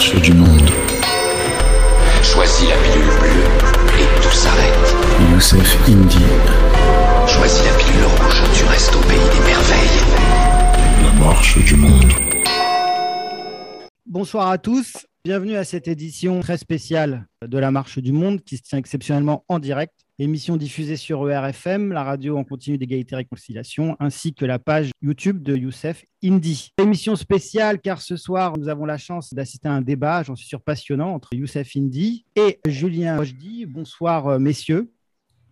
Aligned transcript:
marche 0.00 0.22
du 0.22 0.32
monde. 0.32 0.70
Choisis 2.22 2.66
la 2.70 2.76
pilule 2.76 3.04
bleue 3.20 4.00
et 4.00 4.22
tout 4.22 4.30
s'arrête. 4.30 4.96
Youssef 5.30 5.76
Indy. 5.86 6.24
Choisis 7.28 7.62
la 7.66 7.76
pilule 7.76 8.06
rouge, 8.06 8.42
tu 8.54 8.64
restes 8.64 8.96
au 8.96 9.00
pays 9.00 9.18
des 9.18 9.44
merveilles. 9.44 10.00
La 11.04 11.12
marche 11.22 11.62
du 11.62 11.76
monde. 11.76 12.12
Bonsoir 14.06 14.48
à 14.48 14.56
tous. 14.56 15.06
Bienvenue 15.22 15.56
à 15.56 15.64
cette 15.64 15.86
édition 15.86 16.40
très 16.40 16.56
spéciale 16.56 17.26
de 17.46 17.58
la 17.58 17.70
Marche 17.70 17.98
du 17.98 18.12
Monde 18.12 18.40
qui 18.40 18.56
se 18.56 18.62
tient 18.62 18.78
exceptionnellement 18.78 19.44
en 19.48 19.58
direct. 19.58 19.92
Émission 20.22 20.58
diffusée 20.58 20.96
sur 20.96 21.30
ERFM, 21.30 21.94
la 21.94 22.04
radio 22.04 22.36
en 22.36 22.44
continu 22.44 22.76
d'égalité 22.76 23.14
et 23.14 23.16
réconciliation, 23.16 23.96
ainsi 24.00 24.34
que 24.34 24.44
la 24.44 24.58
page 24.58 24.90
YouTube 25.00 25.42
de 25.42 25.56
Youssef 25.56 26.04
Indy. 26.22 26.74
Émission 26.76 27.16
spéciale 27.16 27.80
car 27.80 28.02
ce 28.02 28.16
soir, 28.16 28.58
nous 28.58 28.68
avons 28.68 28.84
la 28.84 28.98
chance 28.98 29.32
d'assister 29.32 29.68
à 29.68 29.72
un 29.72 29.80
débat, 29.80 30.22
j'en 30.22 30.36
suis 30.36 30.46
sûr 30.46 30.60
passionnant, 30.60 31.14
entre 31.14 31.32
Youssef 31.32 31.74
Indy 31.74 32.26
et 32.36 32.60
Julien 32.66 33.16
Rojdi. 33.16 33.64
Bonsoir, 33.64 34.26
euh, 34.26 34.38
messieurs. 34.38 34.92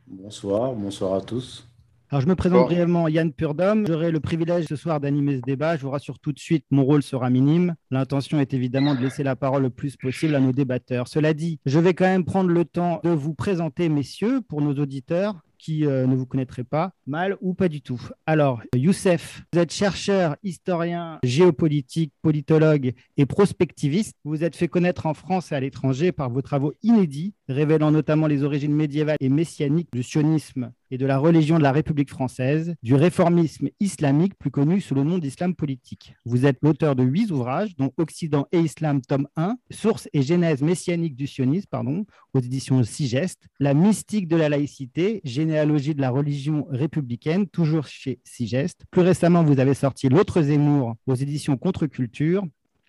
Bonsoir, 0.07 0.75
bonsoir 0.75 1.15
à 1.15 1.23
tous. 1.23 1.67
Alors, 2.11 2.23
je 2.23 2.27
me 2.27 2.35
présente 2.35 2.65
brièvement 2.65 3.07
Yann 3.07 3.35
Purdom. 3.35 3.85
J'aurai 3.87 4.11
le 4.11 4.19
privilège 4.19 4.65
ce 4.65 4.77
soir 4.77 4.99
d'animer 4.99 5.37
ce 5.37 5.43
débat. 5.43 5.77
Je 5.77 5.83
vous 5.83 5.91
rassure 5.91 6.19
tout 6.19 6.33
de 6.33 6.39
suite, 6.39 6.65
mon 6.71 6.83
rôle 6.83 7.03
sera 7.03 7.29
minime. 7.29 7.75
L'intention 7.91 8.41
est 8.41 8.55
évidemment 8.55 8.95
de 8.95 9.01
laisser 9.01 9.23
la 9.23 9.37
parole 9.37 9.65
le 9.65 9.71
plus 9.71 9.95
possible 9.99 10.35
à 10.35 10.41
nos 10.41 10.53
débatteurs. 10.53 11.07
Cela 11.07 11.35
dit, 11.35 11.61
je 11.67 11.79
vais 11.79 11.93
quand 11.93 12.07
même 12.07 12.25
prendre 12.25 12.49
le 12.49 12.65
temps 12.65 13.01
de 13.05 13.11
vous 13.11 13.35
présenter, 13.35 13.91
messieurs, 13.91 14.41
pour 14.41 14.63
nos 14.63 14.73
auditeurs 14.73 15.35
qui 15.59 15.85
euh, 15.85 16.07
ne 16.07 16.15
vous 16.15 16.25
connaîtraient 16.25 16.65
pas, 16.65 16.93
mal 17.07 17.37
ou 17.43 17.53
pas 17.53 17.69
du 17.69 17.83
tout. 17.83 18.01
Alors, 18.25 18.63
Youssef, 18.75 19.43
vous 19.53 19.59
êtes 19.59 19.73
chercheur, 19.73 20.37
historien, 20.43 21.19
géopolitique, 21.23 22.15
politologue 22.23 22.95
et 23.19 23.27
prospectiviste. 23.27 24.15
Vous 24.25 24.31
vous 24.31 24.45
êtes 24.45 24.57
fait 24.57 24.69
connaître 24.69 25.05
en 25.05 25.15
France 25.15 25.53
et 25.53 25.57
à 25.57 25.61
l'étranger 25.61 26.13
par 26.13 26.31
vos 26.31 26.41
travaux 26.41 26.73
inédits, 26.83 27.35
révélant 27.49 27.91
notamment 27.91 28.29
les 28.29 28.45
origines 28.45 28.75
médiévales 28.75 29.19
et 29.21 29.29
messianiques 29.29 29.91
du 29.93 30.03
sionisme 30.03 30.73
et 30.91 30.99
de 30.99 31.07
la 31.07 31.19
religion 31.19 31.59
de 31.59 31.63
la 31.63 31.73
République 31.73 32.11
française, 32.11 32.75
du 32.83 32.95
réformisme 32.95 33.69
islamique, 33.81 34.39
plus 34.39 34.51
connu 34.51 34.81
sous 34.81 34.95
le 34.95 35.05
nom 35.05 35.19
d'islam 35.19 35.55
politique. 35.55 36.15
Vous 36.25 36.47
êtes 36.47 36.59
l'auteur 36.63 36.97
de 36.97 37.03
huit 37.03 37.31
ouvrages, 37.31 37.77
dont 37.77 37.93
Occident 37.97 38.47
et 38.53 38.61
Islam, 38.61 39.01
tome 39.01 39.29
1, 39.37 39.57
Source 39.71 40.09
et 40.13 40.23
genèse 40.23 40.63
messianique 40.63 41.17
du 41.17 41.27
sionisme, 41.27 41.69
pardon, 41.71 42.07
aux 42.35 42.41
éditions 42.41 42.83
Sigeste, 42.83 43.49
La 43.61 43.75
mystique 43.75 44.29
de 44.29 44.37
la 44.37 44.49
laïcité, 44.49 45.21
généalogie 45.25 45.95
de 45.95 46.01
la 46.01 46.11
religion 46.11 46.67
républicaine, 46.71 47.49
toujours 47.49 47.87
chez 47.87 48.21
Sigeste. 48.25 48.85
Plus 48.91 49.03
récemment, 49.03 49.45
vous 49.45 49.61
avez 49.61 49.75
sorti 49.75 50.09
L'autre 50.09 50.43
Zemmour 50.43 50.95
aux 51.07 51.15
éditions 51.15 51.57
Contre-Culture, 51.57 52.45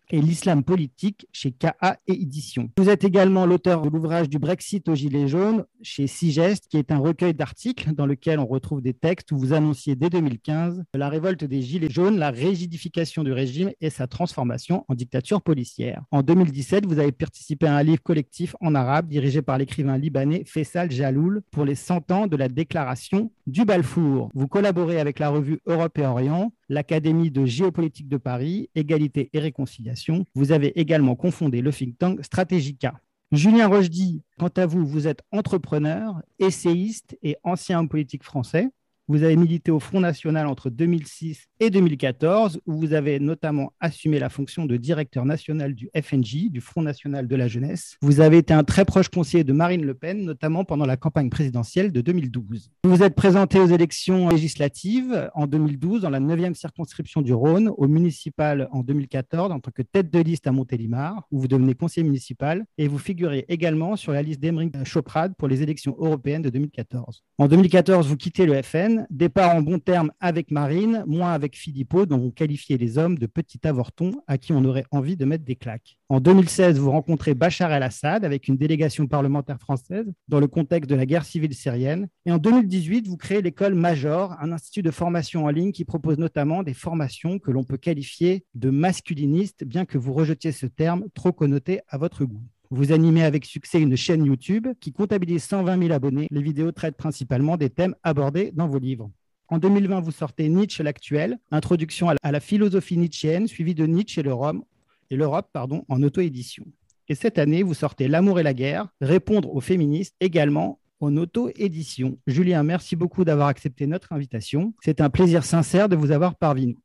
et 0.10 0.22
l'islam 0.22 0.64
politique 0.64 1.28
chez 1.32 1.52
KA 1.52 1.98
et 2.08 2.14
Édition. 2.14 2.70
Vous 2.78 2.90
êtes 2.90 3.04
également 3.04 3.46
l'auteur 3.46 3.82
de 3.82 3.90
l'ouvrage 3.90 4.30
du 4.30 4.40
Brexit 4.40 4.88
aux 4.90 4.96
Gilets 4.96 5.28
jaunes 5.28 5.66
chez 5.82 6.08
Sigest, 6.08 6.68
qui 6.68 6.78
est 6.78 6.92
un 6.92 6.98
recueil 6.98 7.34
d'articles 7.34 7.94
dans 7.94 8.06
lequel 8.06 8.40
on 8.40 8.46
retrouve 8.46 8.82
des 8.82 8.94
textes 8.94 9.32
où 9.32 9.38
vous 9.38 9.54
annonciez 9.54 9.96
dès 9.96 10.10
2015 10.10 10.84
la 10.94 11.10
révolte 11.10 11.44
des 11.44 11.62
Gilets 11.62 11.90
jaunes, 11.90 12.18
la 12.18 12.32
rigidification 12.32 13.24
du 13.24 13.32
régime 13.32 13.72
et 13.82 13.90
sa 13.90 14.08
transformation 14.08 14.86
en 14.88 14.96
dictature 14.96 15.42
policière. 15.42 16.04
En 16.12 16.22
2017, 16.22 16.86
vous 16.86 17.00
avez 17.00 17.12
participé 17.12 17.68
à 17.68 17.76
un 17.76 17.84
livre 17.84 18.02
collectif 18.04 18.56
en 18.62 18.76
arabe 18.76 19.08
dirigé 19.08 19.42
par 19.42 19.58
l'écrivain 19.58 19.98
libanais 19.98 20.44
Faisal 20.46 20.92
Jaloul 20.92 21.42
pour 21.52 21.66
les 21.66 21.76
100 21.76 22.12
ans 22.12 22.28
de 22.28 22.36
la 22.36 22.50
déclaration 22.50 23.32
du 23.48 23.66
Balfour. 23.66 24.30
Vous 24.34 24.48
collaborez 24.48 25.00
avec 25.00 25.20
la 25.20 25.30
revue 25.30 25.60
Europe 25.66 25.98
et 25.98 26.06
Orient, 26.06 26.52
l'Académie 26.70 27.32
de 27.32 27.46
géopolitique 27.46 28.08
de 28.08 28.18
Paris, 28.18 28.70
Égalité 28.76 29.30
et 29.34 29.40
Réconciliation. 29.40 30.26
Vous 30.36 30.52
avez 30.52 30.80
également 30.80 31.16
confondé 31.16 31.62
le 31.62 31.72
think 31.72 31.98
tank 31.98 32.24
Stratégica. 32.24 33.02
Julien 33.32 33.68
Rochdy, 33.68 34.24
quant 34.40 34.50
à 34.56 34.66
vous, 34.66 34.86
vous 34.86 35.08
êtes 35.08 35.22
entrepreneur, 35.32 36.22
essayiste 36.40 37.18
et 37.22 37.38
ancien 37.44 37.80
homme 37.80 37.90
politique 37.90 38.24
français. 38.24 38.70
Vous 39.12 39.24
avez 39.24 39.36
milité 39.36 39.72
au 39.72 39.80
Front 39.80 40.02
National 40.02 40.46
entre 40.46 40.70
2006 40.70 41.48
et 41.60 41.72
2014, 41.72 42.62
où 42.68 42.78
vous 42.78 42.94
avez 42.94 43.20
notamment 43.20 43.74
assumé 43.80 44.20
la 44.20 44.30
fonction 44.30 44.68
de 44.68 44.78
directeur 44.78 45.26
national 45.26 45.74
du 45.74 45.90
FNJ, 46.00 46.52
du 46.52 46.62
Front 46.62 46.84
National 46.84 47.28
de 47.28 47.36
la 47.36 47.48
Jeunesse. 47.48 47.98
Vous 48.04 48.22
avez 48.22 48.38
été 48.38 48.54
un 48.54 48.64
très 48.64 48.86
proche 48.86 49.10
conseiller 49.10 49.44
de 49.44 49.52
Marine 49.52 49.84
Le 49.84 49.96
Pen, 49.96 50.24
notamment 50.24 50.64
pendant 50.64 50.86
la 50.86 50.96
campagne 50.96 51.32
présidentielle 51.32 51.92
de 51.92 52.02
2012. 52.02 52.70
Vous 52.84 52.96
vous 52.96 53.02
êtes 53.02 53.16
présenté 53.16 53.60
aux 53.60 53.66
élections 53.66 54.30
législatives 54.30 55.32
en 55.34 55.48
2012 55.48 56.04
dans 56.04 56.12
la 56.12 56.20
9e 56.20 56.54
circonscription 56.54 57.24
du 57.24 57.34
Rhône, 57.34 57.72
au 57.78 57.88
municipal 57.88 58.70
en 58.72 58.84
2014 58.84 59.52
en 59.52 59.60
tant 59.60 59.72
que 59.72 59.82
tête 59.82 60.14
de 60.14 60.20
liste 60.20 60.46
à 60.46 60.52
Montélimar, 60.52 61.26
où 61.32 61.40
vous 61.40 61.48
devenez 61.48 61.74
conseiller 61.74 62.06
municipal, 62.06 62.64
et 62.78 62.88
vous 62.88 63.00
figurez 63.00 63.46
également 63.50 63.96
sur 63.96 64.12
la 64.12 64.22
liste 64.22 64.40
d'Emeric 64.40 64.86
Choprade 64.86 65.34
pour 65.36 65.48
les 65.48 65.64
élections 65.64 65.96
européennes 65.98 66.44
de 66.44 66.52
2014. 66.52 67.24
En 67.40 67.48
2014, 67.48 68.08
vous 68.08 68.16
quittez 68.16 68.46
le 68.46 68.62
FN 68.62 68.99
départ 69.10 69.56
en 69.56 69.62
bon 69.62 69.80
terme 69.80 70.12
avec 70.20 70.52
Marine, 70.52 71.04
moins 71.08 71.34
avec 71.34 71.56
Philippot, 71.56 72.06
dont 72.06 72.18
vous 72.18 72.32
qualifiez 72.32 72.78
les 72.78 72.98
hommes 72.98 73.18
de 73.18 73.26
petits 73.26 73.60
avortons 73.64 74.22
à 74.28 74.38
qui 74.38 74.54
on 74.54 74.64
aurait 74.66 74.86
envie 74.92 75.18
de 75.18 75.26
mettre 75.26 75.44
des 75.44 75.56
claques. 75.56 75.98
En 76.10 76.20
2016, 76.20 76.80
vous 76.80 76.92
rencontrez 76.92 77.34
Bachar 77.36 77.72
el-Assad 77.72 78.26
avec 78.26 78.48
une 78.48 78.58
délégation 78.58 79.08
parlementaire 79.08 79.60
française 79.60 80.12
dans 80.28 80.40
le 80.40 80.48
contexte 80.48 80.90
de 80.90 80.96
la 80.96 81.06
guerre 81.06 81.26
civile 81.26 81.54
syrienne. 81.54 82.08
Et 82.26 82.32
en 82.32 82.38
2018, 82.38 83.08
vous 83.08 83.18
créez 83.18 83.42
l'école 83.42 83.76
Major, 83.76 84.36
un 84.42 84.52
institut 84.52 84.82
de 84.82 84.92
formation 84.92 85.46
en 85.46 85.50
ligne 85.50 85.72
qui 85.72 85.86
propose 85.86 86.18
notamment 86.18 86.64
des 86.64 86.74
formations 86.74 87.40
que 87.40 87.52
l'on 87.52 87.64
peut 87.64 87.78
qualifier 87.78 88.46
de 88.56 88.70
masculinistes, 88.70 89.64
bien 89.64 89.86
que 89.86 89.98
vous 89.98 90.14
rejetiez 90.14 90.52
ce 90.52 90.66
terme 90.66 91.06
trop 91.14 91.32
connoté 91.32 91.82
à 91.88 91.98
votre 91.98 92.26
goût. 92.26 92.44
Vous 92.72 92.92
animez 92.92 93.24
avec 93.24 93.46
succès 93.46 93.82
une 93.82 93.98
chaîne 93.98 94.24
YouTube 94.26 94.68
qui 94.80 94.92
comptabilise 94.92 95.44
120 95.44 95.80
000 95.82 95.92
abonnés. 95.92 96.28
Les 96.30 96.42
vidéos 96.44 96.72
traitent 96.72 96.98
principalement 96.98 97.58
des 97.58 97.72
thèmes 97.72 97.96
abordés 98.04 98.52
dans 98.54 98.68
vos 98.68 98.78
livres. 98.78 99.10
En 99.48 99.58
2020, 99.58 100.02
vous 100.02 100.12
sortez 100.12 100.48
Nietzsche 100.50 100.84
l'actuel, 100.84 101.40
introduction 101.50 102.10
à 102.10 102.32
la 102.32 102.40
philosophie 102.40 102.98
nietzschéenne, 102.98 103.48
suivie 103.48 103.74
de 103.74 103.88
Nietzsche 103.88 104.22
et 104.22 105.16
l'Europe, 105.16 105.58
en 105.90 106.04
auto-édition. 106.04 106.64
Et 107.08 107.16
cette 107.16 107.40
année, 107.40 107.64
vous 107.64 107.74
sortez 107.74 108.08
L'amour 108.08 108.40
et 108.40 108.44
la 108.44 108.54
guerre, 108.54 108.88
répondre 109.02 109.52
aux 109.56 109.62
féministes 109.62 110.14
également 110.20 110.80
en 111.00 111.18
auto-édition. 111.18 112.20
Julien, 112.28 112.62
merci 112.62 112.96
beaucoup 112.96 113.26
d'avoir 113.26 113.48
accepté 113.48 113.88
notre 113.88 114.14
invitation. 114.14 114.76
C'est 114.84 115.02
un 115.02 115.10
plaisir 115.10 115.44
sincère 115.44 115.90
de 115.90 115.96
vous 115.96 116.12
avoir 116.12 116.36
parmi 116.36 116.68
nous. 116.68 116.80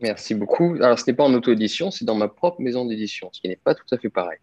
Merci 0.00 0.34
beaucoup. 0.34 0.74
Alors, 0.80 0.98
ce 0.98 1.08
n'est 1.08 1.14
pas 1.14 1.22
en 1.22 1.32
auto-édition, 1.32 1.92
c'est 1.92 2.04
dans 2.04 2.16
ma 2.16 2.26
propre 2.26 2.60
maison 2.60 2.84
d'édition, 2.86 3.28
ce 3.30 3.40
qui 3.40 3.46
n'est 3.46 3.54
pas 3.54 3.76
tout 3.76 3.86
à 3.92 3.98
fait 3.98 4.10
pareil. 4.10 4.38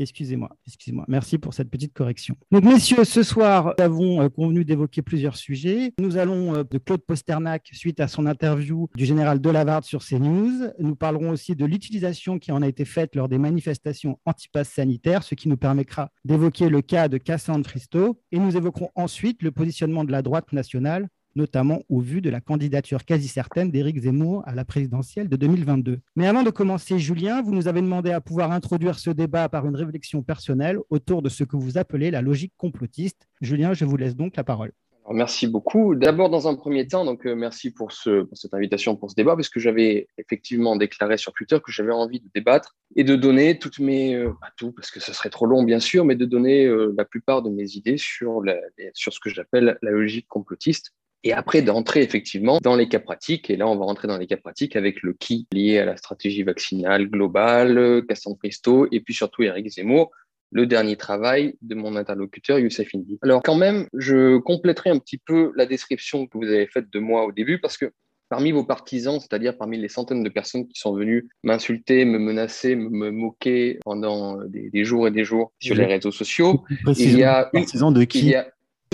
Excusez-moi, 0.00 0.48
excusez-moi. 0.66 1.04
Merci 1.08 1.36
pour 1.36 1.52
cette 1.52 1.68
petite 1.68 1.92
correction. 1.92 2.34
Donc, 2.50 2.64
messieurs, 2.64 3.04
ce 3.04 3.22
soir, 3.22 3.74
nous 3.78 3.84
avons 3.84 4.22
euh, 4.22 4.28
convenu 4.30 4.64
d'évoquer 4.64 5.02
plusieurs 5.02 5.36
sujets. 5.36 5.92
Nous 5.98 6.16
allons 6.16 6.54
euh, 6.54 6.64
de 6.64 6.78
Claude 6.78 7.02
Posternac 7.02 7.68
suite 7.74 8.00
à 8.00 8.08
son 8.08 8.24
interview 8.24 8.88
du 8.96 9.04
général 9.04 9.42
Delavarde 9.42 9.84
sur 9.84 10.02
CNews. 10.02 10.70
Nous 10.78 10.96
parlerons 10.96 11.28
aussi 11.28 11.54
de 11.54 11.66
l'utilisation 11.66 12.38
qui 12.38 12.50
en 12.50 12.62
a 12.62 12.68
été 12.68 12.86
faite 12.86 13.14
lors 13.14 13.28
des 13.28 13.36
manifestations 13.36 14.18
anti-pass 14.24 14.70
sanitaires, 14.70 15.22
ce 15.22 15.34
qui 15.34 15.50
nous 15.50 15.58
permettra 15.58 16.10
d'évoquer 16.24 16.70
le 16.70 16.80
cas 16.80 17.08
de 17.08 17.18
Cassandre 17.18 17.68
Fristo. 17.68 18.18
Et 18.32 18.38
nous 18.38 18.56
évoquerons 18.56 18.88
ensuite 18.94 19.42
le 19.42 19.50
positionnement 19.50 20.04
de 20.04 20.12
la 20.12 20.22
droite 20.22 20.54
nationale 20.54 21.08
notamment 21.36 21.82
au 21.88 22.00
vu 22.00 22.20
de 22.20 22.30
la 22.30 22.40
candidature 22.40 23.04
quasi 23.04 23.28
certaine 23.28 23.70
d'Éric 23.70 24.00
Zemmour 24.00 24.42
à 24.46 24.54
la 24.54 24.64
présidentielle 24.64 25.28
de 25.28 25.36
2022. 25.36 26.00
Mais 26.16 26.26
avant 26.26 26.42
de 26.42 26.50
commencer, 26.50 26.98
Julien, 26.98 27.42
vous 27.42 27.54
nous 27.54 27.68
avez 27.68 27.80
demandé 27.80 28.10
à 28.10 28.20
pouvoir 28.20 28.52
introduire 28.52 28.98
ce 28.98 29.10
débat 29.10 29.48
par 29.48 29.66
une 29.66 29.76
réflexion 29.76 30.22
personnelle 30.22 30.78
autour 30.90 31.22
de 31.22 31.28
ce 31.28 31.44
que 31.44 31.56
vous 31.56 31.78
appelez 31.78 32.10
la 32.10 32.22
logique 32.22 32.52
complotiste. 32.56 33.28
Julien, 33.40 33.74
je 33.74 33.84
vous 33.84 33.96
laisse 33.96 34.16
donc 34.16 34.36
la 34.36 34.44
parole. 34.44 34.72
merci 35.12 35.46
beaucoup. 35.46 35.94
D'abord, 35.94 36.30
dans 36.30 36.48
un 36.48 36.54
premier 36.54 36.86
temps, 36.86 37.04
donc 37.04 37.26
euh, 37.26 37.34
merci 37.34 37.72
pour, 37.72 37.92
ce, 37.92 38.28
cette 38.32 38.54
invitation 38.54 38.96
pour 38.96 39.10
ce 39.10 39.16
débat, 39.16 39.34
parce 39.34 39.48
que 39.48 39.60
j'avais 39.60 40.08
effectivement 40.18 40.76
déclaré 40.76 41.16
sur 41.16 41.32
Twitter 41.32 41.58
que 41.64 41.72
j'avais 41.72 41.92
envie 41.92 42.20
de 42.20 42.28
débattre 42.34 42.76
et 42.96 43.04
de 43.04 43.16
donner 43.16 43.58
toutes 43.58 43.78
mes, 43.80 44.14
euh, 44.14 44.32
pas 44.40 44.50
tout, 44.56 44.72
parce 44.72 44.90
que 44.90 45.00
ce 45.00 45.12
serait 45.12 45.30
trop 45.30 45.46
long 45.46 45.62
bien 45.62 45.80
sûr, 45.80 46.04
mais 46.04 46.16
de 46.16 46.24
donner 46.24 46.66
euh, 46.66 46.94
la 46.96 47.04
plupart 47.04 47.42
de 47.42 47.50
mes 47.50 47.76
idées 47.76 47.98
sur, 47.98 48.42
sur 48.94 49.12
ce 49.12 49.20
que 49.20 49.30
j'appelle 49.30 49.78
la 49.82 49.90
logique 49.90 50.28
complotiste 50.28 50.92
et 51.24 51.32
après 51.32 51.62
d'entrer 51.62 52.02
effectivement 52.02 52.58
dans 52.62 52.76
les 52.76 52.88
cas 52.88 53.00
pratiques. 53.00 53.50
Et 53.50 53.56
là, 53.56 53.68
on 53.68 53.76
va 53.76 53.84
rentrer 53.84 54.08
dans 54.08 54.18
les 54.18 54.26
cas 54.26 54.36
pratiques 54.36 54.76
avec 54.76 55.02
le 55.02 55.12
qui 55.12 55.46
lié 55.52 55.78
à 55.78 55.84
la 55.84 55.96
stratégie 55.96 56.42
vaccinale 56.42 57.08
globale, 57.08 58.02
Cassandre 58.08 58.38
Pristo, 58.38 58.86
et 58.90 59.00
puis 59.00 59.14
surtout 59.14 59.42
Eric 59.42 59.68
Zemmour, 59.68 60.10
le 60.52 60.66
dernier 60.66 60.96
travail 60.96 61.54
de 61.62 61.74
mon 61.74 61.96
interlocuteur 61.96 62.58
Youssef 62.58 62.94
Indy. 62.94 63.18
Alors 63.22 63.42
quand 63.42 63.54
même, 63.54 63.86
je 63.94 64.38
compléterai 64.38 64.90
un 64.90 64.98
petit 64.98 65.18
peu 65.18 65.52
la 65.56 65.66
description 65.66 66.26
que 66.26 66.38
vous 66.38 66.46
avez 66.46 66.66
faite 66.66 66.90
de 66.90 66.98
moi 66.98 67.24
au 67.24 67.32
début, 67.32 67.60
parce 67.60 67.76
que 67.76 67.92
parmi 68.28 68.52
vos 68.52 68.64
partisans, 68.64 69.20
c'est-à-dire 69.20 69.56
parmi 69.56 69.76
les 69.78 69.88
centaines 69.88 70.22
de 70.22 70.28
personnes 70.28 70.66
qui 70.66 70.78
sont 70.78 70.94
venues 70.94 71.28
m'insulter, 71.42 72.04
me 72.04 72.18
menacer, 72.18 72.76
me, 72.76 73.10
moquer 73.10 73.78
pendant 73.84 74.38
des, 74.46 74.84
jours 74.84 75.08
et 75.08 75.10
des 75.10 75.24
jours 75.24 75.52
sur 75.60 75.74
les 75.74 75.84
réseaux 75.84 76.12
sociaux, 76.12 76.64
il 76.96 77.18
y 77.18 77.24
a 77.24 77.50
une... 77.52 77.64
de 77.64 78.04
qui 78.04 78.34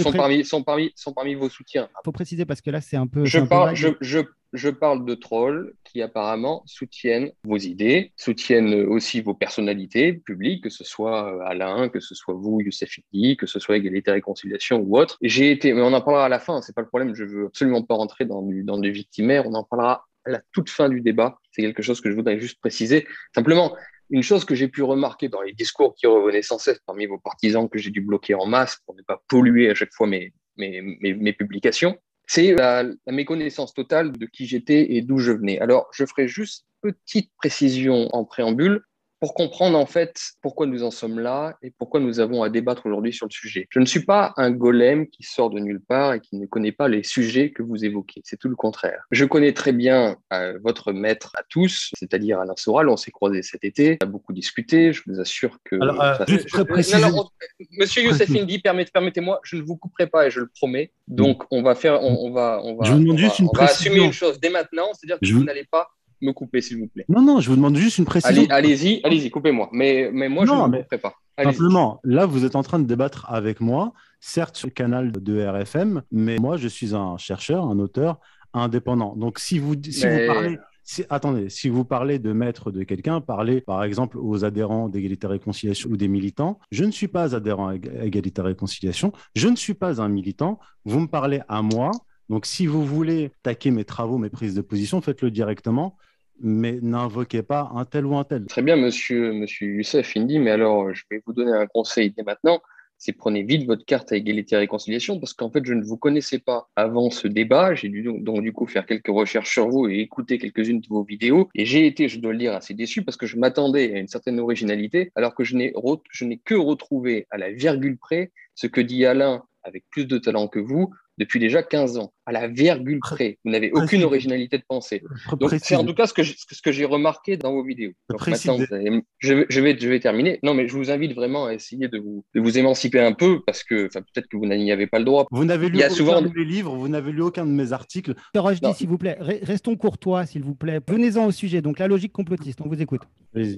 sont 0.02 0.12
parmi, 0.12 0.44
sont 0.44 0.62
parmi, 0.62 0.93
sont 0.94 1.12
parmi 1.12 1.34
vos 1.34 1.48
soutiens. 1.48 1.88
Il 1.90 2.04
faut 2.04 2.12
préciser 2.12 2.44
parce 2.44 2.60
que 2.60 2.70
là, 2.70 2.81
c'est 2.81 2.96
un 2.96 3.06
peu. 3.06 3.25
Je 3.25 3.38
un 3.38 3.46
parle, 3.46 3.75
je, 3.75 3.88
je, 4.00 4.20
je 4.52 4.69
parle 4.69 5.04
de 5.04 5.14
trolls 5.14 5.72
qui 5.84 6.02
apparemment 6.02 6.62
soutiennent 6.66 7.32
vos 7.44 7.56
idées, 7.56 8.12
soutiennent 8.16 8.75
aussi 8.87 9.20
vos 9.20 9.34
personnalités 9.34 10.12
publiques, 10.12 10.64
que 10.64 10.70
ce 10.70 10.84
soit 10.84 11.34
euh, 11.34 11.46
Alain, 11.46 11.88
que 11.88 12.00
ce 12.00 12.14
soit 12.14 12.34
vous, 12.34 12.60
Youssef 12.60 12.98
Indy, 13.14 13.37
que 13.37 13.46
ce 13.46 13.58
soit 13.58 13.76
Égalité 13.76 14.10
et 14.10 14.14
Réconciliation 14.14 14.78
ou 14.78 14.98
autre. 14.98 15.16
J'ai 15.22 15.50
été, 15.50 15.72
mais 15.72 15.82
on 15.82 15.93
en 15.93 16.00
parlera 16.00 16.26
à 16.26 16.28
la 16.28 16.40
fin, 16.40 16.60
c'est 16.60 16.75
pas 16.75 16.82
le 16.82 16.88
problème, 16.88 17.14
je 17.14 17.25
veux 17.25 17.46
absolument 17.46 17.82
pas 17.82 17.94
rentrer 17.94 18.25
dans 18.25 18.43
du, 18.43 18.64
dans 18.64 18.78
du 18.78 18.90
victimaire, 18.90 19.46
on 19.46 19.54
en 19.54 19.64
parlera 19.64 20.06
à 20.26 20.31
la 20.31 20.43
toute 20.52 20.69
fin 20.69 20.88
du 20.88 21.00
débat. 21.00 21.38
C'est 21.52 21.62
quelque 21.62 21.82
chose 21.82 22.00
que 22.00 22.10
je 22.10 22.16
voudrais 22.16 22.38
juste 22.38 22.60
préciser. 22.60 23.06
Simplement, 23.34 23.75
une 24.11 24.23
chose 24.23 24.44
que 24.44 24.55
j'ai 24.55 24.69
pu 24.69 24.82
remarquer 24.82 25.29
dans 25.29 25.43
les 25.43 25.53
discours 25.53 25.94
qui 25.94 26.06
revenaient 26.06 26.43
sans 26.43 26.58
cesse 26.58 26.81
parmi 26.87 27.06
vos 27.06 27.19
partisans 27.19 27.69
que 27.69 27.79
j'ai 27.79 27.91
dû 27.91 28.00
bloquer 28.00 28.35
en 28.35 28.47
masse 28.47 28.79
pour 28.87 28.94
ne 28.94 29.03
pas 29.03 29.23
polluer 29.29 29.70
à 29.70 29.75
chaque 29.75 29.93
fois 29.93 30.06
mes, 30.06 30.32
mes, 30.56 30.81
mes, 30.81 31.32
publications, 31.32 31.99
c'est 32.26 32.55
la, 32.55 32.82
la, 32.82 33.12
méconnaissance 33.12 33.75
totale 33.75 34.12
de 34.12 34.26
qui 34.26 34.47
j'étais 34.47 34.94
et 34.94 35.03
d'où 35.03 35.19
je 35.19 35.32
venais. 35.32 35.58
Alors, 35.61 35.88
je 35.93 36.05
ferai 36.05 36.29
juste 36.29 36.67
petite 36.81 37.31
précision 37.37 38.08
en 38.14 38.25
préambule 38.25 38.82
pour 39.20 39.34
comprendre 39.34 39.78
en 39.78 39.86
fait 39.86 40.18
pourquoi 40.42 40.66
nous 40.66 40.82
en 40.82 40.90
sommes 40.90 41.18
là 41.18 41.56
et 41.62 41.72
pourquoi 41.78 42.00
nous 42.00 42.20
avons 42.20 42.42
à 42.42 42.50
débattre 42.50 42.84
aujourd'hui 42.86 43.12
sur 43.12 43.26
le 43.26 43.30
sujet. 43.32 43.66
Je 43.70 43.80
ne 43.80 43.86
suis 43.86 44.04
pas 44.04 44.34
un 44.36 44.50
golem 44.50 45.06
qui 45.08 45.22
sort 45.22 45.50
de 45.50 45.58
nulle 45.58 45.80
part 45.80 46.14
et 46.14 46.20
qui 46.20 46.36
ne 46.36 46.46
connaît 46.46 46.72
pas 46.72 46.88
les 46.88 47.02
sujets 47.02 47.50
que 47.50 47.62
vous 47.62 47.84
évoquez. 47.84 48.20
C'est 48.24 48.38
tout 48.38 48.48
le 48.48 48.56
contraire. 48.56 49.02
Je 49.10 49.24
connais 49.24 49.52
très 49.54 49.72
bien 49.72 50.16
euh, 50.32 50.58
votre 50.62 50.92
maître 50.92 51.32
à 51.38 51.42
tous, 51.48 51.90
c'est-à-dire 51.98 52.40
Alain 52.40 52.54
Soral. 52.56 52.88
On 52.88 52.96
s'est 52.96 53.10
croisés 53.10 53.42
cet 53.42 53.64
été, 53.64 53.96
on 54.02 54.06
a 54.06 54.08
beaucoup 54.08 54.32
discuté. 54.32 54.92
Je 54.92 55.02
vous 55.06 55.19
assure 55.20 55.58
que. 55.64 55.76
Alors, 55.80 56.02
euh, 56.02 56.14
ça- 56.19 56.24
juste 56.28 56.48
je- 56.54 56.62
préciser- 56.62 57.00
non, 57.00 57.10
non, 57.10 57.24
on- 57.24 57.64
Monsieur 57.78 58.02
Youssef 58.02 58.30
Indy, 58.30 58.58
permettez- 58.58 58.90
permettez-moi, 58.92 59.40
je 59.44 59.56
ne 59.56 59.62
vous 59.62 59.76
couperai 59.76 60.06
pas 60.08 60.26
et 60.26 60.30
je 60.30 60.40
le 60.40 60.48
promets. 60.54 60.92
Donc, 61.08 61.44
on 61.50 61.62
va 61.62 61.74
faire, 61.74 62.02
on, 62.02 62.26
on 62.26 62.32
va, 62.32 62.60
on 62.64 62.76
va, 62.76 62.84
Je 62.84 62.92
vous 62.92 62.98
demande 62.98 63.19
juste 63.19 63.38
une 63.38 63.48
on 63.52 63.56
va 63.56 63.64
assumer 63.64 64.00
une 64.04 64.12
chose 64.12 64.38
dès 64.40 64.50
maintenant, 64.50 64.88
c'est-à-dire 64.92 65.19
que 65.20 65.26
Je 65.26 65.32
vous 65.32 65.40
vous- 65.40 65.44
n'allez 65.46 65.64
pas 65.70 65.88
me 66.20 66.32
couper, 66.32 66.60
s'il 66.60 66.78
vous 66.78 66.86
plaît. 66.88 67.04
Non, 67.08 67.22
non, 67.22 67.40
je 67.40 67.48
vous 67.50 67.56
demande 67.56 67.76
juste 67.76 67.98
une 67.98 68.04
précision. 68.04 68.44
Allez, 68.50 68.70
allez-y, 68.72 69.00
allez-y, 69.04 69.30
coupez-moi. 69.30 69.68
Mais, 69.72 70.10
mais 70.12 70.28
moi, 70.28 70.44
je 70.46 70.50
Non, 70.52 70.66
ne 70.66 70.72
mais 70.72 70.76
vous 70.78 70.82
couperai 70.84 70.98
pas. 70.98 71.14
Allez-y. 71.36 71.52
Simplement, 71.54 72.00
là, 72.04 72.24
vous 72.26 72.44
êtes 72.44 72.56
en 72.56 72.62
train 72.62 72.78
de 72.78 72.86
débattre 72.86 73.26
avec 73.28 73.60
moi, 73.60 73.92
certes 74.20 74.56
sur 74.56 74.66
le 74.68 74.72
canal 74.72 75.12
de 75.12 75.44
RFM, 75.44 76.02
mais 76.10 76.38
moi, 76.38 76.56
je 76.56 76.68
suis 76.68 76.94
un 76.94 77.16
chercheur, 77.18 77.64
un 77.66 77.78
auteur 77.78 78.18
indépendant. 78.54 79.14
Donc, 79.16 79.38
si 79.38 79.58
vous, 79.58 79.74
si 79.90 80.06
Mais- 80.06 80.26
vous 80.26 80.32
parlez. 80.32 80.58
Si, 80.88 81.02
attendez, 81.10 81.48
si 81.50 81.68
vous 81.68 81.84
parlez 81.84 82.20
de 82.20 82.32
maître 82.32 82.70
de 82.70 82.84
quelqu'un, 82.84 83.20
parlez 83.20 83.60
par 83.60 83.82
exemple 83.82 84.19
aux 84.20 84.44
adhérents 84.44 84.88
d'égalité 84.88 85.26
réconciliation 85.26 85.90
ou 85.90 85.96
des 85.96 86.06
militants. 86.06 86.60
Je 86.70 86.84
ne 86.84 86.92
suis 86.92 87.08
pas 87.08 87.34
adhérent 87.34 87.66
à 87.66 87.74
Ég- 87.74 88.04
égalité 88.04 88.40
réconciliation. 88.40 89.10
Je 89.34 89.48
ne 89.48 89.56
suis 89.56 89.74
pas 89.74 90.00
un 90.00 90.08
militant. 90.08 90.60
Vous 90.84 91.00
me 91.00 91.08
parlez 91.08 91.40
à 91.48 91.60
moi. 91.60 91.90
Donc, 92.28 92.46
si 92.46 92.67
vous 92.67 92.84
voulez 92.84 93.31
taquer 93.43 93.70
mes 93.70 93.84
travaux, 93.84 94.19
mes 94.19 94.31
prises 94.31 94.55
de 94.55 94.62
position, 94.62 95.00
faites-le 95.00 95.31
directement, 95.31 95.96
mais 96.40 96.78
n'invoquez 96.82 97.43
pas 97.43 97.70
un 97.75 97.84
tel 97.84 98.06
ou 98.06 98.17
un 98.17 98.25
tel. 98.25 98.46
Très 98.46 98.62
bien, 98.62 98.76
monsieur, 98.76 99.32
monsieur 99.32 99.69
Youssef 99.69 100.17
Indy, 100.17 100.38
mais 100.38 100.50
alors 100.50 100.93
je 100.93 101.05
vais 101.11 101.23
vous 101.26 101.32
donner 101.32 101.52
un 101.52 101.67
conseil 101.67 102.11
dès 102.11 102.23
maintenant. 102.23 102.61
C'est 102.99 103.12
prenez 103.12 103.43
vite 103.43 103.67
votre 103.67 103.84
carte 103.84 104.11
à 104.12 104.17
égalité 104.17 104.55
et 104.55 104.58
réconciliation 104.58 105.20
parce 105.20 105.34
qu'en 105.34 105.50
fait, 105.50 105.62
je 105.67 105.75
ne 105.75 105.84
vous 105.84 105.99
connaissais 105.99 106.38
pas 106.38 106.70
avant 106.76 107.11
ce 107.11 107.28
débat. 107.28 107.75
J'ai 107.75 107.90
dû 107.90 108.02
donc, 108.02 108.40
du 108.40 108.55
coup 108.55 108.67
faire 108.67 108.87
quelques 108.87 109.08
recherches 109.08 109.52
sur 109.52 109.69
vous 109.69 109.87
et 109.87 109.99
écouter 109.99 110.38
quelques-unes 110.38 110.81
de 110.81 110.88
vos 110.88 111.05
vidéos. 111.05 111.50
Et 111.55 111.67
j'ai 111.67 111.87
été, 111.87 112.08
je 112.08 112.19
dois 112.19 112.32
le 112.32 112.38
dire, 112.38 112.55
assez 112.55 112.72
déçu 112.72 113.02
parce 113.02 113.19
que 113.19 113.26
je 113.26 113.37
m'attendais 113.37 113.94
à 113.94 113.99
une 113.99 114.08
certaine 114.08 114.40
originalité 114.40 115.12
alors 115.14 115.34
que 115.34 115.44
je 115.44 115.56
n'ai, 115.56 115.75
je 116.11 116.25
n'ai 116.25 116.38
que 116.38 116.55
retrouvé 116.55 117.26
à 117.31 117.37
la 117.37 117.52
virgule 117.52 117.99
près 117.99 118.32
ce 118.55 118.67
que 118.67 118.81
dit 118.81 119.05
Alain 119.05 119.44
avec 119.62 119.84
plus 119.90 120.06
de 120.06 120.17
talent 120.17 120.49
que 120.49 120.58
vous 120.58 120.90
depuis 121.18 121.40
déjà 121.40 121.62
15 121.62 121.98
ans. 121.98 122.12
À 122.26 122.32
la 122.32 122.48
virgule 122.48 122.98
près. 123.00 123.38
Vous 123.44 123.50
n'avez 123.52 123.70
aucune 123.72 124.02
originalité 124.02 124.58
de 124.58 124.64
pensée. 124.66 125.02
Donc, 125.38 125.52
c'est 125.62 125.76
en 125.76 125.84
tout 125.84 125.94
cas 125.94 126.06
ce 126.06 126.12
que 126.14 126.22
je- 126.24 126.34
ce 126.36 126.60
que 126.60 126.72
j'ai 126.72 126.84
remarqué 126.84 127.36
dans 127.36 127.52
vos 127.52 127.62
vidéos. 127.64 127.92
Donc, 128.10 128.18
Précisez. 128.18 128.50
maintenant, 128.50 128.66
vous 128.68 128.74
allez- 128.74 129.02
je, 129.18 129.32
vais, 129.34 129.46
je, 129.48 129.60
vais, 129.60 129.78
je 129.78 129.88
vais 129.88 130.00
terminer. 130.00 130.38
Non, 130.42 130.52
mais 130.54 130.66
je 130.66 130.76
vous 130.76 130.90
invite 130.90 131.14
vraiment 131.14 131.46
à 131.46 131.54
essayer 131.54 131.86
de 131.88 131.98
vous, 131.98 132.24
de 132.34 132.40
vous 132.40 132.58
émanciper 132.58 133.00
un 133.00 133.12
peu 133.12 133.40
parce 133.46 133.62
que 133.62 133.86
peut-être 133.92 134.26
que 134.28 134.36
vous 134.36 134.46
n'y 134.46 134.72
avez 134.72 134.86
pas 134.88 134.98
le 134.98 135.04
droit. 135.04 135.26
Vous 135.30 135.44
n'avez 135.44 135.68
lu 135.68 135.74
Il 135.76 135.80
y 135.80 135.82
a 135.84 135.86
aucun 135.86 135.94
souvent- 135.94 136.20
de 136.22 136.28
mes 136.34 136.44
livres, 136.44 136.74
vous 136.74 136.88
n'avez 136.88 137.12
lu 137.12 137.22
aucun 137.22 137.46
de 137.46 137.50
mes 137.52 137.72
articles. 137.72 138.14
Non. 138.34 138.72
s'il 138.74 138.88
vous 138.88 138.98
plaît, 138.98 139.16
re- 139.20 139.44
restons 139.44 139.76
courtois, 139.76 140.26
s'il 140.26 140.42
vous 140.42 140.54
plaît. 140.54 140.80
Venez-en 140.88 141.26
au 141.26 141.30
sujet. 141.30 141.62
Donc, 141.62 141.78
la 141.78 141.86
logique 141.88 142.12
complotiste, 142.12 142.60
on 142.60 142.69
vous 142.69 142.82
écoute. 142.82 143.02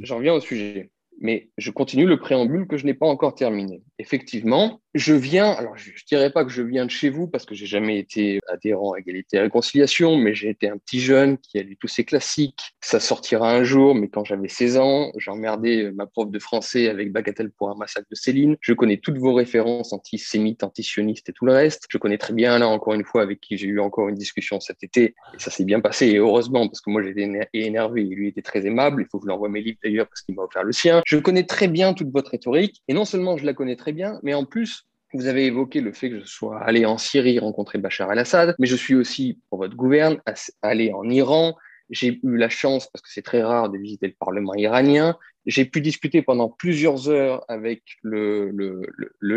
J'en 0.03 0.17
reviens 0.19 0.35
au 0.35 0.41
sujet. 0.41 0.91
Mais 1.21 1.51
je 1.59 1.71
continue 1.71 2.07
le 2.07 2.19
préambule 2.19 2.67
que 2.67 2.77
je 2.77 2.87
n'ai 2.87 2.95
pas 2.95 3.07
encore 3.07 3.35
terminé. 3.35 3.83
Effectivement, 3.99 4.81
je 4.95 5.15
viens, 5.15 5.51
alors 5.51 5.77
je 5.77 5.91
ne 5.91 5.97
dirais 6.09 6.31
pas 6.31 6.45
que 6.45 6.51
je 6.51 6.63
viens 6.63 6.87
de 6.87 6.91
chez 6.91 7.09
vous 7.11 7.27
parce 7.27 7.45
que 7.45 7.55
j'ai 7.55 7.67
jamais 7.67 7.99
été 7.99 8.39
adhérent 8.49 8.93
à 8.93 9.01
Égalité 9.01 9.37
et 9.37 9.41
Réconciliation, 9.41 10.17
mais 10.17 10.35
j'ai 10.35 10.49
été 10.49 10.69
un 10.69 10.79
petit 10.79 11.01
jeune 11.01 11.39
qui 11.39 11.59
a 11.59 11.63
lu 11.63 11.77
tous 11.77 11.89
ces 11.89 12.05
classiques. 12.05 12.73
Ça 12.81 13.01
sortira 13.01 13.53
un 13.53 13.65
jour, 13.65 13.95
mais 13.95 14.09
quand 14.09 14.25
j'avais 14.25 14.49
16 14.49 14.79
ans, 14.79 15.11
j'ai 15.17 15.31
emmerdé 15.31 15.91
ma 15.93 16.07
prof 16.07 16.31
de 16.31 16.39
français 16.39 16.89
avec 16.89 17.13
Bagatelle 17.13 17.51
pour 17.51 17.71
un 17.71 17.75
massacre 17.75 18.07
de 18.11 18.15
Céline. 18.15 18.57
Je 18.61 18.73
connais 18.73 18.99
toutes 18.99 19.19
vos 19.19 19.35
références 19.35 19.93
antisémites, 19.93 20.63
antisionistes 20.63 21.29
et 21.29 21.33
tout 21.33 21.47
le 21.47 21.53
reste. 21.53 21.87
Je 21.91 21.99
connais 21.99 22.19
très 22.19 22.33
bien 22.33 22.59
là, 22.59 22.69
encore 22.69 22.95
une 22.95 23.05
fois, 23.05 23.23
avec 23.23 23.41
qui 23.41 23.59
j'ai 23.59 23.67
eu 23.67 23.81
encore 23.81 24.09
une 24.09 24.15
discussion 24.17 24.61
cet 24.61 24.83
été. 24.85 25.15
Et 25.35 25.39
ça 25.39 25.51
s'est 25.51 25.65
bien 25.65 25.81
passé, 25.81 26.07
et 26.07 26.17
heureusement, 26.19 26.69
parce 26.69 26.81
que 26.81 26.91
moi 26.91 27.03
j'étais 27.03 27.23
éner- 27.23 27.49
énervé 27.53 28.03
et 28.03 28.15
lui 28.15 28.29
était 28.29 28.43
très 28.43 28.65
aimable. 28.67 29.03
Il 29.03 29.09
faut 29.11 29.19
que 29.19 29.25
je 29.25 29.29
lui 29.29 29.35
envoie 29.35 29.49
mes 29.49 29.61
livres 29.61 29.79
d'ailleurs 29.83 30.07
parce 30.07 30.23
qu'il 30.23 30.35
m'a 30.37 30.43
offert 30.43 30.63
le 30.65 30.73
sien. 30.73 31.03
Je 31.09 31.17
connais 31.17 31.45
très 31.45 31.69
bien 31.69 31.95
toute 31.95 32.11
votre 32.11 32.33
rhétorique, 32.33 32.83
et 32.87 32.93
non 32.93 33.07
seulement 33.07 33.39
je 33.39 33.47
la 33.47 33.55
connais 33.55 33.77
très 33.77 33.93
bien, 33.93 34.21
mais 34.23 34.35
en 34.35 34.45
plus, 34.45 34.85
vous 35.15 35.25
avez 35.25 35.47
évoqué 35.47 35.81
le 35.81 35.95
fait 35.95 36.11
que 36.11 36.21
je 36.21 36.27
sois 36.27 36.61
allé 36.61 36.85
en 36.85 36.99
Syrie 36.99 37.39
rencontrer 37.39 37.79
Bachar 37.79 38.13
el-Assad, 38.13 38.55
mais 38.59 38.67
je 38.67 38.77
suis 38.77 38.95
aussi, 38.95 39.41
pour 39.49 39.59
votre 39.59 39.75
gouverne, 39.75 40.21
allé 40.61 40.93
en 40.93 41.09
Iran. 41.09 41.57
J'ai 41.89 42.21
eu 42.23 42.37
la 42.37 42.51
chance, 42.51 42.89
parce 42.89 43.01
que 43.01 43.09
c'est 43.11 43.23
très 43.23 43.43
rare, 43.43 43.71
de 43.71 43.79
visiter 43.79 44.09
le 44.09 44.17
Parlement 44.21 44.55
iranien. 44.55 45.17
J'ai 45.47 45.65
pu 45.65 45.81
discuter 45.81 46.21
pendant 46.21 46.51
plusieurs 46.51 47.09
heures 47.09 47.43
avec 47.49 47.85
le, 48.03 48.83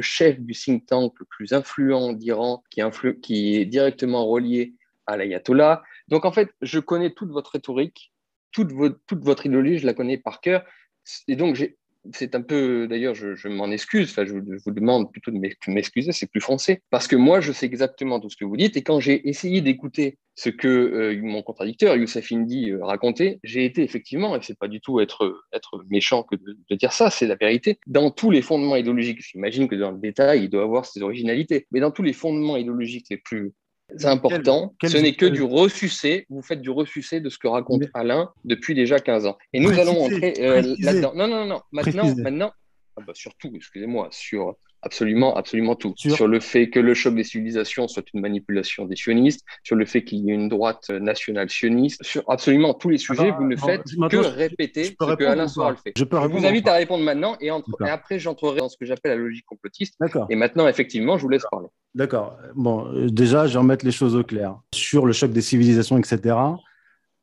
chef 0.02 0.42
du 0.42 0.52
think 0.52 0.86
tank 0.88 1.14
le 1.22 1.26
plus 1.26 1.54
influent 1.54 2.12
d'Iran, 2.12 2.66
qui 3.22 3.56
est 3.56 3.66
directement 3.66 4.26
relié 4.26 4.74
à 5.08 5.16
l'ayatollah. 5.16 5.84
Donc 6.10 6.26
en 6.26 6.34
fait, 6.34 6.50
je 6.62 6.80
connais 6.80 7.12
toute 7.12 7.30
votre 7.30 7.52
rhétorique, 7.52 8.12
toute, 8.52 8.74
votre 8.74 9.00
toute 9.08 9.24
votre 9.24 9.46
idéologie, 9.46 9.78
je 9.78 9.86
la 9.86 9.94
connais 9.94 10.18
par 10.18 10.42
cœur. 10.42 10.66
Et 11.28 11.36
donc, 11.36 11.56
c'est 12.14 12.34
un 12.36 12.42
peu, 12.42 12.88
d'ailleurs, 12.88 13.14
je, 13.14 13.48
m'en 13.48 13.70
excuse, 13.70 14.10
enfin, 14.10 14.26
je, 14.26 14.34
vous- 14.34 14.72
demande 14.72 15.12
plutôt 15.12 15.32
de 15.32 15.38
m'ex- 15.38 15.56
m'excuser, 15.68 16.12
c'est 16.12 16.30
plus 16.30 16.42
foncé, 16.42 16.82
parce 16.90 17.08
que 17.08 17.16
moi, 17.16 17.42
je 17.42 17.52
sais 17.52 17.66
exactement 17.68 18.20
tout 18.20 18.30
ce 18.30 18.38
que 18.38 18.46
vous 18.46 18.58
dites, 18.58 18.76
et 18.76 18.82
quand 18.82 19.00
j'ai 19.00 19.28
essayé 19.30 19.62
d'écouter 19.62 20.18
ce 20.36 20.50
que 20.50 20.68
euh, 20.68 21.22
mon 21.22 21.44
contradicteur, 21.44 21.96
Youssef 21.96 22.32
Indy, 22.32 22.72
euh, 22.72 22.84
racontait, 22.84 23.40
j'ai 23.44 23.66
été 23.66 23.84
effectivement, 23.84 24.36
et 24.36 24.40
c'est 24.42 24.58
pas 24.58 24.68
du 24.68 24.82
tout 24.82 25.00
être, 25.00 25.44
être 25.54 25.84
méchant 25.90 26.24
que 26.24 26.36
de, 26.36 26.58
de 26.70 26.76
dire 26.76 26.92
ça, 26.92 27.10
c'est 27.12 27.28
la 27.28 27.36
vérité, 27.36 27.80
dans 27.86 28.10
tous 28.10 28.32
les 28.32 28.42
fondements 28.42 28.76
idéologiques, 28.76 29.22
j'imagine 29.22 29.68
que 29.68 29.76
dans 29.76 29.92
le 29.92 30.00
détail, 30.00 30.46
il 30.46 30.50
doit 30.50 30.64
avoir 30.64 30.86
ses 30.86 31.02
originalités, 31.04 31.68
mais 31.72 31.80
dans 31.82 31.92
tous 31.92 32.04
les 32.04 32.14
fondements 32.14 32.58
idéologiques 32.58 33.08
les 33.12 33.18
plus 33.18 33.54
importants, 34.04 34.74
quel- 34.80 34.90
ce 34.90 34.98
n'est 34.98 35.14
que 35.14 35.26
quel- 35.26 35.34
du 35.34 35.42
ressucé, 35.44 36.26
vous 36.30 36.42
faites 36.42 36.62
du 36.62 36.70
ressucé 36.70 37.20
de 37.20 37.30
ce 37.30 37.38
que 37.38 37.48
raconte 37.48 37.82
Mais- 37.82 37.90
Alain 37.94 38.32
depuis 38.46 38.74
déjà 38.76 39.00
15 39.00 39.26
ans. 39.26 39.38
Et 39.54 39.60
nous 39.60 39.70
Précisez, 39.72 39.90
allons 39.90 40.04
entrer 40.06 40.34
euh, 40.40 40.76
là-dedans. 40.80 41.14
Non, 41.16 41.28
non, 41.28 41.46
non, 41.46 41.62
maintenant, 41.72 42.02
Précisez. 42.04 42.22
maintenant, 42.22 42.52
ah 42.98 43.02
bah, 43.06 43.14
surtout, 43.16 43.52
excusez-moi, 43.56 44.10
sur 44.12 44.56
absolument, 44.82 45.36
absolument 45.36 45.76
tout. 45.76 45.94
Sur- 45.98 46.16
Sur... 46.16 46.28
le 46.28 46.40
fait 46.40 46.70
que 46.70 46.80
le 46.80 46.94
choc 46.94 47.16
des 47.16 47.24
civilisations 47.24 47.88
soit 47.88 48.06
une 48.14 48.22
manipulation 48.22 48.86
des 48.86 48.96
sionistes, 48.96 49.46
sur 49.64 49.76
le 49.76 49.86
fait 49.86 50.04
qu'il 50.04 50.20
y 50.20 50.32
ait 50.32 50.34
une 50.34 50.50
droite 50.50 50.90
nationale 50.90 51.50
sioniste, 51.50 52.04
sur 52.04 52.24
absolument 52.30 52.74
tous 52.74 52.90
les 52.90 52.98
sujets, 52.98 53.24
Alors, 53.24 53.38
vous 53.38 53.48
ne 53.48 53.56
bon, 53.56 53.68
faites 53.68 53.84
que 53.84 54.18
répéter 54.18 54.84
ce 54.86 54.92
que 54.92 55.24
Alain 55.24 55.48
Soral 55.48 55.76
fait. 55.78 55.94
Je 55.98 56.04
peux 56.04 56.20
Je 56.22 56.28
vous 56.28 56.44
ou 56.44 56.46
invite 56.46 56.68
à 56.68 56.74
répondre 56.74 57.04
maintenant 57.04 57.36
et, 57.40 57.52
entre... 57.52 57.70
Et 57.86 57.90
après 57.90 58.20
j'entrerai 58.20 58.60
dans 58.60 58.70
ce 58.70 58.78
que 58.78 58.86
j'appelle 58.86 59.12
la 59.12 59.24
logique 59.24 59.46
complotiste. 59.46 59.96
Et 60.30 60.36
maintenant, 60.36 60.68
effectivement, 60.68 61.18
je 61.18 61.24
vous 61.24 61.30
laisse 61.30 61.46
parler. 61.50 61.68
D'accord. 61.96 62.38
Bon, 62.56 62.88
euh, 62.94 63.10
déjà, 63.10 63.48
je 63.48 63.54
vais 63.54 63.60
remettre 63.60 63.86
les 63.86 63.92
choses 63.92 64.16
au 64.16 64.24
clair. 64.24 64.56
Sur 64.74 65.06
le 65.06 65.14
choc 65.14 65.32
des 65.32 65.42
civilisations, 65.42 65.98
etc., 65.98 66.36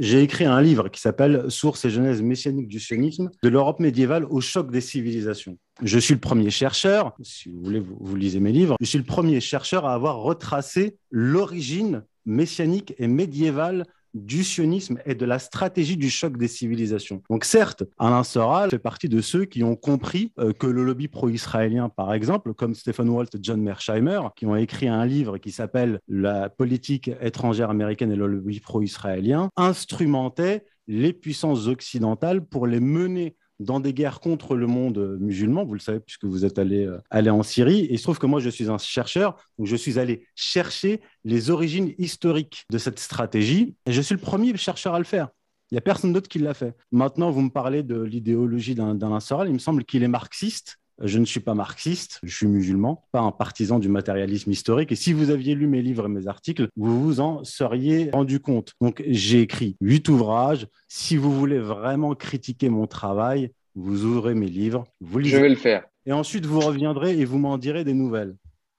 j'ai 0.01 0.23
écrit 0.23 0.45
un 0.45 0.61
livre 0.61 0.89
qui 0.89 1.01
s'appelle 1.01 1.51
Sources 1.51 1.85
et 1.85 1.91
genèse 1.91 2.23
messianique 2.23 2.69
du 2.69 2.79
sionisme, 2.79 3.31
de 3.43 3.49
l'Europe 3.49 3.81
médiévale 3.81 4.25
au 4.25 4.41
choc 4.41 4.71
des 4.71 4.81
civilisations. 4.81 5.59
Je 5.83 5.99
suis 5.99 6.15
le 6.15 6.21
premier 6.21 6.51
chercheur, 6.51 7.15
si 7.23 7.49
vous 7.49 7.61
voulez, 7.63 7.81
vous, 7.81 7.97
vous 8.01 8.17
lisez 8.17 8.41
mes 8.41 8.53
livres, 8.53 8.77
je 8.81 8.87
suis 8.87 8.99
le 8.99 9.05
premier 9.05 9.41
chercheur 9.41 9.87
à 9.87 9.95
avoir 9.95 10.19
retracé 10.19 10.97
l'origine 11.11 12.05
messianique 12.27 12.95
et 12.99 13.09
médiévale 13.09 13.85
du 14.15 14.45
sionisme 14.45 14.99
et 15.07 15.15
de 15.15 15.25
la 15.25 15.39
stratégie 15.39 15.97
du 15.97 16.11
choc 16.11 16.37
des 16.37 16.49
civilisations. 16.49 17.23
Donc 17.31 17.45
certes, 17.45 17.85
Alain 17.99 18.25
Soral 18.25 18.71
fait 18.71 18.79
partie 18.79 19.09
de 19.09 19.21
ceux 19.21 19.45
qui 19.45 19.63
ont 19.63 19.77
compris 19.77 20.33
euh, 20.39 20.53
que 20.53 20.67
le 20.67 20.85
lobby 20.85 21.09
pro-israélien, 21.09 21.89
par 21.89 22.13
exemple, 22.15 22.55
comme 22.55 22.75
Stephen 22.75 23.09
Walt 23.09 23.27
et 23.35 23.39
John 23.41 23.61
Mersheimer, 23.61 24.21
qui 24.37 24.47
ont 24.47 24.57
écrit 24.57 24.89
un 24.89 25.05
livre 25.05 25.39
qui 25.39 25.51
s'appelle 25.51 26.01
La 26.09 26.49
politique 26.49 27.11
étrangère 27.21 27.71
américaine 27.71 28.13
et 28.13 28.17
le 28.17 28.27
lobby 28.27 28.61
pro-israélien, 28.61 29.51
instrumentaient 29.57 30.65
les 30.87 31.13
puissances 31.13 31.67
occidentales 31.67 32.45
pour 32.45 32.67
les 32.67 32.81
mener 32.81 33.37
dans 33.61 33.81
des 33.81 33.93
guerres 33.93 34.21
contre 34.21 34.55
le 34.55 34.67
monde 34.67 35.19
musulman, 35.21 35.65
vous 35.65 35.75
le 35.75 35.81
savez 35.81 36.01
puisque 36.01 36.25
vous 36.25 36.45
êtes 36.45 36.59
allé, 36.59 36.87
euh, 36.87 36.99
allé 37.11 37.31
en 37.31 37.43
Syrie. 37.43 37.81
Et 37.81 37.95
il 37.95 37.99
se 37.99 38.05
trouve 38.05 38.19
que 38.19 38.27
moi, 38.27 38.41
je 38.41 38.51
suis 38.51 38.71
un 38.71 38.79
chercheur, 38.79 39.37
donc 39.59 39.67
je 39.67 39.77
suis 39.77 39.99
allé 39.99 40.27
chercher 40.35 41.01
les 41.25 41.51
origines 41.51 41.93
historiques 41.99 42.67
de 42.71 42.79
cette 42.79 42.99
stratégie. 42.99 43.75
Et 43.87 43.93
je 43.93 44.01
suis 44.01 44.15
le 44.15 44.21
premier 44.21 44.57
chercheur 44.57 44.95
à 44.95 44.99
le 44.99 45.05
faire. 45.05 45.29
Il 45.71 45.75
n'y 45.75 45.79
a 45.79 45.83
personne 45.83 46.13
d'autre 46.13 46.29
qui 46.29 46.39
l'a 46.39 46.55
fait. 46.55 46.75
Maintenant, 46.93 47.31
vous 47.31 47.43
me 47.43 47.51
parlez 47.51 47.83
de 47.83 48.01
l'idéologie 48.01 48.75
d'Alain 48.75 49.21
Soral. 49.21 49.49
Il 49.49 49.55
me 49.55 49.59
semble 49.59 49.85
qu'il 49.85 50.03
est 50.03 50.09
marxiste. 50.09 50.79
Je 51.03 51.19
ne 51.19 51.25
suis 51.25 51.41
pas 51.41 51.55
marxiste, 51.55 52.19
je 52.23 52.35
suis 52.35 52.47
musulman, 52.47 53.05
pas 53.13 53.21
un 53.21 53.31
partisan 53.31 53.79
du 53.79 53.89
matérialisme 53.89 54.51
historique. 54.51 54.93
Et 54.93 54.97
si 54.97 55.13
vous 55.13 55.31
aviez 55.31 55.55
lu 55.55 55.67
mes 55.67 55.83
livres 55.83 56.07
et 56.07 56.09
mes 56.09 56.27
articles, 56.27 56.69
vous 56.77 57.01
vous 57.01 57.21
en 57.21 57.45
seriez 57.45 58.11
rendu 58.13 58.41
compte. 58.41 58.73
Donc, 58.81 59.03
j'ai 59.07 59.41
écrit 59.41 59.77
huit 59.81 60.09
ouvrages. 60.09 60.67
Si 60.89 61.17
vous 61.17 61.33
voulez 61.33 61.59
vraiment 61.59 62.15
critiquer 62.15 62.69
mon 62.69 62.87
travail, 62.87 63.53
vous 63.75 64.05
ouvrez 64.05 64.35
mes 64.35 64.49
livres, 64.49 64.85
vous 65.01 65.21
lisez. 65.21 65.37
Je 65.37 65.43
vais 65.43 65.49
le 65.49 65.57
faire. 65.57 65.85
Et 66.07 66.13
ensuite, 66.13 66.47
vous 66.47 66.61
reviendrez 66.61 67.19
et 67.19 67.25
vous 67.25 67.39
m'en 67.39 67.59
direz 67.59 67.85
des 67.85 67.95
nouvelles. 67.95 68.35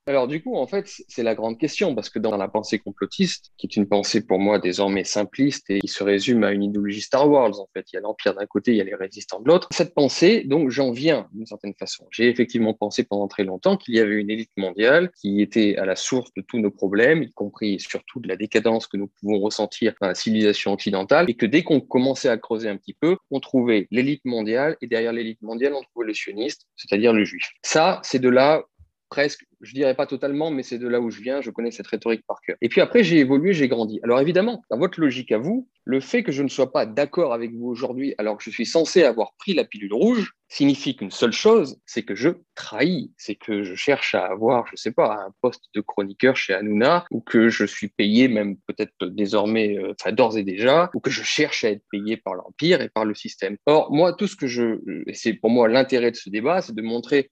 Alors 0.10 0.28
du 0.28 0.42
coup, 0.42 0.56
en 0.56 0.66
fait, 0.66 0.92
c'est 1.08 1.22
la 1.22 1.36
grande 1.36 1.60
question, 1.60 1.94
parce 1.94 2.10
que 2.10 2.18
dans 2.18 2.36
la 2.36 2.48
pensée 2.48 2.80
complotiste, 2.80 3.52
qui 3.60 3.68
est 3.68 3.76
une 3.76 3.88
pensée 3.88 4.26
pour 4.26 4.40
moi 4.40 4.58
désormais 4.58 5.04
simpliste 5.04 5.70
et 5.70 5.82
qui 5.82 5.88
se 5.88 6.04
résume 6.04 6.44
à 6.44 6.52
une 6.52 6.64
idéologie 6.64 7.02
Star 7.02 7.30
Wars, 7.30 7.60
en 7.60 7.70
fait, 7.76 7.86
il 7.92 7.96
y 7.96 8.00
a 8.00 8.02
l'Empire 8.02 8.34
d'un 8.34 8.48
côté, 8.48 8.72
il 8.72 8.78
y 8.78 8.82
a 8.82 8.86
les 8.86 8.96
résistants 8.96 9.40
de 9.40 9.48
l'autre. 9.48 9.68
Cette 9.70 9.94
pensée, 9.94 10.46
donc 10.46 10.72
j'en 10.72 10.92
viens 10.92 11.28
d'une 11.32 11.46
certaine 11.46 11.76
façon. 11.78 12.08
J'ai 12.10 12.28
effectivement 12.28 12.74
pensé 12.74 13.04
pendant 13.04 13.28
très 13.28 13.44
longtemps 13.44 13.78
qu'il 13.78 13.94
y 13.94 14.00
avait 14.00 14.16
une 14.16 14.32
élite 14.32 14.50
mondiale 14.58 15.12
qui 15.22 15.44
était 15.44 15.76
à 15.78 15.86
la 15.86 15.96
source 15.96 16.34
de 16.36 16.42
tous 16.42 16.58
nos 16.58 16.72
problèmes, 16.72 17.22
y 17.22 17.32
compris 17.32 17.76
et 17.76 17.80
surtout 17.80 18.20
de 18.20 18.28
la 18.28 18.36
décadence 18.36 18.88
que 18.88 18.98
nous 18.98 19.12
pouvons 19.20 19.40
ressentir 19.40 19.94
dans 20.02 20.08
la 20.08 20.16
civilisation 20.16 20.74
occidentale, 20.74 21.30
et 21.30 21.36
que 21.36 21.46
dès 21.46 21.62
qu'on 21.62 21.82
commençait 21.82 22.30
à 22.30 22.38
creuser 22.40 22.68
un 22.68 22.78
petit 22.78 22.96
peu, 22.96 23.18
on 23.30 23.40
trouvait 23.40 23.88
l'élite 23.92 24.26
mondiale, 24.26 24.76
et 24.82 24.88
derrière 24.88 25.14
l'élite 25.14 25.44
mondiale, 25.44 25.76
on 25.76 25.84
trouvait 25.84 26.08
le 26.08 26.16
sioniste, 26.16 26.66
c'est-à-dire 26.78 27.14
le 27.14 27.26
juif. 27.26 27.52
Ça, 27.62 28.00
c'est 28.02 28.18
de 28.18 28.30
là 28.30 28.64
presque, 29.10 29.46
je 29.62 29.74
dirais 29.74 29.96
pas 29.96 30.06
totalement, 30.06 30.52
mais 30.52 30.64
c'est 30.64 30.78
de 30.78 30.88
là 30.88 31.02
où 31.02 31.10
je 31.10 31.22
viens, 31.22 31.42
je 31.42 31.52
connais 31.52 31.72
cette 31.72 31.88
rhétorique 31.88 32.24
par 32.28 32.40
cœur. 32.42 32.56
Et 32.62 32.70
puis 32.70 32.82
après, 32.82 33.04
j'ai 33.04 33.18
évolué, 33.18 33.54
j'ai 33.54 33.68
grandi. 33.68 34.00
Alors 34.04 34.20
évidemment, 34.20 34.62
dans 34.70 34.78
votre 34.78 35.00
logique 35.00 35.32
à 35.32 35.38
vous, 35.38 35.68
le 35.86 36.00
fait 36.00 36.24
que 36.24 36.32
je 36.32 36.44
ne 36.44 36.50
sois 36.50 36.72
pas 36.72 36.86
d'accord 36.86 37.34
avec 37.34 37.52
vous 37.54 37.68
aujourd'hui, 37.68 38.14
alors 38.20 38.38
que 38.38 38.44
je 38.44 38.52
suis 38.52 38.66
censé 38.66 39.04
avoir 39.04 39.34
pris 39.40 39.54
la 39.54 39.64
pilule 39.64 39.94
rouge, 39.94 40.34
signifie 40.48 40.96
qu'une 40.96 41.12
seule 41.12 41.32
chose, 41.32 41.80
c'est 41.86 42.04
que 42.04 42.16
je 42.16 42.30
trahis, 42.56 43.12
c'est 43.18 43.36
que 43.36 43.64
je 43.64 43.76
cherche 43.76 44.14
à 44.14 44.26
avoir, 44.26 44.68
je 44.68 44.76
sais 44.76 44.92
pas, 44.92 45.26
un 45.26 45.32
poste 45.42 45.66
de 45.74 45.82
chroniqueur 45.82 46.36
chez 46.36 46.54
Hanouna, 46.54 47.06
ou 47.12 47.22
que 47.22 47.50
je 47.50 47.66
suis 47.66 47.88
payé 47.88 48.28
même 48.28 48.58
peut-être 48.68 49.08
désormais, 49.08 49.78
euh, 49.78 49.94
enfin 50.00 50.12
d'ores 50.12 50.38
et 50.38 50.44
déjà, 50.44 50.90
ou 50.94 51.00
que 51.00 51.10
je 51.10 51.24
cherche 51.24 51.64
à 51.64 51.72
être 51.72 51.84
payé 51.92 52.18
par 52.18 52.36
l'Empire 52.36 52.82
et 52.82 52.90
par 52.90 53.06
le 53.06 53.16
système. 53.16 53.58
Or, 53.66 53.92
moi, 53.92 54.14
tout 54.14 54.28
ce 54.28 54.36
que 54.36 54.48
je, 54.48 54.80
c'est 55.14 55.34
pour 55.34 55.50
moi 55.50 55.68
l'intérêt 55.68 56.12
de 56.12 56.16
ce 56.16 56.30
débat, 56.30 56.62
c'est 56.62 56.76
de 56.76 56.82
montrer 56.82 57.32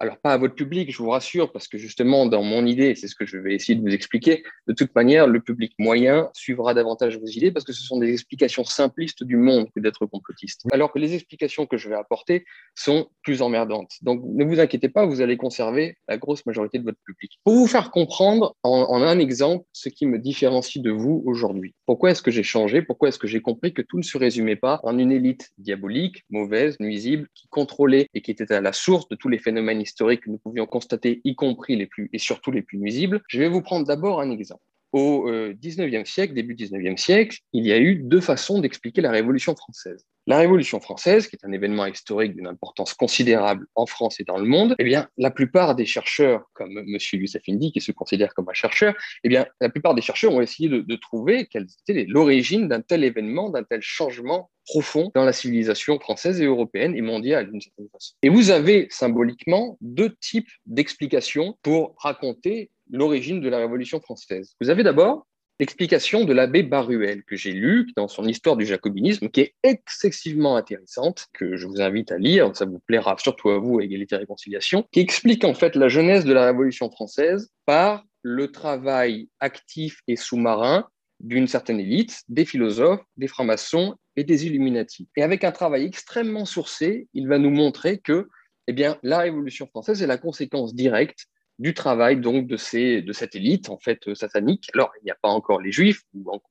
alors, 0.00 0.18
pas 0.18 0.32
à 0.32 0.38
votre 0.38 0.54
public, 0.54 0.92
je 0.92 0.98
vous 0.98 1.10
rassure, 1.10 1.50
parce 1.50 1.66
que 1.66 1.76
justement, 1.76 2.26
dans 2.26 2.42
mon 2.42 2.64
idée, 2.66 2.94
c'est 2.94 3.08
ce 3.08 3.14
que 3.14 3.26
je 3.26 3.36
vais 3.36 3.54
essayer 3.54 3.74
de 3.74 3.82
vous 3.82 3.94
expliquer, 3.94 4.44
de 4.66 4.72
toute 4.72 4.94
manière, 4.94 5.26
le 5.26 5.40
public 5.40 5.72
moyen 5.78 6.30
suivra 6.34 6.74
davantage 6.74 7.18
vos 7.18 7.26
idées 7.26 7.50
parce 7.50 7.64
que 7.64 7.72
ce 7.72 7.82
sont 7.82 7.98
des 7.98 8.12
explications 8.12 8.64
simplistes 8.64 9.24
du 9.24 9.36
monde 9.36 9.68
que 9.74 9.80
d'être 9.80 10.06
complotiste. 10.06 10.66
Alors 10.72 10.92
que 10.92 10.98
les 10.98 11.14
explications 11.14 11.66
que 11.66 11.76
je 11.76 11.88
vais 11.88 11.96
apporter 11.96 12.44
sont 12.74 13.08
plus 13.22 13.42
emmerdantes. 13.42 13.92
Donc, 14.02 14.22
ne 14.24 14.44
vous 14.44 14.60
inquiétez 14.60 14.88
pas, 14.88 15.04
vous 15.04 15.20
allez 15.20 15.36
conserver 15.36 15.96
la 16.06 16.16
grosse 16.16 16.46
majorité 16.46 16.78
de 16.78 16.84
votre 16.84 16.98
public. 17.04 17.38
Pour 17.44 17.54
vous 17.54 17.66
faire 17.66 17.90
comprendre 17.90 18.56
en, 18.62 19.02
un 19.02 19.18
exemple 19.18 19.64
ce 19.72 19.88
qui 19.88 20.06
me 20.06 20.18
différencie 20.18 20.82
de 20.82 20.90
vous 20.90 21.22
aujourd'hui. 21.26 21.74
Pourquoi 21.86 22.10
est-ce 22.10 22.22
que 22.22 22.30
j'ai 22.30 22.42
changé? 22.42 22.82
Pourquoi 22.82 23.08
est-ce 23.08 23.18
que 23.18 23.26
j'ai 23.26 23.40
compris 23.40 23.72
que 23.72 23.82
tout 23.82 23.98
ne 23.98 24.02
se 24.02 24.18
résumait 24.18 24.56
pas 24.56 24.80
en 24.82 24.98
une 24.98 25.12
élite 25.12 25.50
diabolique, 25.58 26.24
mauvaise, 26.30 26.78
nuisible, 26.80 27.28
qui 27.34 27.48
contrôlait 27.48 28.08
et 28.14 28.22
qui 28.22 28.30
était 28.30 28.52
à 28.52 28.60
la 28.60 28.72
source 28.72 29.08
de 29.08 29.16
tous 29.16 29.28
les 29.28 29.38
phénomènes 29.38 29.80
historiques 29.88 30.24
que 30.24 30.30
nous 30.30 30.38
pouvions 30.38 30.66
constater, 30.66 31.20
y 31.24 31.34
compris 31.34 31.76
les 31.76 31.86
plus 31.86 32.08
et 32.12 32.18
surtout 32.18 32.50
les 32.50 32.62
plus 32.62 32.78
nuisibles. 32.78 33.22
Je 33.28 33.38
vais 33.38 33.48
vous 33.48 33.62
prendre 33.62 33.86
d'abord 33.86 34.20
un 34.20 34.30
exemple. 34.30 34.62
Au 34.92 35.28
XIXe 35.62 36.02
e 36.02 36.04
siècle, 36.04 36.34
début 36.34 36.54
XIXe 36.54 37.00
siècle, 37.00 37.38
il 37.52 37.66
y 37.66 37.72
a 37.72 37.78
eu 37.78 37.96
deux 37.96 38.20
façons 38.20 38.60
d'expliquer 38.60 39.00
la 39.00 39.10
Révolution 39.10 39.54
française. 39.54 40.04
La 40.26 40.38
Révolution 40.38 40.78
française, 40.78 41.26
qui 41.26 41.36
est 41.36 41.46
un 41.46 41.52
événement 41.52 41.86
historique 41.86 42.34
d'une 42.34 42.46
importance 42.46 42.92
considérable 42.92 43.66
en 43.74 43.86
France 43.86 44.20
et 44.20 44.24
dans 44.24 44.36
le 44.36 44.44
monde, 44.44 44.74
eh 44.78 44.84
bien, 44.84 45.08
la 45.16 45.30
plupart 45.30 45.74
des 45.74 45.86
chercheurs, 45.86 46.42
comme 46.52 46.76
M. 46.76 46.98
Youssef 47.14 47.42
Indy, 47.48 47.72
qui 47.72 47.80
se 47.80 47.92
considère 47.92 48.34
comme 48.34 48.48
un 48.48 48.54
chercheur, 48.54 48.94
eh 49.24 49.28
bien, 49.30 49.46
la 49.60 49.70
plupart 49.70 49.94
des 49.94 50.02
chercheurs 50.02 50.34
ont 50.34 50.42
essayé 50.42 50.68
de, 50.68 50.80
de 50.80 50.96
trouver 50.96 51.46
quelle 51.46 51.66
était 51.86 52.04
l'origine 52.06 52.68
d'un 52.68 52.82
tel 52.82 53.04
événement, 53.04 53.48
d'un 53.48 53.64
tel 53.64 53.80
changement 53.80 54.50
profond 54.66 55.10
dans 55.14 55.24
la 55.24 55.32
civilisation 55.32 55.98
française 55.98 56.40
et 56.42 56.44
européenne 56.44 56.94
et 56.94 57.00
mondiale 57.00 57.50
d'une 57.50 57.60
certaine 57.60 57.88
façon. 57.90 58.14
Et 58.22 58.28
vous 58.28 58.50
avez 58.50 58.86
symboliquement 58.90 59.78
deux 59.80 60.14
types 60.20 60.50
d'explications 60.66 61.56
pour 61.62 61.94
raconter 61.98 62.70
l'origine 62.90 63.40
de 63.40 63.48
la 63.48 63.58
Révolution 63.58 64.00
française. 64.00 64.54
Vous 64.60 64.70
avez 64.70 64.82
d'abord 64.82 65.26
l'explication 65.60 66.24
de 66.24 66.32
l'abbé 66.32 66.62
Baruel 66.62 67.24
que 67.24 67.36
j'ai 67.36 67.52
lu 67.52 67.90
dans 67.96 68.08
son 68.08 68.26
Histoire 68.26 68.56
du 68.56 68.64
jacobinisme, 68.64 69.28
qui 69.28 69.40
est 69.40 69.54
excessivement 69.62 70.56
intéressante, 70.56 71.26
que 71.32 71.56
je 71.56 71.66
vous 71.66 71.80
invite 71.80 72.12
à 72.12 72.18
lire, 72.18 72.54
ça 72.54 72.64
vous 72.64 72.78
plaira 72.78 73.16
surtout 73.18 73.50
à 73.50 73.58
vous, 73.58 73.80
Égalité 73.80 74.14
et 74.14 74.18
Réconciliation, 74.18 74.86
qui 74.92 75.00
explique 75.00 75.44
en 75.44 75.54
fait 75.54 75.74
la 75.74 75.88
genèse 75.88 76.24
de 76.24 76.32
la 76.32 76.46
Révolution 76.46 76.90
française 76.90 77.50
par 77.66 78.04
le 78.22 78.52
travail 78.52 79.28
actif 79.40 80.00
et 80.06 80.16
sous-marin 80.16 80.88
d'une 81.20 81.48
certaine 81.48 81.80
élite, 81.80 82.22
des 82.28 82.44
philosophes, 82.44 83.02
des 83.16 83.26
francs-maçons 83.26 83.96
et 84.14 84.22
des 84.22 84.46
Illuminati. 84.46 85.08
Et 85.16 85.22
avec 85.22 85.42
un 85.42 85.50
travail 85.50 85.84
extrêmement 85.84 86.44
sourcé, 86.44 87.08
il 87.14 87.26
va 87.26 87.38
nous 87.38 87.50
montrer 87.50 87.98
que 87.98 88.28
eh 88.68 88.72
bien, 88.72 88.98
la 89.02 89.18
Révolution 89.20 89.66
française 89.66 90.02
est 90.02 90.06
la 90.06 90.18
conséquence 90.18 90.74
directe 90.74 91.26
du 91.58 91.74
travail 91.74 92.20
donc 92.20 92.46
de, 92.46 92.56
ces, 92.56 93.02
de 93.02 93.12
cette 93.12 93.34
élite 93.34 93.68
en 93.68 93.78
fait 93.78 94.14
satanique. 94.14 94.68
Alors 94.74 94.92
il 95.00 95.04
n'y 95.04 95.10
a 95.10 95.16
pas 95.20 95.28
encore 95.28 95.60
les 95.60 95.72
juifs, 95.72 96.02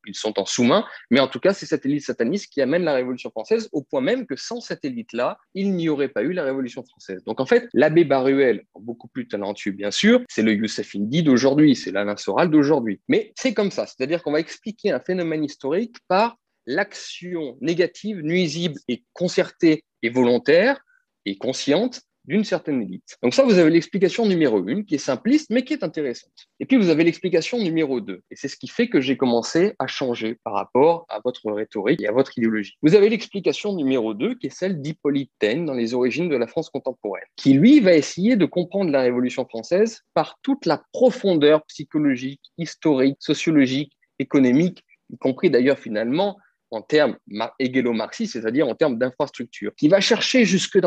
ils 0.05 0.15
sont 0.15 0.39
en 0.39 0.45
sous-main, 0.45 0.85
mais 1.09 1.19
en 1.19 1.27
tout 1.27 1.39
cas 1.39 1.53
c'est 1.53 1.65
cette 1.65 1.85
élite 1.85 2.03
sataniste 2.03 2.51
qui 2.51 2.61
amène 2.61 2.83
la 2.83 2.93
Révolution 2.93 3.29
française 3.29 3.69
au 3.71 3.83
point 3.83 4.01
même 4.01 4.25
que 4.25 4.35
sans 4.35 4.59
cette 4.61 4.83
élite-là, 4.85 5.37
il 5.53 5.75
n'y 5.75 5.89
aurait 5.89 6.09
pas 6.09 6.23
eu 6.23 6.33
la 6.33 6.43
Révolution 6.43 6.83
française. 6.83 7.23
Donc 7.25 7.39
en 7.39 7.45
fait, 7.45 7.69
l'abbé 7.73 8.03
Baruel, 8.03 8.63
beaucoup 8.79 9.07
plus 9.07 9.27
talentueux 9.27 9.71
bien 9.71 9.91
sûr, 9.91 10.21
c'est 10.29 10.43
le 10.43 10.53
Youssef 10.53 10.95
Indy 10.95 11.23
d'aujourd'hui, 11.23 11.75
c'est 11.75 11.91
l'Alain 11.91 12.17
Soral 12.17 12.49
d'aujourd'hui. 12.49 13.01
Mais 13.07 13.31
c'est 13.35 13.53
comme 13.53 13.71
ça, 13.71 13.85
c'est-à-dire 13.85 14.23
qu'on 14.23 14.31
va 14.31 14.39
expliquer 14.39 14.91
un 14.91 14.99
phénomène 14.99 15.43
historique 15.43 15.97
par 16.07 16.37
l'action 16.65 17.57
négative, 17.61 18.19
nuisible 18.21 18.79
et 18.87 19.03
concertée 19.13 19.83
et 20.03 20.09
volontaire 20.09 20.79
et 21.25 21.37
consciente 21.37 22.01
d'une 22.27 22.43
certaine 22.43 22.81
élite. 22.81 23.17
Donc 23.23 23.33
ça, 23.33 23.43
vous 23.43 23.57
avez 23.57 23.69
l'explication 23.69 24.25
numéro 24.25 24.65
une, 24.67 24.85
qui 24.85 24.95
est 24.95 24.99
simpliste, 24.99 25.49
mais 25.49 25.63
qui 25.63 25.73
est 25.73 25.83
intéressante. 25.83 26.31
Et 26.59 26.65
puis, 26.65 26.77
vous 26.77 26.89
avez 26.89 27.03
l'explication 27.03 27.57
numéro 27.57 28.01
deux. 28.01 28.21
Et 28.29 28.35
c'est 28.35 28.47
ce 28.47 28.57
qui 28.57 28.67
fait 28.67 28.89
que 28.89 29.01
j'ai 29.01 29.17
commencé 29.17 29.73
à 29.79 29.87
changer 29.87 30.37
par 30.43 30.53
rapport 30.53 31.05
à 31.09 31.19
votre 31.23 31.51
rhétorique 31.51 32.01
et 32.01 32.07
à 32.07 32.11
votre 32.11 32.37
idéologie. 32.37 32.77
Vous 32.81 32.95
avez 32.95 33.09
l'explication 33.09 33.73
numéro 33.73 34.13
deux, 34.13 34.35
qui 34.35 34.47
est 34.47 34.55
celle 34.55 34.81
d'Hippolyte 34.81 35.31
Taine 35.39 35.65
dans 35.65 35.73
les 35.73 35.93
origines 35.93 36.29
de 36.29 36.35
la 36.35 36.47
France 36.47 36.69
contemporaine, 36.69 37.23
qui, 37.35 37.53
lui, 37.53 37.79
va 37.79 37.93
essayer 37.93 38.35
de 38.35 38.45
comprendre 38.45 38.91
la 38.91 39.01
Révolution 39.01 39.45
française 39.45 40.01
par 40.13 40.37
toute 40.41 40.65
la 40.65 40.83
profondeur 40.91 41.65
psychologique, 41.65 42.41
historique, 42.57 43.17
sociologique, 43.19 43.93
économique, 44.19 44.83
y 45.09 45.17
compris 45.17 45.49
d'ailleurs 45.49 45.79
finalement 45.79 46.37
en 46.71 46.81
termes 46.81 47.17
égélo-marxistes, 47.59 48.33
c'est-à-dire 48.33 48.67
en 48.67 48.75
termes 48.75 48.97
d'infrastructure, 48.97 49.73
qui 49.75 49.87
va 49.87 50.01
chercher 50.01 50.45
jusque 50.45 50.79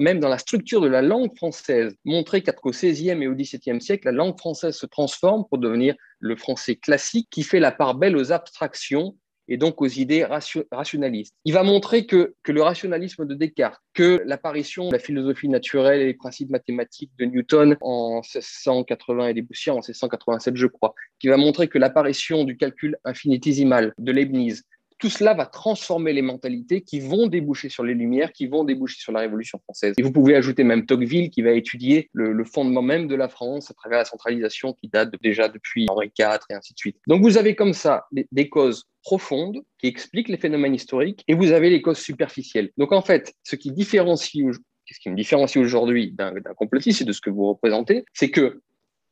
même 0.00 0.20
dans 0.20 0.28
la 0.28 0.38
structure 0.38 0.80
de 0.80 0.88
la 0.88 1.02
langue 1.02 1.34
française, 1.36 1.94
montrer 2.04 2.42
qu'au 2.42 2.70
XVIe 2.70 3.22
et 3.22 3.28
au 3.28 3.34
XVIIe 3.34 3.80
siècle, 3.80 4.06
la 4.06 4.12
langue 4.12 4.38
française 4.38 4.76
se 4.76 4.86
transforme 4.86 5.44
pour 5.48 5.58
devenir 5.58 5.94
le 6.18 6.36
français 6.36 6.76
classique 6.76 7.28
qui 7.30 7.42
fait 7.42 7.60
la 7.60 7.72
part 7.72 7.94
belle 7.94 8.16
aux 8.16 8.32
abstractions 8.32 9.16
et 9.48 9.56
donc 9.56 9.80
aux 9.80 9.86
idées 9.86 10.26
rationalistes. 10.72 11.34
Il 11.44 11.52
va 11.52 11.62
montrer 11.62 12.06
que, 12.06 12.34
que 12.42 12.52
le 12.52 12.62
rationalisme 12.62 13.26
de 13.26 13.34
Descartes, 13.34 13.80
que 13.94 14.22
l'apparition 14.24 14.88
de 14.88 14.92
la 14.92 14.98
philosophie 14.98 15.48
naturelle 15.48 16.00
et 16.00 16.06
les 16.06 16.14
principes 16.14 16.50
mathématiques 16.50 17.12
de 17.18 17.26
Newton 17.26 17.76
en 17.80 18.16
1680 18.16 19.28
et 19.28 19.34
des 19.34 19.42
poussières 19.42 19.74
en 19.74 19.80
1687, 19.80 20.56
je 20.56 20.66
crois, 20.66 20.94
qui 21.20 21.28
va 21.28 21.36
montrer 21.36 21.68
que 21.68 21.78
l'apparition 21.78 22.44
du 22.44 22.56
calcul 22.56 22.96
infinitésimal 23.04 23.94
de 23.98 24.12
Leibniz, 24.12 24.64
tout 24.98 25.10
cela 25.10 25.34
va 25.34 25.46
transformer 25.46 26.12
les 26.12 26.22
mentalités 26.22 26.80
qui 26.80 27.00
vont 27.00 27.26
déboucher 27.26 27.68
sur 27.68 27.84
les 27.84 27.94
Lumières, 27.94 28.32
qui 28.32 28.46
vont 28.46 28.64
déboucher 28.64 28.98
sur 28.98 29.12
la 29.12 29.20
Révolution 29.20 29.58
française. 29.58 29.94
Et 29.98 30.02
vous 30.02 30.12
pouvez 30.12 30.34
ajouter 30.34 30.64
même 30.64 30.86
Tocqueville 30.86 31.30
qui 31.30 31.42
va 31.42 31.52
étudier 31.52 32.08
le, 32.12 32.44
fondement 32.44 32.82
même 32.82 33.08
de 33.08 33.14
la 33.14 33.28
France 33.28 33.70
à 33.70 33.74
travers 33.74 33.98
la 33.98 34.04
centralisation 34.04 34.72
qui 34.72 34.88
date 34.88 35.10
déjà 35.22 35.48
depuis 35.48 35.86
Henri 35.88 36.10
IV 36.18 36.38
et 36.50 36.54
ainsi 36.54 36.72
de 36.72 36.78
suite. 36.78 36.96
Donc 37.06 37.22
vous 37.22 37.38
avez 37.38 37.54
comme 37.54 37.72
ça 37.72 38.06
des, 38.12 38.48
causes 38.48 38.84
profondes 39.02 39.60
qui 39.78 39.88
expliquent 39.88 40.28
les 40.28 40.36
phénomènes 40.36 40.74
historiques 40.74 41.24
et 41.28 41.34
vous 41.34 41.52
avez 41.52 41.70
les 41.70 41.82
causes 41.82 41.98
superficielles. 41.98 42.70
Donc 42.76 42.92
en 42.92 43.02
fait, 43.02 43.34
ce 43.42 43.56
qui 43.56 43.72
différencie 43.72 44.44
ce 44.88 45.00
qui 45.00 45.10
me 45.10 45.16
différencie 45.16 45.62
aujourd'hui 45.62 46.12
d'un 46.12 46.32
complotiste 46.56 47.02
et 47.02 47.04
de 47.04 47.10
ce 47.10 47.20
que 47.20 47.28
vous 47.28 47.48
représentez, 47.48 48.04
c'est 48.14 48.30
que 48.30 48.60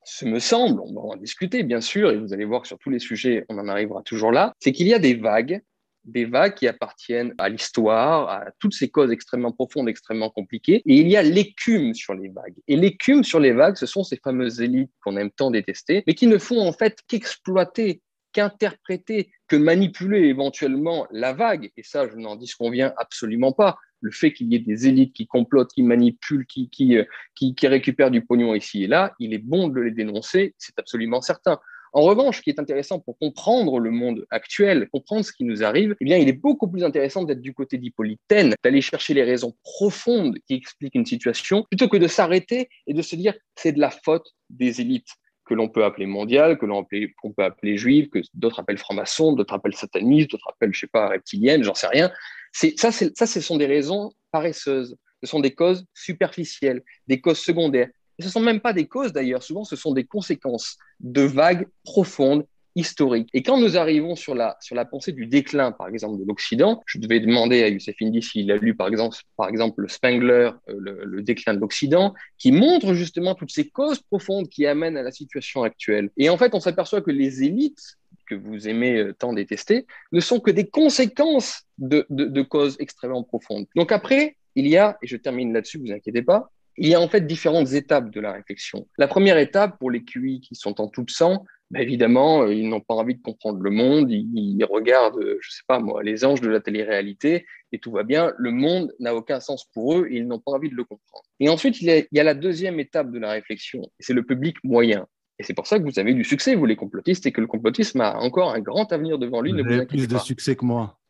ce 0.04 0.24
me 0.24 0.38
semble, 0.38 0.80
on 0.80 0.92
va 0.92 1.00
en 1.00 1.16
discuter 1.16 1.62
bien 1.62 1.80
sûr, 1.80 2.10
et 2.10 2.18
vous 2.18 2.32
allez 2.32 2.44
voir 2.44 2.62
que 2.62 2.68
sur 2.68 2.78
tous 2.78 2.90
les 2.90 2.98
sujets, 2.98 3.44
on 3.48 3.58
en 3.58 3.68
arrivera 3.68 4.02
toujours 4.02 4.32
là, 4.32 4.52
c'est 4.60 4.72
qu'il 4.72 4.86
y 4.86 4.94
a 4.94 4.98
des 4.98 5.14
vagues 5.14 5.62
des 6.04 6.25
vagues 6.25 6.54
qui 6.54 6.66
appartiennent 6.68 7.34
à 7.38 7.49
l'histoire, 7.49 8.28
à 8.28 8.44
toutes 8.58 8.75
ces 8.75 8.88
causes 8.88 9.11
extrêmement 9.11 9.52
profondes, 9.52 9.88
extrêmement 9.88 10.30
compliquées. 10.30 10.82
Et 10.87 10.96
il 10.96 11.08
y 11.08 11.16
a 11.16 11.23
l'écume 11.23 11.94
sur 11.94 12.14
les 12.14 12.28
vagues. 12.28 12.56
Et 12.68 12.76
l'écume 12.76 13.25
sur 13.25 13.40
les 13.40 13.52
vagues, 13.52 13.76
ce 13.76 13.87
sont 13.87 14.04
ces 14.04 14.16
fameuses 14.16 14.61
élites 14.61 14.90
qu'on 15.02 15.16
aime 15.16 15.30
tant 15.30 15.50
détester, 15.50 16.02
mais 16.06 16.14
qui 16.14 16.26
ne 16.26 16.38
font 16.38 16.61
en 16.61 16.73
fait 16.73 16.99
qu'exploiter 17.08 18.02
qu'interpréter, 18.34 19.30
que 19.49 19.56
manipuler 19.56 20.28
éventuellement 20.28 21.06
la 21.11 21.32
vague. 21.32 21.70
Et 21.76 21.82
ça, 21.82 22.06
je 22.08 22.16
n'en 22.16 22.37
disconviens 22.37 22.92
absolument 22.99 23.52
pas. 23.52 23.78
Le 24.00 24.11
fait 24.11 24.32
qu'il 24.32 24.52
y 24.52 24.56
ait 24.56 24.58
des 24.58 24.87
élites 24.87 25.14
qui 25.14 25.26
complotent, 25.26 25.73
qui 25.73 25.82
manipulent, 25.82 26.44
qui, 26.46 26.68
qui, 26.68 26.99
euh, 26.99 27.04
qui, 27.34 27.54
qui 27.54 27.66
récupèrent 27.66 28.11
du 28.11 28.23
pognon 28.23 28.54
ici 28.54 28.84
et 28.84 28.87
là, 28.87 29.14
il 29.18 29.32
est 29.32 29.38
bon 29.38 29.68
de 29.68 29.80
les 29.80 29.92
dénoncer, 29.92 30.54
c'est 30.58 30.78
absolument 30.78 31.23
certain. 31.23 31.58
En 31.94 32.02
revanche, 32.02 32.38
ce 32.38 32.42
qui 32.42 32.50
est 32.50 32.58
intéressant 32.58 32.98
pour 32.98 33.16
comprendre 33.18 33.78
le 33.78 33.92
monde 33.92 34.26
actuel, 34.30 34.88
comprendre 34.90 35.24
ce 35.24 35.32
qui 35.32 35.44
nous 35.44 35.62
arrive, 35.62 35.94
eh 36.00 36.04
bien, 36.04 36.18
il 36.18 36.28
est 36.28 36.32
beaucoup 36.32 36.66
plus 36.66 36.82
intéressant 36.82 37.22
d'être 37.22 37.40
du 37.40 37.54
côté 37.54 37.78
d'Hippolytène, 37.78 38.54
d'aller 38.64 38.80
chercher 38.80 39.14
les 39.14 39.22
raisons 39.22 39.54
profondes 39.62 40.36
qui 40.48 40.54
expliquent 40.54 40.96
une 40.96 41.06
situation, 41.06 41.64
plutôt 41.70 41.88
que 41.88 41.96
de 41.96 42.08
s'arrêter 42.08 42.68
et 42.88 42.94
de 42.94 43.00
se 43.00 43.14
dire 43.14 43.32
c'est 43.54 43.70
de 43.70 43.78
la 43.78 43.90
faute 43.90 44.26
des 44.50 44.80
élites 44.80 45.06
que 45.46 45.54
l'on 45.54 45.68
peut 45.68 45.84
appeler 45.84 46.06
mondiale, 46.06 46.58
que 46.58 46.66
l'on 46.66 46.84
peut 46.84 47.44
appeler 47.44 47.76
juive, 47.76 48.08
que 48.08 48.18
d'autres 48.34 48.58
appellent 48.58 48.78
franc-maçon, 48.78 49.32
d'autres 49.34 49.54
appellent 49.54 49.76
sataniste, 49.76 50.32
d'autres 50.32 50.48
appellent, 50.48 50.74
je 50.74 50.80
sais 50.80 50.86
pas, 50.88 51.08
reptilienne, 51.08 51.62
j'en 51.62 51.74
sais 51.74 51.86
rien. 51.86 52.10
Ça, 52.52 52.90
ça, 52.90 53.26
ce 53.26 53.40
sont 53.40 53.56
des 53.56 53.66
raisons 53.66 54.10
paresseuses. 54.32 54.96
Ce 55.22 55.30
sont 55.30 55.40
des 55.40 55.54
causes 55.54 55.86
superficielles, 55.94 56.82
des 57.06 57.20
causes 57.20 57.38
secondaires. 57.38 57.88
Et 58.18 58.23
ce 58.23 58.28
ne 58.28 58.33
sont 58.33 58.40
même 58.40 58.61
pas 58.61 58.73
des 58.73 58.87
causes 58.87 59.12
d'ailleurs, 59.12 59.42
souvent 59.42 59.64
ce 59.64 59.76
sont 59.76 59.92
des 59.92 60.04
conséquences 60.04 60.76
de 61.00 61.23
vagues 61.23 61.66
profondes 61.85 62.47
historique. 62.76 63.28
Et 63.33 63.42
quand 63.42 63.59
nous 63.59 63.76
arrivons 63.76 64.16
sur 64.16 64.35
la, 64.35 64.56
sur 64.61 64.75
la 64.75 64.85
pensée 64.85 65.12
du 65.12 65.26
déclin, 65.26 65.73
par 65.73 65.88
exemple, 65.88 66.18
de 66.18 66.26
l'Occident, 66.26 66.83
je 66.87 66.99
devais 66.99 67.21
demander 67.21 67.62
à 67.62 67.68
Youssef 67.68 67.94
Indy 68.02 68.21
s'il 68.21 68.50
a 68.50 68.56
lu, 68.56 68.75
par 68.75 68.88
exemple, 68.88 69.16
par 69.37 69.49
exemple 69.49 69.83
le 69.83 69.88
Spengler, 69.88 70.50
euh, 70.68 71.04
le, 71.04 71.23
déclin 71.23 71.54
de 71.54 71.61
l'Occident, 71.61 72.14
qui 72.37 72.52
montre 72.52 72.94
justement 72.94 73.35
toutes 73.35 73.52
ces 73.52 73.68
causes 73.68 74.00
profondes 74.00 74.49
qui 74.49 74.66
amènent 74.66 74.97
à 74.97 75.02
la 75.02 75.12
situation 75.12 75.62
actuelle. 75.62 76.11
Et 76.16 76.28
en 76.28 76.37
fait, 76.37 76.54
on 76.54 76.61
s'aperçoit 76.61 77.00
que 77.00 77.12
les 77.12 77.44
élites 77.44 77.97
que 78.26 78.35
vous 78.35 78.68
aimez 78.68 78.97
euh, 78.97 79.12
tant 79.12 79.35
détester, 79.35 79.87
ne 80.12 80.21
sont 80.21 80.40
que 80.40 80.50
des 80.50 80.66
conséquences 80.66 81.64
de, 81.76 82.06
de, 82.09 82.25
de 82.25 82.42
causes 82.42 82.76
extrêmement 82.78 83.23
profondes. 83.23 83.66
Donc 83.76 83.92
après, 83.92 84.37
il 84.54 84.66
y 84.66 84.78
a, 84.78 84.97
et 85.02 85.06
je 85.06 85.16
termine 85.16 85.52
là-dessus, 85.52 85.78
vous 85.78 85.92
inquiétez 85.92 86.23
pas, 86.23 86.50
il 86.76 86.88
y 86.88 86.95
a 86.95 87.00
en 87.00 87.09
fait 87.09 87.26
différentes 87.26 87.73
étapes 87.73 88.11
de 88.11 88.21
la 88.21 88.33
réflexion. 88.33 88.87
La 88.99 89.09
première 89.09 89.38
étape, 89.38 89.78
pour 89.78 89.90
les 89.90 90.04
QI 90.04 90.40
qui 90.40 90.54
sont 90.54 90.81
en 90.81 90.88
tout 90.88 91.07
sang, 91.09 91.45
bah, 91.71 91.81
évidemment, 91.81 92.43
euh, 92.43 92.54
ils 92.54 92.69
n'ont 92.69 92.81
pas 92.81 92.95
envie 92.95 93.14
de 93.14 93.23
comprendre 93.23 93.61
le 93.61 93.71
monde, 93.71 94.11
ils, 94.11 94.64
regardent, 94.64 95.19
euh, 95.19 95.38
je 95.40 95.50
sais 95.50 95.62
pas 95.66 95.81
moi, 95.81 96.02
les 96.02 96.25
anges 96.25 96.40
de 96.40 96.49
la 96.49 96.61
télé-réalité, 96.61 97.47
et 97.73 97.78
tout 97.78 97.90
va 97.90 98.02
bien. 98.02 98.33
Le 98.38 98.50
monde 98.50 98.93
n'a 99.00 99.14
aucun 99.14 99.40
sens 99.40 99.66
pour 99.73 99.99
eux, 99.99 100.07
et 100.11 100.19
ils 100.19 100.26
n'ont 100.26 100.38
pas 100.38 100.52
envie 100.52 100.69
de 100.69 100.76
le 100.76 100.85
comprendre. 100.85 101.25
Et 101.40 101.49
ensuite, 101.49 101.81
il 101.81 101.87
y, 101.87 101.90
a, 101.90 101.99
il 101.99 102.09
y 102.12 102.21
a 102.21 102.25
la 102.25 102.35
deuxième 102.35 102.78
étape 102.78 103.11
de 103.11 103.19
la 103.19 103.31
réflexion, 103.31 103.83
et 103.83 104.02
c'est 104.02 104.12
le 104.12 104.25
public 104.25 104.57
moyen. 104.62 105.07
Et 105.38 105.43
c'est 105.43 105.54
pour 105.54 105.66
ça 105.66 105.78
que 105.78 105.85
vous 105.85 105.99
avez 105.99 106.14
du 106.14 106.23
succès, 106.23 106.54
vous 106.54 106.66
les 106.66 106.76
complotistes, 106.76 107.26
et 107.26 107.33
que 107.33 107.40
le 107.40 107.47
complotisme 107.47 108.00
a 108.00 108.19
encore 108.19 108.54
un 108.54 108.61
grand 108.61 108.93
avenir 108.93 109.19
devant 109.19 109.40
lui. 109.40 109.50
Vous 109.50 109.59
ne 109.59 109.64
avez 109.64 109.87
plus 109.87 110.07
de 110.07 110.19
succès 110.19 110.54
que 110.54 110.64
moi. 110.64 111.00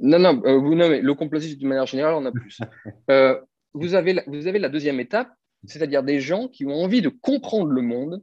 Non, 0.00 0.18
non, 0.18 0.42
euh, 0.46 0.58
vous, 0.58 0.74
non 0.74 0.88
mais 0.88 1.00
le 1.00 1.14
complotisme, 1.14 1.58
d'une 1.58 1.68
manière 1.68 1.86
générale, 1.86 2.14
on 2.14 2.24
a 2.24 2.32
plus. 2.32 2.58
euh, 3.10 3.38
vous, 3.74 3.94
avez 3.94 4.12
la, 4.12 4.68
deuxième 4.68 5.00
étape, 5.00 5.30
c'est-à-dire 5.66 6.02
des 6.02 6.20
gens 6.20 6.48
qui 6.48 6.64
ont 6.64 6.74
envie 6.74 7.02
de 7.02 7.08
comprendre 7.08 7.70
le 7.70 7.82
monde, 7.82 8.22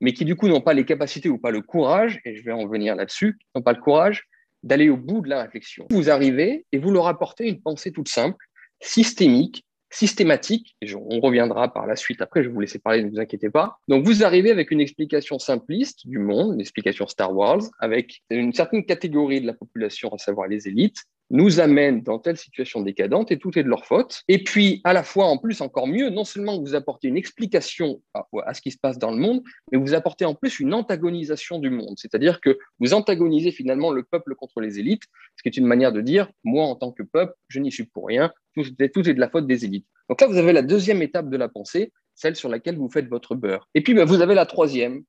mais 0.00 0.12
qui 0.12 0.24
du 0.24 0.34
coup 0.34 0.48
n'ont 0.48 0.60
pas 0.60 0.74
les 0.74 0.84
capacités 0.84 1.28
ou 1.28 1.38
pas 1.38 1.50
le 1.50 1.62
courage, 1.62 2.20
et 2.24 2.36
je 2.36 2.44
vais 2.44 2.52
en 2.52 2.66
venir 2.66 2.96
là-dessus, 2.96 3.38
n'ont 3.54 3.62
pas 3.62 3.72
le 3.72 3.80
courage 3.80 4.24
d'aller 4.62 4.90
au 4.90 4.96
bout 4.96 5.20
de 5.20 5.28
la 5.28 5.42
réflexion. 5.42 5.86
Vous 5.90 6.10
arrivez 6.10 6.66
et 6.72 6.78
vous 6.78 6.90
leur 6.90 7.06
apportez 7.06 7.48
une 7.48 7.60
pensée 7.60 7.92
toute 7.92 8.08
simple, 8.08 8.44
systémique, 8.80 9.64
systématique, 9.90 10.74
et 10.80 10.94
on 10.94 11.20
reviendra 11.20 11.72
par 11.72 11.86
la 11.86 11.96
suite 11.96 12.22
après, 12.22 12.42
je 12.42 12.48
vais 12.48 12.54
vous 12.54 12.60
laisser 12.60 12.78
parler, 12.78 13.02
ne 13.02 13.10
vous 13.10 13.20
inquiétez 13.20 13.50
pas. 13.50 13.78
Donc 13.88 14.04
vous 14.04 14.24
arrivez 14.24 14.50
avec 14.50 14.70
une 14.70 14.80
explication 14.80 15.38
simpliste 15.38 16.06
du 16.06 16.18
monde, 16.18 16.54
une 16.54 16.60
explication 16.60 17.06
Star 17.06 17.34
Wars, 17.36 17.62
avec 17.78 18.22
une 18.30 18.52
certaine 18.54 18.84
catégorie 18.84 19.40
de 19.40 19.46
la 19.46 19.52
population, 19.52 20.12
à 20.12 20.18
savoir 20.18 20.48
les 20.48 20.66
élites, 20.66 21.04
nous 21.32 21.60
amènent 21.60 22.02
dans 22.02 22.18
telle 22.18 22.36
situation 22.36 22.82
décadente 22.82 23.32
et 23.32 23.38
tout 23.38 23.58
est 23.58 23.64
de 23.64 23.68
leur 23.68 23.86
faute. 23.86 24.22
Et 24.28 24.44
puis, 24.44 24.80
à 24.84 24.92
la 24.92 25.02
fois, 25.02 25.26
en 25.26 25.38
plus, 25.38 25.60
encore 25.62 25.88
mieux, 25.88 26.10
non 26.10 26.24
seulement 26.24 26.60
vous 26.60 26.74
apportez 26.74 27.08
une 27.08 27.16
explication 27.16 28.00
à, 28.14 28.54
ce 28.54 28.60
qui 28.60 28.70
se 28.70 28.78
passe 28.78 28.98
dans 28.98 29.10
le 29.10 29.16
monde, 29.16 29.42
mais 29.72 29.78
vous 29.78 29.94
apportez 29.94 30.24
en 30.24 30.34
plus 30.34 30.60
une 30.60 30.74
antagonisation 30.74 31.58
du 31.58 31.70
monde. 31.70 31.94
C'est-à-dire 31.96 32.40
que 32.40 32.58
vous 32.78 32.94
antagonisez 32.94 33.50
finalement 33.50 33.90
le 33.90 34.04
peuple 34.04 34.34
contre 34.34 34.60
les 34.60 34.78
élites, 34.78 35.04
ce 35.36 35.42
qui 35.42 35.48
est 35.48 35.58
une 35.58 35.66
manière 35.66 35.92
de 35.92 36.02
dire, 36.02 36.30
moi, 36.44 36.66
en 36.66 36.76
tant 36.76 36.92
que 36.92 37.02
peuple, 37.02 37.32
je 37.48 37.60
n'y 37.60 37.72
suis 37.72 37.84
pour 37.84 38.06
rien, 38.06 38.30
tout 38.54 38.64
est, 38.78 38.90
tout 38.90 39.08
est 39.08 39.14
de 39.14 39.20
la 39.20 39.30
faute 39.30 39.46
des 39.46 39.64
élites. 39.64 39.86
Donc 40.10 40.20
là, 40.20 40.26
vous 40.26 40.36
avez 40.36 40.52
la 40.52 40.62
deuxième 40.62 41.00
étape 41.00 41.30
de 41.30 41.36
la 41.38 41.48
pensée, 41.48 41.92
celle 42.14 42.36
sur 42.36 42.50
laquelle 42.50 42.76
vous 42.76 42.90
faites 42.90 43.08
votre 43.08 43.34
beurre. 43.34 43.68
Et 43.74 43.80
puis, 43.80 43.94
ben, 43.94 44.04
vous 44.04 44.20
avez 44.20 44.34
la 44.34 44.44
troisième, 44.44 45.02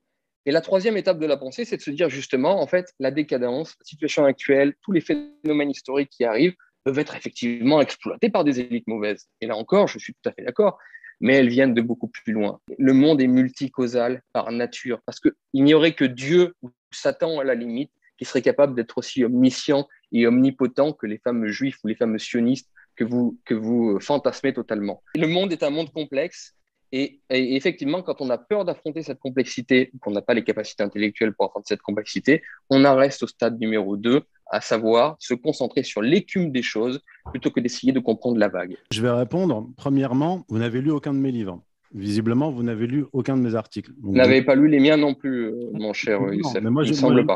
et 0.46 0.52
la 0.52 0.62
troisième 0.62 0.98
étape 0.98 1.20
de 1.20 1.26
la 1.26 1.38
pensée, 1.38 1.64
c'est 1.64 1.78
de 1.78 1.82
se 1.82 1.92
dire 1.92 2.10
justement, 2.10 2.62
en 2.62 2.68
fait, 2.68 2.94
la 3.00 3.12
décadence, 3.12 3.76
la 3.80 3.86
situation 3.86 4.26
actuelle, 4.26 4.74
tous 4.82 4.92
les 4.92 5.02
phénomènes 5.02 5.72
historiques 5.72 6.10
qui 6.10 6.26
arrivent 6.26 6.56
peuvent 6.84 7.00
être 7.00 7.16
effectivement 7.16 7.80
exploités 7.80 8.30
par 8.30 8.44
des 8.44 8.60
élites 8.60 8.88
mauvaises. 8.88 9.28
Et 9.40 9.48
là 9.48 9.56
encore, 9.56 9.88
je 9.88 10.00
suis 10.00 10.14
tout 10.14 10.30
à 10.30 10.34
fait 10.34 10.44
d'accord, 10.44 10.78
mais 11.22 11.36
elles 11.36 11.48
viennent 11.48 11.74
de 11.74 11.82
beaucoup 11.82 12.10
plus 12.10 12.34
loin. 12.34 12.60
Le 12.78 12.92
monde 12.92 13.22
est 13.22 13.28
multicausal 13.28 14.22
par 14.34 14.52
nature, 14.52 15.00
parce 15.06 15.22
qu'il 15.22 15.64
n'y 15.64 15.74
aurait 15.74 15.94
que 15.94 16.04
Dieu 16.04 16.54
ou 16.62 16.72
Satan 16.92 17.40
à 17.40 17.46
la 17.46 17.56
limite 17.56 17.92
qui 18.18 18.26
serait 18.26 18.42
capable 18.42 18.76
d'être 18.76 18.98
aussi 18.98 19.24
omniscient 19.24 19.88
et 20.12 20.28
omnipotent 20.28 20.94
que 20.94 21.08
les 21.08 21.18
fameux 21.20 21.48
juifs 21.48 21.78
ou 21.84 21.88
les 21.88 21.96
fameux 21.96 22.20
sionistes 22.20 22.70
que 22.96 23.06
vous, 23.06 23.40
que 23.46 23.54
vous 23.54 24.00
fantasmez 24.02 24.54
totalement. 24.54 25.02
Le 25.16 25.28
monde 25.28 25.52
est 25.52 25.64
un 25.64 25.70
monde 25.70 25.92
complexe 25.92 26.56
et, 26.96 27.22
effectivement, 27.32 28.04
quand 28.04 28.22
on 28.22 28.30
a 28.30 28.38
peur 28.38 28.66
d'affronter 28.66 29.02
cette 29.02 29.18
complexité, 29.18 29.92
qu'on 30.00 30.12
n'a 30.12 30.22
pas 30.22 30.36
les 30.36 30.44
capacités 30.44 30.84
intellectuelles 30.84 31.34
pour 31.34 31.48
affronter 31.48 31.70
cette 31.70 31.82
complexité, 31.82 32.44
on 32.70 32.86
en 32.86 32.96
reste 32.96 33.24
au 33.24 33.28
stade 33.28 33.60
numéro 33.60 33.98
2, 33.98 34.22
à 34.52 34.62
savoir 34.62 35.16
se 35.18 35.34
concentrer 35.34 35.82
sur 35.82 36.04
l'écume 36.04 36.52
des 36.52 36.62
choses 36.62 37.02
plutôt 37.32 37.50
que 37.50 37.60
d'essayer 37.60 37.94
de 37.94 38.00
comprendre 38.00 38.38
la 38.38 38.48
vague. 38.48 38.78
Je 38.92 39.02
vais 39.02 39.10
répondre. 39.10 39.68
Premièrement, 39.76 40.46
vous 40.50 40.60
n'avez 40.60 40.82
lu 40.82 40.92
aucun 40.92 41.16
de 41.16 41.20
mes 41.20 41.32
livres. 41.32 41.64
Visiblement, 41.94 42.52
vous 42.52 42.64
n'avez 42.64 42.88
lu 42.88 43.06
aucun 43.14 43.38
de 43.38 43.42
mes 43.42 43.56
articles. 43.56 43.92
vous 44.02 44.14
n'avez 44.14 44.42
pas 44.42 44.56
lu 44.56 44.68
les 44.68 44.80
miens 44.80 44.98
non 44.98 45.14
plus, 45.14 45.46
euh, 45.46 45.70
mon 45.74 45.94
cher 45.94 46.20
Youssef. 46.34 46.62
Mais 46.64 46.72
moi, 46.72 46.84
je 46.84 46.90
ne 46.90 46.96
semble 46.96 47.26
pas. 47.26 47.36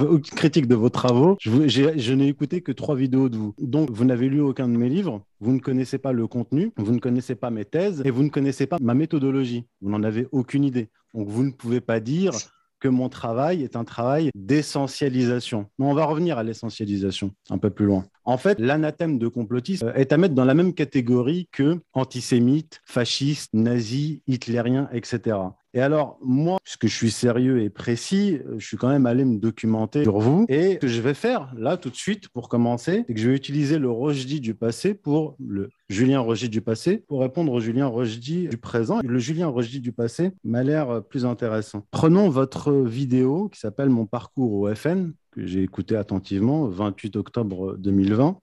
Aucune 0.00 0.36
critique 0.36 0.68
de 0.68 0.74
vos 0.74 0.90
travaux. 0.90 1.36
Je, 1.40 1.50
je 1.68 2.12
n'ai 2.12 2.28
écouté 2.28 2.60
que 2.60 2.72
trois 2.72 2.94
vidéos 2.94 3.28
de 3.28 3.36
vous. 3.36 3.54
Donc, 3.60 3.90
vous 3.90 4.04
n'avez 4.04 4.28
lu 4.28 4.40
aucun 4.40 4.68
de 4.68 4.76
mes 4.76 4.88
livres. 4.88 5.22
Vous 5.40 5.52
ne 5.52 5.58
connaissez 5.58 5.98
pas 5.98 6.12
le 6.12 6.26
contenu. 6.26 6.70
Vous 6.76 6.92
ne 6.92 6.98
connaissez 7.00 7.34
pas 7.34 7.50
mes 7.50 7.64
thèses. 7.64 8.02
Et 8.04 8.10
vous 8.10 8.22
ne 8.22 8.28
connaissez 8.28 8.66
pas 8.66 8.78
ma 8.80 8.94
méthodologie. 8.94 9.64
Vous 9.80 9.90
n'en 9.90 10.02
avez 10.02 10.28
aucune 10.30 10.64
idée. 10.64 10.88
Donc, 11.14 11.28
vous 11.28 11.42
ne 11.42 11.50
pouvez 11.50 11.80
pas 11.80 11.98
dire 11.98 12.32
que 12.80 12.88
mon 12.88 13.08
travail 13.08 13.62
est 13.62 13.76
un 13.76 13.84
travail 13.84 14.30
d'essentialisation. 14.34 15.66
On 15.78 15.94
va 15.94 16.04
revenir 16.04 16.38
à 16.38 16.42
l'essentialisation 16.42 17.32
un 17.50 17.58
peu 17.58 17.70
plus 17.70 17.86
loin. 17.86 18.04
En 18.24 18.38
fait, 18.38 18.58
l'anathème 18.58 19.18
de 19.18 19.28
complotisme 19.28 19.92
est 19.94 20.12
à 20.12 20.16
mettre 20.16 20.34
dans 20.34 20.44
la 20.44 20.54
même 20.54 20.74
catégorie 20.74 21.48
que 21.52 21.80
antisémite, 21.92 22.80
fasciste, 22.84 23.54
nazi, 23.54 24.22
hitlérien, 24.26 24.88
etc. 24.92 25.36
Et 25.76 25.80
alors, 25.82 26.16
moi, 26.22 26.56
puisque 26.64 26.86
je 26.86 26.94
suis 26.96 27.10
sérieux 27.10 27.60
et 27.60 27.68
précis, 27.68 28.38
je 28.56 28.64
suis 28.64 28.78
quand 28.78 28.88
même 28.88 29.04
allé 29.04 29.26
me 29.26 29.36
documenter 29.36 30.04
sur 30.04 30.18
vous. 30.20 30.46
Et 30.48 30.72
ce 30.72 30.78
que 30.78 30.88
je 30.88 31.02
vais 31.02 31.12
faire, 31.12 31.52
là, 31.54 31.76
tout 31.76 31.90
de 31.90 31.94
suite, 31.94 32.30
pour 32.30 32.48
commencer, 32.48 33.04
c'est 33.06 33.12
que 33.12 33.20
je 33.20 33.28
vais 33.28 33.36
utiliser 33.36 33.78
le 33.78 33.90
Rojdi 33.90 34.40
du 34.40 34.54
passé 34.54 34.94
pour 34.94 35.36
le 35.38 35.68
Julien 35.90 36.20
Rojdi 36.20 36.48
du 36.48 36.62
passé, 36.62 37.04
pour 37.06 37.20
répondre 37.20 37.52
au 37.52 37.60
Julien 37.60 37.88
Rojdi 37.88 38.48
du 38.48 38.56
présent. 38.56 39.00
Le 39.04 39.18
Julien 39.18 39.48
Rojdi 39.48 39.80
du 39.80 39.92
passé 39.92 40.32
m'a 40.44 40.62
l'air 40.62 41.02
plus 41.10 41.26
intéressant. 41.26 41.84
Prenons 41.90 42.30
votre 42.30 42.72
vidéo 42.72 43.50
qui 43.50 43.60
s'appelle 43.60 43.90
Mon 43.90 44.06
parcours 44.06 44.54
au 44.54 44.74
FN, 44.74 45.12
que 45.30 45.44
j'ai 45.44 45.62
écouté 45.62 45.94
attentivement, 45.94 46.68
28 46.68 47.16
octobre 47.16 47.76
2020. 47.76 48.38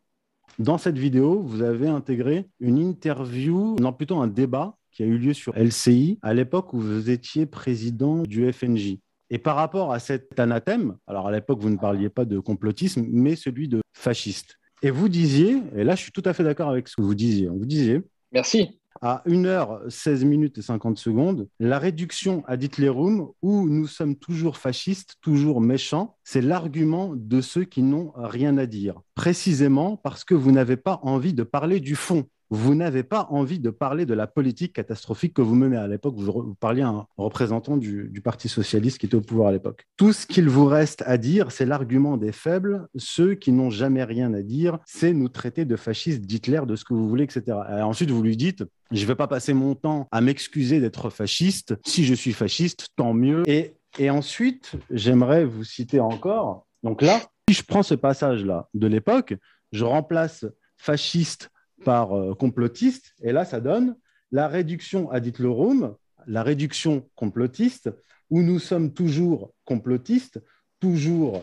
Dans 0.59 0.77
cette 0.77 0.99
vidéo, 0.99 1.41
vous 1.41 1.63
avez 1.63 1.87
intégré 1.87 2.45
une 2.59 2.77
interview, 2.77 3.75
non 3.79 3.91
plutôt 3.91 4.19
un 4.19 4.27
débat 4.27 4.77
qui 4.93 5.03
a 5.03 5.05
eu 5.05 5.17
lieu 5.17 5.33
sur 5.33 5.53
LCI 5.57 6.19
à 6.21 6.33
l'époque 6.33 6.73
où 6.73 6.79
vous 6.79 7.09
étiez 7.09 7.45
président 7.45 8.23
du 8.23 8.51
FNJ. 8.51 8.97
Et 9.29 9.39
par 9.39 9.55
rapport 9.55 9.91
à 9.91 9.99
cet 9.99 10.39
anathème, 10.39 10.95
alors 11.07 11.27
à 11.27 11.31
l'époque, 11.31 11.59
vous 11.59 11.71
ne 11.71 11.77
parliez 11.77 12.09
pas 12.09 12.25
de 12.25 12.39
complotisme, 12.39 13.05
mais 13.09 13.35
celui 13.35 13.67
de 13.67 13.81
fasciste. 13.91 14.59
Et 14.83 14.91
vous 14.91 15.09
disiez, 15.09 15.61
et 15.75 15.83
là 15.83 15.95
je 15.95 16.01
suis 16.01 16.11
tout 16.11 16.21
à 16.25 16.33
fait 16.33 16.43
d'accord 16.43 16.69
avec 16.69 16.87
ce 16.87 16.97
que 16.97 17.01
vous 17.01 17.15
disiez, 17.15 17.47
vous 17.47 17.65
disiez. 17.65 18.01
Merci. 18.31 18.79
À 19.01 19.23
1h 19.25 19.89
16 19.89 20.23
minutes 20.23 20.59
et 20.59 20.61
50 20.61 20.97
secondes, 20.97 21.47
la 21.59 21.79
réduction 21.79 22.43
à 22.47 22.55
Hitlerum, 22.55 23.29
où 23.41 23.67
nous 23.67 23.87
sommes 23.87 24.15
toujours 24.15 24.57
fascistes, 24.57 25.15
toujours 25.21 25.61
méchants, 25.61 26.15
c'est 26.23 26.41
l'argument 26.41 27.13
de 27.15 27.41
ceux 27.41 27.63
qui 27.63 27.81
n'ont 27.81 28.13
rien 28.15 28.57
à 28.57 28.65
dire. 28.65 29.01
Précisément 29.15 29.97
parce 29.97 30.23
que 30.23 30.35
vous 30.35 30.51
n'avez 30.51 30.77
pas 30.77 30.99
envie 31.03 31.33
de 31.33 31.43
parler 31.43 31.79
du 31.79 31.95
fond 31.95 32.25
vous 32.53 32.75
n'avez 32.75 33.01
pas 33.01 33.27
envie 33.31 33.59
de 33.59 33.71
parler 33.71 34.05
de 34.05 34.13
la 34.13 34.27
politique 34.27 34.73
catastrophique 34.73 35.33
que 35.33 35.41
vous 35.41 35.55
menez 35.55 35.75
à 35.75 35.87
l'époque. 35.87 36.13
Vous, 36.17 36.53
parliez 36.53 36.83
à 36.83 36.89
un 36.89 37.07
représentant 37.17 37.77
du, 37.77 38.11
Parti 38.23 38.47
socialiste 38.47 38.99
qui 38.99 39.07
était 39.07 39.15
au 39.15 39.21
pouvoir 39.21 39.49
à 39.49 39.51
l'époque. 39.51 39.85
Tout 39.97 40.13
ce 40.13 40.25
qu'il 40.25 40.47
vous 40.47 40.65
reste 40.65 41.03
à 41.07 41.17
dire, 41.17 41.51
c'est 41.51 41.65
l'argument 41.65 42.15
des 42.15 42.31
faibles. 42.31 42.87
Ceux 42.95 43.33
qui 43.33 43.51
n'ont 43.51 43.71
jamais 43.71 44.03
rien 44.03 44.33
à 44.33 44.41
dire, 44.41 44.77
c'est 44.85 45.13
nous 45.13 45.29
traiter 45.29 45.65
de 45.65 45.75
fascistes, 45.75 46.21
d'Hitler, 46.21 46.61
de 46.65 46.75
ce 46.75 46.85
que 46.85 46.93
vous 46.93 47.09
voulez, 47.09 47.23
etc. 47.23 47.57
Et 47.69 47.81
ensuite, 47.81 48.11
vous 48.11 48.23
lui 48.23 48.37
dites, 48.37 48.63
je 48.91 49.01
ne 49.01 49.07
vais 49.07 49.15
pas 49.15 49.27
passer 49.27 49.53
mon 49.53 49.73
temps 49.73 50.07
à 50.11 50.21
m'excuser 50.21 50.79
d'être 50.79 51.09
fasciste. 51.09 51.75
Si 51.85 52.05
je 52.05 52.13
suis 52.13 52.33
fasciste, 52.33 52.89
tant 52.95 53.13
mieux. 53.13 53.43
Et 53.47 54.09
ensuite, 54.09 54.73
j'aimerais 54.91 55.43
vous 55.43 55.63
citer 55.63 55.99
encore. 55.99 56.67
Donc 56.83 57.01
là, 57.01 57.19
si 57.49 57.55
je 57.55 57.63
prends 57.63 57.83
ce 57.83 57.95
passage-là 57.95 58.69
de 58.73 58.87
l'époque, 58.87 59.35
je 59.71 59.83
remplace 59.83 60.45
fasciste 60.77 61.49
par 61.85 62.13
euh, 62.13 62.33
complotiste, 62.33 63.13
et 63.21 63.31
là, 63.31 63.45
ça 63.45 63.59
donne 63.59 63.95
la 64.31 64.47
réduction 64.47 65.11
ad 65.11 65.25
Hitlerum, 65.25 65.95
la 66.27 66.43
réduction 66.43 67.07
complotiste, 67.15 67.89
où 68.29 68.41
nous 68.41 68.59
sommes 68.59 68.93
toujours 68.93 69.51
complotistes, 69.65 70.41
toujours 70.79 71.41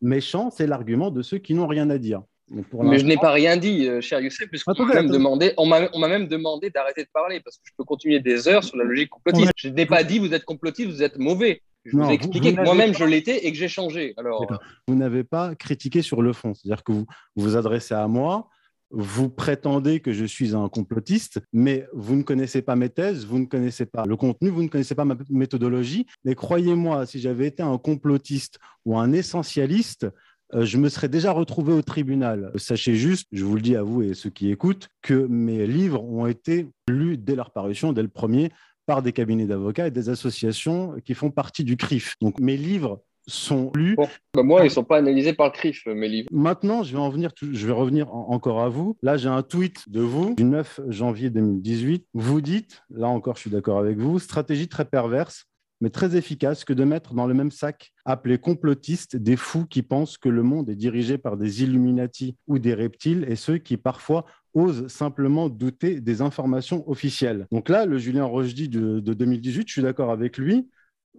méchants, 0.00 0.50
c'est 0.50 0.66
l'argument 0.66 1.10
de 1.10 1.22
ceux 1.22 1.38
qui 1.38 1.54
n'ont 1.54 1.66
rien 1.66 1.88
à 1.90 1.98
dire. 1.98 2.22
Mais 2.48 2.98
je 2.98 3.06
n'ai 3.06 3.16
pas 3.16 3.32
rien 3.32 3.56
dit, 3.56 3.88
euh, 3.88 4.00
cher 4.00 4.20
Youssef, 4.20 4.48
puisqu'on 4.48 4.84
m'a 4.84 4.94
même 4.94 5.10
demandé, 5.10 5.52
on 5.56 5.66
m'a 5.66 6.08
même 6.08 6.28
demandé 6.28 6.70
d'arrêter 6.70 7.02
de 7.02 7.08
parler, 7.12 7.40
parce 7.40 7.56
que 7.56 7.62
je 7.64 7.72
peux 7.76 7.84
continuer 7.84 8.20
des 8.20 8.46
heures 8.46 8.62
sur 8.62 8.76
la 8.76 8.84
logique 8.84 9.10
complotiste. 9.10 9.52
Je 9.56 9.68
n'ai 9.68 9.86
pas 9.86 10.04
dit 10.04 10.18
vous 10.20 10.32
êtes 10.32 10.44
complotiste, 10.44 10.90
vous 10.90 11.02
êtes 11.02 11.18
mauvais. 11.18 11.62
Je 11.84 11.96
vous 11.96 12.08
ai 12.08 12.14
expliqué 12.14 12.54
que 12.54 12.62
moi-même 12.62 12.94
je 12.94 13.04
l'étais 13.04 13.46
et 13.46 13.52
que 13.52 13.58
j'ai 13.58 13.68
changé. 13.68 14.14
Alors, 14.16 14.44
vous 14.86 14.94
n'avez 14.94 15.24
pas 15.24 15.54
critiqué 15.54 16.02
sur 16.02 16.22
le 16.22 16.32
fond, 16.32 16.54
c'est-à-dire 16.54 16.84
que 16.84 16.92
vous 16.92 17.06
vous 17.36 17.56
adressez 17.56 17.94
à 17.94 18.06
moi, 18.06 18.48
vous 18.90 19.28
prétendez 19.28 20.00
que 20.00 20.12
je 20.12 20.24
suis 20.24 20.54
un 20.54 20.68
complotiste, 20.68 21.40
mais 21.52 21.86
vous 21.92 22.16
ne 22.16 22.22
connaissez 22.22 22.62
pas 22.62 22.76
mes 22.76 22.88
thèses, 22.88 23.26
vous 23.26 23.38
ne 23.38 23.46
connaissez 23.46 23.86
pas 23.86 24.04
le 24.06 24.16
contenu, 24.16 24.48
vous 24.48 24.62
ne 24.62 24.68
connaissez 24.68 24.94
pas 24.94 25.04
ma 25.04 25.16
méthodologie. 25.28 26.06
Mais 26.24 26.34
croyez-moi, 26.34 27.06
si 27.06 27.20
j'avais 27.20 27.46
été 27.46 27.62
un 27.62 27.78
complotiste 27.78 28.58
ou 28.84 28.98
un 28.98 29.12
essentialiste, 29.12 30.06
euh, 30.54 30.64
je 30.64 30.78
me 30.78 30.88
serais 30.88 31.08
déjà 31.08 31.32
retrouvé 31.32 31.72
au 31.72 31.82
tribunal. 31.82 32.52
Sachez 32.56 32.94
juste, 32.94 33.26
je 33.32 33.44
vous 33.44 33.56
le 33.56 33.62
dis 33.62 33.76
à 33.76 33.82
vous 33.82 34.02
et 34.02 34.14
ceux 34.14 34.30
qui 34.30 34.50
écoutent, 34.50 34.88
que 35.02 35.26
mes 35.26 35.66
livres 35.66 36.04
ont 36.04 36.26
été 36.26 36.68
lus 36.88 37.18
dès 37.18 37.34
leur 37.34 37.50
parution, 37.50 37.92
dès 37.92 38.02
le 38.02 38.08
premier, 38.08 38.50
par 38.86 39.02
des 39.02 39.12
cabinets 39.12 39.46
d'avocats 39.46 39.88
et 39.88 39.90
des 39.90 40.08
associations 40.08 40.94
qui 41.04 41.14
font 41.14 41.30
partie 41.32 41.64
du 41.64 41.76
CRIF. 41.76 42.14
Donc 42.20 42.38
mes 42.38 42.56
livres 42.56 43.02
sont 43.26 43.72
lus. 43.74 43.96
Bah, 44.34 44.42
moi, 44.42 44.60
ils 44.60 44.64
ne 44.64 44.70
sont 44.70 44.84
pas 44.84 44.98
analysés 44.98 45.32
par 45.32 45.46
le 45.46 45.52
CRIF, 45.52 45.86
mes 45.86 46.08
livres. 46.08 46.28
Maintenant, 46.32 46.82
je 46.82 46.92
vais, 46.92 46.98
en 46.98 47.10
venir, 47.10 47.32
je 47.40 47.66
vais 47.66 47.72
revenir 47.72 48.14
encore 48.14 48.60
à 48.60 48.68
vous. 48.68 48.96
Là, 49.02 49.16
j'ai 49.16 49.28
un 49.28 49.42
tweet 49.42 49.88
de 49.88 50.00
vous 50.00 50.34
du 50.34 50.44
9 50.44 50.80
janvier 50.88 51.30
2018. 51.30 52.06
Vous 52.14 52.40
dites, 52.40 52.82
là 52.90 53.08
encore, 53.08 53.36
je 53.36 53.42
suis 53.42 53.50
d'accord 53.50 53.78
avec 53.78 53.98
vous, 53.98 54.18
stratégie 54.18 54.68
très 54.68 54.84
perverse, 54.84 55.46
mais 55.80 55.90
très 55.90 56.16
efficace 56.16 56.64
que 56.64 56.72
de 56.72 56.84
mettre 56.84 57.14
dans 57.14 57.26
le 57.26 57.34
même 57.34 57.50
sac, 57.50 57.92
appelé 58.04 58.38
complotistes, 58.38 59.16
des 59.16 59.36
fous 59.36 59.66
qui 59.66 59.82
pensent 59.82 60.16
que 60.16 60.28
le 60.28 60.42
monde 60.42 60.70
est 60.70 60.76
dirigé 60.76 61.18
par 61.18 61.36
des 61.36 61.62
Illuminati 61.62 62.36
ou 62.46 62.58
des 62.58 62.74
reptiles 62.74 63.26
et 63.28 63.36
ceux 63.36 63.58
qui 63.58 63.76
parfois 63.76 64.24
osent 64.54 64.86
simplement 64.88 65.50
douter 65.50 66.00
des 66.00 66.22
informations 66.22 66.88
officielles. 66.88 67.46
Donc 67.52 67.68
là, 67.68 67.84
le 67.84 67.98
Julien 67.98 68.24
Rochdy 68.24 68.70
de, 68.70 69.00
de 69.00 69.12
2018, 69.12 69.68
je 69.68 69.72
suis 69.72 69.82
d'accord 69.82 70.10
avec 70.10 70.38
lui. 70.38 70.66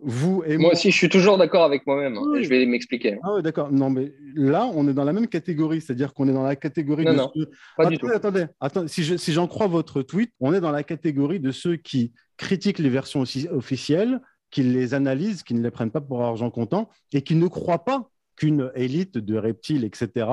Vous 0.02 0.44
et 0.46 0.58
moi, 0.58 0.74
aussi, 0.74 0.92
je 0.92 0.96
suis 0.96 1.10
toujours 1.10 1.38
d'accord 1.38 1.64
avec 1.64 1.86
moi-même. 1.88 2.18
Hein, 2.18 2.42
je 2.42 2.48
vais 2.48 2.66
m'expliquer. 2.66 3.18
Ah 3.24 3.36
oui, 3.36 3.42
d'accord. 3.42 3.72
Non, 3.72 3.90
mais 3.90 4.14
là, 4.36 4.70
on 4.74 4.88
est 4.88 4.94
dans 4.94 5.04
la 5.04 5.14
même 5.14 5.28
catégorie, 5.28 5.82
c'est-à-dire 5.82 6.14
qu'on 6.14 6.28
est 6.28 6.34
dans 6.34 6.44
la 6.44 6.56
catégorie 6.56 7.06
non, 7.06 7.12
de 7.12 7.18
non, 7.18 7.32
ceux... 7.36 7.46
pas 7.76 7.84
attendez, 7.84 7.96
du 7.96 8.02
tout. 8.02 8.08
attendez, 8.08 8.46
attendez. 8.60 8.88
Si, 8.88 9.04
je, 9.04 9.18
si 9.18 9.34
j'en 9.34 9.48
crois 9.48 9.68
votre 9.68 10.02
tweet, 10.02 10.32
on 10.40 10.54
est 10.54 10.62
dans 10.62 10.72
la 10.72 10.84
catégorie 10.84 11.40
de 11.40 11.52
ceux 11.52 11.76
qui 11.78 12.14
critiquent 12.38 12.80
les 12.80 12.90
versions 12.90 13.22
aussi 13.22 13.48
officielles, 13.50 14.22
qui 14.52 14.64
les 14.64 14.94
analysent, 14.94 15.44
qui 15.44 15.54
ne 15.54 15.64
les 15.64 15.72
prennent 15.72 15.92
pas 15.92 16.02
pour 16.02 16.24
argent 16.24 16.50
comptant 16.52 16.90
et 17.12 17.22
qui 17.22 17.36
ne 17.36 17.48
croient 17.48 17.84
pas 17.84 18.10
qu'une 18.36 18.72
élite 18.76 19.18
de 19.18 19.38
reptiles, 19.38 19.84
etc., 19.84 20.28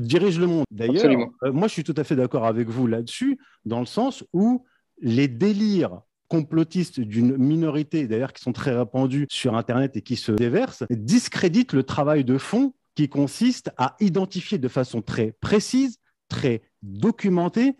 dirige 0.00 0.38
le 0.38 0.46
monde. 0.46 0.64
D'ailleurs, 0.70 0.96
Absolument. 0.96 1.30
euh, 1.44 1.52
moi, 1.52 1.68
je 1.68 1.72
suis 1.72 1.84
tout 1.84 1.94
à 1.96 2.04
fait 2.04 2.16
d'accord 2.16 2.44
avec 2.44 2.68
vous 2.68 2.86
là-dessus, 2.86 3.38
dans 3.64 3.80
le 3.80 3.86
sens 3.86 4.24
où 4.32 4.64
les 5.00 5.28
délires 5.28 6.00
complotistes 6.28 7.00
d'une 7.00 7.36
minorité, 7.36 8.06
d'ailleurs 8.06 8.32
qui 8.32 8.42
sont 8.42 8.52
très 8.52 8.76
répandus 8.76 9.26
sur 9.30 9.54
Internet 9.56 9.96
et 9.96 10.02
qui 10.02 10.16
se 10.16 10.32
déversent, 10.32 10.84
discréditent 10.90 11.72
le 11.72 11.82
travail 11.82 12.24
de 12.24 12.38
fond 12.38 12.74
qui 12.94 13.08
consiste 13.08 13.70
à 13.76 13.96
identifier 14.00 14.58
de 14.58 14.68
façon 14.68 15.02
très 15.02 15.32
précise, 15.40 15.98
très 16.28 16.62
documentée, 16.82 17.76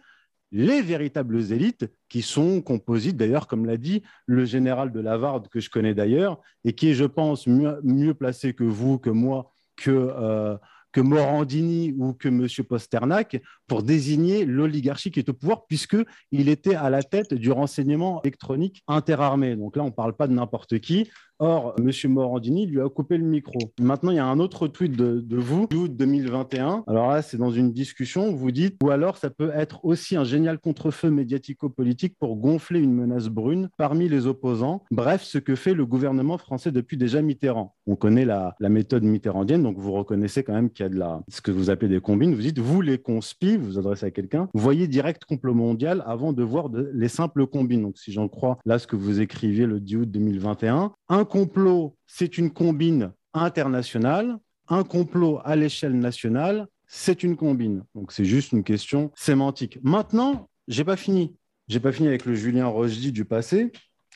les 0.53 0.81
véritables 0.81 1.53
élites 1.53 1.87
qui 2.09 2.23
sont 2.23 2.63
composites, 2.63 3.17
d'ailleurs, 3.17 3.47
comme 3.47 3.67
l'a 3.67 3.77
dit 3.77 4.03
le 4.27 4.45
général 4.45 4.93
de 4.93 5.01
Lavarde, 5.01 5.49
que 5.49 5.61
je 5.61 5.71
connais 5.71 5.95
d'ailleurs, 5.95 6.41
et 6.65 6.73
qui 6.73 6.91
est, 6.91 6.95
je 6.95 7.05
pense, 7.05 7.47
mieux, 7.47 8.15
placé 8.15 8.55
que 8.55 8.65
vous, 8.65 8.99
que 8.99 9.11
moi, 9.11 9.53
que, 9.77 9.91
euh, 9.91 10.57
que 10.97 11.03
Morandini 11.03 11.95
ou 11.99 12.15
que 12.15 12.29
M. 12.29 12.49
Posternak 12.67 13.43
pour 13.67 13.83
désigner 13.83 14.47
l'oligarchie 14.47 15.11
qui 15.11 15.19
est 15.19 15.29
au 15.29 15.35
pouvoir, 15.35 15.67
puisqu'il 15.67 16.49
était 16.49 16.75
à 16.75 16.89
la 16.89 17.03
tête 17.03 17.35
du 17.35 17.53
renseignement 17.53 18.23
électronique 18.23 18.83
interarmé. 18.89 19.57
Donc 19.57 19.77
là, 19.77 19.83
on 19.83 19.89
ne 19.89 19.91
parle 19.91 20.15
pas 20.15 20.27
de 20.27 20.33
n'importe 20.33 20.79
qui. 20.79 21.11
Or, 21.39 21.75
M. 21.79 21.91
Morandini 22.13 22.67
lui 22.67 22.81
a 22.81 22.89
coupé 22.89 23.19
le 23.19 23.25
micro. 23.25 23.59
Maintenant, 23.81 24.11
il 24.11 24.17
y 24.17 24.21
a 24.21 24.27
un 24.27 24.39
autre 24.39 24.69
tweet 24.69 24.97
de, 24.97 25.21
de 25.21 25.37
vous, 25.37 25.69
août 25.75 25.95
2021. 25.95 26.85
Alors 26.87 27.11
là, 27.11 27.23
c'est 27.23 27.37
dans 27.37 27.51
une 27.51 27.73
discussion, 27.73 28.33
vous 28.33 28.51
dites, 28.51 28.77
ou 28.83 28.91
alors 28.91 29.19
ça 29.19 29.31
peut 29.31 29.51
être 29.55 29.85
aussi 29.85 30.17
un 30.17 30.25
génial 30.25 30.59
contre-feu 30.59 31.11
médiatico-politique 31.11 32.17
pour 32.19 32.37
gonfler 32.37 32.81
une 32.81 32.95
menace 32.95 33.29
brune 33.29 33.69
parmi 33.77 34.09
les 34.09 34.27
opposants. 34.27 34.83
Bref, 34.91 35.23
ce 35.23 35.39
que 35.39 35.55
fait 35.55 35.75
le 35.75 35.85
gouvernement 35.85 36.39
français 36.39 36.73
depuis 36.73 36.97
déjà 36.97 37.21
Mitterrand. 37.23 37.75
On 37.87 37.97
connaît 37.97 38.25
la, 38.25 38.55
méthode 38.61 39.05
mitterrandienne, 39.05 39.63
donc 39.63 39.79
vous 39.79 39.93
reconnaissez 39.93 40.43
quand 40.43 40.53
même 40.53 40.71
qu'il 40.71 40.85
y 40.85 40.87
a 40.87 40.89
de 40.89 40.99
la, 40.99 41.23
ce 41.29 41.41
que 41.41 41.51
vous 41.51 41.71
appelez 41.71 41.89
des 41.89 42.01
combines. 42.01 42.35
Vous 42.35 42.43
dites, 42.43 42.59
vous 42.59 42.81
les 42.81 42.99
conspis, 42.99 43.57
vous 43.57 43.67
vous 43.67 43.79
adressez 43.79 44.07
à 44.07 44.11
quelqu'un, 44.11 44.49
voyez 44.55 44.89
direct 44.89 45.25
complot 45.25 45.55
mondial 45.55 46.03
avant 46.07 46.33
de 46.33 46.43
voir 46.43 46.69
les 46.93 47.09
simples 47.09 47.47
combines. 47.47 47.83
Donc 47.83 47.99
si 47.99 48.13
j'en 48.13 48.29
crois 48.29 48.59
là 48.65 48.79
ce 48.79 48.87
que 48.87 48.97
vous 48.97 49.21
écriviez 49.21 49.67
le 49.67 49.81
10 49.81 49.97
août 49.97 50.11
2021, 50.11 50.93
un 51.09 51.25
complot, 51.27 51.95
c'est 52.07 52.39
une 52.39 52.51
combine 52.51 53.13
internationale. 53.35 54.37
Un 54.69 54.83
complot 54.83 55.39
à 55.45 55.55
l'échelle 55.55 55.97
nationale, 55.99 56.67
c'est 56.89 57.23
une 57.23 57.37
combine. 57.37 57.85
Donc 57.95 58.11
c'est 58.13 58.25
juste 58.25 58.51
une 58.53 58.65
question 58.65 59.13
sémantique. 59.15 59.79
Maintenant, 59.83 60.49
j'ai 60.67 60.83
pas 60.85 60.97
fini. 60.97 61.35
J'ai 61.69 61.79
pas 61.81 61.93
fini 61.93 62.09
avec 62.09 62.25
le 62.27 62.35
Julien 62.35 62.67
Rochdy 62.67 63.13
du 63.13 63.25
passé. 63.25 63.71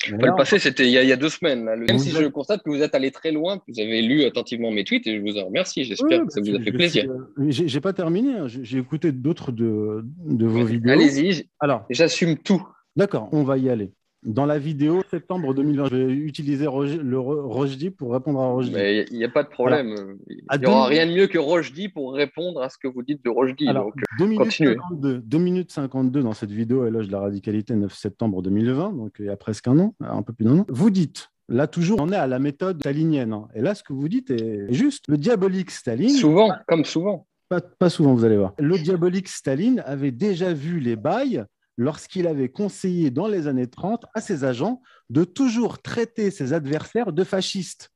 Le 0.09 0.35
passé, 0.37 0.59
c'était 0.59 0.85
il, 0.85 0.95
il, 0.95 1.07
y 1.09 1.13
a 1.13 1.17
deux 1.17 1.29
semaines. 1.29 1.65
Là. 1.67 1.77
Même 1.77 1.99
si 1.99 2.09
êtes- 2.09 2.17
je 2.23 2.27
constate 2.29 2.63
que 2.65 2.71
vous 2.71 2.81
êtes 2.83 2.95
allé 2.95 3.11
très 3.11 3.33
loin, 3.33 3.59
que 3.59 3.65
vous 3.69 3.81
avez 3.81 4.01
lu 4.03 4.25
attentivement 4.25 4.71
mes 4.71 4.83
tweets 4.83 5.07
et 5.07 5.17
je 5.17 5.21
vous 5.21 5.37
en 5.39 5.45
remercie. 5.47 5.85
J'espère 5.85 6.21
Oui, 6.21 6.27
que 6.27 6.33
ça 6.33 6.41
vous 6.41 6.49
a 6.49 6.59
je- 6.59 6.65
fait 6.65 6.71
je 6.71 6.77
plaisir. 6.77 7.11
euh, 7.11 7.45
J'ai 7.49 7.69
j'ai 7.69 7.81
pas 7.81 7.93
terminé. 7.93 8.35
hein. 8.35 8.47
J'ai 8.49 8.79
écouté 8.79 9.13
d'autres 9.13 9.53
de, 9.53 10.03
de 10.25 10.47
vos 10.47 10.65
vidéos. 10.65 10.93
Allez-y, 10.93 11.49
Alors, 11.61 11.85
j'assume 11.91 12.39
tout. 12.39 12.67
d'accord, 12.97 13.29
on 13.33 13.43
va 13.45 13.59
y 13.59 13.69
aller. 13.69 13.93
Dans 14.23 14.45
la 14.45 14.59
vidéo 14.59 15.03
septembre 15.11 15.55
2020, 15.55 15.87
je 15.87 15.97
vais 15.97 16.13
utiliser 16.13 16.67
Roger- 16.67 16.99
le 17.03 17.19
Ro- 17.19 17.49
Rochdy 17.49 17.89
pour 17.91 18.13
répondre 18.13 18.39
à 18.41 18.49
Rochdy. 18.49 18.73
Mais 18.75 19.07
il 19.11 19.17
n'y 19.17 19.25
a 19.25 19.31
pas 19.31 19.43
de 19.43 19.49
problème. 19.49 20.19
Il 20.29 20.61
n'y 20.61 20.67
aura 20.67 20.87
rien 20.89 21.07
de 21.07 21.13
mieux 21.13 21.27
que 21.27 21.39
Rochdy 21.39 21.89
pour 21.89 22.13
répondre 22.13 22.61
à 22.61 22.69
ce 22.69 22.77
que 22.77 22.87
vous 22.87 23.03
dites 23.03 23.25
de 23.25 23.31
Rochdy. 23.31 23.67
Alors, 23.67 23.87
Donc, 23.87 23.95
2 24.19 24.25
minutes, 24.27 24.39
continuez. 24.45 24.75
52, 24.75 25.19
2 25.25 25.39
minutes 25.39 25.73
52 25.73 26.23
dans 26.23 26.35
cette 26.35 26.51
vidéo 26.51 26.85
éloge 26.87 27.07
de 27.07 27.13
la 27.13 27.21
radicalité 27.21 27.75
9 27.75 27.95
septembre 27.95 28.43
2020, 28.43 28.93
donc 28.93 29.13
il 29.21 29.25
y 29.25 29.31
a 29.31 29.37
presque 29.39 29.69
un 29.69 29.79
an, 29.79 29.95
un 30.01 30.23
peu 30.23 30.35
plus 30.35 30.45
d'un 30.45 30.59
an. 30.59 30.67
Vous 30.69 30.91
dites, 30.91 31.31
là 31.49 31.67
toujours, 31.67 31.99
on 32.03 32.13
est 32.13 32.17
à 32.17 32.27
la 32.27 32.39
méthode 32.39 32.79
stalinienne. 32.81 33.33
hein. 33.33 33.49
Et 33.55 33.63
là, 33.63 33.75
ce 33.75 33.83
que 33.83 33.95
vous 33.95 34.09
dites 34.11 34.31
est 34.31 34.67
juste. 34.71 35.07
Le 35.09 35.17
diabolique 35.17 35.71
Staline, 35.71 36.11
souvent, 36.11 36.53
comme 36.69 36.85
souvent. 36.85 37.27
pas, 37.49 37.63
pas 37.63 37.89
souvent, 37.89 38.13
vous 38.15 38.27
allez 38.27 38.37
voir. 38.37 38.53
Le 38.59 38.77
diabolique 38.77 39.29
Staline 39.29 39.83
avait 39.87 40.13
déjà 40.13 40.53
vu 40.53 40.79
les 40.79 40.97
bails 40.97 41.43
lorsqu'il 41.81 42.27
avait 42.27 42.51
conseillé 42.51 43.11
dans 43.11 43.27
les 43.27 43.47
années 43.47 43.67
30 43.67 44.05
à 44.13 44.21
ses 44.21 44.45
agents 44.45 44.83
de 45.09 45.25
toujours 45.25 45.81
traiter 45.81 46.31
ses 46.31 46.53
adversaires 46.53 47.11
de 47.11 47.25
fascistes. 47.25 47.91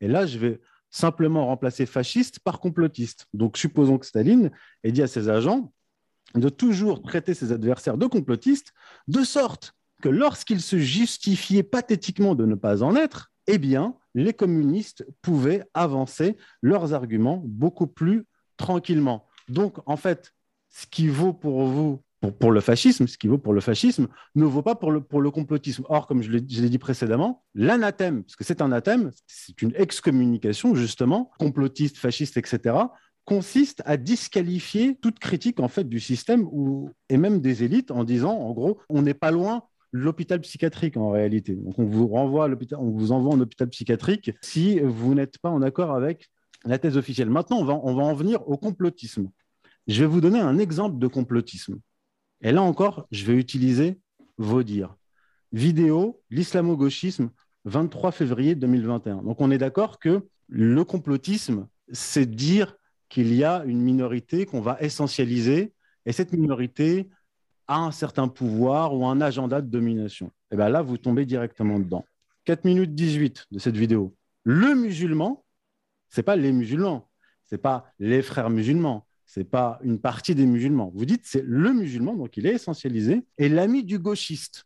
Et 0.00 0.08
là, 0.08 0.26
je 0.26 0.38
vais 0.38 0.60
simplement 0.90 1.46
remplacer 1.46 1.86
fasciste 1.86 2.40
par 2.40 2.58
complotiste. 2.58 3.26
Donc, 3.32 3.56
supposons 3.56 3.96
que 3.96 4.06
Staline 4.06 4.50
ait 4.82 4.90
dit 4.90 5.02
à 5.02 5.06
ses 5.06 5.28
agents 5.28 5.72
de 6.34 6.48
toujours 6.48 7.00
traiter 7.00 7.32
ses 7.32 7.52
adversaires 7.52 7.96
de 7.96 8.06
complotistes, 8.06 8.72
de 9.06 9.22
sorte 9.22 9.72
que 10.02 10.08
lorsqu'ils 10.08 10.60
se 10.60 10.78
justifiaient 10.78 11.62
pathétiquement 11.62 12.34
de 12.34 12.44
ne 12.44 12.56
pas 12.56 12.82
en 12.82 12.96
être, 12.96 13.30
eh 13.46 13.58
bien, 13.58 13.94
les 14.16 14.32
communistes 14.32 15.06
pouvaient 15.22 15.62
avancer 15.74 16.36
leurs 16.60 16.92
arguments 16.92 17.40
beaucoup 17.44 17.86
plus 17.86 18.26
tranquillement. 18.56 19.28
Donc, 19.48 19.78
en 19.86 19.96
fait, 19.96 20.34
ce 20.70 20.86
qui 20.88 21.06
vaut 21.06 21.32
pour 21.32 21.66
vous, 21.66 22.02
pour, 22.38 22.50
le 22.50 22.60
fascisme, 22.60 23.06
ce 23.06 23.16
qui 23.16 23.28
vaut 23.28 23.38
pour 23.38 23.52
le 23.52 23.60
fascisme, 23.60 24.08
ne 24.34 24.44
vaut 24.44 24.62
pas 24.62 24.74
pour 24.74 24.90
le, 24.90 25.00
pour 25.00 25.20
le 25.20 25.30
complotisme. 25.30 25.84
Or, 25.88 26.06
comme 26.06 26.22
je 26.22 26.30
l'ai 26.30 26.40
dit 26.40 26.78
précédemment, 26.78 27.44
l'anathème, 27.54 28.24
parce 28.24 28.36
que 28.36 28.44
c'est 28.44 28.60
un 28.60 28.66
anathème, 28.66 29.10
c'est 29.26 29.62
une 29.62 29.72
excommunication, 29.76 30.74
justement, 30.74 31.30
complotiste, 31.38 31.96
fasciste, 31.96 32.36
etc., 32.36 32.74
consiste 33.28 33.82
à 33.84 33.98
disqualifier 33.98 34.96
toute 34.96 35.18
critique 35.18 35.60
en 35.60 35.68
fait 35.68 35.86
du 35.86 36.00
système 36.00 36.48
ou, 36.50 36.90
et 37.10 37.18
même 37.18 37.42
des 37.42 37.62
élites 37.62 37.90
en 37.90 38.02
disant 38.02 38.32
en 38.32 38.54
gros 38.54 38.78
on 38.88 39.02
n'est 39.02 39.12
pas 39.12 39.30
loin 39.30 39.64
l'hôpital 39.92 40.40
psychiatrique 40.40 40.96
en 40.96 41.10
réalité. 41.10 41.54
Donc 41.54 41.78
on 41.78 41.84
vous 41.84 42.08
renvoie 42.08 42.46
à 42.46 42.48
l'hôpital, 42.48 42.78
on 42.80 42.90
vous 42.90 43.12
envoie 43.12 43.34
en 43.34 43.40
hôpital 43.40 43.68
psychiatrique 43.68 44.30
si 44.40 44.80
vous 44.80 45.14
n'êtes 45.14 45.36
pas 45.36 45.50
en 45.50 45.60
accord 45.60 45.94
avec 45.94 46.30
la 46.64 46.78
thèse 46.78 46.96
officielle. 46.96 47.28
Maintenant 47.28 47.58
on 47.58 47.64
va, 47.66 47.74
on 47.74 47.94
va 47.94 48.02
en 48.02 48.14
venir 48.14 48.48
au 48.48 48.56
complotisme. 48.56 49.28
Je 49.88 50.00
vais 50.00 50.06
vous 50.06 50.22
donner 50.22 50.40
un 50.40 50.56
exemple 50.56 50.98
de 50.98 51.06
complotisme. 51.06 51.78
Et 52.42 52.52
là 52.52 52.62
encore, 52.62 53.06
je 53.10 53.24
vais 53.24 53.34
utiliser 53.34 53.98
vos 54.36 54.62
dires. 54.62 54.96
Vidéo, 55.52 56.20
l'islamo-gauchisme, 56.30 57.30
23 57.64 58.12
février 58.12 58.54
2021. 58.54 59.22
Donc 59.22 59.40
on 59.40 59.50
est 59.50 59.58
d'accord 59.58 59.98
que 59.98 60.26
le 60.48 60.84
complotisme, 60.84 61.66
c'est 61.92 62.26
dire 62.26 62.76
qu'il 63.08 63.34
y 63.34 63.44
a 63.44 63.64
une 63.64 63.80
minorité 63.80 64.46
qu'on 64.46 64.60
va 64.60 64.76
essentialiser 64.80 65.72
et 66.06 66.12
cette 66.12 66.32
minorité 66.32 67.08
a 67.66 67.78
un 67.78 67.90
certain 67.90 68.28
pouvoir 68.28 68.94
ou 68.94 69.06
un 69.06 69.20
agenda 69.20 69.60
de 69.60 69.68
domination. 69.68 70.30
Et 70.50 70.56
bien 70.56 70.68
là, 70.68 70.82
vous 70.82 70.96
tombez 70.96 71.26
directement 71.26 71.78
dedans. 71.78 72.04
4 72.44 72.64
minutes 72.64 72.94
18 72.94 73.46
de 73.50 73.58
cette 73.58 73.76
vidéo. 73.76 74.14
Le 74.44 74.74
musulman, 74.74 75.44
ce 76.08 76.20
n'est 76.20 76.24
pas 76.24 76.36
les 76.36 76.52
musulmans, 76.52 77.10
ce 77.44 77.54
n'est 77.54 77.60
pas 77.60 77.92
les 77.98 78.22
frères 78.22 78.48
musulmans, 78.48 79.06
ce 79.28 79.38
n'est 79.38 79.44
pas 79.44 79.78
une 79.84 80.00
partie 80.00 80.34
des 80.34 80.46
musulmans. 80.46 80.90
Vous 80.92 81.04
dites 81.04 81.22
c'est 81.22 81.44
le 81.46 81.72
musulman, 81.72 82.14
donc 82.14 82.36
il 82.36 82.46
est 82.46 82.54
essentialisé, 82.54 83.22
et 83.38 83.48
l'ami 83.48 83.84
du 83.84 84.00
gauchiste, 84.00 84.64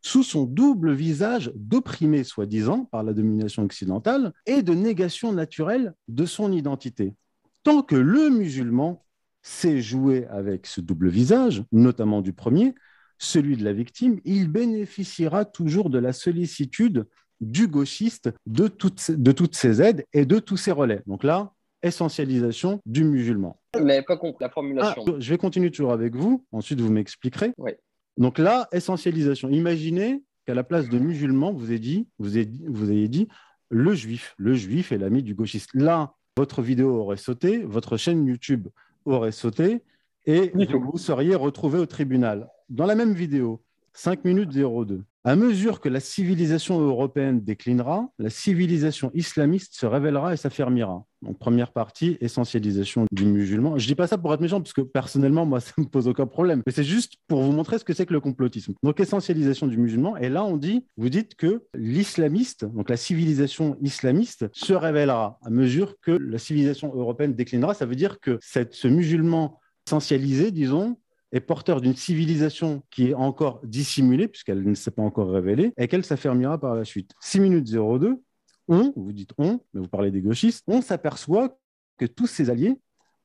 sous 0.00 0.22
son 0.22 0.44
double 0.44 0.92
visage 0.92 1.50
d'opprimé, 1.56 2.22
soi-disant, 2.22 2.84
par 2.84 3.02
la 3.02 3.12
domination 3.12 3.64
occidentale, 3.64 4.32
et 4.46 4.62
de 4.62 4.74
négation 4.74 5.32
naturelle 5.32 5.94
de 6.06 6.26
son 6.26 6.52
identité 6.52 7.14
tant 7.62 7.82
que 7.82 7.96
le 7.96 8.30
musulman 8.30 9.04
sait 9.42 9.80
jouer 9.80 10.26
avec 10.26 10.66
ce 10.66 10.80
double 10.80 11.08
visage, 11.08 11.64
notamment 11.72 12.22
du 12.22 12.32
premier, 12.32 12.74
celui 13.18 13.56
de 13.56 13.64
la 13.64 13.72
victime, 13.72 14.20
il 14.24 14.48
bénéficiera 14.48 15.44
toujours 15.44 15.90
de 15.90 15.98
la 15.98 16.12
sollicitude 16.12 17.06
du 17.40 17.66
gauchiste 17.66 18.30
de 18.46 18.68
toutes, 18.68 19.10
de 19.10 19.32
toutes 19.32 19.56
ses 19.56 19.82
aides 19.82 20.04
et 20.12 20.26
de 20.26 20.38
tous 20.38 20.56
ses 20.56 20.72
relais. 20.72 21.02
Donc 21.06 21.24
là, 21.24 21.52
essentialisation 21.82 22.80
du 22.86 23.04
musulman. 23.04 23.58
Vous 23.74 23.84
n'avez 23.84 24.02
pas 24.02 24.16
compris 24.16 24.44
la 24.44 24.50
formulation. 24.50 25.04
Ah, 25.06 25.12
je 25.18 25.30
vais 25.30 25.38
continuer 25.38 25.70
toujours 25.70 25.92
avec 25.92 26.14
vous, 26.14 26.44
ensuite 26.52 26.80
vous 26.80 26.92
m'expliquerez. 26.92 27.52
Oui. 27.58 27.72
Donc 28.16 28.38
là, 28.38 28.68
essentialisation. 28.72 29.48
Imaginez 29.48 30.22
qu'à 30.46 30.54
la 30.54 30.64
place 30.64 30.88
de 30.88 30.98
musulman, 30.98 31.52
vous 31.52 31.70
ayez 31.70 31.78
dit, 31.78 32.08
vous 32.18 32.38
ayez, 32.38 32.50
vous 32.68 32.90
ayez 32.90 33.08
dit 33.08 33.28
le 33.70 33.94
juif. 33.94 34.34
Le 34.36 34.54
juif 34.54 34.92
est 34.92 34.98
l'ami 34.98 35.22
du 35.22 35.34
gauchiste. 35.34 35.70
Là, 35.74 36.14
votre 36.36 36.62
vidéo 36.62 36.90
aurait 36.96 37.16
sauté, 37.16 37.58
votre 37.64 37.96
chaîne 37.96 38.26
YouTube 38.26 38.68
aurait 39.04 39.32
sauté 39.32 39.82
et 40.26 40.52
vous, 40.54 40.98
seriez 40.98 41.34
retrouvé 41.34 41.78
au 41.78 41.86
tribunal. 41.86 42.48
Dans 42.68 42.86
la 42.86 42.94
même 42.94 43.12
vidéo, 43.12 43.62
5 43.94 44.24
minutes 44.24 44.50
02. 44.50 45.02
À 45.24 45.36
mesure 45.36 45.80
que 45.80 45.88
la 45.88 46.00
civilisation 46.00 46.80
européenne 46.80 47.40
déclinera, 47.40 48.08
la 48.18 48.28
civilisation 48.28 49.12
islamiste 49.14 49.74
se 49.74 49.86
révélera 49.86 50.34
et 50.34 50.36
s'affermira. 50.36 51.04
Donc, 51.22 51.38
première 51.38 51.70
partie, 51.70 52.18
essentialisation 52.20 53.06
du 53.12 53.24
musulman. 53.24 53.78
Je 53.78 53.84
ne 53.84 53.86
dis 53.86 53.94
pas 53.94 54.08
ça 54.08 54.18
pour 54.18 54.34
être 54.34 54.40
méchant, 54.40 54.60
parce 54.60 54.72
que 54.72 54.80
personnellement, 54.80 55.46
moi, 55.46 55.60
ça 55.60 55.74
ne 55.78 55.84
me 55.84 55.88
pose 55.88 56.08
aucun 56.08 56.26
problème. 56.26 56.62
Mais 56.66 56.72
c'est 56.72 56.82
juste 56.82 57.14
pour 57.28 57.40
vous 57.40 57.52
montrer 57.52 57.78
ce 57.78 57.84
que 57.84 57.92
c'est 57.92 58.04
que 58.04 58.12
le 58.12 58.18
complotisme. 58.18 58.74
Donc, 58.82 58.98
essentialisation 58.98 59.68
du 59.68 59.78
musulman. 59.78 60.16
Et 60.16 60.28
là, 60.28 60.42
on 60.42 60.56
dit, 60.56 60.86
vous 60.96 61.08
dites 61.08 61.36
que 61.36 61.62
l'islamiste, 61.74 62.64
donc 62.64 62.90
la 62.90 62.96
civilisation 62.96 63.76
islamiste, 63.80 64.48
se 64.52 64.72
révélera 64.72 65.38
à 65.44 65.50
mesure 65.50 65.94
que 66.02 66.10
la 66.10 66.38
civilisation 66.38 66.92
européenne 66.92 67.34
déclinera. 67.34 67.74
Ça 67.74 67.86
veut 67.86 67.94
dire 67.94 68.18
que 68.18 68.40
ce 68.40 68.88
musulman 68.88 69.60
essentialisé, 69.86 70.50
disons, 70.50 70.96
est 71.32 71.40
porteur 71.40 71.80
d'une 71.80 71.96
civilisation 71.96 72.82
qui 72.90 73.08
est 73.08 73.14
encore 73.14 73.60
dissimulée, 73.64 74.28
puisqu'elle 74.28 74.62
ne 74.62 74.74
s'est 74.74 74.90
pas 74.90 75.02
encore 75.02 75.30
révélée, 75.30 75.72
et 75.76 75.88
qu'elle 75.88 76.04
s'affermira 76.04 76.58
par 76.58 76.74
la 76.74 76.84
suite. 76.84 77.12
6 77.20 77.40
minutes 77.40 77.72
02, 77.72 78.22
on, 78.68 78.92
vous 78.94 79.12
dites 79.12 79.32
on, 79.38 79.60
mais 79.72 79.80
vous 79.80 79.88
parlez 79.88 80.10
des 80.10 80.20
gauchistes, 80.20 80.62
on 80.66 80.82
s'aperçoit 80.82 81.58
que 81.98 82.06
tous 82.06 82.26
ces 82.26 82.50
alliés 82.50 82.78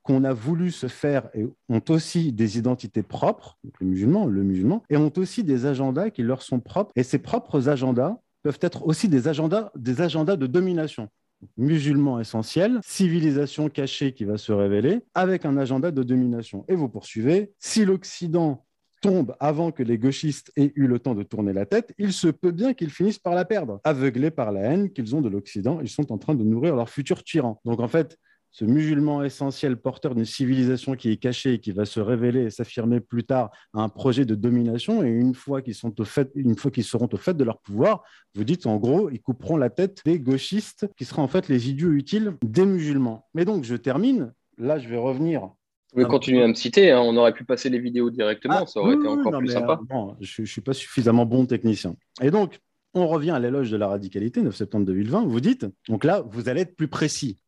qu'on 0.04 0.24
a 0.24 0.34
voulu 0.34 0.72
se 0.72 0.88
faire 0.88 1.30
ont 1.67 1.82
aussi 1.89 2.32
des 2.32 2.58
identités 2.58 3.04
propres, 3.04 3.60
les 3.82 3.86
musulmans, 3.86 4.26
le 4.26 4.41
musulman, 4.41 4.84
et 4.89 4.96
ont 4.96 5.12
aussi 5.17 5.43
des 5.43 5.65
agendas 5.65 6.10
qui 6.12 6.24
leur 6.24 6.41
sont 6.41 6.62
propres, 6.62 6.91
et 6.96 7.04
ces 7.04 7.20
propres 7.20 7.67
agendas 7.67 8.17
peuvent 8.41 8.60
être 8.62 8.86
aussi 8.86 9.10
des 9.10 9.28
agendas, 9.28 9.72
des 9.76 10.00
agendas 10.02 10.38
de 10.38 10.48
domination 10.48 11.10
musulman 11.58 12.19
essentiel, 12.19 12.80
civilisation 12.84 13.69
cachée 13.69 14.13
qui 14.13 14.26
va 14.26 14.38
se 14.38 14.52
révéler, 14.52 15.00
avec 15.13 15.45
un 15.45 15.58
agenda 15.58 15.91
de 15.91 16.04
domination. 16.04 16.65
Et 16.67 16.76
vous 16.76 16.89
poursuivez, 16.89 17.54
si 17.60 17.86
l'Occident 17.86 18.65
tombe 19.02 19.36
avant 19.39 19.71
que 19.71 19.84
les 19.84 19.97
gauchistes 19.97 20.52
aient 20.56 20.71
eu 20.76 20.88
le 20.88 21.00
temps 21.00 21.15
de 21.15 21.23
tourner 21.23 21.54
la 21.54 21.65
tête, 21.65 21.93
il 21.97 22.13
se 22.13 22.28
peut 22.28 22.52
bien 22.52 22.73
qu'ils 22.73 22.89
finissent 22.89 23.19
par 23.19 23.36
la 23.36 23.45
perdre. 23.45 23.80
Aveuglés 23.84 24.32
par 24.32 24.52
la 24.52 24.62
haine 24.62 24.91
qu'ils 24.91 25.15
ont 25.15 25.21
de 25.21 25.30
l'Occident, 25.30 25.80
ils 25.82 25.89
sont 25.89 26.12
en 26.12 26.17
train 26.17 26.36
de 26.36 26.43
nourrir 26.43 26.76
leur 26.76 26.89
futur 26.89 27.23
tyran. 27.23 27.62
Donc 27.65 27.80
en 27.80 27.88
fait, 27.88 28.17
ce 28.58 28.65
musulman 28.65 29.24
essentiel 29.24 29.78
porteur 29.78 30.15
d'une 30.15 30.26
civilisation 30.26 30.96
qui 30.96 31.12
est 31.12 31.17
cachée 31.17 31.54
et 31.54 31.60
qui 31.60 31.72
va 31.72 31.86
se 31.86 32.00
révéler 32.00 32.46
et 32.46 32.50
s'affirmer 32.50 33.00
plus 33.00 33.24
tard 33.24 33.52
à 33.72 33.82
un 33.82 33.89
projet 33.89 34.26
de 34.26 34.34
domination. 34.34 35.04
Et 35.04 35.10
une 35.10 35.36
fois 35.36 35.62
qu'ils 35.62 35.76
sont 35.76 36.02
au 36.02 36.06
fait, 36.06 36.32
une 36.34 36.58
fois 36.58 36.72
qu'ils 36.72 36.84
seront 36.84 37.08
au 37.13 37.17
fait 37.17 37.36
de 37.36 37.43
leur 37.43 37.60
pouvoir, 37.60 38.04
vous 38.34 38.43
dites 38.43 38.65
en 38.65 38.78
gros, 38.78 39.12
ils 39.12 39.22
couperont 39.22 39.58
la 39.58 39.70
tête 39.70 40.02
des 40.06 40.20
gauchistes 40.20 40.89
qui 40.98 41.06
seront 41.06 41.22
en 41.22 41.28
fait 41.28 41.50
les 41.50 41.70
idiots 41.70 41.91
utiles 41.91 42.36
des 42.43 42.65
musulmans. 42.65 43.28
Mais 43.36 43.46
donc 43.46 43.63
je 43.63 43.76
termine. 43.76 44.34
Là, 44.58 44.80
je 44.80 44.89
vais 44.89 44.98
revenir 44.98 45.52
vous 45.93 46.02
pouvez 46.02 46.12
continuer 46.12 46.43
à 46.43 46.48
me 46.48 46.54
citer, 46.54 46.91
hein. 46.91 47.00
on 47.00 47.15
aurait 47.15 47.34
pu 47.34 47.46
passer 47.46 47.70
les 47.70 47.80
vidéos 47.80 48.10
directement, 48.10 48.65
ça 48.65 48.82
aurait 48.82 48.96
été 48.96 49.08
encore 49.08 49.38
plus 49.38 49.48
sympa. 49.48 49.80
Euh, 49.89 50.13
je 50.20 50.41
ne 50.41 50.46
suis 50.46 50.62
pas 50.62 50.74
suffisamment 50.74 51.26
bon 51.26 51.46
technicien. 51.46 51.96
Et 52.22 52.30
donc, 52.30 52.60
on 52.93 53.08
revient 53.08 53.32
à 53.32 53.39
l'éloge 53.39 53.72
de 53.72 53.78
la 53.78 53.88
radicalité, 53.88 54.41
9 54.41 54.54
septembre 54.54 54.86
2020. 54.86 55.26
Vous 55.28 55.39
dites, 55.39 55.65
donc 55.88 56.04
là, 56.04 56.24
vous 56.30 56.50
allez 56.50 56.62
être 56.62 56.76
plus 56.76 56.89
précis. 56.89 57.39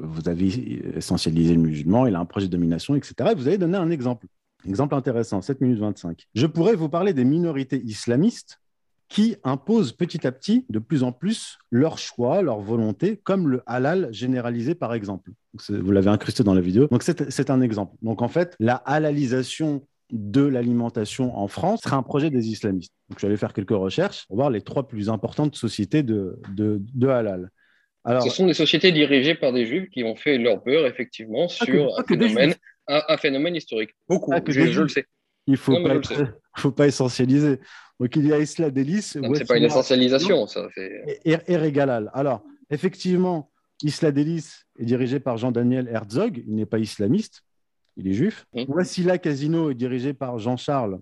Vous 0.00 0.28
avez 0.28 0.96
essentialisé 0.96 1.54
le 1.54 1.60
musulman, 1.60 2.06
il 2.06 2.14
a 2.14 2.20
un 2.20 2.24
projet 2.24 2.46
de 2.46 2.52
domination, 2.52 2.94
etc. 2.94 3.30
vous 3.36 3.48
avez 3.48 3.58
donné 3.58 3.76
un 3.76 3.90
exemple. 3.90 4.26
Exemple 4.66 4.94
intéressant, 4.94 5.40
7 5.40 5.60
minutes 5.60 5.78
25. 5.78 6.26
Je 6.34 6.46
pourrais 6.46 6.74
vous 6.74 6.88
parler 6.88 7.12
des 7.12 7.24
minorités 7.24 7.80
islamistes 7.84 8.60
qui 9.08 9.36
imposent 9.42 9.92
petit 9.92 10.26
à 10.26 10.32
petit 10.32 10.66
de 10.68 10.78
plus 10.78 11.02
en 11.02 11.12
plus 11.12 11.58
leur 11.70 11.96
choix, 11.98 12.42
leur 12.42 12.60
volonté, 12.60 13.16
comme 13.16 13.48
le 13.48 13.62
halal 13.66 14.08
généralisé 14.12 14.74
par 14.74 14.92
exemple. 14.94 15.30
Vous 15.68 15.92
l'avez 15.92 16.10
incrusté 16.10 16.44
dans 16.44 16.54
la 16.54 16.60
vidéo. 16.60 16.88
Donc 16.88 17.02
c'est 17.02 17.50
un 17.50 17.60
exemple. 17.60 17.96
Donc 18.02 18.20
en 18.20 18.28
fait, 18.28 18.54
la 18.60 18.74
halalisation 18.74 19.86
de 20.10 20.42
l'alimentation 20.42 21.36
en 21.38 21.48
France 21.48 21.82
serait 21.82 21.96
un 21.96 22.02
projet 22.02 22.30
des 22.30 22.48
islamistes. 22.48 22.92
Donc 23.08 23.18
je 23.18 23.20
suis 23.20 23.26
allé 23.26 23.36
faire 23.36 23.52
quelques 23.52 23.70
recherches 23.70 24.26
pour 24.26 24.36
voir 24.36 24.50
les 24.50 24.60
trois 24.60 24.86
plus 24.86 25.08
importantes 25.08 25.56
sociétés 25.56 26.02
de, 26.02 26.38
de 26.54 27.08
halal. 27.08 27.50
Ce 28.06 28.30
sont 28.30 28.46
des 28.46 28.54
sociétés 28.54 28.92
dirigées 28.92 29.34
par 29.34 29.52
des 29.52 29.66
juifs 29.66 29.90
qui 29.90 30.04
ont 30.04 30.16
fait 30.16 30.38
leur 30.38 30.62
peur, 30.62 30.86
effectivement, 30.86 31.48
sur 31.48 31.98
un, 31.98 32.04
phénomène, 33.18 33.56
historique. 33.56 33.90
Beaucoup, 34.08 34.32
je, 34.48 34.80
le 34.80 34.88
sais. 34.88 35.04
Il 35.46 35.52
ne 35.52 35.56
faut, 35.56 35.82
pas, 35.82 36.00
faut 36.56 36.72
pas 36.72 36.86
essentialiser. 36.86 37.58
Donc, 38.00 38.14
il 38.16 38.26
y 38.26 38.32
a 38.32 38.38
Isla 38.38 38.70
Delis. 38.70 39.02
Ce 39.02 39.18
n'est 39.18 39.44
pas 39.44 39.56
une 39.56 39.64
essentialisation, 39.64 40.46
ça. 40.46 40.68
Fait... 40.70 41.20
Et, 41.24 41.36
et, 41.46 41.80
Alors, 42.14 42.42
effectivement, 42.70 43.50
Isla 43.82 44.12
Delis 44.12 44.46
est 44.78 44.84
dirigé 44.84 45.20
par 45.20 45.36
Jean-Daniel 45.36 45.88
Herzog. 45.88 46.42
Il 46.46 46.54
n'est 46.54 46.66
pas 46.66 46.78
islamiste, 46.78 47.42
il 47.96 48.08
est 48.08 48.14
juif. 48.14 48.46
Mmh. 48.54 48.64
Wassila 48.68 49.18
Casino 49.18 49.70
est 49.70 49.74
dirigé 49.74 50.14
par 50.14 50.38
Jean-Charles 50.38 51.00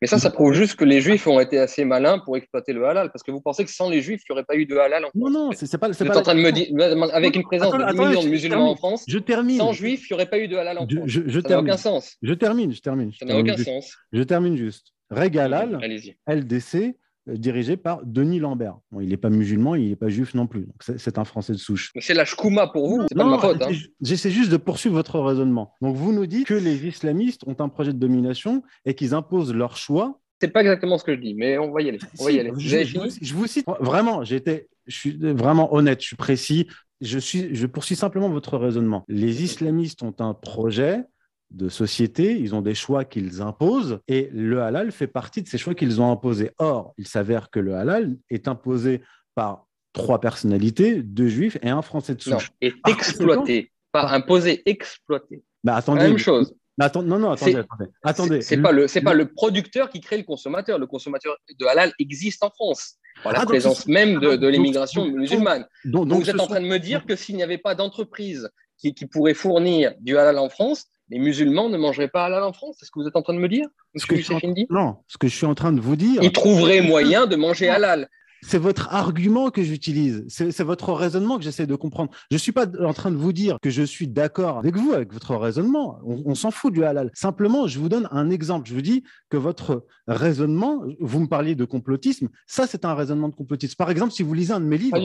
mais 0.00 0.06
ça, 0.06 0.18
ça 0.18 0.30
prouve 0.30 0.52
juste 0.52 0.76
que 0.76 0.84
les 0.84 1.00
Juifs 1.00 1.26
ont 1.26 1.40
été 1.40 1.58
assez 1.58 1.84
malins 1.84 2.18
pour 2.18 2.36
exploiter 2.36 2.72
le 2.72 2.86
halal, 2.86 3.10
parce 3.12 3.22
que 3.22 3.30
vous 3.30 3.40
pensez 3.40 3.64
que 3.64 3.70
sans 3.70 3.88
les 3.90 4.02
Juifs, 4.02 4.22
il 4.22 4.32
n'y 4.32 4.34
aurait 4.34 4.44
pas 4.44 4.56
eu 4.56 4.66
de 4.66 4.76
halal 4.76 5.04
en 5.04 5.08
France. 5.08 5.22
Non, 5.22 5.30
non, 5.30 5.50
c'est 5.52 5.78
pas. 5.78 5.88
Vous 5.88 6.02
êtes 6.02 6.16
en 6.16 6.22
train 6.22 6.34
de 6.34 6.40
me 6.40 6.52
dire, 6.52 6.68
avec 7.12 7.36
une 7.36 7.44
présence 7.44 7.72
de 7.72 7.92
10 7.92 7.98
millions 7.98 8.22
de 8.22 8.28
musulmans 8.28 8.70
en 8.70 8.76
France, 8.76 9.04
je 9.06 9.18
termine. 9.18 9.58
sans 9.58 9.72
Juifs, 9.72 10.08
il 10.08 10.12
n'y 10.12 10.14
aurait 10.14 10.30
pas 10.30 10.38
eu 10.38 10.48
de 10.48 10.56
halal 10.56 10.78
en 10.78 10.86
France. 10.86 11.02
Je, 11.06 11.40
ça 11.40 11.48
n'a 11.48 11.60
aucun 11.60 11.76
sens. 11.76 12.16
Je 12.22 12.34
termine, 12.34 12.72
je 12.72 12.80
termine. 12.80 13.12
ça 13.12 13.24
n'a 13.24 13.38
aucun 13.38 13.56
sens. 13.56 13.94
Je 14.12 14.22
termine 14.22 14.56
juste. 14.56 14.92
Régalal, 15.10 15.78
LDC, 16.26 16.96
dirigé 17.26 17.76
par 17.76 18.04
Denis 18.04 18.38
Lambert. 18.38 18.78
il 19.00 19.08
n'est 19.08 19.16
pas 19.16 19.30
musulman, 19.30 19.74
il 19.74 19.90
n'est 19.90 19.96
pas 19.96 20.08
juif 20.08 20.34
non 20.34 20.46
plus. 20.46 20.68
C'est 20.80 21.18
un 21.18 21.24
Français 21.24 21.52
de 21.52 21.58
souche. 21.58 21.92
C'est 21.98 22.14
la 22.14 22.24
shkouma 22.24 22.68
pour 22.68 22.88
vous, 22.88 23.04
c'est 23.08 23.14
pas 23.14 23.24
ma 23.24 23.38
faute. 23.38 23.62
Hein. 23.62 23.72
J'essaie 24.00 24.30
juste 24.30 24.50
de 24.50 24.56
poursuivre 24.56 24.94
votre 24.94 25.18
raisonnement. 25.20 25.72
Donc 25.80 25.96
vous 25.96 26.12
nous 26.12 26.26
dites 26.26 26.46
que 26.46 26.54
les 26.54 26.86
islamistes 26.86 27.42
ont 27.46 27.56
un 27.58 27.68
projet 27.68 27.92
de 27.92 27.98
domination 27.98 28.62
et 28.84 28.94
qu'ils 28.94 29.14
imposent 29.14 29.54
leur 29.54 29.76
choix 29.76 30.20
c'est 30.40 30.48
pas 30.48 30.60
exactement 30.60 30.98
ce 30.98 31.04
que 31.04 31.14
je 31.14 31.20
dis, 31.20 31.34
mais 31.34 31.56
on 31.56 31.72
va 31.72 31.80
y 31.80 31.88
aller. 31.88 31.98
On 32.18 32.24
va 32.24 32.30
y 32.30 32.40
aller. 32.40 32.52
Je, 32.58 33.34
vous 33.34 33.46
cite 33.46 33.66
vraiment, 33.80 34.22
j'étais, 34.22 34.68
je 34.86 34.94
suis 34.94 35.16
vraiment 35.18 35.74
honnête, 35.74 36.02
je 36.02 36.08
suis 36.08 36.16
précis. 36.16 36.68
Je, 37.00 37.18
suis, 37.18 37.54
je 37.54 37.66
poursuis 37.66 37.96
simplement 37.96 38.28
votre 38.28 38.56
raisonnement. 38.56 39.04
Les 39.08 39.42
islamistes 39.42 40.02
ont 40.02 40.14
un 40.18 40.34
projet 40.34 41.04
de 41.50 41.68
société, 41.68 42.36
ils 42.38 42.54
ont 42.54 42.62
des 42.62 42.74
choix 42.74 43.04
qu'ils 43.04 43.40
imposent 43.40 44.00
et 44.08 44.28
le 44.32 44.62
halal 44.62 44.90
fait 44.92 45.06
partie 45.06 45.42
de 45.42 45.48
ces 45.48 45.58
choix 45.58 45.74
qu'ils 45.74 46.00
ont 46.00 46.10
imposés. 46.10 46.50
Or, 46.58 46.92
il 46.98 47.06
s'avère 47.06 47.50
que 47.50 47.60
le 47.60 47.74
halal 47.76 48.16
est 48.30 48.48
imposé 48.48 49.02
par 49.34 49.66
trois 49.92 50.20
personnalités, 50.20 51.02
deux 51.02 51.28
juifs 51.28 51.56
et 51.62 51.68
un 51.68 51.82
français 51.82 52.14
de 52.14 52.20
souche. 52.22 52.50
Est 52.60 52.74
exploité 52.88 53.72
Pas 53.92 54.08
imposer, 54.10 54.62
exploiter. 54.68 55.42
Bah, 55.64 55.72
La 55.72 55.78
attendez. 55.78 56.02
même 56.02 56.18
chose. 56.18 56.54
non, 56.78 57.18
non, 57.18 57.30
attendez, 57.30 57.62
attendez. 58.02 58.42
C'est 58.42 58.58
pas 58.60 58.72
le, 58.72 58.88
c'est 58.88 59.00
pas 59.00 59.14
le 59.14 59.32
producteur 59.32 59.88
qui 59.88 60.00
crée 60.00 60.18
le 60.18 60.24
consommateur. 60.24 60.78
Le 60.78 60.86
consommateur 60.86 61.36
de 61.58 61.64
halal 61.66 61.92
existe 61.98 62.42
en 62.44 62.50
France. 62.50 62.96
Par 63.22 63.32
la 63.32 63.38
Ah, 63.38 63.42
donc 63.42 63.50
présence 63.52 63.84
ce- 63.84 63.90
même 63.90 64.14
de, 64.20 64.32
de 64.32 64.36
donc- 64.36 64.50
l'immigration 64.52 65.06
musulmane. 65.06 65.62
Donc, 65.86 65.92
Donc, 66.02 66.08
donc 66.08 66.22
vous 66.24 66.28
êtes 66.30 66.36
en 66.38 66.44
sont- 66.44 66.50
train 66.50 66.60
de 66.60 66.66
me 66.66 66.78
dire 66.78 67.06
que 67.06 67.16
s'il 67.16 67.36
n'y 67.36 67.42
avait 67.42 67.56
pas 67.56 67.74
d'entreprise 67.74 68.50
qui, 68.76 68.92
qui 68.94 69.06
pourrait 69.06 69.32
fournir 69.32 69.94
du 70.00 70.18
halal 70.18 70.36
en 70.38 70.50
France, 70.50 70.84
les 71.10 71.18
musulmans 71.18 71.68
ne 71.68 71.76
mangeraient 71.78 72.08
pas 72.08 72.24
halal 72.26 72.42
en 72.42 72.52
France. 72.52 72.76
C'est 72.78 72.86
ce 72.86 72.90
que 72.90 73.00
vous 73.00 73.06
êtes 73.06 73.16
en 73.16 73.22
train 73.22 73.34
de 73.34 73.38
me 73.38 73.48
dire, 73.48 73.66
ce 73.96 74.06
que 74.06 74.14
monsieur 74.14 74.16
je 74.16 74.22
suis 74.24 74.34
en- 74.34 74.36
Youssef 74.36 74.50
Indy 74.50 74.66
Non, 74.70 74.96
ce 75.06 75.18
que 75.18 75.28
je 75.28 75.34
suis 75.36 75.46
en 75.46 75.54
train 75.54 75.72
de 75.72 75.80
vous 75.80 75.96
dire, 75.96 76.22
Ils 76.22 76.32
trouveraient 76.32 76.80
moyen 76.82 77.26
de 77.26 77.36
manger 77.36 77.68
halal. 77.68 78.08
c'est 78.42 78.58
votre 78.58 78.92
argument 78.94 79.50
que 79.50 79.62
j'utilise. 79.62 80.24
C'est 80.28 80.62
votre 80.62 80.92
raisonnement 80.92 81.36
que 81.38 81.42
j'essaie 81.44 81.66
de 81.66 81.74
comprendre. 81.74 82.10
Je 82.30 82.36
ne 82.36 82.38
suis 82.38 82.52
pas 82.52 82.66
en 82.80 82.92
train 82.92 83.10
de 83.10 83.16
vous 83.16 83.32
dire 83.32 83.58
que 83.62 83.70
je 83.70 83.82
suis 83.82 84.06
d'accord 84.08 84.58
avec 84.58 84.76
vous, 84.76 84.92
avec 84.92 85.12
votre 85.12 85.34
raisonnement. 85.36 85.98
On, 86.04 86.22
on 86.26 86.34
s'en 86.34 86.50
fout 86.50 86.72
du 86.72 86.84
halal. 86.84 87.10
Simplement, 87.14 87.66
je 87.66 87.78
vous 87.78 87.88
donne 87.88 88.08
un 88.12 88.30
exemple. 88.30 88.68
Je 88.68 88.74
vous 88.74 88.82
dis 88.82 89.02
que 89.30 89.36
votre 89.36 89.86
raisonnement, 90.06 90.82
vous 91.00 91.20
me 91.20 91.26
parliez 91.28 91.54
de 91.54 91.64
complotisme, 91.64 92.28
ça, 92.46 92.66
c'est 92.66 92.84
un 92.84 92.94
raisonnement 92.94 93.28
de 93.28 93.34
complotisme. 93.34 93.74
Par 93.76 93.90
exemple, 93.90 94.12
si 94.12 94.22
vous 94.22 94.34
lisez 94.34 94.52
un 94.52 94.60
de 94.60 94.66
mes 94.66 94.78
livres, 94.78 94.98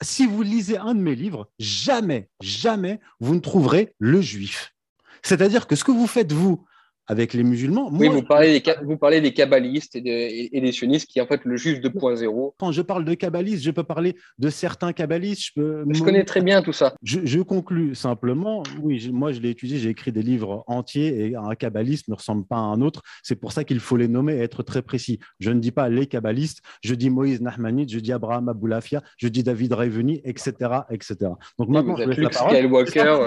si 0.00 0.26
vous 0.26 0.42
lisez 0.42 0.78
un 0.78 0.94
de 0.94 1.00
mes 1.00 1.14
livres, 1.16 1.50
jamais, 1.58 2.28
jamais, 2.40 3.00
vous 3.20 3.34
ne 3.34 3.40
trouverez 3.40 3.94
le 3.98 4.20
juif. 4.20 4.72
C'est-à-dire 5.22 5.66
que 5.66 5.76
ce 5.76 5.84
que 5.84 5.92
vous 5.92 6.06
faites, 6.06 6.32
vous, 6.32 6.64
avec 7.10 7.32
les 7.32 7.42
musulmans, 7.42 7.88
Oui, 7.90 8.06
vous 8.08 8.22
parlez, 8.22 8.60
des, 8.60 8.74
vous 8.84 8.98
parlez 8.98 9.22
des 9.22 9.32
kabbalistes 9.32 9.96
et, 9.96 10.02
de- 10.02 10.10
et- 10.10 10.54
et 10.58 10.60
des 10.60 10.72
sionistes 10.72 11.08
qui, 11.08 11.22
en 11.22 11.26
fait, 11.26 11.40
le 11.46 11.56
juif 11.56 11.80
2.0. 11.80 12.52
quand 12.58 12.70
je 12.70 12.82
parle 12.82 13.06
de 13.06 13.14
kabbalistes, 13.14 13.64
je 13.64 13.70
peux 13.70 13.82
parler 13.82 14.14
de 14.38 14.50
certains 14.50 14.92
kabbalistes. 14.92 15.42
Je, 15.46 15.52
peux 15.58 15.84
Je 15.88 16.02
connais 16.02 16.24
très 16.24 16.42
bien 16.42 16.60
tout 16.60 16.74
ça. 16.74 16.94
Je, 17.02 17.20
je 17.24 17.40
conclus 17.40 17.94
simplement. 17.94 18.62
Oui, 18.82 19.08
moi, 19.10 19.32
je 19.32 19.40
l'ai 19.40 19.48
étudié, 19.48 19.78
j'ai 19.78 19.88
écrit 19.88 20.12
des 20.12 20.20
livres 20.20 20.64
entiers 20.66 21.28
et 21.30 21.34
un 21.34 21.54
kabbaliste 21.54 22.08
ne 22.08 22.14
ressemble 22.14 22.44
pas 22.44 22.56
à 22.56 22.60
un 22.60 22.82
autre. 22.82 23.00
C'est 23.22 23.36
pour 23.36 23.52
ça 23.52 23.64
qu'il 23.64 23.80
faut 23.80 23.96
les 23.96 24.06
nommer 24.08 24.34
et 24.34 24.40
être 24.40 24.62
très 24.62 24.82
précis. 24.82 25.18
Je 25.40 25.50
ne 25.50 25.60
dis 25.60 25.70
pas 25.72 25.88
les 25.88 26.06
kabbalistes, 26.08 26.60
je 26.84 26.94
dis 26.94 27.08
Moïse 27.08 27.40
Nahmanid, 27.40 27.90
je 27.90 28.00
dis 28.00 28.12
Abraham 28.12 28.50
Aboulafia, 28.50 29.02
je 29.16 29.28
dis 29.28 29.42
David 29.42 29.72
Raiveni, 29.72 30.20
etc. 30.24 30.52
etc. 30.90 31.16
Donc 31.58 31.70
maintenant, 31.70 31.94
vous 31.94 32.02
je 32.02 32.08
laisse 32.10 32.18
la 32.18 32.28
parole. 32.38 32.52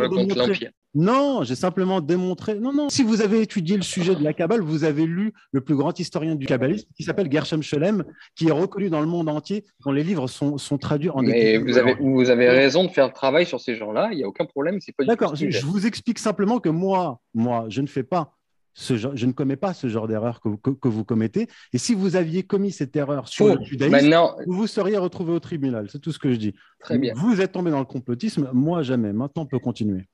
Euh, 0.04 0.08
contre 0.08 0.36
l'Empire. 0.38 0.72
Non, 0.94 1.44
j'ai 1.44 1.56
simplement 1.56 2.02
démontré. 2.02 2.56
Non, 2.60 2.74
non. 2.74 2.90
Si 2.90 3.04
vous 3.04 3.22
avez 3.22 3.42
étudié 3.42 3.78
le 3.78 3.82
sujet 3.82 4.14
de 4.14 4.24
la 4.24 4.34
Kabbale, 4.34 4.62
vous 4.62 4.84
avez 4.84 5.06
lu 5.06 5.32
le 5.54 5.62
plus 5.62 5.76
grand 5.76 5.98
historien 5.98 6.36
du 6.36 6.46
kabbalisme 6.46 6.88
qui 6.98 7.04
s'appelle 7.04 7.32
Gershom 7.32 7.62
Scholem, 7.64 8.04
qui 8.36 8.50
est 8.50 8.52
reconnu 8.52 8.90
dans 8.90 9.00
le 9.00 9.08
monde 9.08 9.30
entier, 9.30 9.64
dont 9.86 9.92
les 9.94 10.04
livres 10.04 10.28
sont, 10.28 10.58
sont 10.58 10.78
traduits 10.78 11.10
en 11.10 11.22
Mais 11.22 11.58
vous 11.58 11.78
avez, 11.78 11.96
vous 11.96 12.30
avez 12.30 12.50
raison 12.50 12.84
de 12.84 12.90
faire 12.90 13.08
le 13.08 13.14
travail 13.14 13.46
sur 13.46 13.62
ces 13.62 13.76
gens-là. 13.76 14.10
Il 14.12 14.18
n'y 14.18 14.24
a 14.24 14.28
aucun 14.28 14.46
problème. 14.46 14.80
C'est 14.82 14.92
pas 14.92 15.04
du 15.04 15.08
tout 15.08 15.12
D'accord, 15.12 15.36
je, 15.36 15.66
vous 15.66 15.86
explique 15.88 16.20
simplement 16.20 16.60
que 16.60 16.70
moi, 16.70 17.22
moi, 17.34 17.66
je 17.70 17.82
ne 17.82 17.88
fais 17.88 18.04
pas 18.04 18.36
ce 18.74 18.96
genre, 18.98 19.12
je 19.16 19.26
ne 19.26 19.32
commets 19.34 19.58
pas 19.58 19.74
ce 19.74 19.88
genre 19.88 20.08
d'erreur 20.08 20.40
que, 20.42 20.50
vous- 20.50 20.58
que- 20.58 20.70
que 20.72 20.88
vous 20.90 21.04
commettez. 21.06 21.48
Et 21.74 21.78
si 21.78 21.94
vous 21.94 22.16
aviez 22.18 22.44
commis 22.44 22.72
cette 22.72 22.96
erreur 22.96 23.28
sur 23.28 23.48
le 23.56 23.64
judaïsme, 23.66 23.96
Maintenant, 23.96 24.36
vous 24.46 24.54
vous 24.54 24.68
seriez 24.68 24.98
retrouvé 24.98 25.32
au 25.34 25.40
tribunal. 25.40 25.88
C'est 25.90 26.00
tout 26.00 26.12
ce 26.12 26.20
que 26.20 26.32
je 26.32 26.38
dis. 26.38 26.54
très 26.80 26.98
bien. 26.98 27.14
Vous 27.16 27.40
êtes 27.42 27.52
tombé 27.54 27.72
dans 27.72 27.80
le 27.80 27.86
complotisme, 27.86 28.50
moi 28.54 28.82
jamais. 28.82 29.12
Maintenant, 29.14 29.44
on 29.44 29.46
peut 29.46 29.60
continuer. 29.60 30.06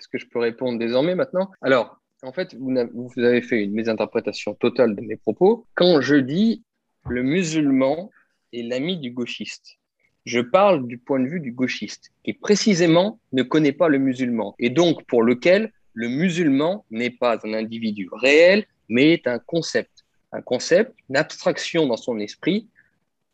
Est-ce 0.00 0.08
que 0.08 0.18
je 0.18 0.26
peux 0.26 0.38
répondre 0.38 0.78
désormais 0.78 1.14
maintenant? 1.14 1.50
Alors, 1.60 2.00
en 2.22 2.32
fait, 2.32 2.54
vous 2.54 3.22
avez 3.22 3.42
fait 3.42 3.62
une 3.62 3.72
mésinterprétation 3.72 4.54
totale 4.54 4.96
de 4.96 5.02
mes 5.02 5.16
propos. 5.16 5.66
Quand 5.74 6.00
je 6.00 6.16
dis 6.16 6.64
le 7.06 7.22
musulman 7.22 8.10
est 8.54 8.62
l'ami 8.62 8.96
du 8.96 9.10
gauchiste, 9.10 9.76
je 10.24 10.40
parle 10.40 10.86
du 10.86 10.96
point 10.96 11.20
de 11.20 11.28
vue 11.28 11.40
du 11.40 11.52
gauchiste, 11.52 12.12
qui 12.24 12.32
précisément 12.32 13.20
ne 13.32 13.42
connaît 13.42 13.72
pas 13.72 13.88
le 13.88 13.98
musulman, 13.98 14.54
et 14.58 14.70
donc 14.70 15.04
pour 15.04 15.22
lequel 15.22 15.70
le 15.92 16.08
musulman 16.08 16.86
n'est 16.90 17.10
pas 17.10 17.38
un 17.44 17.52
individu 17.52 18.08
réel, 18.10 18.64
mais 18.88 19.12
est 19.12 19.26
un 19.26 19.38
concept. 19.38 20.06
Un 20.32 20.40
concept, 20.40 20.94
une 21.10 21.18
abstraction 21.18 21.86
dans 21.86 21.98
son 21.98 22.18
esprit, 22.20 22.68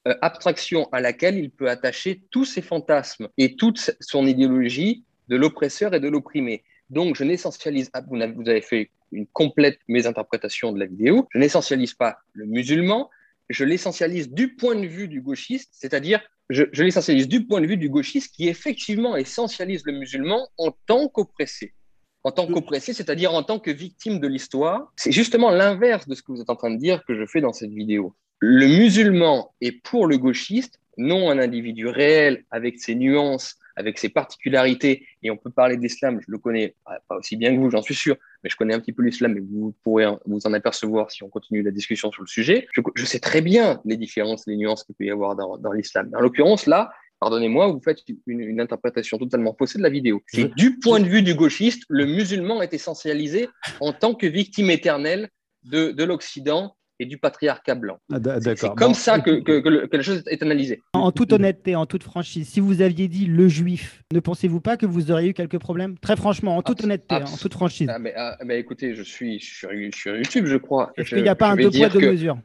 euh, 0.08 0.16
abstraction 0.20 0.88
à 0.90 1.00
laquelle 1.00 1.38
il 1.38 1.50
peut 1.50 1.70
attacher 1.70 2.22
tous 2.30 2.44
ses 2.44 2.62
fantasmes 2.62 3.28
et 3.38 3.54
toute 3.54 3.92
son 4.00 4.26
idéologie 4.26 5.04
de 5.28 5.36
l'oppresseur 5.36 5.94
et 5.94 6.00
de 6.00 6.08
l'opprimé. 6.08 6.64
Donc, 6.90 7.16
je 7.16 7.24
n'essentialise, 7.24 7.90
vous 8.08 8.48
avez 8.48 8.60
fait 8.60 8.90
une 9.12 9.26
complète 9.26 9.78
mésinterprétation 9.88 10.72
de 10.72 10.78
la 10.78 10.86
vidéo, 10.86 11.28
je 11.32 11.38
n'essentialise 11.38 11.94
pas 11.94 12.18
le 12.32 12.46
musulman, 12.46 13.10
je 13.48 13.64
l'essentialise 13.64 14.30
du 14.30 14.54
point 14.54 14.74
de 14.74 14.86
vue 14.86 15.08
du 15.08 15.20
gauchiste, 15.20 15.70
c'est-à-dire 15.72 16.20
je, 16.50 16.64
je 16.72 16.82
l'essentialise 16.82 17.28
du 17.28 17.46
point 17.46 17.60
de 17.60 17.66
vue 17.66 17.76
du 17.76 17.88
gauchiste 17.88 18.34
qui 18.34 18.48
effectivement 18.48 19.16
essentialise 19.16 19.82
le 19.84 19.92
musulman 19.92 20.48
en 20.58 20.72
tant 20.86 21.08
qu'oppressé. 21.08 21.74
En 22.22 22.32
tant 22.32 22.48
qu'oppressé, 22.48 22.92
c'est-à-dire 22.92 23.32
en 23.34 23.44
tant 23.44 23.60
que 23.60 23.70
victime 23.70 24.18
de 24.18 24.26
l'histoire. 24.26 24.92
C'est 24.96 25.12
justement 25.12 25.50
l'inverse 25.50 26.08
de 26.08 26.14
ce 26.16 26.22
que 26.22 26.32
vous 26.32 26.40
êtes 26.40 26.50
en 26.50 26.56
train 26.56 26.72
de 26.72 26.76
dire 26.76 27.04
que 27.06 27.14
je 27.14 27.24
fais 27.24 27.40
dans 27.40 27.52
cette 27.52 27.70
vidéo. 27.70 28.16
Le 28.40 28.66
musulman 28.66 29.54
est 29.60 29.72
pour 29.72 30.06
le 30.06 30.18
gauchiste, 30.18 30.80
non 30.98 31.30
un 31.30 31.38
individu 31.38 31.86
réel 31.86 32.44
avec 32.50 32.80
ses 32.80 32.96
nuances, 32.96 33.56
avec 33.76 33.98
ses 33.98 34.08
particularités, 34.08 35.06
et 35.22 35.30
on 35.30 35.36
peut 35.36 35.50
parler 35.50 35.76
d'islam, 35.76 36.20
je 36.20 36.30
le 36.30 36.38
connais 36.38 36.74
ah, 36.86 36.98
pas 37.08 37.16
aussi 37.16 37.36
bien 37.36 37.54
que 37.54 37.60
vous, 37.60 37.70
j'en 37.70 37.82
suis 37.82 37.94
sûr, 37.94 38.16
mais 38.42 38.50
je 38.50 38.56
connais 38.56 38.74
un 38.74 38.80
petit 38.80 38.92
peu 38.92 39.02
l'islam 39.02 39.36
et 39.36 39.40
vous 39.40 39.74
pourrez 39.84 40.06
vous 40.24 40.40
en 40.46 40.52
apercevoir 40.52 41.10
si 41.10 41.22
on 41.22 41.28
continue 41.28 41.62
la 41.62 41.70
discussion 41.70 42.10
sur 42.10 42.22
le 42.22 42.28
sujet. 42.28 42.66
Je, 42.72 42.80
je 42.94 43.04
sais 43.04 43.20
très 43.20 43.42
bien 43.42 43.80
les 43.84 43.96
différences, 43.96 44.46
les 44.46 44.56
nuances 44.56 44.84
qu'il 44.84 44.94
peut 44.94 45.04
y 45.04 45.10
avoir 45.10 45.36
dans, 45.36 45.58
dans 45.58 45.72
l'islam. 45.72 46.10
En 46.16 46.20
l'occurrence, 46.20 46.66
là, 46.66 46.90
pardonnez-moi, 47.20 47.68
vous 47.68 47.80
faites 47.80 48.00
une, 48.26 48.40
une 48.40 48.60
interprétation 48.60 49.18
totalement 49.18 49.54
faussée 49.58 49.78
de 49.78 49.82
la 49.82 49.90
vidéo. 49.90 50.22
C'est 50.26 50.54
du 50.54 50.78
point 50.78 51.00
de 51.00 51.06
vue 51.06 51.22
du 51.22 51.34
gauchiste, 51.34 51.84
le 51.88 52.06
musulman 52.06 52.62
est 52.62 52.72
essentialisé 52.72 53.48
en 53.80 53.92
tant 53.92 54.14
que 54.14 54.26
victime 54.26 54.70
éternelle 54.70 55.28
de, 55.64 55.90
de 55.90 56.04
l'Occident 56.04 56.76
et 56.98 57.06
du 57.06 57.18
patriarcat 57.18 57.74
blanc. 57.74 57.98
Ah, 58.12 58.18
C'est 58.40 58.68
comme 58.74 58.88
Bon, 58.88 58.94
ça 58.94 59.20
que, 59.20 59.40
que- 59.42 59.60
que 59.60 59.68
le- 59.68 59.86
que 59.86 59.96
la 59.96 60.02
chose 60.02 60.22
est 60.26 60.42
analysée. 60.42 60.82
En 60.94 61.12
toute 61.12 61.32
honnêteté, 61.32 61.76
en 61.76 61.86
toute 61.86 62.02
franchise, 62.02 62.48
si 62.48 62.60
vous 62.60 62.80
aviez 62.80 63.08
dit 63.08 63.26
le 63.26 63.48
juif, 63.48 64.02
ne 64.12 64.20
pensez-vous 64.20 64.60
pas 64.60 64.76
que 64.76 64.86
vous 64.86 65.10
auriez 65.10 65.30
eu 65.30 65.34
quelques 65.34 65.58
problèmes? 65.58 65.98
Très 65.98 66.16
franchement, 66.16 66.56
en 66.56 66.62
toute 66.62 66.82
honnêteté, 66.84 67.14
hein, 67.16 67.24
en 67.26 67.36
toute 67.36 67.52
franchise. 67.52 67.88
Ah, 67.92 67.98
mais, 67.98 68.14
ah, 68.16 68.38
mais 68.44 68.58
écoutez, 68.58 68.94
je 68.94 69.02
suis 69.02 69.40
sur, 69.40 69.72
YouTube, 69.72 70.46
je 70.46 70.56
crois. 70.56 70.92
Est-ce 70.96 71.10
qu'il 71.10 71.22
n'y 71.22 71.28
a 71.28 71.34
pas 71.34 71.50
un 71.50 71.56
deux 71.56 71.70
poids, 71.70 71.88
deux 71.88 72.00
mesures? 72.00 72.38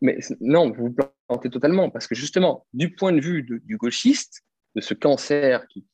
Mais 0.00 0.18
non, 0.40 0.70
vous 0.72 0.88
vous 0.88 0.96
plantez 1.28 1.50
totalement, 1.50 1.88
parce 1.88 2.08
que 2.08 2.16
justement, 2.16 2.66
du 2.74 2.94
point 2.94 3.12
de 3.12 3.20
vue 3.20 3.44
de- 3.44 3.58
du 3.64 3.76
gauchiste, 3.76 4.42
de 4.74 4.80
ce 4.80 4.92
cancer 4.94 5.66
qui- 5.68 5.84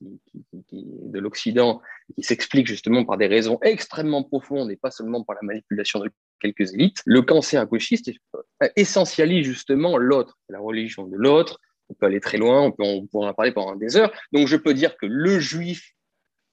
de 0.73 1.19
l'Occident, 1.19 1.81
qui 2.15 2.23
s'explique 2.23 2.67
justement 2.67 3.05
par 3.05 3.17
des 3.19 3.27
raisons 3.27 3.59
extrêmement 3.63 4.23
profondes 4.23 4.71
et 4.71 4.77
pas 4.77 4.91
seulement 4.91 5.23
par 5.23 5.37
la 5.37 5.43
manipulation 5.43 6.01
de 6.01 6.11
quelques 6.41 6.73
élites, 6.73 6.99
le 7.05 7.23
cancer 7.23 7.67
gauchiste 7.67 8.11
euh, 8.35 8.69
essentialise 8.77 9.45
justement 9.45 9.97
l'autre, 9.97 10.39
la 10.49 10.59
religion 10.59 11.07
de 11.07 11.17
l'autre. 11.17 11.61
On 11.89 11.95
peut 11.95 12.07
aller 12.07 12.21
très 12.21 12.39
loin, 12.39 12.63
on, 12.63 12.73
peut, 12.73 12.85
pourra 13.11 13.31
en 13.31 13.35
parler 13.35 13.53
pendant 13.53 13.77
des 13.77 13.97
heures. 13.97 14.13
Donc 14.33 14.49
je 14.49 14.57
peux 14.57 14.75
dire 14.75 14.97
que 14.97 15.07
le 15.07 15.39
juif, 15.39 15.93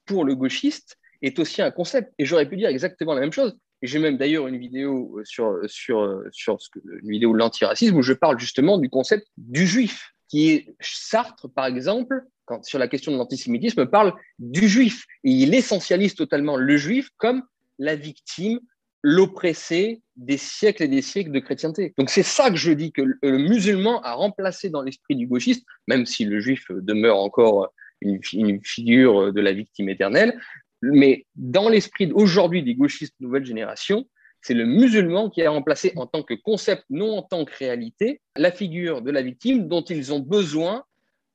pour 0.06 0.26
le 0.26 0.36
gauchiste, 0.36 0.98
est 1.22 1.40
aussi 1.40 1.62
un 1.62 1.72
concept. 1.72 2.14
Et 2.18 2.26
j'aurais 2.26 2.50
pu 2.50 2.58
dire 2.58 2.70
exactement 2.70 3.14
la 3.14 3.22
même 3.22 3.32
chose. 3.32 3.58
J'ai 3.82 4.00
même 4.00 4.18
d'ailleurs 4.18 4.48
une 4.48 4.58
vidéo 4.58 5.18
euh, 5.18 5.26
sur, 5.26 5.58
sur, 5.68 6.22
sur 6.32 6.62
ce 6.62 6.70
que, 6.70 6.80
une 7.02 7.10
vidéo 7.10 7.34
de 7.34 7.38
l'antiracisme 7.38 7.96
où 7.96 8.02
je 8.02 8.14
parle 8.14 8.40
justement 8.40 8.78
du 8.78 8.90
concept 8.90 9.28
du 9.38 9.66
juif, 9.66 10.12
qui 10.28 10.52
est 10.52 10.76
Sartre, 10.80 11.50
par 11.54 11.66
exemple, 11.66 12.24
sur 12.64 12.80
la 12.80 12.88
question 12.88 13.12
de 13.12 13.18
l'antisémitisme, 13.18 13.86
parle 13.86 14.14
du 14.40 14.68
juif. 14.68 15.06
Et 15.24 15.32
il 15.32 15.54
essentialise 15.54 16.16
totalement 16.16 16.58
le 16.58 16.78
juif 16.78 17.10
comme 17.18 17.44
la 17.80 17.96
victime, 17.96 18.60
l'oppressé 19.04 20.02
des 20.16 20.38
siècles 20.38 20.84
et 20.84 20.88
des 20.88 21.02
siècles 21.02 21.32
de 21.32 21.40
chrétienté. 21.40 21.94
Donc 21.98 22.10
c'est 22.10 22.24
ça 22.24 22.50
que 22.50 22.56
je 22.56 22.72
dis 22.72 22.92
que 22.92 23.02
le, 23.02 23.38
musulman 23.38 24.02
a 24.02 24.14
remplacé 24.14 24.70
dans 24.70 24.82
l'esprit 24.82 25.16
du 25.16 25.28
gauchiste, 25.28 25.66
même 25.88 26.06
si 26.06 26.26
le 26.26 26.40
juif 26.40 26.68
demeure 26.72 27.18
encore 27.18 27.74
une, 28.02 28.22
figure 28.64 29.34
de 29.34 29.42
la 29.42 29.54
victime 29.54 29.90
éternelle, 29.90 30.40
mais 30.82 31.26
dans 31.36 31.70
l'esprit 31.70 32.12
aujourd'hui 32.14 32.64
des 32.64 32.76
gauchistes 32.76 33.16
nouvelle 33.20 33.46
génération, 33.46 34.08
c'est 34.42 34.56
le 34.56 34.66
musulman 34.66 35.30
qui 35.30 35.44
a 35.44 35.52
remplacé 35.52 35.94
en 35.96 36.08
tant 36.08 36.24
que 36.24 36.34
concept, 36.34 36.84
non 36.90 37.18
en 37.18 37.22
tant 37.22 37.46
que 37.46 37.56
réalité, 37.56 38.22
la 38.36 38.52
figure 38.52 39.02
de 39.04 39.12
la 39.12 39.22
victime 39.22 39.68
dont 39.68 39.84
ils 39.84 40.14
ont 40.14 40.20
besoin 40.20 40.84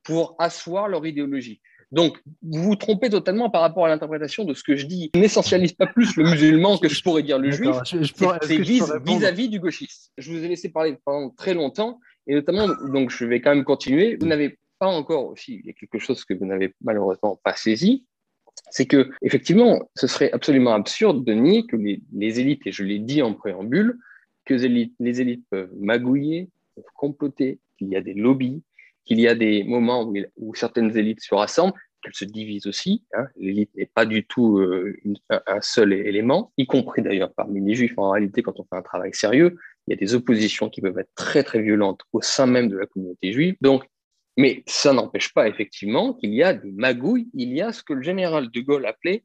pour 0.03 0.35
asseoir 0.39 0.89
leur 0.89 1.07
idéologie. 1.07 1.61
Donc, 1.93 2.19
vous 2.43 2.63
vous 2.63 2.77
trompez 2.77 3.09
totalement 3.11 3.49
par 3.49 3.61
rapport 3.63 3.87
à 3.87 3.89
l'interprétation 3.89 4.45
de 4.45 4.55
ce 4.55 4.63
que 4.65 4.75
je 4.77 4.87
dis. 4.87 5.11
Je 5.15 5.21
n'essentialise 5.21 5.73
pas 5.73 5.87
plus 5.87 6.17
le 6.17 6.25
musulman 6.25 6.79
que 6.79 6.89
je 6.89 7.03
pourrais 7.03 7.23
dire 7.23 7.39
le 7.39 7.51
juif. 7.53 7.77
Je- 7.85 8.03
je 8.03 8.13
C'est 8.43 8.57
vis-à-vis 9.19 9.49
du 9.49 9.61
gauchiste. 9.61 10.11
Je 10.19 10.33
vous 10.33 10.43
ai 10.45 10.49
laissé 10.49 10.69
parler 10.71 10.97
pendant 11.05 11.31
très 11.31 11.55
longtemps, 11.55 12.01
et 12.27 12.35
notamment, 12.35 12.67
donc 12.93 13.11
je 13.11 13.25
vais 13.25 13.41
quand 13.41 13.55
même 13.55 13.65
continuer. 13.65 14.17
Vous 14.21 14.27
n'avez 14.27 14.59
pas 14.81 14.89
encore 14.89 15.27
aussi, 15.29 15.61
il 15.63 15.67
y 15.67 15.71
a 15.71 15.73
quelque 15.73 15.99
chose 15.99 16.25
que 16.25 16.35
vous 16.35 16.45
n'avez 16.45 16.75
malheureusement 16.83 17.39
pas 17.43 17.55
saisi, 17.55 18.05
c'est 18.71 18.87
que 18.87 19.11
effectivement, 19.23 19.89
ce 19.95 20.07
serait 20.09 20.33
absolument 20.33 20.75
absurde 20.75 21.25
de 21.25 21.33
nier 21.35 21.67
que 21.67 21.77
les, 21.77 22.03
les 22.13 22.41
élites, 22.41 22.67
et 22.67 22.73
je 22.73 22.83
l'ai 22.83 22.99
dit 22.99 23.23
en 23.23 23.33
préambule, 23.33 23.97
que 24.45 24.55
les 24.55 24.65
élites, 24.67 24.95
les 24.99 25.21
élites 25.21 25.45
peuvent 25.51 25.73
magouiller, 25.79 26.51
peuvent 26.75 26.85
comploter, 26.95 27.61
qu'il 27.79 27.89
y 27.89 27.97
a 27.97 28.01
des 28.01 28.15
lobbies, 28.15 28.63
qu'il 29.05 29.21
y 29.21 29.29
a 29.29 29.35
des 29.37 29.63
moments 29.63 30.13
où 30.37 30.55
certaines 30.57 30.97
élites 30.97 31.21
se 31.23 31.35
rassemblent, 31.35 31.75
qu'elle 32.07 32.15
se 32.15 32.25
divise 32.25 32.67
aussi. 32.67 33.05
Hein. 33.15 33.27
L'élite 33.37 33.71
n'est 33.75 33.91
pas 33.93 34.07
du 34.07 34.25
tout 34.25 34.59
euh, 34.59 34.97
un 35.29 35.61
seul 35.61 35.93
élément, 35.93 36.53
y 36.57 36.67
compris 36.67 37.03
d'ailleurs 37.03 37.33
parmi 37.35 37.61
les 37.61 37.75
juifs. 37.75 37.95
En 37.97 38.11
réalité, 38.11 38.43
quand 38.43 38.61
on 38.61 38.65
fait 38.65 38.77
un 38.77 38.83
travail 38.83 39.13
sérieux, 39.13 39.57
il 39.87 39.91
y 39.91 39.95
a 39.95 39.97
des 39.97 40.15
oppositions 40.15 40.71
qui 40.71 40.81
peuvent 40.81 40.99
être 40.99 41.15
très 41.17 41.43
très 41.43 41.61
violentes 41.61 42.03
au 42.13 42.21
sein 42.21 42.47
même 42.47 42.69
de 42.69 42.77
la 42.77 42.87
communauté 42.87 43.33
juive. 43.33 43.57
Donc, 43.61 43.85
mais 44.37 44.63
ça 44.67 44.93
n'empêche 44.93 45.33
pas 45.35 45.49
effectivement 45.49 46.15
qu'il 46.15 46.33
y 46.35 46.43
a 46.43 46.55
des 46.55 46.73
magouilles, 46.73 47.29
il 47.35 47.53
y 47.53 47.61
a 47.61 47.73
ce 47.73 47.83
que 47.83 47.95
le 47.95 48.03
général 48.03 48.51
de 48.51 48.61
Gaulle 48.61 48.87
appelait 48.87 49.25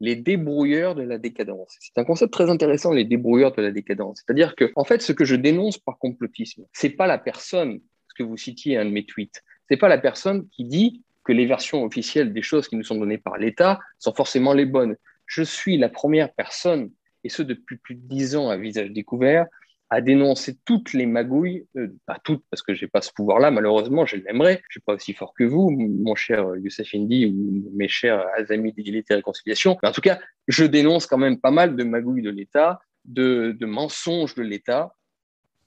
les 0.00 0.16
débrouilleurs 0.16 0.94
de 0.94 1.02
la 1.02 1.18
décadence. 1.18 1.76
C'est 1.78 2.00
un 2.00 2.04
concept 2.04 2.32
très 2.32 2.50
intéressant, 2.50 2.92
les 2.92 3.04
débrouilleurs 3.04 3.52
de 3.52 3.62
la 3.62 3.70
décadence. 3.70 4.22
C'est-à-dire 4.24 4.56
que, 4.56 4.72
en 4.74 4.84
fait, 4.84 5.00
ce 5.00 5.12
que 5.12 5.24
je 5.24 5.36
dénonce 5.36 5.78
par 5.78 5.98
complotisme, 5.98 6.64
c'est 6.72 6.90
pas 6.90 7.06
la 7.06 7.18
personne, 7.18 7.80
ce 8.08 8.14
que 8.14 8.24
vous 8.24 8.36
citiez 8.36 8.76
un 8.76 8.84
de 8.84 8.90
mes 8.90 9.04
tweets, 9.04 9.42
c'est 9.68 9.76
pas 9.76 9.88
la 9.88 9.98
personne 9.98 10.48
qui 10.48 10.64
dit 10.64 11.02
que 11.24 11.32
les 11.32 11.46
versions 11.46 11.84
officielles 11.84 12.32
des 12.32 12.42
choses 12.42 12.68
qui 12.68 12.76
nous 12.76 12.84
sont 12.84 12.96
données 12.96 13.18
par 13.18 13.38
l'État 13.38 13.80
sont 13.98 14.14
forcément 14.14 14.54
les 14.54 14.66
bonnes. 14.66 14.96
Je 15.26 15.42
suis 15.42 15.76
la 15.78 15.88
première 15.88 16.32
personne, 16.32 16.90
et 17.24 17.28
ce 17.28 17.42
depuis 17.42 17.76
plus 17.76 17.94
de 17.94 18.00
dix 18.02 18.36
ans 18.36 18.48
à 18.48 18.56
visage 18.56 18.90
découvert, 18.90 19.46
à 19.92 20.00
dénoncer 20.00 20.56
toutes 20.64 20.94
les 20.94 21.04
magouilles, 21.04 21.66
euh, 21.76 21.94
pas 22.06 22.18
toutes 22.24 22.42
parce 22.50 22.62
que 22.62 22.72
j'ai 22.72 22.88
pas 22.88 23.02
ce 23.02 23.12
pouvoir-là, 23.12 23.50
malheureusement, 23.50 24.06
je 24.06 24.16
l'aimerais, 24.16 24.62
je 24.70 24.78
suis 24.78 24.80
pas 24.80 24.94
aussi 24.94 25.12
fort 25.12 25.34
que 25.34 25.44
vous, 25.44 25.70
mon 25.70 26.14
cher 26.14 26.56
Youssef 26.56 26.94
Indy 26.94 27.26
ou 27.26 27.70
mes 27.74 27.88
chers 27.88 28.24
amis 28.48 28.72
d'égalité 28.72 29.12
et 29.12 29.16
réconciliation, 29.16 29.76
mais 29.82 29.90
en 29.90 29.92
tout 29.92 30.00
cas, 30.00 30.18
je 30.48 30.64
dénonce 30.64 31.06
quand 31.06 31.18
même 31.18 31.38
pas 31.38 31.50
mal 31.50 31.76
de 31.76 31.84
magouilles 31.84 32.22
de 32.22 32.30
l'État, 32.30 32.80
de, 33.04 33.54
de 33.58 33.66
mensonges 33.66 34.34
de 34.34 34.42
l'État, 34.42 34.94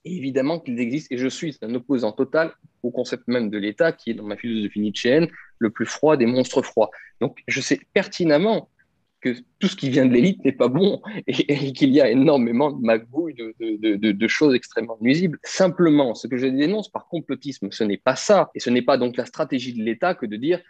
évidemment 0.06 0.60
qu'ils 0.60 0.80
existent, 0.80 1.14
et 1.14 1.18
je 1.18 1.28
suis 1.28 1.56
un 1.62 1.74
opposant 1.74 2.12
total 2.12 2.52
au 2.82 2.90
concept 2.90 3.28
même 3.28 3.50
de 3.50 3.58
l'État, 3.58 3.92
qui 3.92 4.10
est 4.10 4.14
dans 4.14 4.24
ma 4.24 4.36
philosophie 4.36 4.80
nietzschéenne 4.80 5.28
le 5.58 5.70
plus 5.70 5.86
froid 5.86 6.16
des 6.16 6.26
monstres 6.26 6.62
froids. 6.62 6.90
Donc 7.20 7.38
je 7.48 7.60
sais 7.60 7.80
pertinemment 7.92 8.68
que 9.20 9.34
tout 9.58 9.68
ce 9.68 9.76
qui 9.76 9.88
vient 9.88 10.06
de 10.06 10.12
l'élite 10.12 10.44
n'est 10.44 10.52
pas 10.52 10.68
bon 10.68 11.00
et, 11.26 11.72
qu'il 11.72 11.90
y 11.90 12.00
a 12.00 12.10
énormément 12.10 12.70
de 12.70 12.84
magouilles, 12.84 13.34
de, 13.34 14.12
de, 14.12 14.28
choses 14.28 14.54
extrêmement 14.54 14.98
nuisibles. 15.00 15.38
Simplement, 15.42 16.14
ce 16.14 16.26
que 16.26 16.36
je 16.36 16.46
dénonce 16.46 16.90
par 16.90 17.08
complotisme, 17.08 17.70
ce 17.70 17.84
n'est 17.84 17.96
pas 17.96 18.16
ça. 18.16 18.50
Et 18.54 18.60
ce 18.60 18.70
n'est 18.70 18.82
pas 18.82 18.98
donc 18.98 19.16
la 19.16 19.24
stratégie 19.24 19.72
de 19.72 19.82
l'État 19.82 20.14
que 20.14 20.26
de 20.26 20.36
dire 20.36 20.60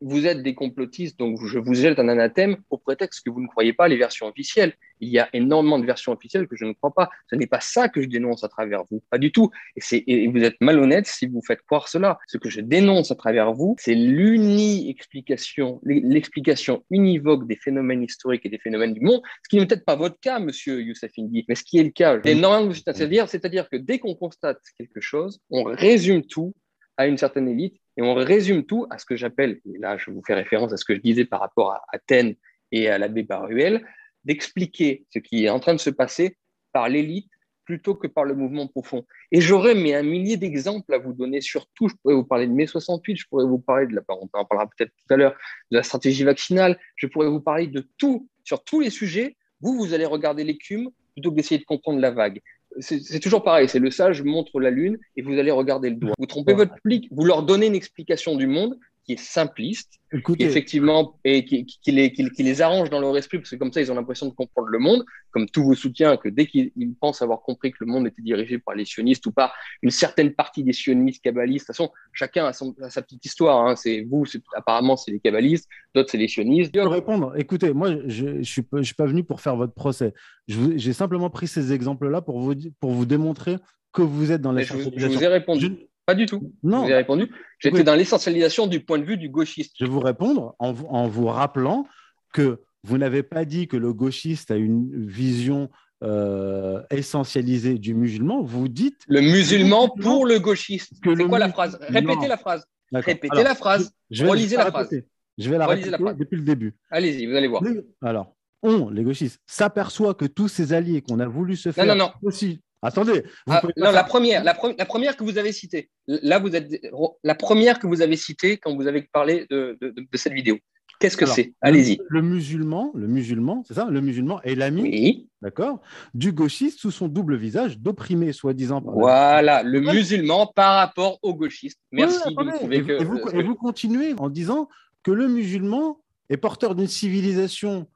vous 0.00 0.26
êtes 0.26 0.42
des 0.42 0.54
complotistes, 0.54 1.18
donc 1.18 1.38
je 1.46 1.58
vous 1.58 1.74
jette 1.74 1.98
un 1.98 2.08
anathème 2.08 2.56
au 2.70 2.78
prétexte 2.78 3.24
que 3.24 3.30
vous 3.30 3.40
ne 3.40 3.46
croyez 3.46 3.72
pas 3.72 3.88
les 3.88 3.96
versions 3.96 4.26
officielles. 4.26 4.74
Il 5.00 5.08
y 5.08 5.18
a 5.18 5.28
énormément 5.32 5.78
de 5.78 5.86
versions 5.86 6.12
officielles 6.12 6.48
que 6.48 6.56
je 6.56 6.64
ne 6.64 6.72
crois 6.72 6.92
pas. 6.92 7.10
Ce 7.30 7.36
n'est 7.36 7.46
pas 7.46 7.60
ça 7.60 7.88
que 7.88 8.02
je 8.02 8.06
dénonce 8.06 8.44
à 8.44 8.48
travers 8.48 8.84
vous, 8.90 9.02
pas 9.10 9.18
du 9.18 9.32
tout. 9.32 9.50
Et, 9.76 10.24
et 10.24 10.28
vous 10.28 10.42
êtes 10.42 10.56
malhonnête 10.60 11.06
si 11.06 11.26
vous 11.26 11.42
faites 11.46 11.62
croire 11.62 11.88
cela. 11.88 12.18
Ce 12.26 12.38
que 12.38 12.50
je 12.50 12.60
dénonce 12.60 13.10
à 13.10 13.14
travers 13.14 13.52
vous, 13.52 13.76
c'est 13.78 13.94
l'uni-explication, 13.94 15.80
l'explication 15.84 16.84
univoque 16.90 17.46
des 17.46 17.56
phénomènes 17.56 18.02
historiques 18.02 18.44
et 18.44 18.50
des 18.50 18.58
phénomènes 18.58 18.94
du 18.94 19.00
monde, 19.00 19.22
ce 19.44 19.48
qui 19.48 19.56
n'est 19.56 19.66
peut-être 19.66 19.84
pas 19.84 19.96
votre 19.96 20.18
cas, 20.20 20.38
monsieur 20.38 20.82
Youssef 20.82 21.12
Indy, 21.18 21.44
mais 21.48 21.54
ce 21.54 21.64
qui 21.64 21.78
est 21.78 21.84
le 21.84 21.90
cas. 21.90 22.20
C'est-à-dire, 22.22 23.28
c'est-à-dire 23.28 23.68
que 23.68 23.76
dès 23.76 23.98
qu'on 23.98 24.14
constate 24.14 24.60
quelque 24.76 25.00
chose, 25.00 25.40
on 25.50 25.64
résume 25.64 26.24
tout 26.26 26.54
à 26.96 27.06
une 27.06 27.18
certaine 27.18 27.48
élite 27.48 27.76
et 27.96 28.02
on 28.02 28.14
résume 28.14 28.64
tout 28.64 28.86
à 28.90 28.98
ce 28.98 29.04
que 29.04 29.16
j'appelle, 29.16 29.60
et 29.64 29.78
là 29.78 29.96
je 29.96 30.10
vous 30.10 30.22
fais 30.26 30.34
référence 30.34 30.72
à 30.72 30.76
ce 30.76 30.84
que 30.84 30.94
je 30.94 31.00
disais 31.00 31.24
par 31.24 31.40
rapport 31.40 31.72
à 31.72 31.84
Athènes 31.92 32.34
et 32.72 32.88
à 32.88 32.98
l'abbé 32.98 33.22
Baruel, 33.22 33.86
d'expliquer 34.24 35.06
ce 35.10 35.18
qui 35.18 35.44
est 35.44 35.50
en 35.50 35.60
train 35.60 35.74
de 35.74 35.80
se 35.80 35.90
passer 35.90 36.36
par 36.72 36.88
l'élite 36.88 37.30
plutôt 37.64 37.94
que 37.94 38.06
par 38.06 38.24
le 38.24 38.34
mouvement 38.34 38.68
profond. 38.68 39.04
Et 39.32 39.40
j'aurais 39.40 39.74
mais 39.74 39.94
un 39.94 40.02
millier 40.02 40.36
d'exemples 40.36 40.94
à 40.94 40.98
vous 40.98 41.12
donner 41.12 41.40
sur 41.40 41.66
tout. 41.74 41.88
Je 41.88 41.94
pourrais 41.96 42.14
vous 42.14 42.24
parler 42.24 42.46
de 42.46 42.52
mai 42.52 42.66
68, 42.66 43.16
je 43.16 43.26
pourrais 43.28 43.44
vous 43.44 43.58
parler 43.58 43.86
de 43.86 43.94
la, 43.94 44.02
on 44.08 44.28
en 44.32 44.44
parlera 44.44 44.68
peut-être 44.68 44.92
tout 44.96 45.14
à 45.14 45.16
l'heure, 45.16 45.34
de 45.70 45.76
la 45.76 45.82
stratégie 45.82 46.22
vaccinale, 46.22 46.78
je 46.94 47.06
pourrais 47.08 47.28
vous 47.28 47.40
parler 47.40 47.66
de 47.66 47.86
tout, 47.98 48.28
sur 48.44 48.62
tous 48.62 48.80
les 48.80 48.90
sujets. 48.90 49.36
Vous, 49.60 49.76
vous 49.76 49.94
allez 49.94 50.04
regarder 50.06 50.44
l'écume 50.44 50.90
plutôt 51.12 51.30
que 51.32 51.36
d'essayer 51.36 51.58
de 51.58 51.64
comprendre 51.64 51.98
la 51.98 52.12
vague 52.12 52.40
c'est 52.80 53.20
toujours 53.20 53.42
pareil, 53.42 53.68
c'est 53.68 53.78
le 53.78 53.90
sage 53.90 54.22
montre 54.22 54.60
la 54.60 54.70
lune 54.70 54.98
et 55.16 55.22
vous 55.22 55.38
allez 55.38 55.50
regarder 55.50 55.90
le 55.90 55.96
doigt. 55.96 56.14
Vous 56.18 56.26
trompez 56.26 56.54
votre 56.54 56.74
public, 56.74 57.08
vous 57.10 57.24
leur 57.24 57.42
donnez 57.42 57.66
une 57.66 57.74
explication 57.74 58.36
du 58.36 58.46
monde 58.46 58.78
qui 59.06 59.12
est 59.12 59.20
simpliste, 59.20 60.00
effectivement, 60.40 61.18
et 61.24 61.44
qui, 61.44 61.64
les, 61.86 62.12
qui, 62.12 62.42
les, 62.42 62.60
arrange 62.60 62.90
dans 62.90 62.98
leur 62.98 63.16
esprit, 63.16 63.38
parce 63.38 63.50
que 63.50 63.56
comme 63.56 63.72
ça, 63.72 63.80
ils 63.80 63.92
ont 63.92 63.94
l'impression 63.94 64.26
de 64.26 64.32
comprendre 64.32 64.66
le 64.66 64.80
monde, 64.80 65.04
comme 65.30 65.48
tous 65.48 65.62
vos 65.62 65.74
soutiens, 65.74 66.16
que 66.16 66.28
dès 66.28 66.46
qu'ils 66.46 66.72
pensent 67.00 67.22
avoir 67.22 67.42
compris 67.42 67.70
que 67.70 67.76
le 67.80 67.86
monde 67.86 68.08
était 68.08 68.22
dirigé 68.22 68.58
par 68.58 68.74
les 68.74 68.84
sionistes 68.84 69.24
ou 69.26 69.30
par 69.30 69.54
une 69.82 69.92
certaine 69.92 70.32
partie 70.34 70.64
des 70.64 70.72
sionistes 70.72 71.22
kabbalistes, 71.22 71.68
de 71.68 71.72
toute 71.72 71.76
façon, 71.76 71.92
chacun 72.12 72.46
a, 72.46 72.52
sa 72.52 73.02
petite 73.02 73.24
histoire. 73.24 73.66
Hein. 73.66 73.76
C'est 73.76 74.04
vous, 74.10 74.24
apparemment, 74.54 74.96
c'est 74.96 75.12
les 75.12 75.20
kabbalistes, 75.20 75.68
d'autres, 75.94 76.10
c'est 76.10 76.18
les 76.18 76.28
sionistes. 76.28 76.72
Je 76.74 76.80
peux 76.80 76.88
répondre. 76.88 77.32
Écoutez, 77.36 77.72
moi, 77.72 77.90
je 78.06 78.26
ne 78.26 78.42
suis, 78.42 78.62
pas, 78.62 78.78
je 78.78 78.82
suis 78.82 78.94
pas 78.94 79.06
venu 79.06 79.22
pour 79.22 79.40
faire 79.40 79.54
votre 79.54 79.74
procès. 79.74 80.14
J'ai 80.48 80.92
simplement 80.92 81.30
pris 81.30 81.46
ces 81.46 81.72
exemples-là 81.72 82.22
pour 82.22 82.40
vous, 82.40 82.54
pour 82.80 82.90
vous 82.90 83.06
démontrer 83.06 83.56
que 83.92 84.02
vous 84.02 84.32
êtes 84.32 84.42
dans 84.42 84.52
la 84.52 84.62
je, 84.62 84.76
je 84.96 85.06
vous 85.06 85.22
ai 85.22 85.28
répondu. 85.28 85.88
Pas 86.06 86.14
du 86.14 86.26
tout. 86.26 86.52
Non. 86.62 86.78
Vous 86.78 86.84
avez 86.84 86.94
répondu. 86.94 87.30
J'étais 87.58 87.82
dans 87.82 87.94
l'essentialisation 87.94 88.66
du 88.66 88.80
point 88.80 88.98
de 88.98 89.04
vue 89.04 89.16
du 89.16 89.28
gauchiste. 89.28 89.74
Je 89.78 89.84
vais 89.84 89.90
vous 89.90 90.00
répondre 90.00 90.54
en, 90.58 90.68
en 90.68 91.08
vous 91.08 91.26
rappelant 91.26 91.86
que 92.32 92.60
vous 92.84 92.98
n'avez 92.98 93.24
pas 93.24 93.44
dit 93.44 93.66
que 93.66 93.76
le 93.76 93.92
gauchiste 93.92 94.52
a 94.52 94.56
une 94.56 95.06
vision 95.06 95.68
euh, 96.04 96.82
essentialisée 96.90 97.78
du 97.78 97.94
musulman. 97.94 98.42
Vous 98.42 98.68
dites. 98.68 99.02
Le 99.08 99.20
musulman 99.20 99.88
pour 99.88 100.26
le 100.26 100.38
gauchiste. 100.38 100.92
C'est 101.02 101.24
quoi 101.26 101.38
la 101.38 101.48
phrase? 101.48 101.78
Répétez 101.88 102.28
la 102.28 102.36
phrase. 102.36 102.66
Répétez 102.92 103.42
la 103.42 103.54
phrase. 103.54 103.92
Je 104.10 104.24
vais, 104.24 104.30
Relisez 104.30 104.56
la, 104.56 104.70
phrase. 104.70 104.90
Je 105.38 105.50
vais 105.50 105.58
la 105.58 105.66
répéter 105.66 105.90
depuis 105.90 106.36
le 106.36 106.44
début. 106.44 106.76
Allez-y, 106.90 107.26
vous 107.26 107.34
allez 107.34 107.48
voir. 107.48 107.62
Alors, 108.02 108.36
on, 108.62 108.90
les 108.90 109.02
gauchistes, 109.02 109.40
s'aperçoit 109.46 110.14
que 110.14 110.26
tous 110.26 110.48
ces 110.48 110.72
alliés 110.72 111.02
qu'on 111.02 111.18
a 111.18 111.26
voulu 111.26 111.56
se 111.56 111.72
faire 111.72 111.86
non, 111.86 111.94
non, 111.94 112.04
non. 112.04 112.28
aussi 112.28 112.60
Attendez. 112.86 113.24
Ah, 113.48 113.62
non, 113.76 113.90
la 113.90 114.04
première, 114.04 114.44
la, 114.44 114.54
première 114.54 115.16
que 115.16 115.24
vous 115.24 115.38
avez 115.38 115.52
citée. 115.52 115.90
Là, 116.06 116.38
vous 116.38 116.54
êtes 116.54 116.88
la 117.24 117.34
première 117.34 117.80
que 117.80 117.86
vous 117.86 118.00
avez 118.00 118.16
citée 118.16 118.58
quand 118.58 118.76
vous 118.76 118.86
avez 118.86 119.02
parlé 119.02 119.46
de, 119.50 119.76
cette 120.14 120.32
vidéo. 120.32 120.56
Qu'est-ce 121.00 121.16
que 121.16 121.26
c'est? 121.26 121.52
Allez-y. 121.60 121.98
Le, 122.08 122.22
musulman, 122.22 122.92
le 122.94 123.06
musulman, 123.06 123.64
c'est 123.66 123.74
ça? 123.74 123.88
Le 123.90 124.00
musulman 124.00 124.40
est 124.42 124.54
l'ami, 124.54 125.28
d'accord, 125.42 125.82
du 126.14 126.32
gauchiste 126.32 126.78
sous 126.78 126.90
son 126.90 127.08
double 127.08 127.36
visage, 127.36 127.78
d'opprimé 127.78 128.32
soi-disant. 128.32 128.80
Voilà, 128.82 129.62
le 129.62 129.80
musulman 129.80 130.46
par 130.54 130.76
rapport 130.76 131.18
au 131.22 131.34
gauchiste. 131.34 131.78
Merci 131.90 132.34
de 132.34 132.72
et, 132.72 132.82
que. 132.82 133.02
vous, 133.02 133.18
et 133.34 133.42
vous 133.42 133.56
continuez 133.56 134.14
en 134.16 134.30
disant 134.30 134.68
que 135.02 135.10
le 135.10 135.28
musulman 135.28 136.00
est 136.30 136.38
porteur 136.38 136.74
d'une 136.74 136.86
civilisation 136.86 137.88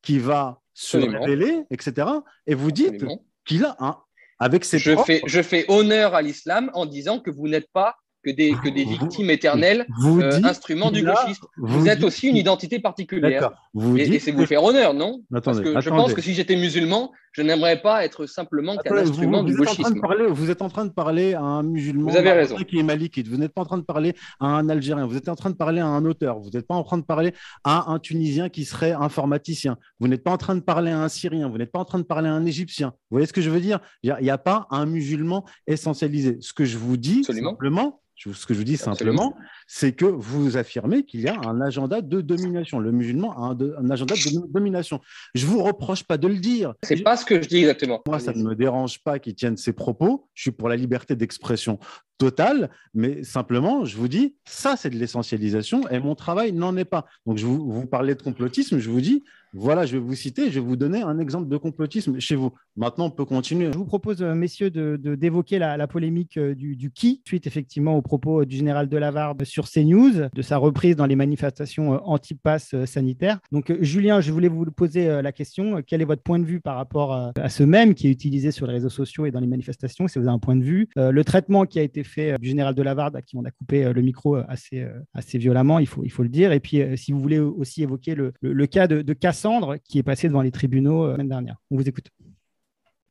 qui 0.00 0.18
va 0.18 0.62
se 0.72 0.96
révéler, 0.96 1.64
etc. 1.70 2.06
Et 2.46 2.54
vous 2.54 2.70
dites 2.70 3.04
qu'il 3.44 3.64
a 3.64 3.76
un 3.80 3.98
avec 4.38 4.64
je, 4.64 4.96
fais, 4.96 5.20
je 5.26 5.42
fais 5.42 5.64
honneur 5.68 6.14
à 6.14 6.22
l'islam 6.22 6.70
en 6.74 6.86
disant 6.86 7.18
que 7.18 7.30
vous 7.30 7.48
n'êtes 7.48 7.70
pas 7.72 7.96
que 8.24 8.30
des, 8.30 8.52
que 8.52 8.68
des 8.68 8.84
victimes 8.84 9.30
éternelles, 9.30 9.86
euh, 10.04 10.40
instruments 10.44 10.90
du 10.90 11.04
gauchiste. 11.04 11.44
Vous, 11.56 11.88
êtes 11.88 12.02
aussi 12.02 12.28
une 12.28 12.36
identité 12.36 12.78
particulière. 12.80 13.52
Vous 13.74 13.96
et, 13.96 14.18
c'est 14.18 14.32
vous 14.32 14.46
faire 14.46 14.64
honneur, 14.64 14.94
non? 14.94 15.22
Parce 15.42 15.60
que 15.60 15.80
je 15.80 15.90
pense 15.90 16.14
que 16.14 16.22
si 16.22 16.34
j'étais 16.34 16.56
musulman, 16.56 17.12
je 17.32 17.42
n'aimerais 17.42 17.80
pas 17.80 18.04
être 18.04 18.26
simplement 18.26 18.76
qu'un 18.76 18.96
instrument 18.96 19.42
du 19.42 19.54
gauchisme. 19.54 20.00
vous 20.30 20.50
êtes 20.50 20.62
en 20.62 20.68
train 20.68 20.86
de 20.86 20.90
parler 20.90 21.34
à 21.34 21.42
un 21.42 21.62
musulman 21.62 22.10
vous 22.10 22.16
avez 22.16 22.32
raison. 22.32 22.56
qui 22.56 22.78
est 22.78 22.82
malikite. 22.82 23.28
Vous 23.28 23.36
n'êtes 23.36 23.52
pas 23.52 23.62
en 23.62 23.66
train 23.66 23.78
de 23.78 23.84
parler 23.84 24.14
à 24.40 24.46
un 24.46 24.68
Algérien. 24.68 25.06
Vous 25.06 25.16
êtes 25.16 25.28
en 25.28 25.36
train 25.36 25.50
de 25.50 25.54
parler 25.54 25.80
à 25.80 25.86
un 25.86 26.04
auteur. 26.04 26.40
Vous 26.40 26.50
n'êtes 26.50 26.66
pas 26.66 26.74
en 26.74 26.82
train 26.82 26.98
de 26.98 27.04
parler 27.04 27.32
à 27.64 27.92
un 27.92 27.98
Tunisien 27.98 28.48
qui 28.48 28.64
serait 28.64 28.92
informaticien. 28.92 29.78
Vous 30.00 30.08
n'êtes 30.08 30.24
pas 30.24 30.32
en 30.32 30.36
train 30.36 30.56
de 30.56 30.60
parler 30.60 30.90
à 30.90 31.00
un 31.00 31.08
Syrien. 31.08 31.48
Vous 31.48 31.58
n'êtes 31.58 31.70
pas 31.70 31.78
en 31.78 31.84
train 31.84 31.98
de 31.98 32.04
parler 32.04 32.28
à 32.28 32.32
un 32.32 32.44
Égyptien. 32.44 32.88
Vous 32.88 33.16
voyez 33.16 33.26
ce 33.26 33.32
que 33.32 33.40
je 33.40 33.50
veux 33.50 33.60
dire? 33.60 33.78
Il 34.02 34.16
n'y 34.20 34.30
a, 34.30 34.38
pas 34.38 34.66
un 34.70 34.86
musulman 34.86 35.44
essentialisé. 35.66 36.38
Ce 36.40 36.52
que 36.52 36.64
je 36.64 36.78
vous 36.78 36.96
dis 36.96 37.24
simplement, 37.24 38.00
ce 38.18 38.46
que 38.46 38.54
je 38.54 38.58
vous 38.58 38.64
dis 38.64 38.76
simplement, 38.76 39.36
c'est 39.66 39.92
que 39.92 40.04
vous 40.04 40.56
affirmez 40.56 41.04
qu'il 41.04 41.20
y 41.20 41.28
a 41.28 41.38
un 41.46 41.60
agenda 41.60 42.00
de 42.00 42.20
domination. 42.20 42.80
Le 42.80 42.90
musulman 42.90 43.32
a 43.32 43.54
un, 43.54 43.90
agenda 43.90 44.14
de 44.14 44.52
domination. 44.52 45.00
Je 45.34 45.46
ne 45.46 45.50
vous 45.50 45.62
reproche 45.62 46.02
pas 46.02 46.18
de 46.18 46.26
le 46.26 46.36
dire. 46.36 46.74
C'est 46.82 47.02
pas 47.02 47.16
ce 47.16 47.24
que 47.24 47.40
je 47.40 47.48
dis 47.48 47.58
exactement. 47.58 48.02
Moi, 48.06 48.18
ça 48.18 48.32
ne 48.32 48.42
me 48.42 48.54
dérange 48.54 49.02
pas 49.02 49.18
qu'il 49.18 49.34
tienne 49.34 49.56
ses 49.56 49.72
propos. 49.72 50.28
Je 50.34 50.42
suis 50.42 50.50
pour 50.50 50.68
la 50.68 50.76
liberté 50.76 51.14
d'expression 51.16 51.78
totale, 52.18 52.70
mais 52.94 53.22
simplement, 53.22 53.84
je 53.84 53.96
vous 53.96 54.08
dis, 54.08 54.34
ça, 54.44 54.76
c'est 54.76 54.90
de 54.90 54.96
l'essentialisation 54.96 55.88
et 55.88 56.00
mon 56.00 56.16
travail 56.16 56.52
n'en 56.52 56.76
est 56.76 56.84
pas. 56.84 57.06
Donc, 57.26 57.38
je 57.38 57.46
vous, 57.46 57.70
vous 57.70 57.86
parlez 57.86 58.16
de 58.16 58.22
complotisme, 58.22 58.78
je 58.78 58.90
vous 58.90 59.00
dis, 59.00 59.22
Voilà, 59.54 59.86
je 59.86 59.92
vais 59.92 60.02
vous 60.02 60.14
citer, 60.14 60.50
je 60.50 60.58
vais 60.58 60.66
vous 60.66 60.76
donner 60.76 61.02
un 61.02 61.18
exemple 61.20 61.48
de 61.48 61.56
complotisme 61.56 62.18
chez 62.18 62.34
vous. 62.34 62.52
Maintenant, 62.78 63.06
on 63.06 63.10
peut 63.10 63.24
continuer. 63.24 63.72
Je 63.72 63.76
vous 63.76 63.84
propose, 63.84 64.22
euh, 64.22 64.36
messieurs, 64.36 64.70
d'évoquer 64.70 64.98
de, 65.02 65.14
d'évoquer 65.16 65.58
la, 65.58 65.86
polémique 65.88 66.36
euh, 66.36 66.54
du, 66.54 66.92
qui, 66.92 67.22
suite 67.26 67.48
effectivement 67.48 67.96
aux 67.96 68.02
propos 68.02 68.44
du 68.44 68.56
général 68.56 68.88
Delavarde 68.88 69.42
sur 69.42 69.68
CNews, 69.68 70.28
de 70.32 70.42
sa 70.42 70.58
reprise 70.58 70.94
dans 70.94 71.06
les 71.06 71.16
manifestations 71.16 71.94
euh, 71.94 71.98
anti-pass 72.04 72.76
sanitaire. 72.84 73.40
Donc, 73.50 73.74
Julien, 73.80 74.20
je 74.20 74.30
voulais 74.30 74.46
vous 74.46 74.64
poser 74.66 75.08
la 75.20 75.32
question. 75.32 75.82
Quel 75.84 76.02
est 76.02 76.04
votre 76.04 76.22
point 76.22 76.38
de 76.38 76.44
vue 76.44 76.60
par 76.60 76.76
rapport 76.76 77.12
à 77.12 77.48
ce 77.48 77.64
même 77.64 77.94
qui 77.94 78.06
est 78.06 78.10
utilisé 78.12 78.52
sur 78.52 78.68
les 78.68 78.74
réseaux 78.74 78.88
sociaux 78.88 79.26
et 79.26 79.32
dans 79.32 79.40
les 79.40 79.48
manifestations? 79.48 80.06
Si 80.06 80.20
vous 80.20 80.26
avez 80.26 80.34
un 80.34 80.38
point 80.38 80.54
de 80.54 80.62
vue. 80.62 80.88
Le 80.94 81.22
traitement 81.24 81.66
qui 81.66 81.80
a 81.80 81.82
été 81.82 82.04
fait 82.04 82.38
du 82.38 82.48
général 82.48 82.76
Delavarde, 82.76 83.16
à 83.16 83.22
qui 83.22 83.36
on 83.36 83.44
a 83.44 83.50
coupé 83.50 83.92
le 83.92 84.02
micro 84.02 84.36
assez, 84.36 84.86
assez 85.14 85.38
violemment, 85.38 85.80
il 85.80 85.88
faut, 85.88 86.04
il 86.04 86.10
faut 86.10 86.22
le 86.22 86.28
dire. 86.28 86.52
Et 86.52 86.60
puis, 86.60 86.82
si 86.96 87.10
vous 87.10 87.18
voulez 87.18 87.40
aussi 87.40 87.82
évoquer 87.82 88.14
le, 88.14 88.32
le, 88.40 88.52
le 88.52 88.66
cas 88.66 88.86
de, 88.86 89.02
de 89.02 89.12
Cassandre, 89.14 89.76
qui 89.82 89.98
est 89.98 90.04
passé 90.04 90.28
devant 90.28 90.42
les 90.42 90.52
tribunaux 90.52 91.08
la 91.08 91.14
semaine 91.14 91.28
dernière. 91.28 91.56
On 91.70 91.76
vous 91.76 91.88
écoute. 91.88 92.10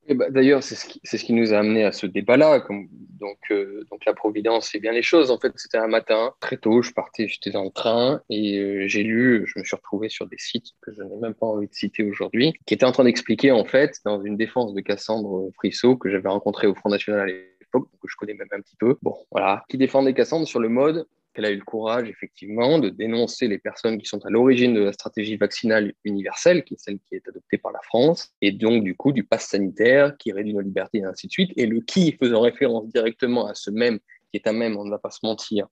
Bah, 0.09 0.29
D'ailleurs, 0.29 0.63
c'est 0.63 0.75
ce, 0.75 1.23
qui 1.23 1.33
nous 1.33 1.53
a 1.53 1.57
amené 1.57 1.83
à 1.83 1.91
ce 1.91 2.05
débat-là. 2.05 2.65
Donc, 2.69 3.37
euh, 3.51 3.83
la 4.05 4.13
Providence 4.13 4.69
fait 4.69 4.79
bien 4.79 4.91
les 4.93 5.01
choses. 5.01 5.31
En 5.31 5.37
fait, 5.37 5.51
c'était 5.55 5.77
un 5.77 5.87
matin, 5.87 6.33
très 6.39 6.57
tôt, 6.57 6.81
je 6.81 6.93
partais, 6.93 7.27
j'étais 7.27 7.51
dans 7.51 7.63
le 7.63 7.71
train 7.71 8.21
et 8.29 8.57
euh, 8.57 8.87
j'ai 8.87 9.03
lu, 9.03 9.45
je 9.45 9.59
me 9.59 9.65
suis 9.65 9.75
retrouvé 9.75 10.07
sur 10.07 10.27
des 10.27 10.37
sites 10.37 10.71
que 10.81 10.93
je 10.93 11.03
n'ai 11.03 11.17
même 11.17 11.33
pas 11.33 11.47
envie 11.47 11.67
de 11.67 11.73
citer 11.73 12.03
aujourd'hui, 12.03 12.53
qui 12.65 12.73
étaient 12.73 12.85
en 12.85 12.91
train 12.91 13.03
d'expliquer, 13.03 13.51
en 13.51 13.65
fait, 13.65 13.97
dans 14.05 14.21
une 14.21 14.37
défense 14.37 14.73
de 14.73 14.81
Cassandre 14.81 15.49
Frissot 15.55 15.97
que 15.97 16.09
j'avais 16.09 16.29
rencontré 16.29 16.67
au 16.67 16.75
Front 16.75 16.89
National 16.89 17.21
à 17.21 17.25
l'époque, 17.25 17.89
que 18.01 18.07
je 18.07 18.15
connais 18.15 18.33
même 18.33 18.47
un 18.51 18.61
petit 18.61 18.77
peu, 18.77 18.97
bon, 19.01 19.15
voilà, 19.31 19.65
qui 19.67 19.77
défendait 19.77 20.13
Cassandre 20.13 20.47
sur 20.47 20.59
le 20.59 20.69
mode 20.69 21.05
elle 21.37 21.45
a 21.45 21.51
eu 21.51 21.57
le 21.57 21.63
courage, 21.63 22.09
effectivement, 22.09 22.79
de 22.79 22.89
dénoncer 22.89 23.47
les 23.47 23.57
personnes 23.57 23.97
qui 23.97 24.05
sont 24.05 24.25
à 24.25 24.29
l'origine 24.29 24.73
de 24.73 24.81
la 24.81 24.93
stratégie 24.93 25.37
vaccinale 25.37 25.93
universelle, 26.03 26.63
qui 26.63 26.73
est 26.73 26.79
celle 26.79 26.99
qui 26.99 27.15
est 27.15 27.27
adoptée 27.27 27.57
par 27.57 27.71
la 27.71 27.81
France, 27.83 28.33
et 28.41 28.51
donc, 28.51 28.83
du 28.83 28.95
coup, 28.95 29.11
du 29.11 29.23
pass 29.23 29.47
sanitaire 29.47 30.17
qui 30.17 30.31
réduit 30.31 30.53
nos 30.53 30.61
libertés, 30.61 30.99
et 30.99 31.03
ainsi 31.03 31.27
de 31.27 31.31
suite, 31.31 31.51
et 31.55 31.65
le 31.65 31.81
qui 31.81 32.11
faisant 32.13 32.41
référence 32.41 32.87
directement 32.87 33.47
à 33.47 33.53
ce 33.53 33.71
même, 33.71 33.99
qui 34.31 34.37
est 34.37 34.47
un 34.47 34.53
même, 34.53 34.77
on 34.77 34.85
ne 34.85 34.89
va 34.89 34.99
pas 34.99 35.11
se 35.11 35.19
mentir, 35.23 35.67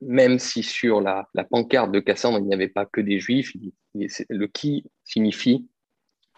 même 0.00 0.38
si 0.38 0.62
sur 0.62 1.00
la, 1.00 1.28
pancarte 1.50 1.92
de 1.92 2.00
Cassandre, 2.00 2.38
il 2.38 2.46
n'y 2.46 2.54
avait 2.54 2.68
pas 2.68 2.86
que 2.86 3.00
des 3.00 3.18
juifs, 3.18 3.52
le 3.94 4.46
qui 4.46 4.84
signifie 5.04 5.68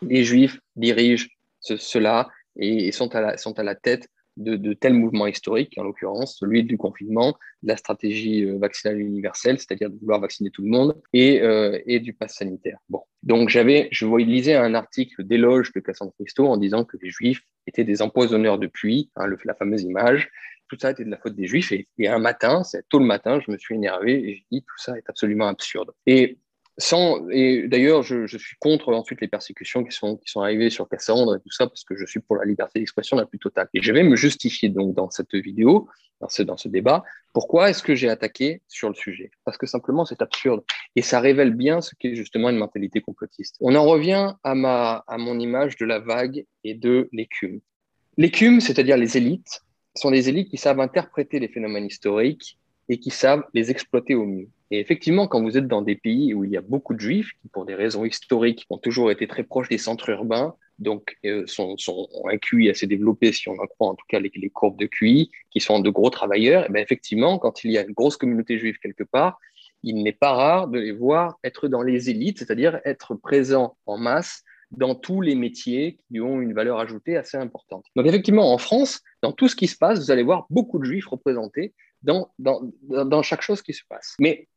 les 0.02 0.24
juifs 0.24 0.60
dirigent 0.76 1.28
cela 1.60 2.28
et 2.56 2.92
sont 2.92 3.14
à 3.14 3.62
la 3.62 3.74
tête 3.74 4.08
de, 4.36 4.56
de 4.56 4.72
tels 4.72 4.94
mouvements 4.94 5.26
historiques, 5.26 5.74
en 5.78 5.84
l'occurrence 5.84 6.38
celui 6.38 6.64
du 6.64 6.76
confinement, 6.76 7.36
de 7.62 7.68
la 7.68 7.76
stratégie 7.76 8.44
euh, 8.44 8.58
vaccinale 8.58 9.00
universelle, 9.00 9.58
c'est-à-dire 9.58 9.90
de 9.90 9.98
vouloir 9.98 10.20
vacciner 10.20 10.50
tout 10.50 10.62
le 10.62 10.68
monde, 10.68 11.00
et, 11.12 11.40
euh, 11.42 11.78
et 11.86 12.00
du 12.00 12.12
pass 12.12 12.34
sanitaire. 12.34 12.78
Bon, 12.88 13.02
donc 13.22 13.48
j'avais, 13.48 13.88
je 13.92 14.06
lisais 14.06 14.54
un 14.54 14.74
article 14.74 15.24
d'éloge 15.24 15.72
de 15.72 15.80
Cassandre 15.80 16.12
Christo 16.18 16.46
en 16.46 16.56
disant 16.56 16.84
que 16.84 16.96
les 17.02 17.10
Juifs 17.10 17.42
étaient 17.66 17.84
des 17.84 18.02
empoisonneurs 18.02 18.58
de 18.58 18.66
puits, 18.66 19.10
hein, 19.16 19.26
la 19.44 19.54
fameuse 19.54 19.82
image. 19.82 20.30
Tout 20.68 20.78
ça 20.80 20.92
était 20.92 21.04
de 21.04 21.10
la 21.10 21.18
faute 21.18 21.36
des 21.36 21.46
Juifs. 21.46 21.72
Et, 21.72 21.86
et 21.98 22.08
un 22.08 22.18
matin, 22.18 22.64
c'est 22.64 22.88
tôt 22.88 22.98
le 22.98 23.04
matin, 23.04 23.38
je 23.44 23.50
me 23.50 23.58
suis 23.58 23.74
énervé 23.74 24.12
et 24.14 24.34
j'ai 24.34 24.46
dit 24.50 24.62
tout 24.62 24.78
ça 24.78 24.96
est 24.96 25.08
absolument 25.08 25.46
absurde. 25.46 25.90
Et 26.06 26.38
sans, 26.76 27.28
et 27.30 27.68
d'ailleurs, 27.68 28.02
je, 28.02 28.26
suis 28.26 28.56
contre 28.58 28.92
ensuite 28.92 29.20
les 29.20 29.28
persécutions 29.28 29.84
qui 29.84 29.94
sont, 29.94 30.16
qui 30.16 30.30
sont 30.30 30.40
arrivées 30.40 30.70
sur 30.70 30.88
Cassandre 30.88 31.36
et 31.36 31.40
tout 31.40 31.50
ça, 31.50 31.66
parce 31.66 31.84
que 31.84 31.96
je 31.96 32.04
suis 32.04 32.20
pour 32.20 32.36
la 32.36 32.44
liberté 32.44 32.80
d'expression 32.80 33.16
la 33.16 33.26
plus 33.26 33.38
totale. 33.38 33.68
Et 33.74 33.82
je 33.82 33.92
vais 33.92 34.02
me 34.02 34.16
justifier 34.16 34.68
donc 34.68 34.94
dans 34.94 35.08
cette 35.10 35.34
vidéo, 35.34 35.88
dans 36.20 36.28
ce, 36.28 36.42
dans 36.42 36.56
ce 36.56 36.68
débat, 36.68 37.04
pourquoi 37.32 37.70
est-ce 37.70 37.82
que 37.82 37.94
j'ai 37.94 38.08
attaqué 38.08 38.60
sur 38.68 38.88
le 38.88 38.94
sujet? 38.94 39.30
Parce 39.44 39.56
que 39.56 39.66
simplement, 39.66 40.04
c'est 40.04 40.20
absurde. 40.20 40.64
Et 40.96 41.02
ça 41.02 41.20
révèle 41.20 41.54
bien 41.54 41.80
ce 41.80 41.94
qu'est 41.94 42.16
justement 42.16 42.50
une 42.50 42.58
mentalité 42.58 43.00
complotiste. 43.00 43.56
On 43.60 43.74
en 43.74 43.84
revient 43.84 44.34
à, 44.42 44.54
ma, 44.54 45.04
à 45.06 45.18
mon 45.18 45.38
image 45.38 45.76
de 45.76 45.84
la 45.84 46.00
vague 46.00 46.44
et 46.64 46.74
de 46.74 47.08
l'écume. 47.12 47.60
L'écume, 48.16 48.60
c'est-à-dire 48.60 48.96
les 48.96 49.16
élites, 49.16 49.62
sont 49.96 50.10
des 50.10 50.28
élites 50.28 50.48
qui 50.50 50.56
savent 50.56 50.80
interpréter 50.80 51.38
les 51.38 51.48
phénomènes 51.48 51.86
historiques 51.86 52.58
et 52.88 52.98
qui 52.98 53.10
savent 53.10 53.44
les 53.54 53.70
exploiter 53.70 54.14
au 54.14 54.26
mieux. 54.26 54.48
Et 54.70 54.80
effectivement, 54.80 55.26
quand 55.28 55.42
vous 55.42 55.56
êtes 55.56 55.68
dans 55.68 55.82
des 55.82 55.96
pays 55.96 56.34
où 56.34 56.44
il 56.44 56.50
y 56.50 56.56
a 56.56 56.62
beaucoup 56.62 56.94
de 56.94 57.00
juifs, 57.00 57.30
qui 57.40 57.48
pour 57.48 57.64
des 57.64 57.74
raisons 57.74 58.04
historiques 58.04 58.66
ont 58.70 58.78
toujours 58.78 59.10
été 59.10 59.26
très 59.26 59.44
proches 59.44 59.68
des 59.68 59.78
centres 59.78 60.08
urbains, 60.10 60.54
donc 60.78 61.16
euh, 61.24 61.46
sont, 61.46 61.76
sont, 61.76 62.08
ont 62.12 62.28
un 62.28 62.38
QI 62.38 62.70
assez 62.70 62.86
développé, 62.86 63.32
si 63.32 63.48
on 63.48 63.52
en 63.52 63.66
croit 63.66 63.88
en 63.88 63.94
tout 63.94 64.06
cas 64.08 64.18
les, 64.18 64.32
les 64.34 64.50
courbes 64.50 64.78
de 64.78 64.86
QI, 64.86 65.30
qui 65.50 65.60
sont 65.60 65.78
de 65.78 65.90
gros 65.90 66.10
travailleurs, 66.10 66.66
et 66.66 66.72
bien 66.72 66.82
effectivement, 66.82 67.38
quand 67.38 67.64
il 67.64 67.70
y 67.70 67.78
a 67.78 67.82
une 67.82 67.92
grosse 67.92 68.16
communauté 68.16 68.58
juive 68.58 68.78
quelque 68.82 69.04
part, 69.04 69.38
il 69.82 70.02
n'est 70.02 70.12
pas 70.12 70.32
rare 70.32 70.68
de 70.68 70.78
les 70.78 70.92
voir 70.92 71.38
être 71.44 71.68
dans 71.68 71.82
les 71.82 72.10
élites, 72.10 72.38
c'est-à-dire 72.38 72.80
être 72.84 73.14
présents 73.14 73.76
en 73.86 73.98
masse 73.98 74.42
dans 74.70 74.94
tous 74.94 75.20
les 75.20 75.34
métiers 75.34 75.98
qui 76.08 76.20
ont 76.20 76.40
une 76.40 76.54
valeur 76.54 76.80
ajoutée 76.80 77.16
assez 77.16 77.36
importante. 77.36 77.84
Donc 77.94 78.06
effectivement, 78.06 78.52
en 78.52 78.58
France, 78.58 79.02
dans 79.22 79.32
tout 79.32 79.46
ce 79.46 79.54
qui 79.54 79.68
se 79.68 79.76
passe, 79.76 80.00
vous 80.00 80.10
allez 80.10 80.22
voir 80.22 80.46
beaucoup 80.50 80.78
de 80.78 80.84
juifs 80.84 81.06
représentés 81.06 81.74
dans, 82.02 82.32
dans, 82.38 82.62
dans 82.82 83.22
chaque 83.22 83.42
chose 83.42 83.62
qui 83.62 83.72
se 83.72 83.82
passe. 83.88 84.14
Mais 84.18 84.48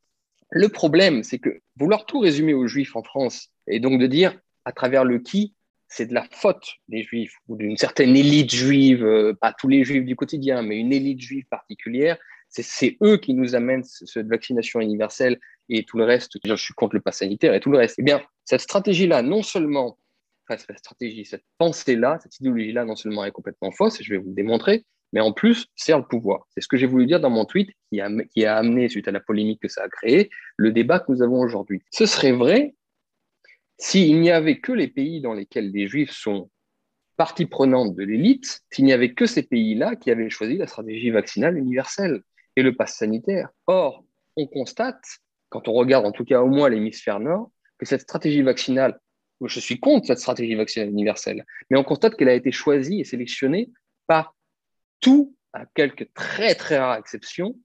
le 0.50 0.70
problème, 0.70 1.24
c'est 1.24 1.40
que 1.40 1.60
vouloir 1.76 2.06
tout 2.06 2.20
résumer 2.20 2.54
aux 2.54 2.68
juifs 2.68 2.96
en 2.96 3.04
France 3.04 3.50
et 3.68 3.80
donc 3.80 4.00
de 4.00 4.08
dire 4.08 4.40
à 4.66 4.72
travers 4.72 5.04
le 5.04 5.20
qui, 5.20 5.54
c'est 5.90 6.06
de 6.06 6.14
la 6.14 6.26
faute 6.32 6.76
des 6.90 7.04
juifs 7.04 7.34
ou 7.48 7.56
d'une 7.56 7.78
certaine 7.78 8.16
élite 8.16 8.54
juive, 8.54 9.06
euh, 9.06 9.34
pas 9.34 9.54
tous 9.54 9.68
les 9.68 9.84
juifs 9.84 10.06
du 10.06 10.16
quotidien, 10.16 10.62
mais 10.62 10.78
une 10.78 10.92
élite 10.92 11.22
juive 11.22 11.46
particulière, 11.50 12.18
c'est 12.50 12.98
eux 13.04 13.18
qui 13.18 13.34
nous 13.34 13.56
amènent 13.56 13.84
cette 13.84 14.28
vaccination 14.28 14.80
universelle 14.80 15.40
et 15.70 15.84
tout 15.84 15.98
le 15.98 16.06
reste. 16.06 16.38
Je 16.44 16.56
suis 16.56 16.74
contre 16.74 16.96
le 16.96 17.02
pass 17.02 17.18
sanitaire 17.18 17.54
et 17.54 17.60
tout 17.60 17.72
le 17.72 17.78
reste. 17.78 17.96
Eh 17.98 18.04
bien, 18.04 18.22
cette 18.46 18.62
stratégie-là, 18.62 19.22
non 19.22 19.44
seulement, 19.44 19.98
enfin, 20.48 20.58
cette 20.58 20.80
stratégie, 20.80 21.26
cette 21.26 21.44
pensée-là, 21.58 22.20
cette 22.24 22.40
idéologie-là, 22.40 22.86
non 22.86 22.96
seulement 22.96 23.26
est 23.26 23.32
complètement 23.32 23.72
fausse, 23.72 24.00
et 24.00 24.04
je 24.04 24.14
vais 24.14 24.18
vous 24.18 24.30
le 24.30 24.36
démontrer, 24.36 24.86
mais 25.14 25.22
en 25.22 25.32
plus 25.32 25.68
sert 25.76 25.98
le 25.98 26.06
pouvoir. 26.06 26.48
C'est 26.50 26.62
ce 26.62 26.68
que 26.68 26.78
j'ai 26.78 26.88
voulu 26.88 27.06
dire 27.06 27.20
dans 27.20 27.30
mon 27.30 27.46
tweet 27.46 27.70
qui 27.92 28.02
a, 28.02 28.58
amené, 28.58 28.90
suite 28.90 29.08
à 29.08 29.12
la 29.12 29.20
polémique 29.20 29.62
que 29.62 29.68
ça 29.68 29.84
a 29.84 29.90
créé, 29.90 30.30
le 30.58 30.72
débat 30.72 31.00
que 31.00 31.12
nous 31.12 31.22
avons 31.22 31.40
aujourd'hui. 31.40 31.82
Ce 31.92 32.06
serait 32.06 32.32
vrai 32.32 32.76
s'il 33.80 34.20
n'y 34.20 34.32
avait 34.32 34.60
que 34.60 34.72
les 34.72 34.88
pays 34.88 35.22
dans 35.22 35.34
lesquels 35.34 35.72
les 35.72 35.88
juifs 35.88 36.12
sont 36.12 36.50
partie 37.18 37.48
prenante 37.48 37.96
de 37.96 38.04
l'élite, 38.04 38.62
s'il 38.72 38.86
n'y 38.86 38.94
avait 38.94 39.14
que 39.14 39.26
ces 39.26 39.44
pays-là 39.44 39.96
qui 39.96 40.12
avaient 40.12 40.30
choisi 40.30 40.56
la 40.58 40.68
stratégie 40.68 41.10
vaccinale 41.10 41.58
universelle 41.58 42.22
et 42.56 42.62
le 42.62 42.76
pass 42.76 42.96
sanitaire. 42.96 43.50
Or, 43.66 44.06
on 44.38 44.46
constate, 44.46 45.04
quand 45.50 45.68
on 45.68 45.74
regarde 45.74 46.06
en 46.06 46.12
tout 46.12 46.26
cas 46.26 46.42
au 46.42 46.48
moins 46.48 46.70
l'hémisphère 46.70 47.20
nord, 47.20 47.52
que 47.80 47.86
cette 47.86 48.02
stratégie 48.02 48.44
vaccinale, 48.44 49.00
je 49.44 49.60
suis 49.60 49.80
contre 49.80 50.08
cette 50.08 50.20
stratégie 50.20 50.56
vaccinale 50.56 50.90
universelle, 50.90 51.44
mais 51.70 51.78
on 51.78 51.84
constate 51.84 52.16
qu'elle 52.16 52.30
a 52.30 52.34
été 52.34 52.52
choisie 52.52 53.02
et 53.02 53.04
sélectionnée 53.04 53.72
par 54.06 54.36
tout, 55.00 55.36
à 55.54 55.66
quelques 55.76 56.14
très 56.14 56.56
très 56.56 56.78
rares 56.78 56.98
exceptions, 56.98 57.56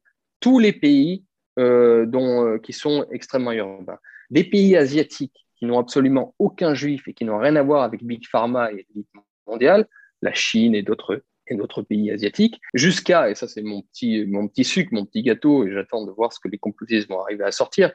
tous 0.41 0.59
les 0.59 0.73
pays 0.73 1.25
euh, 1.59 2.07
dont, 2.07 2.47
euh, 2.47 2.59
qui 2.59 2.73
sont 2.73 3.07
extrêmement 3.11 3.53
urbains. 3.53 3.99
Des 4.31 4.45
pays 4.45 4.77
asiatiques 4.77 5.47
qui 5.57 5.67
n'ont 5.67 5.79
absolument 5.79 6.35
aucun 6.39 6.75
juif 6.75 7.07
et 7.07 7.15
qui 7.15 7.25
n'ont 7.25 7.39
rien 7.39 7.57
à 7.57 7.63
voir 7.63 7.83
avec 7.83 8.03
Big 8.03 8.27
Pharma 8.27 8.73
et 8.73 8.87
l'élite 8.89 9.09
mondiale, 9.47 9.87
la 10.23 10.33
Chine 10.33 10.75
et 10.75 10.83
d'autres 10.83 11.23
et 11.49 11.57
d'autres 11.57 11.83
pays 11.83 12.11
asiatiques, 12.11 12.61
jusqu'à, 12.75 13.31
et 13.31 13.35
ça 13.35 13.49
c'est 13.49 13.63
mon 13.63 13.83
petit, 13.83 14.25
mon 14.27 14.49
petit 14.49 14.65
sucre, 14.65 14.91
mon 14.93 15.05
petit 15.05 15.23
gâteau, 15.23 15.67
et 15.67 15.73
j'attends 15.73 16.05
de 16.05 16.11
voir 16.13 16.33
ce 16.33 16.39
que 16.41 16.49
les 16.49 16.59
complotistes 16.59 17.09
vont 17.09 17.21
arriver 17.21 17.45
à 17.45 17.53
sortir, 17.53 17.93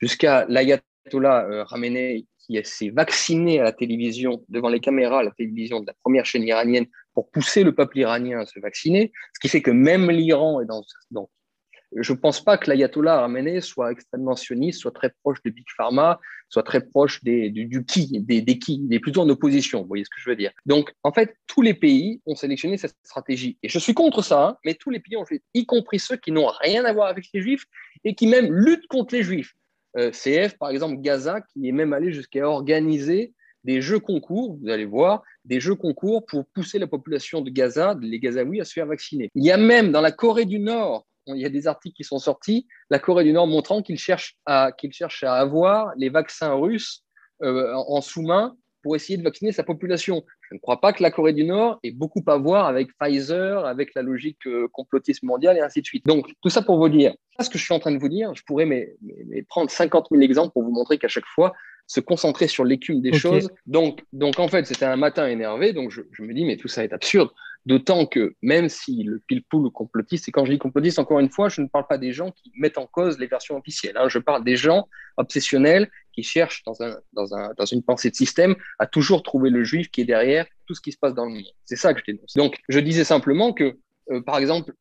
jusqu'à 0.00 0.46
l'ayatollah 0.48 1.46
euh, 1.48 1.64
Ramenei 1.64 2.26
qui 2.38 2.58
s'est 2.64 2.90
vacciné 2.90 3.60
à 3.60 3.64
la 3.64 3.72
télévision, 3.72 4.44
devant 4.48 4.68
les 4.68 4.80
caméras 4.80 5.20
à 5.20 5.22
la 5.22 5.30
télévision 5.30 5.80
de 5.80 5.86
la 5.86 5.94
première 6.02 6.24
chaîne 6.24 6.44
iranienne 6.44 6.86
pour 7.18 7.32
pousser 7.32 7.64
le 7.64 7.74
peuple 7.74 7.98
iranien 7.98 8.38
à 8.38 8.46
se 8.46 8.60
vacciner, 8.60 9.10
ce 9.34 9.40
qui 9.40 9.48
fait 9.48 9.60
que 9.60 9.72
même 9.72 10.08
l'Iran 10.08 10.60
est 10.60 10.66
dans, 10.66 10.84
je 11.96 12.12
ne 12.12 12.16
pense 12.16 12.44
pas 12.44 12.56
que 12.56 12.70
l'ayatollah 12.70 13.22
Khamenei 13.22 13.60
soit 13.60 13.90
extrêmement 13.90 14.36
sioniste, 14.36 14.82
soit 14.82 14.92
très 14.92 15.10
proche 15.24 15.42
de 15.44 15.50
Big 15.50 15.64
Pharma, 15.76 16.20
soit 16.48 16.62
très 16.62 16.80
proche 16.80 17.24
du, 17.24 17.84
qui, 17.88 18.20
des, 18.20 18.40
des 18.40 18.58
qui. 18.60 18.84
Il 18.88 18.94
est 18.94 19.00
plutôt 19.00 19.22
en 19.22 19.28
opposition, 19.30 19.80
vous 19.80 19.88
voyez 19.88 20.04
ce 20.04 20.10
que 20.10 20.20
je 20.20 20.30
veux 20.30 20.36
dire. 20.36 20.52
Donc, 20.64 20.94
en 21.02 21.10
fait, 21.10 21.34
tous 21.48 21.60
les 21.60 21.74
pays 21.74 22.22
ont 22.24 22.36
sélectionné 22.36 22.76
cette 22.76 22.94
stratégie. 23.02 23.58
Et 23.64 23.68
je 23.68 23.80
suis 23.80 23.94
contre 23.94 24.22
ça, 24.22 24.50
hein, 24.50 24.56
mais 24.64 24.74
tous 24.74 24.90
les 24.90 25.00
pays 25.00 25.16
ont 25.16 25.26
fait, 25.26 25.42
y 25.54 25.66
compris 25.66 25.98
ceux 25.98 26.18
qui 26.18 26.30
n'ont 26.30 26.52
rien 26.60 26.84
à 26.84 26.92
voir 26.92 27.08
avec 27.08 27.24
les 27.34 27.40
juifs 27.40 27.64
et 28.04 28.14
qui 28.14 28.28
même 28.28 28.52
luttent 28.52 28.86
contre 28.86 29.16
les 29.16 29.24
juifs. 29.24 29.54
Euh, 29.96 30.12
CF, 30.12 30.56
par 30.56 30.70
exemple, 30.70 31.00
Gaza, 31.00 31.40
qui 31.40 31.68
est 31.68 31.72
même 31.72 31.92
allé 31.92 32.12
jusqu'à 32.12 32.48
organiser 32.48 33.34
des 33.64 33.80
jeux 33.80 34.00
concours, 34.00 34.58
vous 34.60 34.68
allez 34.68 34.84
voir, 34.84 35.22
des 35.44 35.60
jeux 35.60 35.74
concours 35.74 36.24
pour 36.26 36.46
pousser 36.46 36.78
la 36.78 36.86
population 36.86 37.40
de 37.40 37.50
Gaza, 37.50 37.96
les 38.00 38.18
Gazaouis, 38.18 38.60
à 38.60 38.64
se 38.64 38.72
faire 38.72 38.86
vacciner. 38.86 39.30
Il 39.34 39.44
y 39.44 39.50
a 39.50 39.56
même 39.56 39.92
dans 39.92 40.00
la 40.00 40.12
Corée 40.12 40.44
du 40.44 40.58
Nord, 40.58 41.06
il 41.26 41.42
y 41.42 41.44
a 41.44 41.50
des 41.50 41.66
articles 41.66 41.96
qui 41.96 42.04
sont 42.04 42.18
sortis, 42.18 42.66
la 42.90 42.98
Corée 42.98 43.24
du 43.24 43.32
Nord 43.32 43.46
montrant 43.46 43.82
qu'ils 43.82 43.98
cherchent 43.98 44.36
à, 44.46 44.70
avoir 45.22 45.92
les 45.96 46.08
vaccins 46.08 46.54
russes 46.54 47.04
euh, 47.42 47.74
en 47.74 48.00
sous-main 48.00 48.56
pour 48.82 48.96
essayer 48.96 49.18
de 49.18 49.22
vacciner 49.22 49.52
sa 49.52 49.64
population. 49.64 50.24
Je 50.48 50.54
ne 50.54 50.60
crois 50.60 50.80
pas 50.80 50.92
que 50.92 51.02
la 51.02 51.10
Corée 51.10 51.32
du 51.32 51.44
Nord 51.44 51.78
ait 51.82 51.90
beaucoup 51.90 52.22
à 52.26 52.36
voir 52.36 52.66
avec 52.66 52.88
Pfizer, 52.98 53.66
avec 53.66 53.94
la 53.94 54.02
logique 54.02 54.46
euh, 54.46 54.68
complotiste 54.72 55.22
mondiale 55.22 55.58
et 55.58 55.60
ainsi 55.60 55.82
de 55.82 55.86
suite. 55.86 56.06
Donc, 56.06 56.32
tout 56.42 56.48
ça 56.48 56.62
pour 56.62 56.78
vous 56.78 56.88
dire, 56.88 57.14
ce 57.44 57.50
que 57.50 57.58
je 57.58 57.64
suis 57.64 57.74
en 57.74 57.78
train 57.78 57.92
de 57.92 57.98
vous 57.98 58.08
dire, 58.08 58.34
je 58.34 58.42
pourrais 58.44 58.66
mais, 58.66 58.96
mais 59.26 59.42
prendre 59.42 59.70
50 59.70 60.08
000 60.10 60.22
exemples 60.22 60.52
pour 60.52 60.62
vous 60.64 60.72
montrer 60.72 60.98
qu'à 60.98 61.08
chaque 61.08 61.26
fois, 61.26 61.54
se 61.86 62.00
concentrer 62.00 62.48
sur 62.48 62.64
l'écume 62.64 63.00
des 63.00 63.10
choses. 63.18 63.48
Donc, 63.66 64.04
donc, 64.12 64.38
en 64.38 64.48
fait, 64.48 64.66
c'était 64.66 64.84
un 64.84 64.96
matin 64.96 65.26
énervé, 65.26 65.72
donc 65.72 65.90
je, 65.90 66.02
je 66.12 66.22
me 66.22 66.34
dis, 66.34 66.44
mais 66.44 66.56
tout 66.56 66.68
ça 66.68 66.84
est 66.84 66.92
absurde. 66.92 67.30
D'autant 67.66 68.06
que 68.06 68.34
même 68.42 68.68
si 68.68 69.02
le 69.02 69.20
pile-poule 69.26 69.70
complotiste, 69.70 70.28
et 70.28 70.32
quand 70.32 70.44
je 70.44 70.52
dis 70.52 70.58
complotiste, 70.58 70.98
encore 70.98 71.18
une 71.18 71.30
fois, 71.30 71.48
je 71.48 71.60
ne 71.60 71.66
parle 71.66 71.86
pas 71.86 71.98
des 71.98 72.12
gens 72.12 72.30
qui 72.30 72.52
mettent 72.56 72.78
en 72.78 72.86
cause 72.86 73.18
les 73.18 73.26
versions 73.26 73.56
officielles. 73.56 73.96
hein. 73.96 74.08
Je 74.08 74.18
parle 74.18 74.44
des 74.44 74.56
gens 74.56 74.88
obsessionnels 75.16 75.90
qui 76.12 76.22
cherchent 76.22 76.62
dans, 76.64 76.80
un, 76.82 76.96
dans, 77.12 77.34
un, 77.34 77.52
dans 77.56 77.64
une 77.66 77.82
pensée 77.82 78.10
de 78.10 78.14
système 78.14 78.54
à 78.78 78.86
toujours 78.86 79.22
trouver 79.22 79.50
le 79.50 79.64
juif 79.64 79.90
qui 79.90 80.00
est 80.02 80.06
derrière 80.06 80.46
tout 80.66 80.74
ce 80.74 80.80
qui 80.80 80.92
se 80.92 80.98
passe 80.98 81.14
dans 81.14 81.24
le 81.24 81.32
monde. 81.32 81.46
C'est 81.64 81.76
ça 81.76 81.94
que 81.94 82.00
je 82.00 82.12
dénonce. 82.12 82.34
Donc, 82.36 82.58
je 82.68 82.78
disais 82.80 83.04
simplement 83.04 83.52
que, 83.52 83.78
euh, 84.10 84.22
par 84.22 84.38
exemple, 84.38 84.72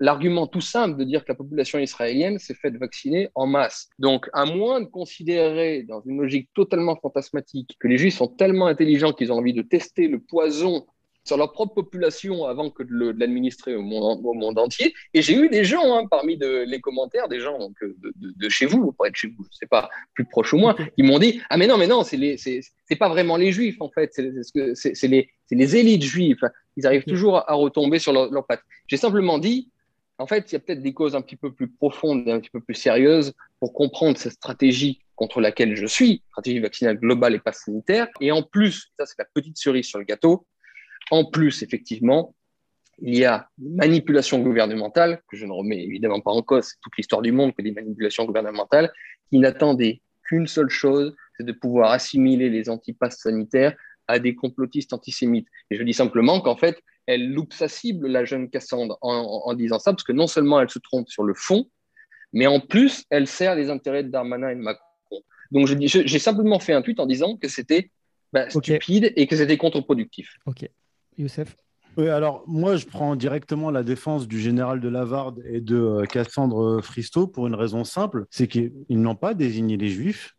l'argument 0.00 0.46
tout 0.46 0.60
simple 0.60 0.96
de 0.96 1.04
dire 1.04 1.24
que 1.24 1.32
la 1.32 1.34
population 1.34 1.78
israélienne 1.78 2.38
s'est 2.38 2.54
faite 2.54 2.76
vacciner 2.76 3.28
en 3.34 3.46
masse. 3.46 3.88
Donc, 3.98 4.28
à 4.32 4.44
moins 4.44 4.80
de 4.80 4.86
considérer, 4.86 5.82
dans 5.82 6.00
une 6.02 6.20
logique 6.20 6.48
totalement 6.54 6.96
fantasmatique, 6.96 7.76
que 7.80 7.88
les 7.88 7.98
juifs 7.98 8.16
sont 8.16 8.28
tellement 8.28 8.66
intelligents 8.66 9.12
qu'ils 9.12 9.32
ont 9.32 9.38
envie 9.38 9.54
de 9.54 9.62
tester 9.62 10.08
le 10.08 10.20
poison 10.20 10.86
sur 11.28 11.36
leur 11.36 11.52
propre 11.52 11.74
population 11.74 12.46
avant 12.46 12.70
que 12.70 12.82
de 12.82 13.14
l'administrer 13.18 13.76
au 13.76 13.82
monde, 13.82 14.20
au 14.24 14.34
monde 14.34 14.58
entier. 14.58 14.94
Et 15.14 15.22
j'ai 15.22 15.34
eu 15.36 15.48
des 15.48 15.62
gens 15.64 15.94
hein, 15.96 16.06
parmi 16.10 16.36
de- 16.36 16.64
les 16.66 16.80
commentaires, 16.80 17.28
des 17.28 17.38
gens 17.40 17.58
donc, 17.58 17.76
euh, 17.82 17.94
de, 18.02 18.12
de- 18.16 18.32
de 18.36 18.48
chez 18.48 18.66
vous, 18.66 18.92
pour 18.92 19.06
être 19.06 19.14
chez 19.14 19.28
vous, 19.28 19.44
je 19.52 19.56
sais 19.58 19.66
pas, 19.66 19.88
plus 20.14 20.24
proche 20.24 20.52
ou 20.54 20.58
moins, 20.58 20.74
qui 20.96 21.02
m'ont 21.04 21.18
dit 21.20 21.40
Ah, 21.50 21.56
mais 21.58 21.66
non, 21.66 21.76
mais 21.78 21.86
non, 21.86 22.02
c'est 22.02 22.98
pas 22.98 23.08
vraiment 23.08 23.36
les 23.36 23.52
juifs 23.52 23.80
en 23.80 23.90
fait, 23.90 24.10
c'est 24.12 25.08
les, 25.08 25.28
les 25.50 25.76
élites 25.76 26.02
juives. 26.02 26.40
Ils 26.76 26.86
arrivent 26.86 27.04
toujours 27.04 27.36
à, 27.48 27.54
retomber 27.54 27.98
sur 27.98 28.12
leur- 28.12 28.30
leurs 28.32 28.46
pattes. 28.46 28.62
J'ai 28.88 28.96
simplement 28.96 29.38
dit 29.38 29.68
en 30.20 30.26
fait, 30.26 30.50
il 30.50 30.54
y 30.54 30.56
a 30.56 30.58
peut-être 30.58 30.82
des 30.82 30.92
causes 30.92 31.14
un 31.14 31.22
petit 31.22 31.36
peu 31.36 31.52
plus 31.52 31.68
profondes 31.68 32.26
et 32.26 32.32
un 32.32 32.40
petit 32.40 32.50
peu 32.50 32.60
plus 32.60 32.74
sérieuses 32.74 33.34
pour 33.60 33.72
comprendre 33.72 34.16
cette 34.18 34.32
stratégie 34.32 35.00
contre 35.14 35.40
laquelle 35.40 35.76
je 35.76 35.86
suis, 35.86 36.22
stratégie 36.30 36.58
vaccinale 36.60 36.98
globale 36.98 37.34
et 37.34 37.38
pas 37.38 37.52
sanitaire. 37.52 38.08
Et 38.20 38.32
en 38.32 38.42
plus, 38.42 38.90
ça 38.98 39.06
c'est 39.06 39.18
la 39.18 39.26
petite 39.32 39.58
cerise 39.58 39.86
sur 39.86 39.98
le 40.00 40.04
gâteau, 40.04 40.44
en 41.10 41.24
plus, 41.24 41.62
effectivement, 41.62 42.34
il 43.00 43.16
y 43.16 43.24
a 43.24 43.48
une 43.62 43.76
manipulation 43.76 44.40
gouvernementale, 44.40 45.22
que 45.30 45.36
je 45.36 45.46
ne 45.46 45.52
remets 45.52 45.82
évidemment 45.84 46.20
pas 46.20 46.32
en 46.32 46.42
cause, 46.42 46.64
c'est 46.64 46.76
toute 46.82 46.96
l'histoire 46.96 47.22
du 47.22 47.30
monde 47.32 47.54
que 47.54 47.62
des 47.62 47.70
manipulations 47.72 48.24
gouvernementales, 48.24 48.92
qui 49.30 49.38
n'attendaient 49.38 50.02
qu'une 50.24 50.46
seule 50.46 50.68
chose, 50.68 51.14
c'est 51.36 51.44
de 51.46 51.52
pouvoir 51.52 51.92
assimiler 51.92 52.50
les 52.50 52.68
antipasses 52.68 53.18
sanitaires 53.18 53.76
à 54.08 54.18
des 54.18 54.34
complotistes 54.34 54.92
antisémites. 54.92 55.46
Et 55.70 55.76
je 55.76 55.82
dis 55.82 55.92
simplement 55.94 56.40
qu'en 56.40 56.56
fait, 56.56 56.82
elle 57.06 57.30
loupe 57.32 57.52
sa 57.52 57.68
cible, 57.68 58.08
la 58.08 58.24
jeune 58.24 58.50
Cassandre, 58.50 58.98
en, 59.00 59.14
en- 59.14 59.50
en 59.50 59.54
disant 59.54 59.78
ça, 59.78 59.92
parce 59.92 60.02
que 60.02 60.12
non 60.12 60.26
seulement 60.26 60.60
elle 60.60 60.68
se 60.70 60.78
trompe 60.78 61.08
sur 61.08 61.22
le 61.22 61.34
fond, 61.34 61.70
mais 62.32 62.46
en 62.46 62.60
plus, 62.60 63.04
elle 63.10 63.26
sert 63.26 63.54
les 63.54 63.70
intérêts 63.70 64.02
de 64.02 64.08
Darmanin 64.10 64.50
et 64.50 64.54
de 64.56 64.60
Macron. 64.60 64.82
Donc, 65.50 65.66
j'ai 65.66 66.18
simplement 66.18 66.58
fait 66.58 66.74
un 66.74 66.82
tweet 66.82 67.00
en 67.00 67.06
disant 67.06 67.36
que 67.36 67.48
c'était 67.48 67.90
bah, 68.34 68.50
stupide 68.50 69.12
et 69.16 69.26
que 69.26 69.36
c'était 69.36 69.56
contre-productif. 69.56 70.34
Ok. 70.44 70.68
Youssef 71.18 71.56
Oui, 71.96 72.08
alors 72.08 72.44
moi, 72.46 72.76
je 72.76 72.86
prends 72.86 73.16
directement 73.16 73.70
la 73.70 73.82
défense 73.82 74.26
du 74.28 74.38
général 74.40 74.80
de 74.80 74.88
Lavarde 74.88 75.42
et 75.50 75.60
de 75.60 75.76
euh, 75.76 76.04
Cassandre 76.04 76.80
Fristo 76.80 77.26
pour 77.26 77.46
une 77.46 77.54
raison 77.54 77.84
simple, 77.84 78.26
c'est 78.30 78.46
qu'ils 78.48 78.72
n'ont 78.88 79.16
pas 79.16 79.34
désigné 79.34 79.76
les 79.76 79.88
Juifs, 79.88 80.34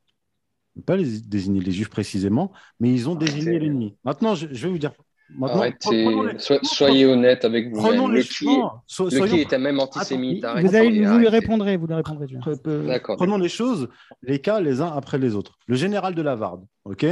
pas 0.86 0.96
les, 0.96 1.20
désigné 1.22 1.60
les 1.60 1.72
Juifs 1.72 1.90
précisément, 1.90 2.52
mais 2.80 2.92
ils 2.94 3.10
ont 3.10 3.16
désigné 3.16 3.44
c'est- 3.44 3.60
l'ennemi. 3.60 3.96
Maintenant, 4.06 4.36
je, 4.36 4.48
je 4.52 4.66
vais 4.68 4.72
vous 4.72 4.78
dire. 4.80 4.94
Maintenant, 5.38 5.60
Arrêtez, 5.60 6.06
prenons 6.06 6.24
les- 6.24 6.40
so- 6.40 6.58
soyez 6.64 7.06
honnête 7.06 7.46
avec 7.46 7.72
Prenons 7.72 8.08
vous-même. 8.08 8.14
les 8.16 8.22
Le 8.22 8.24
qui. 8.28 8.48
So- 8.88 9.04
le 9.06 9.10
soyons- 9.12 9.36
qui 9.36 9.42
était 9.42 9.60
même 9.60 9.80
antisémite. 9.80 10.44
Vous, 10.44 10.76
allez, 10.76 11.06
vous 11.06 11.18
lui 11.20 11.28
répondrez, 11.28 11.78
vous 11.78 11.86
lui 11.86 11.94
répondrez. 11.94 12.28
Prenons 13.16 13.38
les 13.38 13.50
choses, 13.50 13.90
les 14.24 14.40
cas 14.40 14.60
les 14.60 14.82
uns 14.82 14.92
après 14.92 15.20
les 15.20 15.36
autres. 15.36 15.60
Le 15.68 15.76
général 15.76 16.16
de 16.16 16.22
Lavarde, 16.24 16.66
ok? 16.86 17.06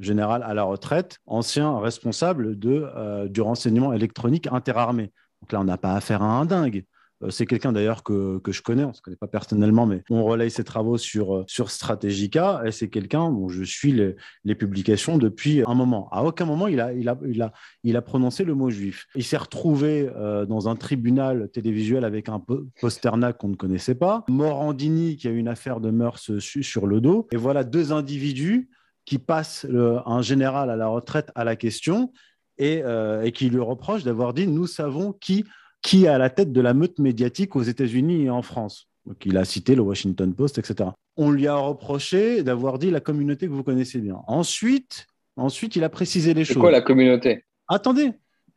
Général 0.00 0.42
à 0.42 0.54
la 0.54 0.64
retraite, 0.64 1.18
ancien 1.26 1.78
responsable 1.78 2.58
de, 2.58 2.84
euh, 2.96 3.28
du 3.28 3.40
renseignement 3.40 3.92
électronique 3.92 4.48
interarmé. 4.50 5.12
Donc 5.42 5.52
là, 5.52 5.60
on 5.60 5.64
n'a 5.64 5.78
pas 5.78 5.94
affaire 5.94 6.22
à 6.22 6.38
un 6.38 6.46
dingue. 6.46 6.84
Euh, 7.22 7.30
C'est 7.30 7.46
quelqu'un 7.46 7.72
d'ailleurs 7.72 8.02
que, 8.02 8.38
que 8.38 8.50
je 8.50 8.60
connais, 8.60 8.82
on 8.82 8.88
ne 8.88 8.92
se 8.92 9.00
connaît 9.00 9.16
pas 9.16 9.28
personnellement, 9.28 9.86
mais 9.86 10.02
on 10.10 10.24
relaye 10.24 10.50
ses 10.50 10.64
travaux 10.64 10.98
sur, 10.98 11.36
euh, 11.36 11.44
sur 11.46 11.70
Strategica 11.70 12.62
et 12.66 12.72
c'est 12.72 12.88
quelqu'un 12.88 13.30
dont 13.30 13.48
je 13.48 13.62
suis 13.62 13.92
les, 13.92 14.54
publications 14.56 15.16
depuis 15.16 15.62
un 15.64 15.74
moment. 15.74 16.08
À 16.10 16.24
aucun 16.24 16.44
moment, 16.44 16.66
il 16.66 16.80
a, 16.80 16.92
il 16.92 17.08
a, 17.08 17.16
il 17.28 17.40
a, 17.40 17.52
il 17.84 17.96
a 17.96 18.02
prononcé 18.02 18.42
le 18.44 18.54
mot 18.54 18.68
juif. 18.70 19.06
Il 19.14 19.22
s'est 19.22 19.36
retrouvé 19.36 20.10
dans 20.48 20.68
un 20.68 20.74
tribunal 20.74 21.48
télévisuel 21.52 22.04
avec 22.04 22.28
un 22.28 22.40
po- 22.40 22.64
posternac 22.80 23.38
qu'on 23.38 23.48
ne 23.48 23.56
connaissait 23.56 23.94
pas. 23.94 24.24
Morandini 24.28 25.16
qui 25.16 25.28
a 25.28 25.30
eu 25.30 25.38
une 25.38 25.48
affaire 25.48 25.80
de 25.80 25.90
mœurs 25.90 26.38
su- 26.40 26.62
sur 26.64 26.86
le 26.88 27.00
dos. 27.00 27.28
Et 27.32 27.36
voilà 27.36 27.62
deux 27.64 27.92
individus 27.92 28.68
qui 29.04 29.18
passent 29.18 29.64
le- 29.68 29.98
un 30.06 30.22
général 30.22 30.70
à 30.70 30.76
la 30.76 30.86
retraite 30.86 31.30
à 31.34 31.44
la 31.44 31.56
question 31.56 32.12
et, 32.58 32.82
euh, 32.84 33.22
et 33.22 33.32
qui 33.32 33.50
lui 33.50 33.60
reprochent 33.60 34.04
d'avoir 34.04 34.32
dit 34.34 34.46
Nous 34.46 34.66
savons 34.66 35.12
qui, 35.12 35.44
qui 35.82 36.04
est 36.04 36.08
à 36.08 36.18
la 36.18 36.30
tête 36.30 36.52
de 36.52 36.60
la 36.60 36.74
meute 36.74 36.98
médiatique 36.98 37.56
aux 37.56 37.62
États-Unis 37.62 38.22
et 38.24 38.30
en 38.30 38.42
France. 38.42 38.88
Donc, 39.06 39.24
il 39.26 39.36
a 39.36 39.44
cité 39.44 39.74
le 39.74 39.82
Washington 39.82 40.32
Post, 40.34 40.56
etc. 40.58 40.90
On 41.16 41.30
lui 41.30 41.46
a 41.46 41.56
reproché 41.56 42.42
d'avoir 42.42 42.78
dit 42.78 42.90
la 42.90 43.00
communauté 43.00 43.46
que 43.46 43.52
vous 43.52 43.62
connaissez 43.62 43.98
bien. 44.00 44.16
Ensuite, 44.26 45.06
ensuite 45.36 45.76
il 45.76 45.84
a 45.84 45.88
précisé 45.90 46.32
les 46.32 46.44
C'est 46.44 46.54
choses. 46.54 46.60
quoi 46.62 46.70
la 46.70 46.80
communauté? 46.80 47.44
Attendez, 47.68 48.12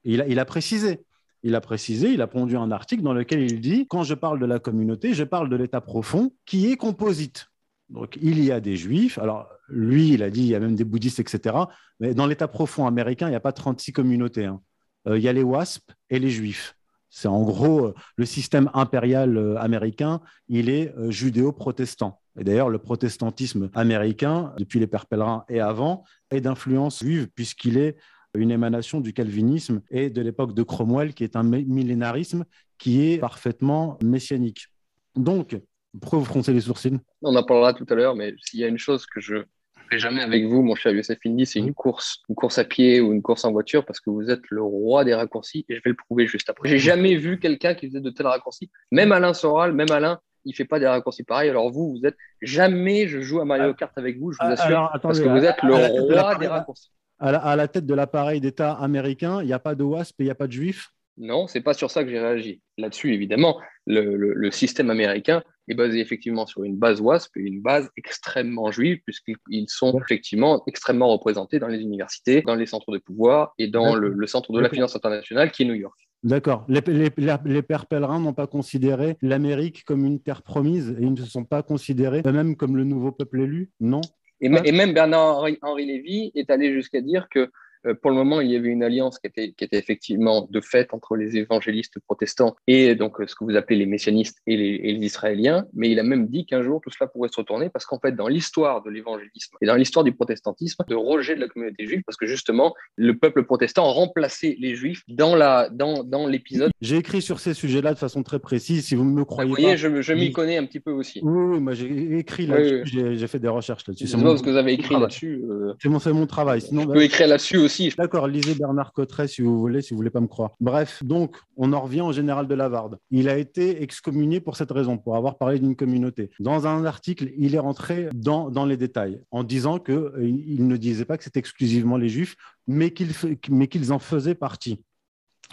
il 0.05 0.21
a, 0.21 0.27
il 0.27 0.39
a 0.39 0.45
précisé. 0.45 1.01
Il 1.43 1.53
a 1.53 1.61
précisé, 1.61 2.09
il 2.11 2.21
a 2.21 2.27
pondu 2.27 2.57
un 2.57 2.71
article 2.71 3.03
dans 3.03 3.13
lequel 3.13 3.41
il 3.41 3.61
dit 3.61 3.85
Quand 3.87 4.03
je 4.03 4.13
parle 4.15 4.39
de 4.39 4.45
la 4.45 4.59
communauté, 4.59 5.13
je 5.13 5.23
parle 5.23 5.49
de 5.49 5.55
l'état 5.55 5.81
profond 5.81 6.31
qui 6.45 6.71
est 6.71 6.77
composite. 6.77 7.47
Donc, 7.89 8.17
il 8.21 8.43
y 8.43 8.51
a 8.51 8.59
des 8.59 8.75
juifs. 8.75 9.17
Alors, 9.19 9.47
lui, 9.67 10.13
il 10.13 10.23
a 10.23 10.29
dit 10.29 10.41
il 10.41 10.47
y 10.47 10.55
a 10.55 10.59
même 10.59 10.75
des 10.75 10.83
bouddhistes, 10.83 11.19
etc. 11.19 11.55
Mais 11.99 12.13
dans 12.13 12.25
l'état 12.27 12.47
profond 12.47 12.87
américain, 12.87 13.27
il 13.27 13.31
n'y 13.31 13.35
a 13.35 13.41
pas 13.41 13.51
36 13.51 13.93
communautés. 13.93 14.45
hein. 14.45 14.61
Euh, 15.07 15.17
il 15.17 15.23
y 15.23 15.27
a 15.27 15.33
les 15.33 15.43
WASP 15.43 15.91
et 16.09 16.19
les 16.19 16.29
juifs. 16.29 16.75
C'est 17.09 17.27
en 17.27 17.43
gros 17.43 17.87
euh, 17.87 17.93
le 18.17 18.25
système 18.25 18.69
impérial 18.73 19.37
euh, 19.37 19.57
américain, 19.57 20.21
il 20.49 20.69
est 20.69 20.93
judéo-protestant. 21.09 22.19
Et 22.39 22.43
d'ailleurs, 22.43 22.69
le 22.69 22.77
protestantisme 22.77 23.69
américain, 23.73 24.53
depuis 24.57 24.79
les 24.79 24.87
Pères 24.87 25.07
pèlerins 25.07 25.43
et 25.49 25.59
avant, 25.59 26.03
est 26.29 26.41
d'influence 26.41 26.99
juive, 26.99 27.29
puisqu'il 27.33 27.77
est 27.77 27.97
une 28.35 28.51
émanation 28.51 29.01
du 29.01 29.13
calvinisme 29.13 29.81
et 29.89 30.11
de 30.11 30.21
l'époque 30.21 30.53
de 30.53 30.61
Cromwell, 30.61 31.13
qui 31.15 31.23
est 31.23 31.35
un 31.35 31.43
millénarisme 31.43 32.45
qui 32.77 33.09
est 33.09 33.17
parfaitement 33.17 33.97
messianique. 34.03 34.67
Donc, 35.15 35.59
pourquoi 35.99 36.19
vous 36.19 36.25
froncez 36.25 36.53
les 36.53 36.61
sourcils? 36.61 36.99
On 37.23 37.35
en 37.35 37.43
parlera 37.43 37.73
tout 37.73 37.85
à 37.89 37.95
l'heure, 37.95 38.15
mais 38.15 38.35
s'il 38.39 38.59
y 38.59 38.63
a 38.63 38.67
une 38.67 38.77
chose 38.77 39.07
que 39.07 39.19
je 39.19 39.45
ferai 39.87 39.99
jamais 39.99 40.21
avec 40.21 40.45
vous, 40.45 40.61
mon 40.63 40.75
cher 40.75 40.91
Youssef 40.91 41.17
Indy, 41.25 41.45
c'est 41.45 41.59
une 41.59 41.73
course, 41.73 42.21
une 42.29 42.35
course 42.35 42.57
à 42.59 42.63
pied 42.63 43.01
ou 43.01 43.11
une 43.13 43.21
course 43.21 43.43
en 43.45 43.51
voiture, 43.51 43.85
parce 43.85 43.99
que 43.99 44.09
vous 44.09 44.29
êtes 44.29 44.43
le 44.49 44.61
roi 44.61 45.03
des 45.03 45.13
raccourcis, 45.15 45.65
et 45.69 45.75
je 45.75 45.81
vais 45.83 45.89
le 45.89 45.95
prouver 45.95 46.27
juste 46.27 46.49
après. 46.49 46.69
J'ai 46.69 46.79
jamais 46.79 47.15
vu 47.15 47.39
quelqu'un 47.39 47.73
qui 47.73 47.87
faisait 47.87 48.01
de 48.01 48.09
tels 48.09 48.27
raccourcis. 48.27 48.69
Même 48.91 49.11
Alain 49.11 49.33
Soral, 49.33 49.73
même 49.73 49.91
Alain, 49.91 50.19
il 50.45 50.53
fait 50.55 50.65
pas 50.65 50.79
des 50.79 50.87
raccourcis 50.87 51.23
pareils. 51.23 51.49
Alors 51.49 51.71
vous, 51.71 51.97
vous 51.97 52.05
êtes 52.05 52.15
jamais 52.41 53.07
je 53.07 53.19
joue 53.19 53.41
à 53.41 53.45
Mario 53.45 53.73
Kart 53.73 53.91
avec 53.97 54.19
vous, 54.19 54.31
je 54.31 54.37
vous 54.37 54.43
Ah, 54.49 54.53
assure, 54.53 54.65
alors, 54.67 54.99
parce 55.01 55.19
que 55.19 55.27
vous 55.27 55.43
êtes 55.43 55.61
le 55.63 55.73
de 55.73 56.13
roi 56.13 56.35
des 56.35 56.47
raccourcis. 56.47 56.91
à 57.19 57.31
la, 57.31 57.39
à 57.39 57.55
la 57.55 57.67
tête 57.67 57.85
de 57.85 57.93
l'appareil 57.93 58.39
d'État 58.39 58.73
américain, 58.73 59.41
il 59.41 59.47
n'y 59.47 59.53
a 59.53 59.59
pas 59.59 59.75
de 59.75 59.83
WASP 59.83 60.21
et 60.21 60.23
il 60.23 60.27
n'y 60.27 60.31
a 60.31 60.35
pas 60.35 60.47
de 60.47 60.51
juifs? 60.53 60.89
Non, 61.17 61.47
c'est 61.47 61.61
pas 61.61 61.73
sur 61.73 61.89
ça 61.89 62.03
que 62.03 62.09
j'ai 62.11 62.19
réagi. 62.19 62.61
Là-dessus, 62.77 63.11
évidemment, 63.13 63.59
le, 63.87 64.15
le- 64.15 64.33
le 64.35 64.51
système 64.51 64.91
américain 64.91 65.41
est 65.67 65.73
basé 65.75 65.99
effectivement 65.99 66.45
sur 66.45 66.63
une 66.63 66.75
base 66.77 67.01
WASP 67.01 67.37
et 67.37 67.41
une 67.41 67.61
base 67.61 67.89
extrêmement 67.97 68.71
juive, 68.71 68.99
puisqu'ils 69.05 69.35
ils 69.49 69.69
sont 69.69 69.99
effectivement 69.99 70.63
extrêmement 70.67 71.09
représentés 71.09 71.59
dans 71.59 71.67
les 71.67 71.79
universités, 71.81 72.41
dans 72.41 72.55
les 72.55 72.65
centres 72.65 72.91
de 72.91 72.97
pouvoir 72.99 73.53
et 73.57 73.67
dans 73.67 73.95
le, 73.95 74.09
le 74.09 74.27
centre 74.27 74.51
de 74.53 74.59
la 74.59 74.69
finance 74.69 74.95
internationale 74.95 75.51
qui 75.51 75.63
est 75.63 75.65
New 75.65 75.73
York. 75.73 75.97
D'accord. 76.23 76.65
Les, 76.67 76.81
les- 76.87 77.11
les- 77.17 77.35
les 77.45 77.61
pères 77.61 77.85
pèlerins 77.85 78.19
n'ont 78.19 78.33
pas 78.33 78.47
considéré 78.47 79.17
l'Amérique 79.21 79.83
comme 79.85 80.03
une 80.05 80.19
terre 80.19 80.41
promise 80.41 80.95
et 80.99 81.03
ils 81.03 81.11
ne 81.11 81.17
se 81.17 81.25
sont 81.25 81.45
pas 81.45 81.61
considérés 81.63 82.21
eux-mêmes 82.25 82.55
comme 82.55 82.75
le 82.75 82.83
nouveau 82.83 83.11
peuple 83.11 83.41
élu 83.41 83.69
Non? 83.79 84.01
Et, 84.41 84.47
et 84.65 84.71
même 84.71 84.93
Bernard-Henri 84.93 85.57
Henri 85.61 85.85
Lévy 85.85 86.31
est 86.35 86.49
allé 86.49 86.73
jusqu'à 86.73 87.01
dire 87.01 87.27
que 87.29 87.51
pour 87.93 88.11
le 88.11 88.17
moment, 88.17 88.41
il 88.41 88.51
y 88.51 88.55
avait 88.55 88.69
une 88.69 88.83
alliance 88.83 89.19
qui 89.19 89.27
était, 89.27 89.51
qui 89.51 89.63
était 89.63 89.77
effectivement 89.77 90.47
de 90.49 90.61
fait 90.61 90.93
entre 90.93 91.15
les 91.15 91.37
évangélistes 91.37 91.99
protestants 91.99 92.55
et 92.67 92.95
donc 92.95 93.19
euh, 93.19 93.27
ce 93.27 93.35
que 93.35 93.43
vous 93.43 93.55
appelez 93.55 93.77
les 93.77 93.85
messianistes 93.85 94.39
et 94.47 94.57
les, 94.57 94.79
et 94.83 94.93
les 94.93 95.05
Israéliens. 95.05 95.65
Mais 95.73 95.89
il 95.91 95.99
a 95.99 96.03
même 96.03 96.27
dit 96.27 96.45
qu'un 96.45 96.61
jour 96.63 96.81
tout 96.81 96.89
cela 96.89 97.07
pourrait 97.07 97.29
se 97.29 97.37
retourner 97.39 97.69
parce 97.69 97.85
qu'en 97.85 97.99
fait, 97.99 98.13
dans 98.13 98.27
l'histoire 98.27 98.83
de 98.83 98.89
l'évangélisme 98.89 99.55
et 99.61 99.65
dans 99.65 99.75
l'histoire 99.75 100.03
du 100.03 100.11
protestantisme, 100.13 100.83
de 100.87 100.95
rejet 100.95 101.35
de 101.35 101.41
la 101.41 101.47
communauté 101.47 101.85
juive, 101.85 102.01
parce 102.05 102.17
que 102.17 102.25
justement, 102.27 102.73
le 102.95 103.17
peuple 103.17 103.43
protestant 103.43 103.91
remplaçait 103.91 104.55
les 104.59 104.75
juifs 104.75 105.03
dans 105.07 105.35
la 105.35 105.69
dans, 105.69 106.03
dans 106.03 106.27
l'épisode. 106.27 106.71
J'ai 106.81 106.97
écrit 106.97 107.21
sur 107.21 107.39
ces 107.39 107.53
sujets-là 107.53 107.93
de 107.93 107.99
façon 107.99 108.23
très 108.23 108.39
précise. 108.39 108.85
Si 108.85 108.95
vous 108.95 109.03
me 109.03 109.19
Vous 109.19 109.25
croyez 109.25 109.49
voyez, 109.49 109.67
pas, 109.71 109.75
je, 109.75 110.01
je 110.01 110.13
m'y 110.13 110.31
connais 110.31 110.57
un 110.57 110.65
petit 110.65 110.79
peu 110.79 110.91
aussi. 110.91 111.19
oui, 111.23 111.43
oui, 111.53 111.59
moi 111.59 111.73
j'ai 111.73 112.17
écrit 112.17 112.47
là-dessus, 112.47 112.81
oui. 112.83 112.89
j'ai- 112.91 113.15
j'ai 113.17 113.27
fait 113.27 113.39
des 113.39 113.47
recherches 113.47 113.87
là-dessus. 113.87 114.07
C'est 114.07 114.17
mon, 114.17 114.35
que 114.35 114.49
vous 114.49 114.55
avez 114.57 114.73
écrit 114.73 114.85
travail. 114.89 115.01
là-dessus. 115.03 115.41
euh, 115.49 115.73
c'est 115.79 115.89
mon, 116.13 116.25
travail. 116.27 116.61
Sinon, 116.61 116.83
je 116.83 116.87
peux 116.87 117.03
écrire 117.03 117.27
là-dessus 117.27 117.57
aussi. 117.57 117.76
D'accord, 117.97 118.27
lisez 118.27 118.55
Bernard 118.55 118.93
Cotteret 118.93 119.27
si 119.27 119.41
vous 119.41 119.59
voulez, 119.59 119.81
si 119.81 119.93
vous 119.93 119.97
voulez 119.97 120.09
pas 120.09 120.19
me 120.19 120.27
croire. 120.27 120.51
Bref, 120.59 121.03
donc 121.03 121.37
on 121.55 121.73
en 121.73 121.81
revient 121.81 122.01
au 122.01 122.11
général 122.11 122.47
de 122.47 122.55
Lavarde. 122.55 122.97
Il 123.11 123.29
a 123.29 123.37
été 123.37 123.81
excommunié 123.83 124.39
pour 124.39 124.57
cette 124.57 124.71
raison, 124.71 124.97
pour 124.97 125.15
avoir 125.15 125.37
parlé 125.37 125.59
d'une 125.59 125.75
communauté. 125.75 126.29
Dans 126.39 126.67
un 126.67 126.85
article, 126.85 127.31
il 127.37 127.55
est 127.55 127.59
rentré 127.59 128.09
dans, 128.13 128.65
les 128.65 128.77
détails 128.77 129.21
en 129.31 129.43
disant 129.43 129.79
que 129.79 129.91
euh, 129.91 130.11
ne 130.19 130.77
disait 130.77 131.05
pas 131.05 131.17
que 131.17 131.23
c'était 131.23 131.39
exclusivement 131.39 131.97
les 131.97 132.09
Juifs, 132.09 132.35
mais 132.67 132.91
qu'ils 132.91 133.93
en 133.93 133.99
faisaient 133.99 134.35
partie. 134.35 134.83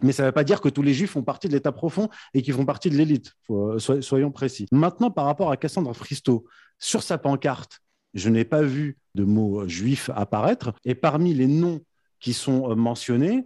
Mais 0.03 0.13
ça 0.13 0.23
ne 0.25 0.29
veut 0.29 0.33
pas 0.33 0.45
dire 0.45 0.61
que 0.61 0.69
tous 0.69 0.83
les 0.83 0.93
juifs 0.93 1.13
font 1.13 1.23
partie 1.23 1.49
de 1.49 1.53
l'État 1.53 1.71
profond 1.71 2.09
et 2.33 2.43
qu'ils 2.43 2.55
font 2.55 2.65
partie 2.65 2.91
de 2.91 2.97
l'élite. 2.97 3.33
Euh, 3.51 3.79
soy- 3.79 4.03
soyons 4.03 4.33
précis. 4.33 4.67
Maintenant, 4.73 5.11
par 5.11 5.25
rapport 5.27 5.51
à 5.53 5.57
Cassandre 5.57 5.95
Fristo, 5.95 6.47
sur 6.79 7.03
sa 7.03 7.17
pancarte, 7.17 7.81
je 8.13 8.29
n'ai 8.29 8.45
pas 8.45 8.63
vu 8.63 8.99
de 9.15 9.25
mot 9.25 9.61
euh, 9.61 9.69
juif 9.69 10.11
apparaître. 10.15 10.73
Et 10.85 10.95
parmi 10.95 11.33
les 11.33 11.47
noms 11.47 11.81
qui 12.25 12.33
sont 12.33 12.71
euh, 12.71 12.75
mentionnés, 12.75 13.45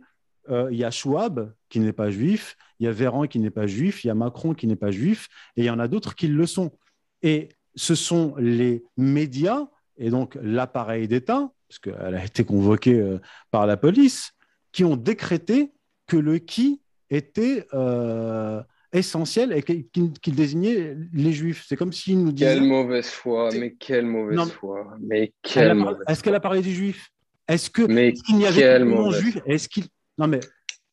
euh, 0.51 0.69
il 0.71 0.79
y 0.79 0.85
a 0.85 0.93
Schwab 0.93 1.53
qui 1.69 1.81
n'est 1.81 1.93
pas 1.93 2.11
juif, 2.11 2.57
il 2.79 2.87
y 2.87 2.89
a 2.89 2.93
Véran 2.93 3.27
qui 3.27 3.41
n'est 3.41 3.51
pas 3.51 3.67
juif, 3.67 4.05
il 4.05 4.07
y 4.07 4.11
a 4.11 4.15
Macron 4.15 4.55
qui 4.55 4.69
n'est 4.69 4.77
pas 4.77 4.93
juif, 4.93 5.29
et 5.57 5.63
il 5.63 5.65
y 5.65 5.71
en 5.71 5.81
a 5.81 5.89
d'autres 5.89 6.15
qui 6.15 6.29
le 6.29 6.47
sont. 6.47 6.71
Et 7.23 7.49
ce 7.75 7.97
sont 7.97 8.37
les 8.39 8.85
médias, 8.97 9.67
et 9.97 10.11
donc 10.11 10.39
l'appareil 10.41 11.09
d'État, 11.09 11.51
parce 11.69 11.81
qu'elle 11.81 12.15
a 12.15 12.25
été 12.25 12.45
convoquée 12.45 13.01
euh, 13.01 13.19
par 13.51 13.67
la 13.67 13.77
police, 13.77 14.31
qui 14.71 14.85
ont 14.85 14.97
décrété 14.97 15.73
que 16.07 16.17
le 16.17 16.39
qui 16.39 16.81
était 17.11 17.67
euh, 17.75 18.63
essentiel 18.93 19.53
et 19.53 19.63
qu'il 19.65 20.35
désignait 20.37 20.97
les 21.13 21.33
juifs. 21.33 21.65
C'est 21.69 21.75
comme 21.75 21.93
s'il 21.93 22.23
nous 22.23 22.31
disait... 22.31 22.55
Quelle 22.55 22.63
mauvaise 22.63 23.09
foi, 23.09 23.49
mais 23.59 23.73
quelle 23.73 24.07
mauvaise 24.07 24.37
Non, 24.37 24.47
foi, 24.47 24.87
mais 25.01 25.19
Elle 25.19 25.33
quelle 25.43 25.97
Est-ce 26.07 26.23
qu'elle 26.23 26.37
a 26.37 26.41
parlé 26.41 26.63
des 26.63 26.71
juifs? 26.71 27.11
Est-ce 27.49 27.71
que 27.71 27.83
Mais 27.83 28.09
est-ce 28.09 28.23
qu'il 28.23 28.37
n'y 28.37 28.47
avait 28.47 28.61
que 28.63 28.79
des 28.79 28.85
mauvaise 28.85 29.05
non-juifs 29.25 29.39
Est-ce 29.47 29.69
qu'il 29.69 29.85
non 30.19 30.27
mais 30.27 30.41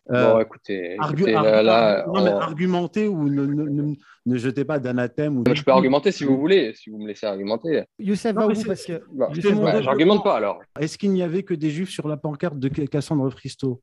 Bon, 0.07 0.13
euh, 0.15 0.39
écoutez, 0.41 0.95
argu- 0.99 1.15
écoutez, 1.21 1.33
argu- 1.33 1.43
là, 1.45 1.63
là, 1.63 2.05
non, 2.05 2.23
mais 2.23 2.29
on- 2.29 2.37
argumenter 2.37 3.07
ou 3.07 3.27
ne, 3.27 3.43
ne, 3.43 3.63
ne- 3.63 3.95
ne 4.27 4.37
jetez 4.37 4.63
pas 4.63 4.77
d'anathème 4.77 5.39
ou 5.39 5.43
je 5.51 5.63
peux 5.63 5.71
argumenter 5.71 6.11
si 6.11 6.23
vous 6.23 6.37
voulez, 6.37 6.73
si 6.75 6.91
vous 6.91 6.99
me 6.99 7.07
laissez 7.07 7.25
argumenter. 7.25 7.85
Youssef, 7.97 8.35
Non, 8.35 8.41
va 8.41 8.47
mais 8.49 8.53
où 8.53 8.61
c'est- 8.61 8.67
parce 8.67 8.85
que 8.85 9.01
Bah, 9.11 9.29
mon 9.51 9.63
bah. 9.63 9.81
J'argumente 9.81 10.23
pas 10.23 10.37
alors. 10.37 10.59
Est-ce 10.79 10.99
qu'il 10.99 11.09
n'y 11.11 11.23
avait 11.23 11.41
que 11.41 11.55
des 11.55 11.71
juifs 11.71 11.89
sur 11.89 12.07
la 12.07 12.17
pancarte 12.17 12.59
de 12.59 12.67
Cassandre 12.85 13.27
Fristo 13.31 13.81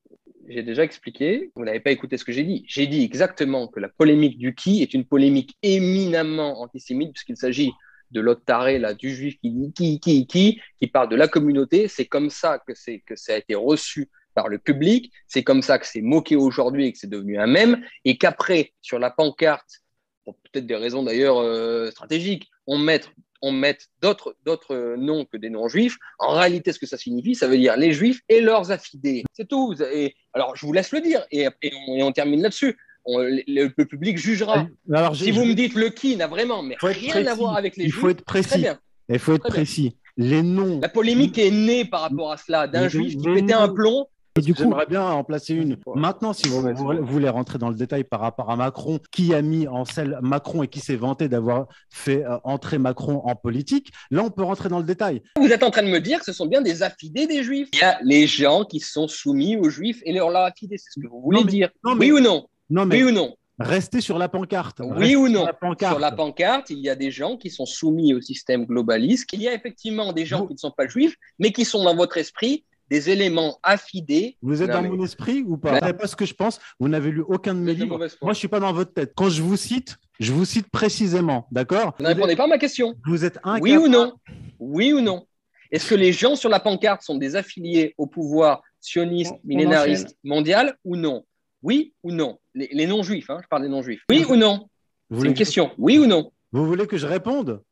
J'ai 0.48 0.62
déjà 0.62 0.84
expliqué, 0.84 1.50
vous 1.56 1.64
n'avez 1.64 1.80
pas 1.80 1.90
écouté 1.90 2.16
ce 2.16 2.24
que 2.24 2.30
j'ai 2.30 2.44
dit. 2.44 2.64
J'ai 2.68 2.86
dit 2.86 3.02
exactement 3.02 3.66
que 3.66 3.80
la 3.80 3.88
polémique 3.88 4.38
du 4.38 4.54
qui 4.54 4.80
est 4.82 4.94
une 4.94 5.04
polémique 5.04 5.56
éminemment 5.64 6.60
antisémite, 6.62 7.14
puisqu'il 7.14 7.36
s'agit 7.36 7.72
de 8.12 8.20
l'autre 8.20 8.44
taré, 8.44 8.78
là, 8.78 8.94
du 8.94 9.14
juif 9.14 9.36
qui 9.40 9.50
dit 9.50 9.72
qui, 9.72 10.00
qui, 10.00 10.26
qui, 10.26 10.60
qui 10.78 10.86
parle 10.86 11.08
de 11.08 11.16
la 11.16 11.28
communauté. 11.28 11.88
C'est 11.88 12.06
comme 12.06 12.30
ça 12.30 12.58
que, 12.58 12.72
que 12.72 13.16
ça 13.16 13.34
a 13.34 13.36
été 13.38 13.54
reçu 13.54 14.10
par 14.34 14.48
le 14.48 14.58
public. 14.58 15.12
C'est 15.26 15.42
comme 15.42 15.62
ça 15.62 15.78
que 15.78 15.86
c'est 15.86 16.02
moqué 16.02 16.36
aujourd'hui 16.36 16.86
et 16.86 16.92
que 16.92 16.98
c'est 16.98 17.10
devenu 17.10 17.38
un 17.38 17.46
mème. 17.46 17.84
Et 18.04 18.16
qu'après, 18.18 18.72
sur 18.80 18.98
la 18.98 19.10
pancarte, 19.10 19.82
pour 20.24 20.36
peut-être 20.36 20.66
des 20.66 20.76
raisons 20.76 21.02
d'ailleurs 21.02 21.38
euh, 21.38 21.90
stratégiques, 21.90 22.48
on 22.66 22.78
met, 22.78 23.00
on 23.40 23.60
d'autres, 24.00 24.36
d'autres 24.44 24.94
noms 24.96 25.24
que 25.24 25.36
des 25.36 25.50
noms 25.50 25.68
juifs. 25.68 25.96
En 26.18 26.34
réalité, 26.34 26.72
ce 26.72 26.78
que 26.78 26.86
ça 26.86 26.96
signifie, 26.96 27.34
ça 27.34 27.48
veut 27.48 27.58
dire 27.58 27.76
les 27.76 27.92
juifs 27.92 28.20
et 28.28 28.40
leurs 28.40 28.70
affidés. 28.70 29.24
C'est 29.32 29.48
tout. 29.48 29.74
Et, 29.82 30.14
alors, 30.32 30.54
je 30.54 30.64
vous 30.64 30.72
laisse 30.72 30.92
le 30.92 31.00
dire 31.00 31.26
et, 31.30 31.48
et 31.62 32.02
on 32.02 32.12
termine 32.12 32.42
là-dessus. 32.42 32.76
On- 33.04 33.18
le, 33.18 33.42
le 33.76 33.84
public 33.84 34.16
jugera. 34.18 34.66
Alors, 34.92 35.16
Si 35.16 35.30
vous 35.30 35.44
me 35.44 35.54
dites 35.54 35.74
le 35.74 35.88
qui 35.90 36.16
n'a 36.16 36.26
vraiment 36.28 36.62
mais 36.62 36.76
rien 36.80 37.26
à 37.26 37.34
voir 37.34 37.56
avec 37.56 37.76
les 37.76 37.84
Il 37.84 37.90
juifs, 37.90 38.00
faut 38.00 38.08
être 38.10 38.24
très 38.24 38.40
précis. 38.42 38.58
bien. 38.60 38.78
Il 39.08 39.18
faut 39.18 39.34
être 39.34 39.48
précis. 39.48 39.96
Les 40.16 40.42
noms. 40.42 40.78
La 40.80 40.88
polémique 40.88 41.38
est 41.38 41.50
née 41.50 41.84
par 41.84 42.02
rapport 42.02 42.30
à 42.32 42.36
cela, 42.36 42.66
d'un 42.68 42.88
juif 42.88 43.16
qui 43.16 43.24
pétait 43.24 43.54
un 43.54 43.68
plomb. 43.68 44.06
et 44.38 44.40
du 44.40 44.54
coup, 44.54 44.62
J'aimerais 44.62 44.86
bien 44.86 45.02
en 45.04 45.24
placer 45.24 45.54
une. 45.54 45.76
Maintenant, 45.94 46.32
si 46.32 46.48
vous, 46.48 46.62
voulez 47.02 47.28
rentrer 47.28 47.58
dans 47.58 47.68
le 47.70 47.74
détail 47.74 48.04
par 48.04 48.20
rapport 48.20 48.50
à 48.50 48.56
Macron, 48.56 48.98
qui 49.10 49.34
a 49.34 49.42
mis 49.42 49.66
en 49.68 49.84
selle 49.84 50.18
Macron 50.22 50.62
et 50.62 50.68
qui 50.68 50.80
s'est 50.80 50.96
vanté 50.96 51.28
d'avoir 51.28 51.66
fait 51.90 52.24
euh, 52.24 52.36
entrer 52.44 52.78
Macron 52.78 53.20
en 53.24 53.34
politique, 53.34 53.90
là, 54.10 54.22
on 54.22 54.30
peut 54.30 54.42
rentrer 54.44 54.68
dans 54.68 54.78
le 54.78 54.84
détail. 54.84 55.22
Vous 55.38 55.48
êtes 55.48 55.62
en 55.62 55.70
train 55.70 55.82
de 55.82 55.88
me 55.88 56.00
dire 56.00 56.18
que 56.20 56.24
ce 56.26 56.32
sont 56.32 56.46
bien 56.46 56.60
des 56.62 56.82
affidés 56.82 57.26
des 57.26 57.42
juifs. 57.42 57.68
Il 57.72 57.78
y 57.80 57.82
a 57.82 57.98
les 58.02 58.26
gens 58.26 58.64
qui 58.64 58.80
sont 58.80 59.08
soumis 59.08 59.56
aux 59.56 59.68
juifs 59.70 60.00
et 60.04 60.12
leur, 60.12 60.30
leur 60.30 60.42
affidés. 60.44 60.78
C'est 60.78 60.90
ce 60.94 61.00
que 61.00 61.08
vous 61.10 61.20
voulez 61.20 61.38
Non, 61.40 61.44
mais- 61.44 61.50
dire. 61.50 61.70
non, 61.84 61.94
mais- 61.94 62.06
Oui 62.06 62.12
ou 62.12 62.20
non? 62.20 62.46
Non, 62.72 62.86
mais 62.86 62.96
Oui 63.02 63.10
ou 63.10 63.14
non? 63.14 63.36
restez 63.58 64.00
sur 64.00 64.18
la 64.18 64.28
pancarte. 64.28 64.80
Oui 64.80 65.14
ou 65.14 65.26
sur 65.28 65.34
non? 65.40 65.44
la 65.46 65.52
pancarte. 65.52 65.92
Sur 65.92 66.00
la 66.00 66.10
pancarte, 66.10 66.70
il 66.70 66.78
y 66.78 66.88
a 66.88 66.94
des 66.96 67.10
gens 67.10 67.36
qui 67.36 67.50
sont 67.50 67.66
soumis 67.66 68.14
au 68.14 68.20
système 68.20 68.64
globaliste. 68.64 69.28
Il 69.34 69.42
y 69.42 69.46
a 69.48 69.54
effectivement 69.54 70.12
des 70.12 70.24
gens 70.26 70.40
Vous- 70.40 70.46
qui 70.48 70.54
ne 70.54 70.58
sont 70.58 70.70
pas 70.72 70.88
juifs, 70.88 71.14
mais 71.38 71.52
qui 71.52 71.64
sont 71.64 71.84
dans 71.84 71.94
votre 71.94 72.16
esprit 72.16 72.64
des 72.90 73.10
éléments 73.10 73.58
affidés. 73.62 74.36
Vous 74.42 74.62
êtes 74.62 74.68
Non, 74.68 74.74
dans 74.76 74.82
mais- 74.82 74.88
mon 74.88 75.04
esprit 75.04 75.42
ou 75.46 75.56
pas? 75.58 75.72
Vous 75.74 75.78
savez 75.80 75.92
pas 75.92 76.06
ce 76.06 76.16
que 76.16 76.24
je 76.26 76.34
pense? 76.34 76.58
Vous 76.80 76.88
n'avez 76.88 77.10
lu 77.10 77.22
aucun 77.26 77.54
de 77.54 77.60
mes 77.60 77.74
de 77.74 77.84
livres. 77.84 77.98
Moi, 78.22 78.32
je 78.32 78.38
suis 78.38 78.48
pas 78.48 78.58
dans 78.60 78.72
votre 78.72 78.92
tête. 78.92 79.12
Quand 79.14 79.28
je 79.28 79.42
vous 79.42 79.56
cite, 79.56 79.96
je 80.18 80.32
vous 80.32 80.44
cite 80.44 80.68
précisément, 80.68 81.46
d'accord? 81.52 81.94
Vous 81.98 82.04
ne 82.04 82.08
répondez 82.08 82.36
pas 82.36 82.44
à 82.44 82.48
ma 82.48 82.58
question. 82.58 82.94
Vous 83.06 83.24
êtes 83.24 83.36
incapable. 83.44 83.62
Oui 83.62 83.76
ou 83.76 83.88
non? 83.88 84.14
Oui 84.58 84.92
ou 84.92 85.00
non? 85.00 85.26
Est-ce 85.70 85.88
que 85.88 85.94
les 85.94 86.12
gens 86.12 86.36
sur 86.36 86.50
la 86.50 86.60
pancarte 86.60 87.02
sont 87.02 87.16
des 87.16 87.34
affiliés 87.36 87.94
au 87.96 88.06
pouvoir 88.06 88.60
sioniste, 88.80 89.32
On- 89.32 89.36
on 89.36 89.40
millénariste, 89.44 90.16
mondial 90.24 90.76
ou 90.84 90.96
non? 90.96 91.24
Oui 91.62 91.94
ou 92.02 92.12
non? 92.12 92.38
Les, 92.54 92.68
les 92.72 92.86
non-juifs, 92.86 93.30
hein, 93.30 93.40
je 93.42 93.48
parle 93.48 93.62
des 93.62 93.68
non-juifs. 93.68 94.02
Oui 94.10 94.24
ou 94.28 94.36
non? 94.36 94.68
C'est 95.10 95.26
une 95.26 95.32
que... 95.32 95.38
question. 95.38 95.72
Oui 95.78 95.98
ou 95.98 96.06
non? 96.06 96.32
Vous 96.52 96.66
voulez 96.66 96.86
que 96.86 96.96
je 96.96 97.06
réponde? 97.06 97.62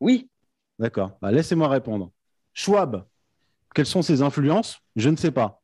Oui. 0.00 0.28
D'accord. 0.78 1.18
Bah, 1.20 1.32
Laissez-moi 1.32 1.68
répondre. 1.68 2.12
Schwab, 2.54 3.04
quelles 3.74 3.86
sont 3.86 4.02
ses 4.02 4.22
influences? 4.22 4.78
Je 4.96 5.08
ne 5.08 5.16
sais 5.16 5.30
pas. 5.30 5.62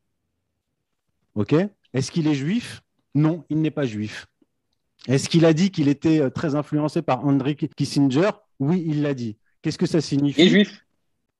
OK? 1.35 1.53
Est-ce 1.93 2.11
qu'il 2.11 2.27
est 2.27 2.35
juif? 2.35 2.81
Non, 3.13 3.43
il 3.49 3.61
n'est 3.61 3.71
pas 3.71 3.85
juif. 3.85 4.27
Est-ce 5.07 5.29
qu'il 5.29 5.45
a 5.45 5.53
dit 5.53 5.71
qu'il 5.71 5.87
était 5.87 6.19
euh, 6.19 6.29
très 6.29 6.55
influencé 6.55 7.01
par 7.01 7.25
Henry 7.25 7.55
Kissinger? 7.55 8.31
Oui, 8.59 8.83
il 8.87 9.01
l'a 9.01 9.13
dit. 9.13 9.37
Qu'est-ce 9.61 9.77
que 9.77 9.85
ça 9.85 9.97
Il 9.97 9.99
est 9.99 10.01
signifie 10.01 10.49
juif. 10.49 10.84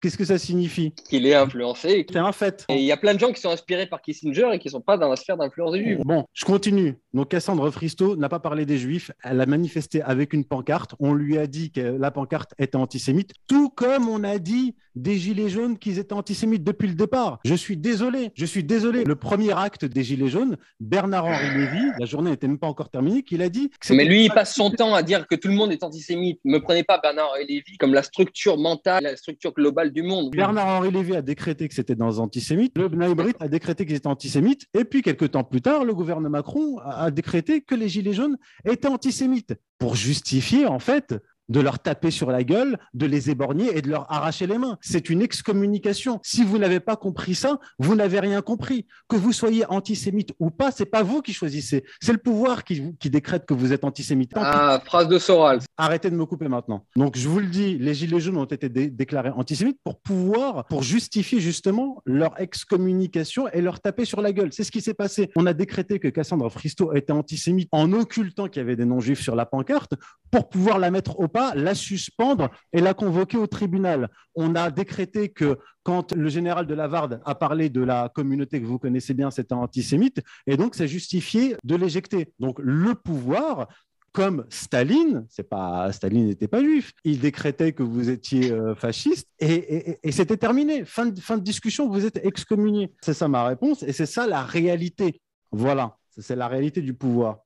Qu'est-ce 0.01 0.17
que 0.17 0.25
ça 0.25 0.37
signifie 0.37 0.93
Qu'il 1.09 1.25
est 1.25 1.33
influencé. 1.33 2.05
C'est 2.09 2.17
un 2.17 2.31
fait. 2.31 2.65
Et 2.69 2.75
il 2.75 2.83
y 2.83 2.91
a 2.91 2.97
plein 2.97 3.13
de 3.13 3.19
gens 3.19 3.31
qui 3.31 3.41
sont 3.41 3.49
inspirés 3.49 3.87
par 3.87 4.01
Kissinger 4.01 4.49
et 4.53 4.59
qui 4.59 4.67
ne 4.67 4.71
sont 4.71 4.81
pas 4.81 4.97
dans 4.97 5.09
la 5.09 5.15
sphère 5.15 5.37
d'influence 5.37 5.71
des 5.71 5.83
juifs. 5.83 5.99
Bon, 6.03 6.25
je 6.33 6.45
continue. 6.45 6.95
Donc 7.15 7.29
Cassandre 7.29 7.71
Fristo 7.71 8.17
n'a 8.17 8.27
pas 8.27 8.39
parlé 8.39 8.65
des 8.65 8.77
Juifs. 8.77 9.09
Elle 9.23 9.39
a 9.39 9.45
manifesté 9.45 10.01
avec 10.01 10.33
une 10.33 10.43
pancarte. 10.43 10.95
On 10.99 11.13
lui 11.13 11.37
a 11.37 11.47
dit 11.47 11.71
que 11.71 11.79
la 11.79 12.11
pancarte 12.11 12.53
était 12.59 12.75
antisémite, 12.75 13.31
tout 13.47 13.69
comme 13.69 14.09
on 14.09 14.25
a 14.25 14.37
dit 14.37 14.75
des 14.95 15.17
Gilets 15.17 15.49
jaunes 15.49 15.77
qu'ils 15.77 15.97
étaient 15.97 16.13
antisémites 16.13 16.63
depuis 16.63 16.89
le 16.89 16.93
départ. 16.93 17.39
Je 17.45 17.55
suis 17.55 17.77
désolé. 17.77 18.31
Je 18.35 18.45
suis 18.45 18.65
désolé. 18.65 19.05
Le 19.05 19.15
premier 19.15 19.53
acte 19.57 19.85
des 19.85 20.03
Gilets 20.03 20.27
jaunes, 20.27 20.57
Bernard-Henri 20.81 21.57
Lévy, 21.57 21.85
la 21.99 22.05
journée 22.05 22.31
n'était 22.31 22.47
même 22.47 22.57
pas 22.57 22.67
encore 22.67 22.89
terminée, 22.89 23.23
qu'il 23.23 23.41
a 23.41 23.49
dit. 23.49 23.71
que 23.79 23.93
Mais 23.93 24.03
lui, 24.03 24.25
il 24.25 24.29
passe 24.29 24.53
son 24.53 24.69
temps 24.69 24.93
à 24.93 25.01
dire 25.01 25.25
que 25.25 25.35
tout 25.35 25.47
le 25.47 25.53
monde 25.53 25.71
est 25.71 25.83
antisémite. 25.83 26.39
Ne 26.43 26.53
me 26.53 26.61
prenez 26.61 26.83
pas 26.83 26.97
Bernard 26.97 27.31
Lévy 27.47 27.77
comme 27.77 27.93
la 27.93 28.03
structure 28.03 28.57
mentale, 28.57 29.03
la 29.03 29.15
structure 29.15 29.53
globale 29.53 29.91
du 29.91 30.03
monde. 30.03 30.31
Bernard-Henri 30.31 30.91
Lévy 30.91 31.15
a 31.15 31.21
décrété 31.21 31.69
que 31.69 31.73
c'était 31.73 31.95
dans 31.95 32.09
les 32.09 32.19
antisémites. 32.19 32.77
Le 32.77 32.89
Bnei 32.89 33.15
Brit 33.15 33.33
a 33.39 33.47
décrété 33.47 33.85
qu'ils 33.85 33.95
étaient 33.95 34.07
antisémites. 34.07 34.65
Et 34.73 34.83
puis, 34.83 35.01
quelques 35.01 35.31
temps 35.31 35.45
plus 35.45 35.61
tard, 35.61 35.85
le 35.85 35.93
gouvernement 35.93 36.25
Macron 36.29 36.79
a 36.79 37.04
a 37.05 37.11
décrété 37.11 37.61
que 37.61 37.75
les 37.75 37.89
Gilets 37.89 38.13
jaunes 38.13 38.37
étaient 38.65 38.87
antisémites 38.87 39.55
pour 39.77 39.95
justifier, 39.95 40.65
en 40.65 40.79
fait, 40.79 41.15
de 41.49 41.59
leur 41.59 41.79
taper 41.79 42.11
sur 42.11 42.31
la 42.31 42.43
gueule, 42.43 42.77
de 42.93 43.05
les 43.05 43.29
éborgner 43.29 43.77
et 43.77 43.81
de 43.81 43.89
leur 43.89 44.11
arracher 44.11 44.47
les 44.47 44.57
mains. 44.57 44.77
C'est 44.81 45.09
une 45.09 45.21
excommunication. 45.21 46.19
Si 46.23 46.43
vous 46.43 46.57
n'avez 46.57 46.79
pas 46.79 46.95
compris 46.95 47.35
ça, 47.35 47.59
vous 47.77 47.95
n'avez 47.95 48.19
rien 48.19 48.41
compris. 48.41 48.87
Que 49.07 49.15
vous 49.15 49.31
soyez 49.31 49.65
antisémite 49.67 50.33
ou 50.39 50.49
pas, 50.49 50.71
c'est 50.71 50.85
pas 50.85 51.03
vous 51.03 51.21
qui 51.21 51.33
choisissez. 51.33 51.83
C'est 52.01 52.13
le 52.13 52.17
pouvoir 52.17 52.63
qui, 52.63 52.95
qui 52.97 53.09
décrète 53.09 53.45
que 53.45 53.53
vous 53.53 53.73
êtes 53.73 53.83
antisémite. 53.83 54.31
Ah, 54.35 54.81
phrase 54.83 55.07
de 55.07 55.19
Soral. 55.19 55.59
Arrêtez 55.77 56.09
de 56.09 56.15
me 56.15 56.25
couper 56.25 56.47
maintenant. 56.47 56.85
Donc, 56.95 57.17
je 57.17 57.27
vous 57.27 57.39
le 57.39 57.47
dis, 57.47 57.77
les 57.77 57.93
Gilets 57.93 58.21
jaunes 58.21 58.37
ont 58.37 58.45
été 58.45 58.69
dé- 58.69 58.89
déclarés 58.89 59.31
antisémites 59.31 59.77
pour 59.83 59.99
pouvoir, 59.99 60.65
pour 60.67 60.83
justifier 60.83 61.41
justement 61.41 62.01
leur 62.05 62.39
excommunication 62.39 63.49
et 63.49 63.61
leur 63.61 63.81
taper 63.81 64.05
sur 64.05 64.21
la 64.21 64.31
gueule. 64.31 64.53
C'est 64.53 64.63
ce 64.63 64.71
qui 64.71 64.79
s'est 64.81 64.93
passé. 64.93 65.31
On 65.35 65.45
a 65.45 65.53
décrété 65.53 65.99
que 65.99 66.07
Cassandre 66.07 66.49
Fristo 66.49 66.93
était 66.93 67.11
antisémite 67.11 67.67
en 67.73 67.91
occultant 67.91 68.47
qu'il 68.47 68.61
y 68.61 68.63
avait 68.63 68.75
des 68.77 68.85
non-juifs 68.85 69.21
sur 69.21 69.35
la 69.35 69.45
pancarte 69.45 69.93
pour 70.31 70.49
pouvoir 70.49 70.79
la 70.79 70.91
mettre 70.91 71.19
au 71.19 71.27
pas, 71.27 71.53
la 71.55 71.75
suspendre 71.75 72.49
et 72.71 72.79
la 72.81 72.93
convoquer 72.93 73.37
au 73.37 73.47
tribunal. 73.47 74.09
On 74.35 74.55
a 74.55 74.71
décrété 74.71 75.29
que 75.29 75.57
quand 75.83 76.13
le 76.13 76.29
général 76.29 76.65
de 76.67 76.73
Lavarde 76.73 77.21
a 77.25 77.35
parlé 77.35 77.69
de 77.69 77.81
la 77.81 78.09
communauté 78.09 78.59
que 78.59 78.65
vous 78.65 78.79
connaissez 78.79 79.13
bien, 79.13 79.29
c'était 79.29 79.53
antisémite, 79.53 80.21
et 80.47 80.57
donc 80.57 80.73
c'est 80.73 80.87
justifié 80.87 81.55
de 81.63 81.75
l'éjecter. 81.75 82.33
Donc 82.39 82.57
le 82.59 82.95
pouvoir 82.95 83.67
comme 84.15 84.45
Staline, 84.49 85.25
c'est 85.29 85.49
pas 85.49 85.91
Staline 85.91 86.27
n'était 86.27 86.47
pas 86.47 86.61
juif, 86.61 86.93
il 87.03 87.19
décrétait 87.19 87.73
que 87.73 87.83
vous 87.83 88.09
étiez 88.09 88.49
euh, 88.49 88.73
fasciste 88.73 89.27
et, 89.39 89.99
c'était 90.09 90.37
terminé. 90.37 90.85
Fin 90.85 91.07
de, 91.07 91.19
fin 91.19 91.37
de 91.37 91.43
discussion, 91.43 91.89
vous 91.89 92.05
êtes 92.05 92.25
excommunié. 92.25 92.93
C'est 93.01 93.13
ça 93.13 93.27
ma 93.27 93.45
réponse 93.45 93.83
et 93.83 93.91
c'est 93.91 94.05
ça 94.05 94.25
la 94.25 94.41
réalité. 94.41 95.21
Voilà, 95.51 95.97
c'est 96.17 96.37
la 96.37 96.47
réalité 96.47 96.81
du 96.81 96.93
pouvoir 96.93 97.39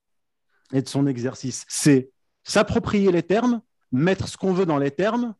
et 0.72 0.84
de 0.84 0.88
son 0.88 1.08
exercice. 1.08 1.66
C'est 1.68 2.12
s'approprier 2.44 3.12
les 3.12 3.24
termes, 3.24 3.62
mettre 3.92 4.28
ce 4.28 4.38
qu'on 4.38 4.54
veut 4.54 4.68
dans 4.68 4.78
les 4.78 4.92
termes 4.92 5.34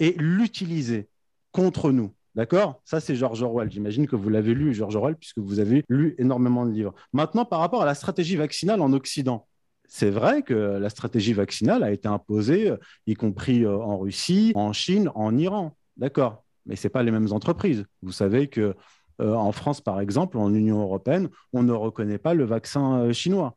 et 0.00 0.14
l'utiliser 0.18 1.10
contre 1.52 1.92
nous. 1.92 2.10
D'accord? 2.34 2.80
Ça, 2.86 3.00
c'est 3.00 3.14
George 3.14 3.42
Orwell. 3.42 3.70
J'imagine 3.70 4.06
que 4.08 4.16
vous 4.16 4.30
l'avez 4.30 4.54
lu, 4.54 4.72
George 4.72 4.96
Orwell, 4.96 5.16
puisque 5.16 5.38
vous 5.38 5.60
avez 5.60 5.84
lu 5.90 6.14
énormément 6.16 6.64
de 6.64 6.72
livres. 6.72 6.94
Maintenant, 7.12 7.44
par 7.44 7.60
rapport 7.60 7.82
à 7.82 7.86
la 7.86 7.94
stratégie 7.94 8.36
vaccinale 8.36 8.80
en 8.80 8.92
Occident, 8.94 9.46
c'est 9.88 10.10
vrai 10.10 10.42
que 10.42 10.54
la 10.54 10.90
stratégie 10.90 11.32
vaccinale 11.32 11.82
a 11.82 11.92
été 11.92 12.08
imposée, 12.08 12.70
euh, 12.70 12.76
y 13.06 13.14
compris 13.14 13.64
euh, 13.64 13.76
en 13.76 13.98
Russie, 13.98 14.52
en 14.54 14.72
Chine, 14.72 15.10
en 15.14 15.36
Iran. 15.36 15.76
D'accord 15.96 16.44
Mais 16.66 16.76
ce 16.76 16.88
pas 16.88 17.02
les 17.02 17.10
mêmes 17.10 17.32
entreprises. 17.32 17.84
Vous 18.02 18.12
savez 18.12 18.48
que 18.48 18.74
euh, 19.20 19.34
en 19.34 19.52
France, 19.52 19.80
par 19.80 20.00
exemple, 20.00 20.38
en 20.38 20.52
Union 20.52 20.80
européenne, 20.82 21.28
on 21.52 21.62
ne 21.62 21.72
reconnaît 21.72 22.18
pas 22.18 22.34
le 22.34 22.44
vaccin 22.44 23.00
euh, 23.00 23.12
chinois. 23.12 23.56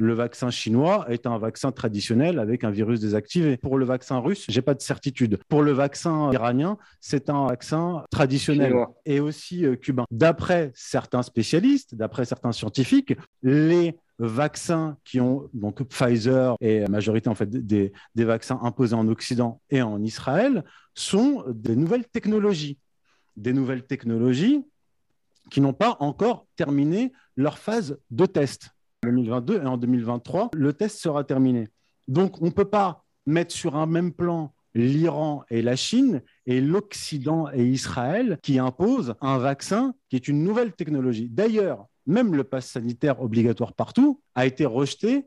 Le 0.00 0.12
vaccin 0.12 0.50
chinois 0.50 1.06
est 1.08 1.26
un 1.26 1.38
vaccin 1.38 1.72
traditionnel 1.72 2.38
avec 2.38 2.62
un 2.62 2.70
virus 2.70 3.00
désactivé. 3.00 3.56
Pour 3.56 3.78
le 3.78 3.84
vaccin 3.84 4.18
russe, 4.18 4.44
j'ai 4.48 4.62
pas 4.62 4.74
de 4.74 4.80
certitude. 4.80 5.40
Pour 5.48 5.62
le 5.62 5.72
vaccin 5.72 6.30
iranien, 6.32 6.78
c'est 7.00 7.30
un 7.30 7.48
vaccin 7.48 8.04
traditionnel 8.10 8.68
Chinois. 8.68 8.94
et 9.06 9.18
aussi 9.18 9.66
euh, 9.66 9.74
cubain. 9.74 10.04
D'après 10.12 10.70
certains 10.74 11.22
spécialistes, 11.22 11.96
d'après 11.96 12.26
certains 12.26 12.52
scientifiques, 12.52 13.16
les 13.42 13.96
vaccins 14.18 14.96
qui 15.04 15.20
ont 15.20 15.48
donc 15.54 15.82
Pfizer 15.84 16.56
et 16.60 16.80
la 16.80 16.88
majorité 16.88 17.28
en 17.28 17.34
fait 17.34 17.48
des, 17.48 17.92
des 18.14 18.24
vaccins 18.24 18.58
imposés 18.62 18.94
en 18.94 19.06
Occident 19.08 19.60
et 19.70 19.82
en 19.82 20.02
Israël 20.02 20.64
sont 20.94 21.44
des 21.48 21.76
nouvelles 21.76 22.06
technologies, 22.06 22.78
des 23.36 23.52
nouvelles 23.52 23.86
technologies 23.86 24.64
qui 25.50 25.60
n'ont 25.60 25.72
pas 25.72 25.96
encore 26.00 26.46
terminé 26.56 27.12
leur 27.36 27.58
phase 27.58 27.98
de 28.10 28.26
test. 28.26 28.70
En 29.04 29.08
2022 29.08 29.62
et 29.62 29.66
en 29.66 29.76
2023, 29.76 30.50
le 30.54 30.72
test 30.72 30.98
sera 30.98 31.24
terminé. 31.24 31.68
Donc, 32.08 32.42
on 32.42 32.46
ne 32.46 32.50
peut 32.50 32.64
pas 32.64 33.04
mettre 33.26 33.54
sur 33.54 33.76
un 33.76 33.86
même 33.86 34.12
plan 34.12 34.52
l'Iran 34.74 35.44
et 35.50 35.62
la 35.62 35.76
Chine 35.76 36.22
et 36.46 36.60
l'Occident 36.60 37.48
et 37.52 37.64
Israël 37.64 38.38
qui 38.42 38.58
imposent 38.58 39.14
un 39.20 39.38
vaccin 39.38 39.94
qui 40.08 40.16
est 40.16 40.28
une 40.28 40.42
nouvelle 40.44 40.72
technologie. 40.72 41.28
D'ailleurs, 41.28 41.86
même 42.08 42.34
le 42.34 42.42
pass 42.42 42.66
sanitaire 42.66 43.22
obligatoire 43.22 43.72
partout 43.74 44.20
a 44.34 44.46
été 44.46 44.64
rejeté 44.64 45.26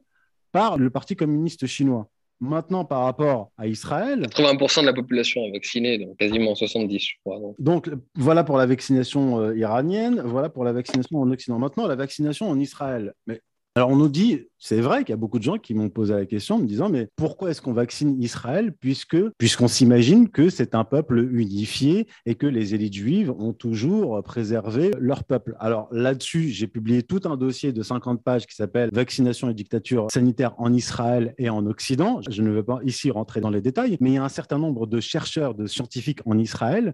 par 0.52 0.78
le 0.78 0.90
Parti 0.90 1.16
communiste 1.16 1.66
chinois. 1.68 2.10
Maintenant, 2.42 2.86
par 2.86 3.04
rapport 3.04 3.52
à 3.56 3.68
Israël, 3.68 4.26
80% 4.26 4.82
de 4.82 4.88
la 4.88 4.94
population 4.94 5.42
est 5.46 5.52
vaccinée, 5.52 6.00
donc 6.00 6.18
quasiment 6.18 6.56
70, 6.56 7.00
je 7.00 7.14
crois. 7.24 7.40
donc. 7.40 7.56
donc, 7.60 7.90
voilà 8.16 8.44
pour 8.44 8.58
la 8.58 8.66
vaccination 8.66 9.40
euh, 9.40 9.56
iranienne, 9.56 10.22
voilà 10.26 10.50
pour 10.50 10.64
la 10.64 10.74
vaccination 10.74 11.20
en 11.20 11.30
Occident. 11.30 11.60
Maintenant, 11.60 11.86
la 11.86 11.96
vaccination 11.96 12.50
en 12.50 12.60
Israël. 12.60 13.14
Mais 13.28 13.42
alors, 13.76 13.90
on 13.90 13.96
nous 13.96 14.10
dit, 14.10 14.48
c'est 14.58 14.82
vrai 14.82 15.06
qu'il 15.06 15.12
y 15.12 15.14
a 15.14 15.18
beaucoup 15.18 15.40
de 15.40 15.46
gens 15.46 15.58
qui 15.58 15.74
m'ont 15.74 15.90
posé 15.90 16.14
la 16.14 16.26
question 16.26 16.56
en 16.56 16.60
me 16.60 16.66
disant, 16.66 16.90
mais 16.90 17.08
pourquoi 17.16 17.52
est-ce 17.52 17.62
qu'on 17.62 17.72
vaccine 17.72 18.22
Israël 18.22 18.74
puisque 18.78 19.16
puisqu'on 19.38 19.70
s'imagine 19.70 20.28
que 20.28 20.50
c'est 20.50 20.76
un 20.76 20.84
peuple 20.84 21.20
unifié 21.32 22.06
et 22.26 22.36
que 22.36 22.48
les 22.48 22.76
élites 22.76 22.96
juives 22.96 23.32
ont 23.32 23.54
toujours 23.54 24.22
préservé 24.24 24.92
leur 25.00 25.24
peuple? 25.24 25.56
Alors 25.58 25.88
là-dessus, 25.94 26.50
j'ai 26.50 26.68
publié 26.68 27.02
tout 27.02 27.22
un 27.24 27.38
dossier 27.38 27.72
de 27.72 27.82
50 27.82 28.22
pages 28.22 28.46
qui 28.46 28.56
s'appelle 28.56 28.90
Vaccination 28.92 29.50
et 29.50 29.54
dictature 29.54 30.08
sanitaire 30.12 30.54
en 30.58 30.74
Israël 30.74 31.34
et 31.38 31.50
en 31.50 31.66
Occident. 31.66 32.20
Je 32.30 32.42
ne 32.42 32.50
veux 32.50 32.64
pas 32.64 32.82
ici 32.84 33.10
rentrer 33.10 33.40
dans 33.40 33.50
les 33.50 33.62
détails, 33.62 33.96
mais 34.02 34.10
il 34.10 34.16
y 34.16 34.18
a 34.18 34.24
un 34.26 34.30
certain 34.30 34.58
nombre 34.58 34.86
de 34.86 35.00
chercheurs, 35.00 35.56
de 35.56 35.66
scientifiques 35.66 36.20
en 36.26 36.38
Israël 36.38 36.94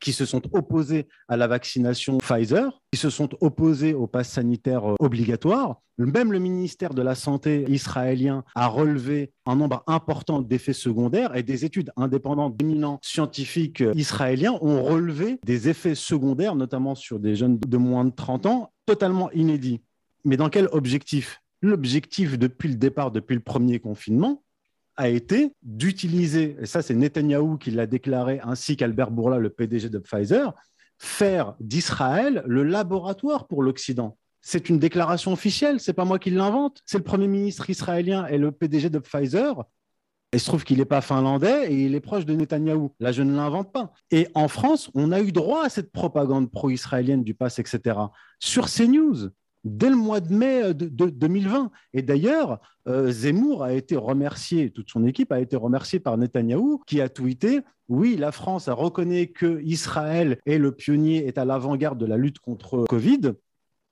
qui 0.00 0.12
se 0.12 0.24
sont 0.24 0.42
opposés 0.52 1.08
à 1.28 1.36
la 1.36 1.46
vaccination 1.46 2.18
Pfizer, 2.18 2.80
qui 2.92 2.98
se 2.98 3.10
sont 3.10 3.30
opposés 3.40 3.94
au 3.94 4.06
pass 4.06 4.28
sanitaire 4.28 4.90
euh, 4.90 4.94
obligatoire. 5.00 5.80
Même 5.98 6.32
le 6.32 6.38
ministère 6.38 6.94
de 6.94 7.02
la 7.02 7.16
Santé 7.16 7.64
israélien 7.68 8.44
a 8.54 8.68
relevé 8.68 9.32
un 9.46 9.56
nombre 9.56 9.82
important 9.88 10.40
d'effets 10.40 10.72
secondaires 10.72 11.34
et 11.34 11.42
des 11.42 11.64
études 11.64 11.90
indépendantes 11.96 12.56
d'éminents 12.56 13.00
scientifiques 13.02 13.80
euh, 13.80 13.92
israéliens 13.96 14.56
ont 14.60 14.82
relevé 14.84 15.40
des 15.44 15.68
effets 15.68 15.96
secondaires, 15.96 16.54
notamment 16.54 16.94
sur 16.94 17.18
des 17.18 17.34
jeunes 17.34 17.58
de 17.58 17.76
moins 17.76 18.04
de 18.04 18.14
30 18.14 18.46
ans, 18.46 18.72
totalement 18.86 19.30
inédits. 19.32 19.80
Mais 20.24 20.36
dans 20.36 20.48
quel 20.48 20.68
objectif? 20.72 21.42
L'objectif 21.60 22.38
depuis 22.38 22.68
le 22.68 22.76
départ, 22.76 23.10
depuis 23.10 23.34
le 23.34 23.40
premier 23.40 23.80
confinement, 23.80 24.42
a 24.98 25.08
été 25.08 25.54
d'utiliser, 25.62 26.56
et 26.60 26.66
ça 26.66 26.82
c'est 26.82 26.94
Netanyahou 26.94 27.56
qui 27.56 27.70
l'a 27.70 27.86
déclaré, 27.86 28.40
ainsi 28.42 28.76
qu'Albert 28.76 29.10
Bourla, 29.10 29.38
le 29.38 29.48
PDG 29.48 29.88
de 29.88 29.98
Pfizer, 29.98 30.52
faire 30.98 31.54
d'Israël 31.60 32.42
le 32.46 32.64
laboratoire 32.64 33.46
pour 33.46 33.62
l'Occident. 33.62 34.18
C'est 34.40 34.68
une 34.68 34.78
déclaration 34.78 35.32
officielle, 35.32 35.78
c'est 35.78 35.92
pas 35.92 36.04
moi 36.04 36.18
qui 36.18 36.30
l'invente, 36.30 36.82
c'est 36.84 36.98
le 36.98 37.04
Premier 37.04 37.28
ministre 37.28 37.70
israélien 37.70 38.26
et 38.26 38.38
le 38.38 38.50
PDG 38.50 38.90
de 38.90 38.98
Pfizer. 38.98 39.64
Il 40.32 40.40
se 40.40 40.46
trouve 40.46 40.64
qu'il 40.64 40.78
n'est 40.78 40.84
pas 40.84 41.00
finlandais 41.00 41.72
et 41.72 41.84
il 41.84 41.94
est 41.94 42.00
proche 42.00 42.26
de 42.26 42.34
Netanyahou. 42.34 42.92
Là, 43.00 43.12
je 43.12 43.22
ne 43.22 43.34
l'invente 43.34 43.72
pas. 43.72 43.92
Et 44.10 44.28
en 44.34 44.48
France, 44.48 44.90
on 44.94 45.10
a 45.10 45.20
eu 45.20 45.32
droit 45.32 45.64
à 45.64 45.68
cette 45.70 45.90
propagande 45.90 46.50
pro-israélienne 46.50 47.24
du 47.24 47.34
pass, 47.34 47.58
etc. 47.58 47.98
Sur 48.38 48.68
CNews, 48.68 49.30
dès 49.64 49.90
le 49.90 49.96
mois 49.96 50.20
de 50.20 50.32
mai 50.32 50.74
de, 50.74 50.88
de 50.88 51.06
2020. 51.10 51.70
Et 51.94 52.02
d'ailleurs, 52.02 52.60
euh, 52.88 53.10
Zemmour 53.10 53.64
a 53.64 53.72
été 53.72 53.96
remercié, 53.96 54.70
toute 54.70 54.90
son 54.90 55.04
équipe 55.04 55.32
a 55.32 55.40
été 55.40 55.56
remerciée 55.56 56.00
par 56.00 56.16
Netanyahou, 56.16 56.82
qui 56.86 57.00
a 57.00 57.08
tweeté 57.08 57.60
Oui, 57.88 58.16
la 58.16 58.32
France 58.32 58.68
a 58.68 58.74
reconnu 58.74 59.28
que 59.28 59.60
Israël 59.62 60.38
est 60.46 60.58
le 60.58 60.72
pionnier, 60.72 61.26
est 61.26 61.38
à 61.38 61.44
l'avant-garde 61.44 61.98
de 61.98 62.06
la 62.06 62.16
lutte 62.16 62.38
contre 62.38 62.84
Covid, 62.88 63.32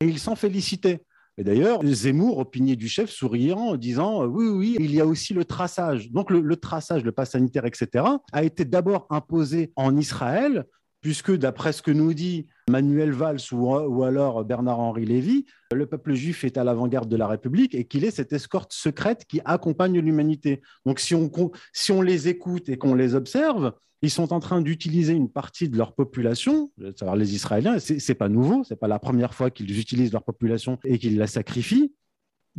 et 0.00 0.06
il 0.06 0.18
s'en 0.18 0.36
félicitait. 0.36 1.02
Et 1.38 1.44
d'ailleurs, 1.44 1.84
Zemmour 1.84 2.38
opinier 2.38 2.76
du 2.76 2.88
chef 2.88 3.10
souriant 3.10 3.58
en 3.58 3.76
disant 3.76 4.22
euh, 4.22 4.26
oui, 4.26 4.48
oui, 4.48 4.76
il 4.80 4.94
y 4.94 5.00
a 5.00 5.06
aussi 5.06 5.34
le 5.34 5.44
traçage. 5.44 6.10
Donc 6.10 6.30
le, 6.30 6.40
le 6.40 6.56
traçage, 6.56 7.04
le 7.04 7.12
pass 7.12 7.32
sanitaire, 7.32 7.66
etc., 7.66 8.04
a 8.32 8.42
été 8.42 8.64
d'abord 8.64 9.06
imposé 9.10 9.72
en 9.76 9.96
Israël, 9.96 10.64
puisque 11.06 11.36
d'après 11.36 11.72
ce 11.72 11.82
que 11.82 11.92
nous 11.92 12.14
dit 12.14 12.48
Manuel 12.68 13.12
Valls 13.12 13.38
ou, 13.52 13.72
ou 13.72 14.02
alors 14.02 14.44
Bernard-Henri 14.44 15.04
Lévy, 15.04 15.46
le 15.72 15.86
peuple 15.86 16.14
juif 16.14 16.42
est 16.42 16.58
à 16.58 16.64
l'avant-garde 16.64 17.08
de 17.08 17.14
la 17.14 17.28
République 17.28 17.76
et 17.76 17.84
qu'il 17.84 18.04
est 18.04 18.10
cette 18.10 18.32
escorte 18.32 18.72
secrète 18.72 19.24
qui 19.24 19.40
accompagne 19.44 20.00
l'humanité. 20.00 20.62
Donc 20.84 20.98
si 20.98 21.14
on, 21.14 21.30
si 21.72 21.92
on 21.92 22.02
les 22.02 22.26
écoute 22.26 22.68
et 22.68 22.76
qu'on 22.76 22.96
les 22.96 23.14
observe, 23.14 23.72
ils 24.02 24.10
sont 24.10 24.32
en 24.32 24.40
train 24.40 24.60
d'utiliser 24.60 25.12
une 25.12 25.30
partie 25.30 25.68
de 25.68 25.78
leur 25.78 25.94
population, 25.94 26.72
c'est-à-dire 26.76 27.14
les 27.14 27.36
Israéliens, 27.36 27.78
c'est, 27.78 28.14
pas 28.16 28.28
nouveau, 28.28 28.64
c'est 28.64 28.74
pas 28.74 28.88
la 28.88 28.98
première 28.98 29.32
fois 29.32 29.52
qu'ils 29.52 29.78
utilisent 29.78 30.12
leur 30.12 30.24
population 30.24 30.80
et 30.82 30.98
qu'ils 30.98 31.18
la 31.18 31.28
sacrifient, 31.28 31.94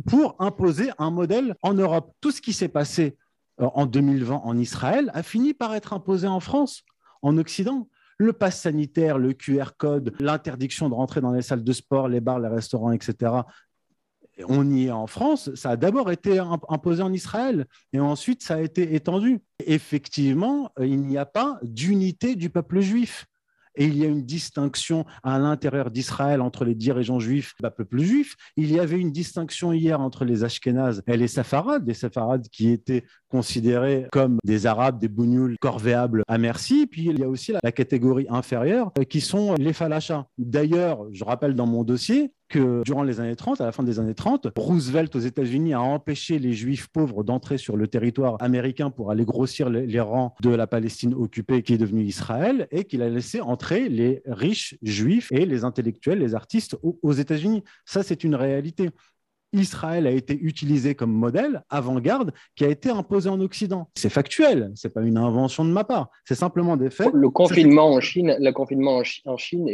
pour 0.06 0.36
imposer 0.38 0.88
un 0.96 1.10
modèle 1.10 1.54
en 1.60 1.74
Europe. 1.74 2.14
Tout 2.22 2.30
ce 2.30 2.40
qui 2.40 2.54
s'est 2.54 2.68
passé 2.68 3.18
en 3.58 3.84
2020 3.84 4.36
en 4.36 4.56
Israël 4.56 5.10
a 5.12 5.22
fini 5.22 5.52
par 5.52 5.74
être 5.74 5.92
imposé 5.92 6.26
en 6.26 6.40
France, 6.40 6.84
en 7.20 7.36
Occident 7.36 7.90
le 8.18 8.32
pass 8.32 8.60
sanitaire, 8.60 9.16
le 9.18 9.32
QR 9.32 9.70
code, 9.76 10.14
l'interdiction 10.20 10.88
de 10.88 10.94
rentrer 10.94 11.20
dans 11.20 11.32
les 11.32 11.42
salles 11.42 11.64
de 11.64 11.72
sport, 11.72 12.08
les 12.08 12.20
bars, 12.20 12.40
les 12.40 12.48
restaurants, 12.48 12.92
etc. 12.92 13.32
On 14.48 14.70
y 14.70 14.86
est 14.86 14.90
en 14.90 15.06
France, 15.06 15.52
ça 15.54 15.70
a 15.70 15.76
d'abord 15.76 16.10
été 16.12 16.38
imposé 16.68 17.02
en 17.02 17.12
Israël 17.12 17.66
et 17.92 17.98
ensuite 17.98 18.42
ça 18.42 18.56
a 18.56 18.60
été 18.60 18.94
étendu. 18.94 19.40
Effectivement, 19.64 20.70
il 20.80 21.00
n'y 21.02 21.18
a 21.18 21.26
pas 21.26 21.58
d'unité 21.62 22.36
du 22.36 22.50
peuple 22.50 22.80
juif. 22.80 23.26
Et 23.78 23.86
il 23.86 23.96
y 23.96 24.04
a 24.04 24.08
une 24.08 24.24
distinction 24.24 25.06
à 25.22 25.38
l'intérieur 25.38 25.90
d'Israël 25.90 26.42
entre 26.42 26.64
les 26.64 26.74
dirigeants 26.74 27.20
juifs 27.20 27.54
et 27.60 27.62
le 27.62 27.70
peuple 27.70 28.00
juif. 28.00 28.36
Il 28.56 28.70
y 28.70 28.78
avait 28.78 28.98
une 28.98 29.12
distinction 29.12 29.72
hier 29.72 30.00
entre 30.00 30.24
les 30.24 30.44
Ashkénazes 30.44 31.02
et 31.06 31.16
les 31.16 31.28
Safarades, 31.28 31.84
des 31.84 31.94
Safarades 31.94 32.48
qui 32.50 32.70
étaient 32.70 33.04
considérés 33.28 34.06
comme 34.12 34.38
des 34.44 34.66
Arabes, 34.66 34.98
des 34.98 35.08
bougnoules 35.08 35.56
corvéables 35.60 36.22
à 36.28 36.38
merci. 36.38 36.86
Puis 36.86 37.06
il 37.06 37.18
y 37.18 37.22
a 37.22 37.28
aussi 37.28 37.52
la, 37.52 37.60
la 37.62 37.72
catégorie 37.72 38.26
inférieure 38.28 38.92
qui 39.08 39.20
sont 39.20 39.54
les 39.54 39.72
Falachas. 39.72 40.24
D'ailleurs, 40.36 41.06
je 41.12 41.24
rappelle 41.24 41.54
dans 41.54 41.66
mon 41.66 41.84
dossier, 41.84 42.32
que 42.48 42.82
durant 42.84 43.02
les 43.02 43.20
années 43.20 43.36
30, 43.36 43.60
à 43.60 43.66
la 43.66 43.72
fin 43.72 43.82
des 43.82 43.98
années 43.98 44.14
30, 44.14 44.48
Roosevelt 44.56 45.14
aux 45.14 45.20
États-Unis 45.20 45.74
a 45.74 45.80
empêché 45.80 46.38
les 46.38 46.52
Juifs 46.52 46.88
pauvres 46.88 47.24
d'entrer 47.24 47.58
sur 47.58 47.76
le 47.76 47.88
territoire 47.88 48.36
américain 48.40 48.90
pour 48.90 49.10
aller 49.10 49.24
grossir 49.24 49.68
les 49.68 50.00
rangs 50.00 50.34
de 50.40 50.50
la 50.50 50.66
Palestine 50.66 51.14
occupée 51.14 51.62
qui 51.62 51.74
est 51.74 51.78
devenue 51.78 52.04
Israël 52.04 52.66
et 52.70 52.84
qu'il 52.84 53.02
a 53.02 53.08
laissé 53.08 53.40
entrer 53.40 53.88
les 53.88 54.22
riches 54.26 54.76
juifs 54.82 55.30
et 55.32 55.46
les 55.46 55.64
intellectuels, 55.64 56.18
les 56.18 56.34
artistes 56.34 56.76
aux 56.82 57.12
États-Unis. 57.12 57.62
Ça, 57.84 58.02
c'est 58.02 58.24
une 58.24 58.34
réalité. 58.34 58.90
Israël 59.52 60.06
a 60.06 60.10
été 60.10 60.38
utilisé 60.38 60.94
comme 60.94 61.12
modèle 61.12 61.62
avant-garde 61.70 62.32
qui 62.54 62.64
a 62.64 62.68
été 62.68 62.90
imposé 62.90 63.30
en 63.30 63.40
Occident. 63.40 63.88
C'est 63.96 64.10
factuel, 64.10 64.72
c'est 64.74 64.92
pas 64.92 65.02
une 65.02 65.16
invention 65.16 65.64
de 65.64 65.70
ma 65.70 65.84
part, 65.84 66.10
c'est 66.26 66.34
simplement 66.34 66.76
des 66.76 66.90
faits. 66.90 67.10
Le 67.14 67.30
confinement 67.30 67.94
en 67.94 68.00
Chine, 68.00 68.36
le 68.38 68.52
confinement 68.52 69.02
en 69.24 69.36
Chine 69.36 69.66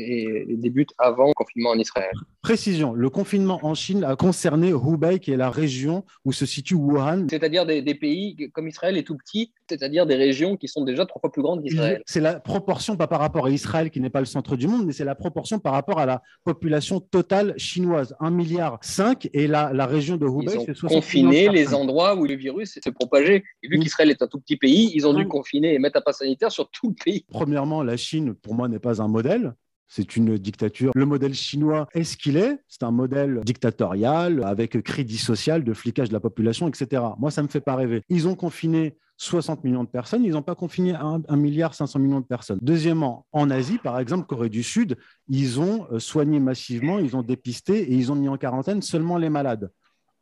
débute 0.49 0.91
avant 0.99 1.29
le 1.29 1.35
confinement 1.35 1.70
en 1.70 1.79
Israël. 1.79 2.12
Précision, 2.45 2.93
le 2.93 3.09
confinement 3.09 3.59
en 3.63 3.75
Chine 3.75 4.05
a 4.05 4.17
concerné 4.17 4.69
Hubei 4.69 5.19
qui 5.19 5.33
est 5.33 5.37
la 5.39 5.49
région 5.49 6.05
où 6.27 6.33
se 6.35 6.45
situe 6.45 6.75
Wuhan. 6.75 7.27
C'est-à-dire 7.31 7.65
des, 7.65 7.95
pays 7.95 8.37
comme 8.53 8.69
Israël 8.69 8.99
est 8.99 9.03
tout 9.03 9.17
petit, 9.17 9.51
c'est-à-dire 9.67 10.05
des 10.05 10.15
régions 10.15 10.59
qui 10.59 10.69
sont 10.69 10.85
déjà 10.85 11.07
trois 11.07 11.23
fois 11.23 11.33
plus 11.33 11.41
grandes 11.41 11.63
qu'Israël. 11.63 12.03
C'est 12.05 12.21
la 12.21 12.39
proportion 12.39 12.99
pas 12.99 13.07
par 13.07 13.21
rapport 13.21 13.47
à 13.47 13.51
Israël 13.51 13.89
qui 13.89 13.99
n'est 13.99 14.11
pas 14.11 14.21
le 14.21 14.27
centre 14.27 14.57
du 14.57 14.69
monde, 14.69 14.85
mais 14.85 14.93
c'est 14.93 15.07
la 15.07 15.15
proportion 15.15 15.59
par 15.59 15.73
rapport 15.73 15.99
à 15.99 16.05
la 16.05 16.21
population 16.45 17.01
totale 17.01 17.55
chinoise, 17.57 18.15
1 18.21 18.31
milliard 18.31 18.79
5 18.83 19.31
et 19.33 19.47
la, 19.47 19.87
région 19.87 20.19
de 20.19 20.27
Hubei, 20.27 20.67
c'est 20.67 20.79
confiné 20.87 21.49
les 21.49 21.73
endroits 21.73 22.15
où 22.15 22.27
le 22.27 22.35
virus 22.35 22.79
s'est 22.79 22.93
propagé. 22.93 23.43
Et 23.63 23.69
vu 23.69 23.79
qu'Israël 23.79 24.11
est 24.11 24.21
un 24.21 24.27
tout 24.27 24.39
petit 24.39 24.59
pays, 24.59 24.93
ils 24.95 25.07
ont 25.07 25.15
dû 25.15 25.27
confiner 25.27 25.73
et 25.73 25.79
mettre 25.79 25.97
un 25.97 26.03
pass 26.03 26.19
sanitaire 26.19 26.53
sur 26.53 26.69
tout 26.69 26.91
le 26.91 26.95
pays. 27.03 27.25
Premièrement, 27.31 27.83
la 27.83 27.97
Chine, 27.97 28.35
pour 28.35 28.55
moi, 28.55 28.69
n'est 28.69 28.79
pas 28.79 29.01
un 29.01 29.09
modèle. 29.09 29.55
C'est 29.89 30.16
une 30.16 30.39
dictature. 30.39 30.93
Le 30.95 31.07
modèle 31.07 31.35
chinois 31.35 31.89
est 31.93 32.05
ce 32.05 32.16
qu'il 32.16 32.37
est. 32.37 32.59
C'est 32.68 32.82
un 32.82 32.91
modèle 32.91 33.41
dictatorial 33.45 34.43
avec 34.45 34.82
crédit 34.82 35.18
social, 35.18 35.62
de 35.62 35.74
flicage 35.74 36.09
de 36.09 36.14
la 36.14 36.20
population, 36.20 36.68
etc. 36.68 37.03
Moi, 37.18 37.30
ça 37.30 37.43
ne 37.43 37.47
me 37.47 37.51
fait 37.51 37.61
pas 37.61 37.76
rêver. 37.76 38.03
Ils 38.09 38.26
ont 38.26 38.35
confiné 38.35 38.97
60 39.16 39.62
millions 39.64 39.85
de 39.85 39.89
personnes, 39.89 40.24
ils 40.24 40.32
n'ont 40.32 40.43
pas 40.43 40.55
confiné 40.55 40.95
1 40.95 41.37
milliard 41.37 41.74
500 41.74 41.99
millions 42.01 42.20
de 42.20 42.26
personnes. 42.26 42.59
Deuxièmement, 42.62 43.26
en 43.32 43.51
Asie, 43.51 43.78
par 43.78 43.99
exemple, 43.99 44.26
Corée 44.26 44.49
du 44.49 44.62
Sud, 44.62 44.97
ils 45.28 45.61
ont 45.61 45.87
euh, 45.93 45.99
soigné 45.99 46.41
massivement, 46.41 46.99
ils 46.99 47.16
ont 47.16 47.22
dépisté 47.22 47.93
et 47.93 47.95
ils 47.95 48.11
ont 48.11 48.16
mis 48.16 48.28
en 48.28 48.37
quarantaine 48.37 48.82
seulement 48.82 49.16
les 49.16 49.30
malades. 49.30 49.70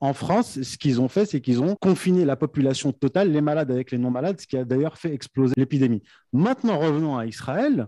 En 0.00 0.14
France, 0.14 0.60
ce 0.60 0.76
qu'ils 0.76 1.00
ont 1.00 1.08
fait, 1.08 1.26
c'est 1.26 1.40
qu'ils 1.40 1.62
ont 1.62 1.76
confiné 1.76 2.24
la 2.24 2.34
population 2.36 2.92
totale, 2.92 3.30
les 3.30 3.40
malades 3.40 3.70
avec 3.70 3.92
les 3.92 3.98
non-malades, 3.98 4.40
ce 4.40 4.46
qui 4.46 4.56
a 4.56 4.64
d'ailleurs 4.64 4.98
fait 4.98 5.14
exploser 5.14 5.54
l'épidémie. 5.56 6.02
Maintenant, 6.32 6.78
revenons 6.78 7.16
à 7.16 7.26
Israël. 7.26 7.86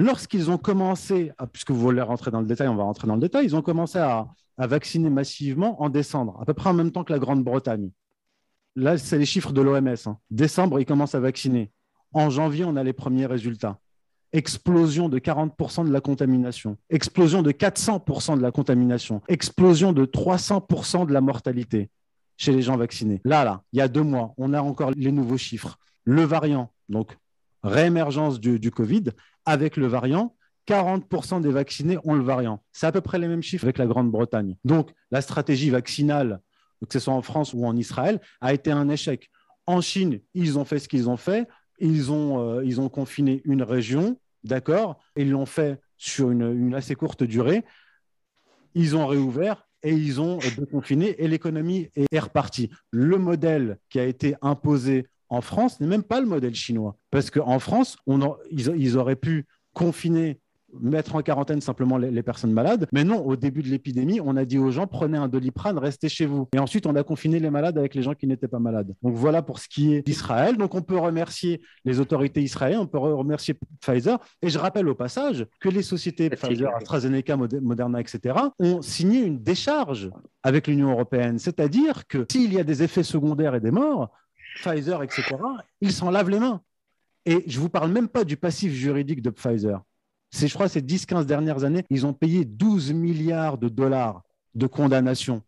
Lorsqu'ils 0.00 0.48
ont 0.48 0.58
commencé, 0.58 1.32
puisque 1.52 1.72
vous 1.72 1.80
voulez 1.80 2.00
rentrer 2.00 2.30
dans 2.30 2.40
le 2.40 2.46
détail, 2.46 2.68
on 2.68 2.76
va 2.76 2.84
rentrer 2.84 3.08
dans 3.08 3.16
le 3.16 3.20
détail, 3.20 3.46
ils 3.46 3.56
ont 3.56 3.62
commencé 3.62 3.98
à 3.98 4.28
vacciner 4.56 5.10
massivement 5.10 5.82
en 5.82 5.88
décembre, 5.88 6.38
à 6.40 6.44
peu 6.44 6.54
près 6.54 6.70
en 6.70 6.72
même 6.72 6.92
temps 6.92 7.02
que 7.02 7.12
la 7.12 7.18
Grande-Bretagne. 7.18 7.90
Là, 8.76 8.96
c'est 8.96 9.18
les 9.18 9.26
chiffres 9.26 9.50
de 9.50 9.60
l'OMS. 9.60 9.96
Hein. 10.06 10.18
Décembre, 10.30 10.78
ils 10.78 10.86
commencent 10.86 11.16
à 11.16 11.20
vacciner. 11.20 11.72
En 12.12 12.30
janvier, 12.30 12.64
on 12.64 12.76
a 12.76 12.84
les 12.84 12.92
premiers 12.92 13.26
résultats. 13.26 13.80
Explosion 14.32 15.08
de 15.08 15.18
40% 15.18 15.88
de 15.88 15.92
la 15.92 16.00
contamination, 16.00 16.76
explosion 16.90 17.42
de 17.42 17.50
400% 17.50 18.36
de 18.36 18.42
la 18.42 18.52
contamination, 18.52 19.20
explosion 19.26 19.92
de 19.92 20.06
300% 20.06 21.08
de 21.08 21.12
la 21.12 21.20
mortalité 21.20 21.90
chez 22.36 22.52
les 22.52 22.62
gens 22.62 22.76
vaccinés. 22.76 23.20
Là, 23.24 23.42
là, 23.42 23.64
il 23.72 23.80
y 23.80 23.82
a 23.82 23.88
deux 23.88 24.04
mois, 24.04 24.32
on 24.36 24.54
a 24.54 24.62
encore 24.62 24.92
les 24.92 25.10
nouveaux 25.10 25.38
chiffres. 25.38 25.76
Le 26.04 26.22
variant, 26.22 26.70
donc 26.88 27.18
réémergence 27.64 28.38
du, 28.38 28.60
du 28.60 28.70
Covid, 28.70 29.06
avec 29.48 29.76
le 29.76 29.86
variant, 29.86 30.34
40% 30.66 31.40
des 31.40 31.50
vaccinés 31.50 31.98
ont 32.04 32.14
le 32.14 32.22
variant. 32.22 32.62
C'est 32.72 32.86
à 32.86 32.92
peu 32.92 33.00
près 33.00 33.18
les 33.18 33.28
mêmes 33.28 33.42
chiffres 33.42 33.64
avec 33.64 33.78
la 33.78 33.86
Grande-Bretagne. 33.86 34.56
Donc, 34.64 34.90
la 35.10 35.22
stratégie 35.22 35.70
vaccinale 35.70 36.40
que 36.86 36.92
ce 36.92 37.00
soit 37.00 37.14
en 37.14 37.22
France 37.22 37.54
ou 37.54 37.66
en 37.66 37.76
Israël, 37.76 38.20
a 38.40 38.52
été 38.52 38.70
un 38.70 38.88
échec. 38.88 39.30
En 39.66 39.80
Chine, 39.80 40.20
ils 40.34 40.58
ont 40.58 40.64
fait 40.64 40.78
ce 40.78 40.88
qu'ils 40.88 41.08
ont 41.08 41.16
fait. 41.16 41.48
Ils 41.80 42.10
ont, 42.10 42.40
euh, 42.40 42.64
ils 42.64 42.80
ont 42.80 42.88
confiné 42.88 43.42
une 43.44 43.62
région, 43.62 44.18
d'accord? 44.44 44.98
Ils 45.16 45.30
l'ont 45.30 45.46
fait 45.46 45.80
sur 45.96 46.30
une, 46.30 46.74
assez 46.74 46.94
courte 46.94 47.22
durée. 47.22 47.64
Ils 48.74 48.96
ont 48.96 49.06
réouvert 49.06 49.66
et 49.82 49.92
ils 49.92 50.20
ont 50.20 50.38
déconfiné 50.56 51.22
et 51.22 51.28
l'économie 51.28 51.88
est, 51.94 52.18
repartie. 52.18 52.70
Le 52.90 53.18
modèle 53.18 53.78
qui 53.88 53.98
a 54.00 54.04
été 54.04 54.34
imposé 54.42 55.06
en 55.30 55.40
France 55.40 55.80
n'est 55.80 55.86
même 55.86 56.02
pas 56.02 56.20
le 56.20 56.26
modèle 56.26 56.54
chinois. 56.54 56.96
Parce 57.10 57.30
qu'en 57.30 57.58
France, 57.58 57.96
on 58.06 58.36
ils, 58.50 58.96
auraient 58.96 59.16
pu 59.16 59.46
confiner 59.74 60.40
mettre 60.80 61.14
en 61.14 61.22
quarantaine 61.22 61.60
simplement 61.60 61.96
les, 61.96 62.22
personnes 62.22 62.52
malades. 62.52 62.86
Mais 62.92 63.04
non, 63.04 63.24
au 63.24 63.36
début 63.36 63.62
de 63.62 63.68
l'épidémie, 63.68 64.20
on 64.20 64.36
a 64.36 64.44
dit 64.44 64.58
aux 64.58 64.70
gens 64.70 64.86
prenez 64.86 65.16
un 65.16 65.28
doliprane, 65.28 65.78
restez 65.78 66.08
chez 66.08 66.26
vous. 66.26 66.46
Et 66.54 66.58
ensuite, 66.58 66.86
on 66.86 66.94
a 66.94 67.02
confiné 67.02 67.40
les 67.40 67.50
malades 67.50 67.78
avec 67.78 67.94
les 67.94 68.02
gens 68.02 68.14
qui 68.14 68.26
n'étaient 68.26 68.48
pas 68.48 68.58
malades. 68.58 68.94
Donc 69.02 69.14
voilà 69.14 69.42
pour 69.42 69.58
ce 69.58 69.68
qui 69.68 69.94
est 69.94 70.02
d'Israël. 70.02 70.56
Donc 70.56 70.74
on 70.74 70.82
peut 70.82 70.98
remercier 70.98 71.62
les 71.86 72.00
autorités 72.00 72.42
israéliennes, 72.42 72.80
on 72.80 72.86
peut 72.86 72.98
remercier 72.98 73.54
Pfizer. 73.80 74.18
Et 74.42 74.50
je 74.50 74.58
rappelle 74.58 74.88
au 74.88 74.94
passage 74.94 75.46
que 75.60 75.68
les 75.70 75.82
sociétés 75.82 76.28
Pfizer, 76.28 76.74
AstraZeneca, 76.76 77.36
Moderna, 77.36 78.00
etc., 78.00 78.34
ont 78.58 78.82
signé 78.82 79.20
une 79.20 79.42
décharge 79.42 80.10
avec 80.42 80.66
l'Union 80.66 80.90
européenne. 80.90 81.38
C'est-à-dire 81.38 82.06
que 82.06 82.26
s'il 82.30 82.52
y 82.52 82.60
a 82.60 82.64
des 82.64 82.82
effets 82.82 83.02
secondaires 83.02 83.54
et 83.54 83.60
des 83.60 83.70
morts, 83.70 84.10
Pfizer, 84.56 85.02
etc., 85.02 85.24
ils 85.80 85.92
s'en 85.92 86.10
lavent 86.10 86.30
les 86.30 86.40
mains. 86.40 86.60
Et 87.26 87.44
je 87.46 87.56
ne 87.58 87.62
vous 87.62 87.68
parle 87.68 87.90
même 87.90 88.08
pas 88.08 88.24
du 88.24 88.36
passif 88.36 88.72
juridique 88.72 89.22
de 89.22 89.30
Pfizer 89.30 89.82
je 90.32 90.54
crois, 90.54 90.68
ces 90.68 90.80
10-15 90.80 91.24
dernières 91.24 91.64
années, 91.64 91.84
ils 91.90 92.06
ont 92.06 92.12
payé 92.12 92.44
12 92.44 92.92
milliards 92.92 93.58
de 93.58 93.68
dollars 93.68 94.22
de 94.54 94.66
condamnation 94.66 95.42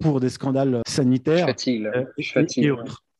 pour 0.00 0.20
des 0.20 0.28
scandales 0.28 0.82
sanitaires. 0.86 1.46
Fatigue, 1.46 1.86
euh, 1.86 2.04
fatigue. 2.32 2.72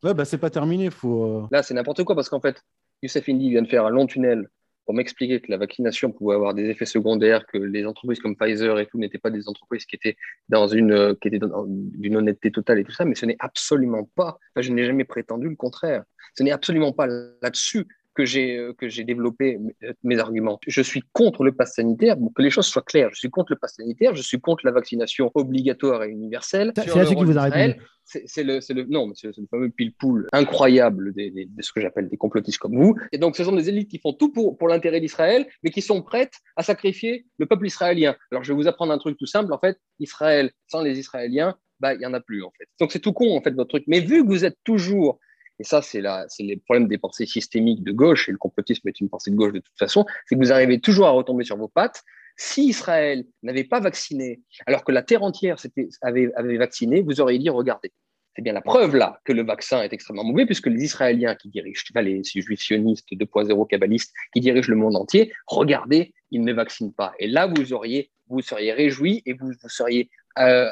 Ouais, 0.02 0.14
bah, 0.14 0.24
c'est 0.24 0.38
pas 0.38 0.50
terminé. 0.50 0.90
Faut, 0.90 1.24
euh, 1.24 1.46
Là, 1.50 1.62
c'est 1.62 1.74
n'importe 1.74 2.04
quoi 2.04 2.14
parce 2.14 2.28
qu'en 2.28 2.40
fait, 2.40 2.62
Youssef 3.02 3.28
Indy 3.28 3.50
vient 3.50 3.62
de 3.62 3.68
faire 3.68 3.86
un 3.86 3.90
long 3.90 4.06
tunnel 4.06 4.48
pour 4.84 4.94
m'expliquer 4.94 5.40
que 5.40 5.50
la 5.50 5.56
vaccination 5.56 6.12
pouvait 6.12 6.34
avoir 6.34 6.54
des 6.54 6.68
effets 6.68 6.86
secondaires, 6.86 7.46
que 7.46 7.58
les 7.58 7.86
entreprises 7.86 8.20
comme 8.20 8.36
Pfizer 8.36 8.78
et 8.78 8.86
tout 8.86 8.98
n'étaient 8.98 9.18
pas 9.18 9.30
des 9.30 9.48
entreprises 9.48 9.86
qui 9.86 9.96
étaient 9.96 10.16
dans 10.48 10.68
une, 10.68 10.92
euh, 10.92 11.14
qui 11.20 11.28
étaient 11.28 11.40
d'une 11.40 12.16
honnêteté 12.16 12.50
totale 12.50 12.78
et 12.78 12.84
tout 12.84 12.92
ça, 12.92 13.04
mais 13.04 13.14
ce 13.14 13.26
n'est 13.26 13.36
absolument 13.38 14.08
pas, 14.14 14.38
enfin, 14.50 14.62
je 14.62 14.72
n'ai 14.72 14.84
jamais 14.84 15.04
prétendu 15.04 15.48
le 15.48 15.56
contraire. 15.56 16.04
Ce 16.36 16.42
n'est 16.42 16.52
absolument 16.52 16.92
pas 16.92 17.06
là-dessus 17.06 17.86
que 18.14 18.24
j'ai 18.24 18.56
euh, 18.56 18.72
que 18.72 18.88
j'ai 18.88 19.04
développé 19.04 19.58
mes 20.02 20.18
arguments. 20.18 20.58
Je 20.66 20.82
suis 20.82 21.02
contre 21.12 21.44
le 21.44 21.52
pass 21.52 21.74
sanitaire. 21.74 22.16
Pour 22.16 22.32
que 22.32 22.42
les 22.42 22.50
choses 22.50 22.66
soient 22.66 22.82
claires, 22.82 23.10
je 23.12 23.18
suis 23.18 23.30
contre 23.30 23.52
le 23.52 23.58
pass 23.58 23.74
sanitaire. 23.76 24.14
Je 24.14 24.22
suis 24.22 24.40
contre 24.40 24.64
la 24.64 24.72
vaccination 24.72 25.30
obligatoire 25.34 26.04
et 26.04 26.10
universelle. 26.10 26.72
C'est 26.76 26.94
là-dessus 26.94 27.16
qui 27.16 27.24
vous 27.24 27.38
arrêtez. 27.38 27.76
C'est 28.04 28.42
le, 28.42 28.60
le, 28.68 28.84
non, 28.84 29.10
c'est 29.14 29.28
le 29.28 29.46
fameux 29.50 29.70
pile-poule 29.70 30.28
incroyable 30.32 31.14
de, 31.14 31.46
de, 31.46 31.62
ce 31.62 31.72
que 31.72 31.80
j'appelle 31.80 32.08
des 32.10 32.18
complotistes 32.18 32.58
comme 32.58 32.76
vous. 32.76 32.94
Et 33.12 33.18
donc, 33.18 33.34
ce 33.34 33.44
sont 33.44 33.56
des 33.56 33.70
élites 33.70 33.90
qui 33.90 33.98
font 33.98 34.12
tout 34.12 34.30
pour, 34.30 34.58
pour 34.58 34.68
l'intérêt 34.68 35.00
d'Israël, 35.00 35.46
mais 35.62 35.70
qui 35.70 35.80
sont 35.80 36.02
prêtes 36.02 36.34
à 36.56 36.62
sacrifier 36.62 37.24
le 37.38 37.46
peuple 37.46 37.66
israélien. 37.66 38.14
Alors, 38.30 38.44
je 38.44 38.52
vais 38.52 38.56
vous 38.56 38.68
apprendre 38.68 38.92
un 38.92 38.98
truc 38.98 39.16
tout 39.16 39.26
simple. 39.26 39.54
En 39.54 39.58
fait, 39.58 39.78
Israël, 40.00 40.50
sans 40.68 40.82
les 40.82 40.98
Israéliens, 40.98 41.56
bah, 41.80 41.94
il 41.94 42.00
n'y 42.00 42.06
en 42.06 42.12
a 42.12 42.20
plus, 42.20 42.42
en 42.42 42.52
fait. 42.58 42.68
Donc, 42.78 42.92
c'est 42.92 43.00
tout 43.00 43.14
con, 43.14 43.34
en 43.36 43.40
fait, 43.40 43.52
votre 43.52 43.70
truc. 43.70 43.84
Mais 43.86 44.00
vu 44.00 44.22
que 44.22 44.28
vous 44.28 44.44
êtes 44.44 44.58
toujours 44.64 45.18
et 45.58 45.64
ça, 45.64 45.82
c'est 45.82 46.02
les 46.40 46.56
problèmes 46.56 46.88
des 46.88 46.98
pensées 46.98 47.26
systémiques 47.26 47.84
de 47.84 47.92
gauche, 47.92 48.28
et 48.28 48.32
le 48.32 48.38
complotisme 48.38 48.88
est 48.88 49.00
une 49.00 49.08
pensée 49.08 49.30
de 49.30 49.36
gauche 49.36 49.52
de 49.52 49.60
toute 49.60 49.78
façon, 49.78 50.04
c'est 50.26 50.34
que 50.34 50.40
vous 50.40 50.52
arrivez 50.52 50.80
toujours 50.80 51.06
à 51.06 51.10
retomber 51.10 51.44
sur 51.44 51.56
vos 51.56 51.68
pattes. 51.68 52.02
Si 52.36 52.66
Israël 52.66 53.24
n'avait 53.44 53.64
pas 53.64 53.78
vacciné, 53.78 54.40
alors 54.66 54.82
que 54.82 54.90
la 54.90 55.02
terre 55.02 55.22
entière 55.22 55.56
avait, 56.02 56.32
avait 56.34 56.56
vacciné, 56.56 57.02
vous 57.02 57.20
auriez 57.20 57.38
dit, 57.38 57.48
regardez, 57.48 57.92
c'est 58.34 58.42
bien 58.42 58.52
la 58.52 58.62
preuve 58.62 58.96
là 58.96 59.20
que 59.24 59.32
le 59.32 59.44
vaccin 59.44 59.82
est 59.82 59.92
extrêmement 59.92 60.24
mauvais, 60.24 60.44
puisque 60.44 60.66
les 60.66 60.82
Israéliens 60.82 61.36
qui 61.36 61.48
dirigent, 61.48 61.84
pas 61.94 62.02
les 62.02 62.22
juifs 62.24 62.60
sionistes 62.60 63.06
2.0 63.12 63.66
kabbalistes 63.68 64.12
qui 64.32 64.40
dirigent 64.40 64.68
le 64.68 64.76
monde 64.76 64.96
entier, 64.96 65.32
regardez, 65.46 66.12
ils 66.32 66.42
ne 66.42 66.52
vaccinent 66.52 66.92
pas. 66.92 67.12
Et 67.20 67.28
là, 67.28 67.46
vous 67.46 67.72
auriez, 67.72 68.10
vous 68.28 68.40
seriez 68.40 68.72
réjouis 68.72 69.22
et 69.26 69.34
vous, 69.34 69.52
vous 69.62 69.68
seriez 69.68 70.10
euh, 70.40 70.68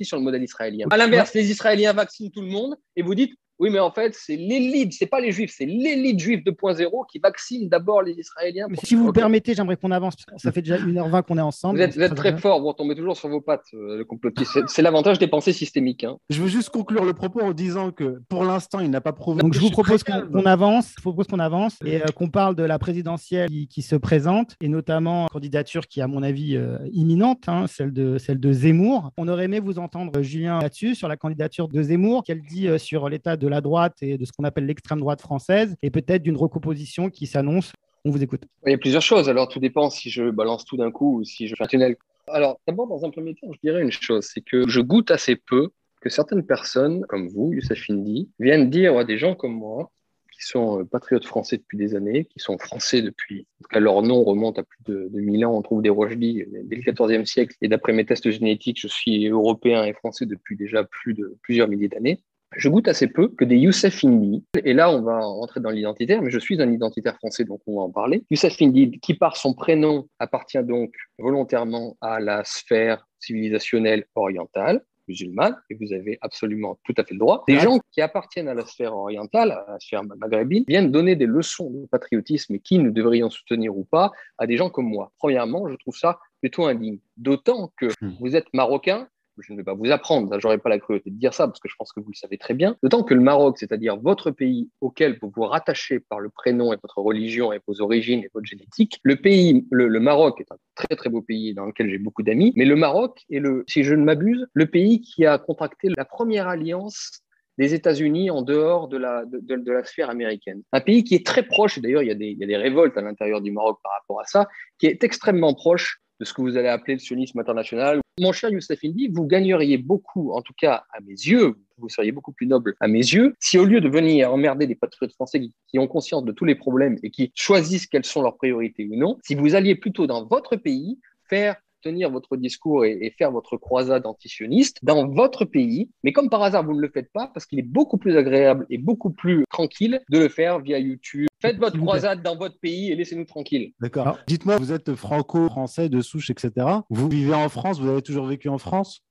sur 0.00 0.16
le 0.16 0.22
modèle 0.22 0.42
israélien. 0.42 0.86
À 0.90 0.96
l'inverse, 0.96 1.34
les 1.34 1.50
Israéliens 1.50 1.92
vaccinent 1.92 2.30
tout 2.30 2.40
le 2.40 2.48
monde 2.48 2.76
et 2.96 3.02
vous 3.02 3.14
dites, 3.14 3.34
oui, 3.58 3.70
mais 3.70 3.78
en 3.78 3.90
fait, 3.90 4.14
c'est 4.14 4.36
l'élite, 4.36 4.92
c'est 4.92 5.06
pas 5.06 5.20
les 5.20 5.32
juifs, 5.32 5.52
c'est 5.56 5.64
l'élite 5.64 6.20
juive 6.20 6.40
2.0 6.40 7.06
qui 7.10 7.18
vaccine 7.18 7.70
d'abord 7.70 8.02
les 8.02 8.12
Israéliens. 8.12 8.66
si 8.84 8.94
vous 8.94 9.06
me 9.06 9.12
permettez, 9.12 9.54
j'aimerais 9.54 9.76
qu'on 9.76 9.90
avance, 9.90 10.14
ça 10.36 10.52
fait 10.52 10.60
déjà 10.60 10.76
1h20 10.76 11.22
qu'on 11.22 11.38
est 11.38 11.42
ensemble. 11.42 11.78
Vous 11.78 12.02
êtes, 12.02 12.14
très 12.14 12.36
fort, 12.36 12.60
vous 12.60 12.72
tombez 12.74 12.94
toujours 12.94 13.16
sur 13.16 13.30
vos 13.30 13.40
pattes, 13.40 13.64
euh, 13.72 13.96
le 13.96 14.04
complotiste. 14.04 14.58
C'est 14.66 14.82
l'avantage 14.82 15.18
des 15.18 15.26
pensées 15.26 15.54
systémiques. 15.54 16.04
Hein. 16.04 16.18
Je 16.28 16.42
veux 16.42 16.48
juste 16.48 16.68
conclure 16.68 17.04
le 17.04 17.14
propos 17.14 17.40
en 17.40 17.52
disant 17.52 17.92
que 17.92 18.20
pour 18.28 18.44
l'instant, 18.44 18.80
il 18.80 18.90
n'a 18.90 19.00
pas 19.00 19.12
prouvé. 19.12 19.40
Donc 19.40 19.54
je 19.54 19.60
vous 19.60 19.70
propose 19.70 20.04
qu'on 20.04 20.44
avance, 20.44 20.92
je 20.96 21.02
propose 21.02 21.26
qu'on 21.26 21.38
avance 21.38 21.76
et 21.84 22.02
euh, 22.02 22.06
qu'on 22.14 22.28
parle 22.28 22.56
de 22.56 22.62
la 22.62 22.78
présidentielle 22.78 23.48
qui, 23.48 23.82
se 23.86 23.94
présente 23.94 24.56
et 24.60 24.68
notamment 24.68 25.22
une 25.24 25.28
candidature 25.28 25.86
qui, 25.86 26.00
à 26.00 26.08
mon 26.08 26.22
avis, 26.22 26.56
euh, 26.56 26.78
imminente, 26.92 27.44
hein, 27.46 27.66
celle, 27.68 27.92
de, 27.92 28.18
celle 28.18 28.40
de 28.40 28.52
Zemmour. 28.52 29.12
On 29.16 29.28
aurait 29.28 29.44
aimé 29.44 29.60
vous 29.60 29.78
entendre, 29.78 30.20
Julien, 30.22 30.58
là-dessus, 30.60 30.94
sur 30.94 31.08
la 31.08 31.16
candidature 31.16 31.68
de 31.68 31.82
Zemmour, 31.82 32.24
qu'elle 32.24 32.42
dit 32.42 32.68
sur 32.78 33.08
l'état 33.08 33.36
de 33.36 33.45
de 33.46 33.50
la 33.50 33.60
droite 33.60 33.94
et 34.02 34.18
de 34.18 34.24
ce 34.24 34.32
qu'on 34.32 34.44
appelle 34.44 34.66
l'extrême 34.66 35.00
droite 35.00 35.20
française, 35.20 35.76
et 35.82 35.90
peut-être 35.90 36.22
d'une 36.22 36.36
recomposition 36.36 37.10
qui 37.10 37.26
s'annonce. 37.26 37.72
On 38.04 38.10
vous 38.10 38.22
écoute. 38.22 38.42
Il 38.66 38.70
y 38.70 38.74
a 38.74 38.78
plusieurs 38.78 39.02
choses. 39.02 39.28
Alors, 39.28 39.48
tout 39.48 39.58
dépend 39.58 39.90
si 39.90 40.10
je 40.10 40.30
balance 40.30 40.64
tout 40.64 40.76
d'un 40.76 40.90
coup 40.90 41.18
ou 41.18 41.24
si 41.24 41.48
je 41.48 41.54
fais 41.56 41.64
un 41.64 41.66
tunnel. 41.66 41.96
Alors, 42.28 42.58
d'abord, 42.66 42.88
dans 42.88 43.04
un 43.04 43.10
premier 43.10 43.34
temps, 43.34 43.52
je 43.52 43.58
dirais 43.62 43.82
une 43.82 43.92
chose, 43.92 44.28
c'est 44.32 44.40
que 44.40 44.68
je 44.68 44.80
goûte 44.80 45.10
assez 45.10 45.36
peu 45.36 45.70
que 46.00 46.08
certaines 46.08 46.44
personnes, 46.44 47.04
comme 47.08 47.28
vous, 47.28 47.52
Youssef 47.52 47.88
Indy, 47.88 48.28
viennent 48.38 48.68
dire 48.68 48.98
à 48.98 49.04
des 49.04 49.16
gens 49.16 49.34
comme 49.34 49.54
moi, 49.54 49.90
qui 50.36 50.46
sont 50.46 50.80
euh, 50.80 50.84
patriotes 50.84 51.24
français 51.24 51.56
depuis 51.56 51.78
des 51.78 51.94
années, 51.94 52.26
qui 52.26 52.38
sont 52.38 52.58
français 52.58 53.00
depuis, 53.00 53.46
en 53.58 53.62
tout 53.62 53.68
cas 53.70 53.80
leur 53.80 54.02
nom 54.02 54.22
remonte 54.22 54.58
à 54.58 54.62
plus 54.62 54.82
de, 54.84 55.08
de 55.10 55.20
1000 55.20 55.46
ans, 55.46 55.56
on 55.56 55.62
trouve 55.62 55.82
des 55.82 55.88
Rochely 55.88 56.44
dès 56.64 56.76
le 56.76 56.92
XIVe 56.92 57.24
siècle, 57.24 57.56
et 57.62 57.68
d'après 57.68 57.92
mes 57.92 58.04
tests 58.04 58.30
génétiques, 58.30 58.80
je 58.80 58.88
suis 58.88 59.28
européen 59.28 59.84
et 59.84 59.94
français 59.94 60.26
depuis 60.26 60.56
déjà 60.56 60.84
plus 60.84 61.14
de 61.14 61.36
plusieurs 61.42 61.68
milliers 61.68 61.88
d'années. 61.88 62.20
Je 62.56 62.68
goûte 62.68 62.88
assez 62.88 63.06
peu 63.06 63.28
que 63.28 63.44
des 63.44 63.56
Youssef 63.58 64.02
Indy, 64.04 64.42
et 64.64 64.72
là 64.72 64.90
on 64.90 65.02
va 65.02 65.20
rentrer 65.20 65.60
dans 65.60 65.70
l'identitaire, 65.70 66.22
mais 66.22 66.30
je 66.30 66.38
suis 66.38 66.60
un 66.60 66.70
identitaire 66.72 67.16
français, 67.16 67.44
donc 67.44 67.60
on 67.66 67.76
va 67.76 67.82
en 67.82 67.90
parler. 67.90 68.24
Youssef 68.30 68.56
Indy, 68.62 68.98
qui 69.00 69.14
par 69.14 69.36
son 69.36 69.52
prénom 69.52 70.08
appartient 70.18 70.62
donc 70.64 70.92
volontairement 71.18 71.96
à 72.00 72.18
la 72.18 72.42
sphère 72.44 73.06
civilisationnelle 73.18 74.06
orientale, 74.14 74.82
musulmane, 75.08 75.56
et 75.70 75.74
vous 75.74 75.92
avez 75.92 76.18
absolument 76.20 76.78
tout 76.84 76.94
à 76.96 77.04
fait 77.04 77.14
le 77.14 77.20
droit. 77.20 77.44
Des 77.46 77.60
gens 77.60 77.78
qui 77.92 78.00
appartiennent 78.00 78.48
à 78.48 78.54
la 78.54 78.66
sphère 78.66 78.92
orientale, 78.96 79.52
à 79.52 79.64
la 79.68 79.78
sphère 79.78 80.02
maghrébine, 80.02 80.64
viennent 80.66 80.90
donner 80.90 81.14
des 81.14 81.26
leçons 81.26 81.70
de 81.70 81.86
patriotisme 81.86 82.54
et 82.56 82.58
qui 82.58 82.78
nous 82.78 82.90
devrions 82.90 83.30
soutenir 83.30 83.76
ou 83.76 83.84
pas 83.84 84.10
à 84.38 84.46
des 84.46 84.56
gens 84.56 84.68
comme 84.68 84.88
moi. 84.88 85.12
Premièrement, 85.18 85.68
je 85.68 85.76
trouve 85.76 85.96
ça 85.96 86.18
plutôt 86.40 86.64
indigne. 86.66 86.98
D'autant 87.16 87.70
que 87.76 87.86
Hmm. 88.00 88.14
vous 88.20 88.34
êtes 88.34 88.52
marocain, 88.52 89.08
je 89.38 89.52
ne 89.52 89.58
vais 89.58 89.64
pas 89.64 89.74
vous 89.74 89.90
apprendre, 89.90 90.30
là, 90.30 90.38
j'aurais 90.38 90.58
pas 90.58 90.68
la 90.68 90.78
cruauté 90.78 91.10
de 91.10 91.16
dire 91.16 91.34
ça 91.34 91.46
parce 91.46 91.60
que 91.60 91.68
je 91.68 91.74
pense 91.76 91.92
que 91.92 92.00
vous 92.00 92.10
le 92.10 92.16
savez 92.16 92.38
très 92.38 92.54
bien. 92.54 92.76
D'autant 92.82 93.02
que 93.02 93.14
le 93.14 93.20
Maroc, 93.20 93.58
c'est-à-dire 93.58 93.96
votre 93.96 94.30
pays 94.30 94.70
auquel 94.80 95.18
vous 95.20 95.32
vous 95.34 95.44
rattachez 95.44 96.00
par 96.00 96.20
le 96.20 96.30
prénom 96.30 96.72
et 96.72 96.78
votre 96.82 96.98
religion 96.98 97.52
et 97.52 97.60
vos 97.66 97.80
origines 97.80 98.20
et 98.20 98.30
votre 98.32 98.46
génétique, 98.46 98.98
le 99.02 99.16
pays, 99.16 99.66
le, 99.70 100.00
Maroc 100.00 100.40
est 100.40 100.52
un 100.52 100.56
très 100.74 100.94
très 100.96 101.10
beau 101.10 101.22
pays 101.22 101.54
dans 101.54 101.66
lequel 101.66 101.90
j'ai 101.90 101.98
beaucoup 101.98 102.22
d'amis, 102.22 102.52
mais 102.56 102.64
le 102.64 102.76
Maroc 102.76 103.24
est 103.30 103.40
le, 103.40 103.64
si 103.66 103.82
je 103.82 103.94
ne 103.94 104.04
m'abuse, 104.04 104.46
le 104.52 104.66
pays 104.66 105.00
qui 105.00 105.26
a 105.26 105.38
contracté 105.38 105.88
la 105.96 106.04
première 106.04 106.48
alliance 106.48 107.22
des 107.58 107.74
États-Unis 107.74 108.30
en 108.30 108.42
dehors 108.42 108.86
de 108.88 108.98
la, 108.98 109.24
de, 109.24 109.72
la 109.72 109.84
sphère 109.84 110.10
américaine. 110.10 110.62
Un 110.72 110.80
pays 110.80 111.04
qui 111.04 111.14
est 111.14 111.24
très 111.24 111.42
proche, 111.42 111.78
d'ailleurs 111.78 112.02
il, 112.02 112.08
il 112.20 112.38
y 112.38 112.44
a 112.44 112.46
des 112.46 112.56
révoltes 112.56 112.96
à 112.98 113.00
l'intérieur 113.00 113.40
du 113.40 113.50
Maroc 113.50 113.78
par 113.82 113.92
rapport 113.92 114.20
à 114.20 114.24
ça, 114.24 114.46
qui 114.78 114.86
est 114.86 115.02
extrêmement 115.04 115.54
proche 115.54 116.02
de 116.20 116.24
ce 116.24 116.32
que 116.32 116.40
vous 116.42 116.56
allez 116.56 116.68
appeler 116.68 116.94
le 116.94 117.00
sionisme 117.00 117.38
international. 117.38 118.00
Mon 118.20 118.32
cher 118.32 118.50
Youssef 118.50 118.78
Indy, 118.84 119.08
vous 119.08 119.26
gagneriez 119.26 119.76
beaucoup, 119.76 120.32
en 120.32 120.40
tout 120.40 120.54
cas 120.56 120.84
à 120.92 121.00
mes 121.00 121.12
yeux, 121.12 121.56
vous 121.78 121.88
seriez 121.88 122.12
beaucoup 122.12 122.32
plus 122.32 122.46
noble 122.46 122.74
à 122.80 122.88
mes 122.88 123.00
yeux, 123.00 123.34
si 123.40 123.58
au 123.58 123.64
lieu 123.64 123.80
de 123.80 123.88
venir 123.88 124.32
emmerder 124.32 124.66
des 124.66 124.74
patriotes 124.74 125.12
français 125.12 125.40
qui, 125.40 125.52
qui 125.68 125.78
ont 125.78 125.86
conscience 125.86 126.24
de 126.24 126.32
tous 126.32 126.46
les 126.46 126.54
problèmes 126.54 126.96
et 127.02 127.10
qui 127.10 127.30
choisissent 127.34 127.86
quelles 127.86 128.06
sont 128.06 128.22
leurs 128.22 128.36
priorités 128.36 128.88
ou 128.90 128.96
non, 128.96 129.18
si 129.22 129.34
vous 129.34 129.54
alliez 129.54 129.74
plutôt 129.74 130.06
dans 130.06 130.24
votre 130.24 130.56
pays 130.56 130.98
faire 131.28 131.56
tenir 131.86 132.10
votre 132.10 132.36
discours 132.36 132.84
et, 132.84 132.98
et 133.00 133.10
faire 133.10 133.30
votre 133.30 133.56
croisade 133.56 134.06
antisioniste 134.06 134.78
dans 134.82 135.06
votre 135.06 135.44
pays, 135.44 135.88
mais 136.02 136.12
comme 136.12 136.28
par 136.28 136.42
hasard, 136.42 136.64
vous 136.64 136.74
ne 136.74 136.80
le 136.80 136.90
faites 136.92 137.12
pas 137.12 137.28
parce 137.32 137.46
qu'il 137.46 137.58
est 137.60 137.68
beaucoup 137.78 137.96
plus 137.96 138.16
agréable 138.16 138.66
et 138.70 138.78
beaucoup 138.78 139.10
plus 139.10 139.44
tranquille 139.50 140.00
de 140.10 140.18
le 140.18 140.28
faire 140.28 140.58
via 140.58 140.78
YouTube. 140.78 141.28
Faites 141.40 141.58
votre 141.58 141.78
croisade 141.78 142.22
dans 142.22 142.36
votre 142.36 142.58
pays 142.58 142.90
et 142.90 142.96
laissez-nous 142.96 143.24
tranquilles. 143.24 143.72
D'accord. 143.80 144.18
Dites-moi, 144.26 144.56
vous 144.56 144.72
êtes 144.72 144.94
franco-français 144.94 145.88
de 145.88 146.00
souche, 146.00 146.30
etc. 146.30 146.50
Vous 146.90 147.08
vivez 147.08 147.34
en 147.34 147.48
France, 147.48 147.78
vous 147.80 147.88
avez 147.88 148.02
toujours 148.02 148.26
vécu 148.26 148.48
en 148.48 148.58
France? 148.58 149.02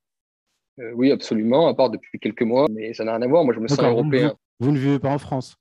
Euh, 0.80 0.92
oui, 0.96 1.12
absolument, 1.12 1.68
à 1.68 1.74
part 1.74 1.90
depuis 1.90 2.20
quelques 2.20 2.42
mois, 2.42 2.66
mais 2.70 2.94
ça 2.94 3.06
n'a 3.06 3.14
rien 3.14 3.22
à 3.22 3.28
voir. 3.28 3.46
Moi, 3.46 3.54
je 3.54 3.62
me 3.62 3.68
sens 3.70 3.80
vous- 3.80 3.86
européen. 3.86 4.36
Vous 4.60 4.72
ne 4.72 4.78
vivez 4.78 5.00
pas 5.00 5.12
en 5.14 5.18
France? 5.18 5.56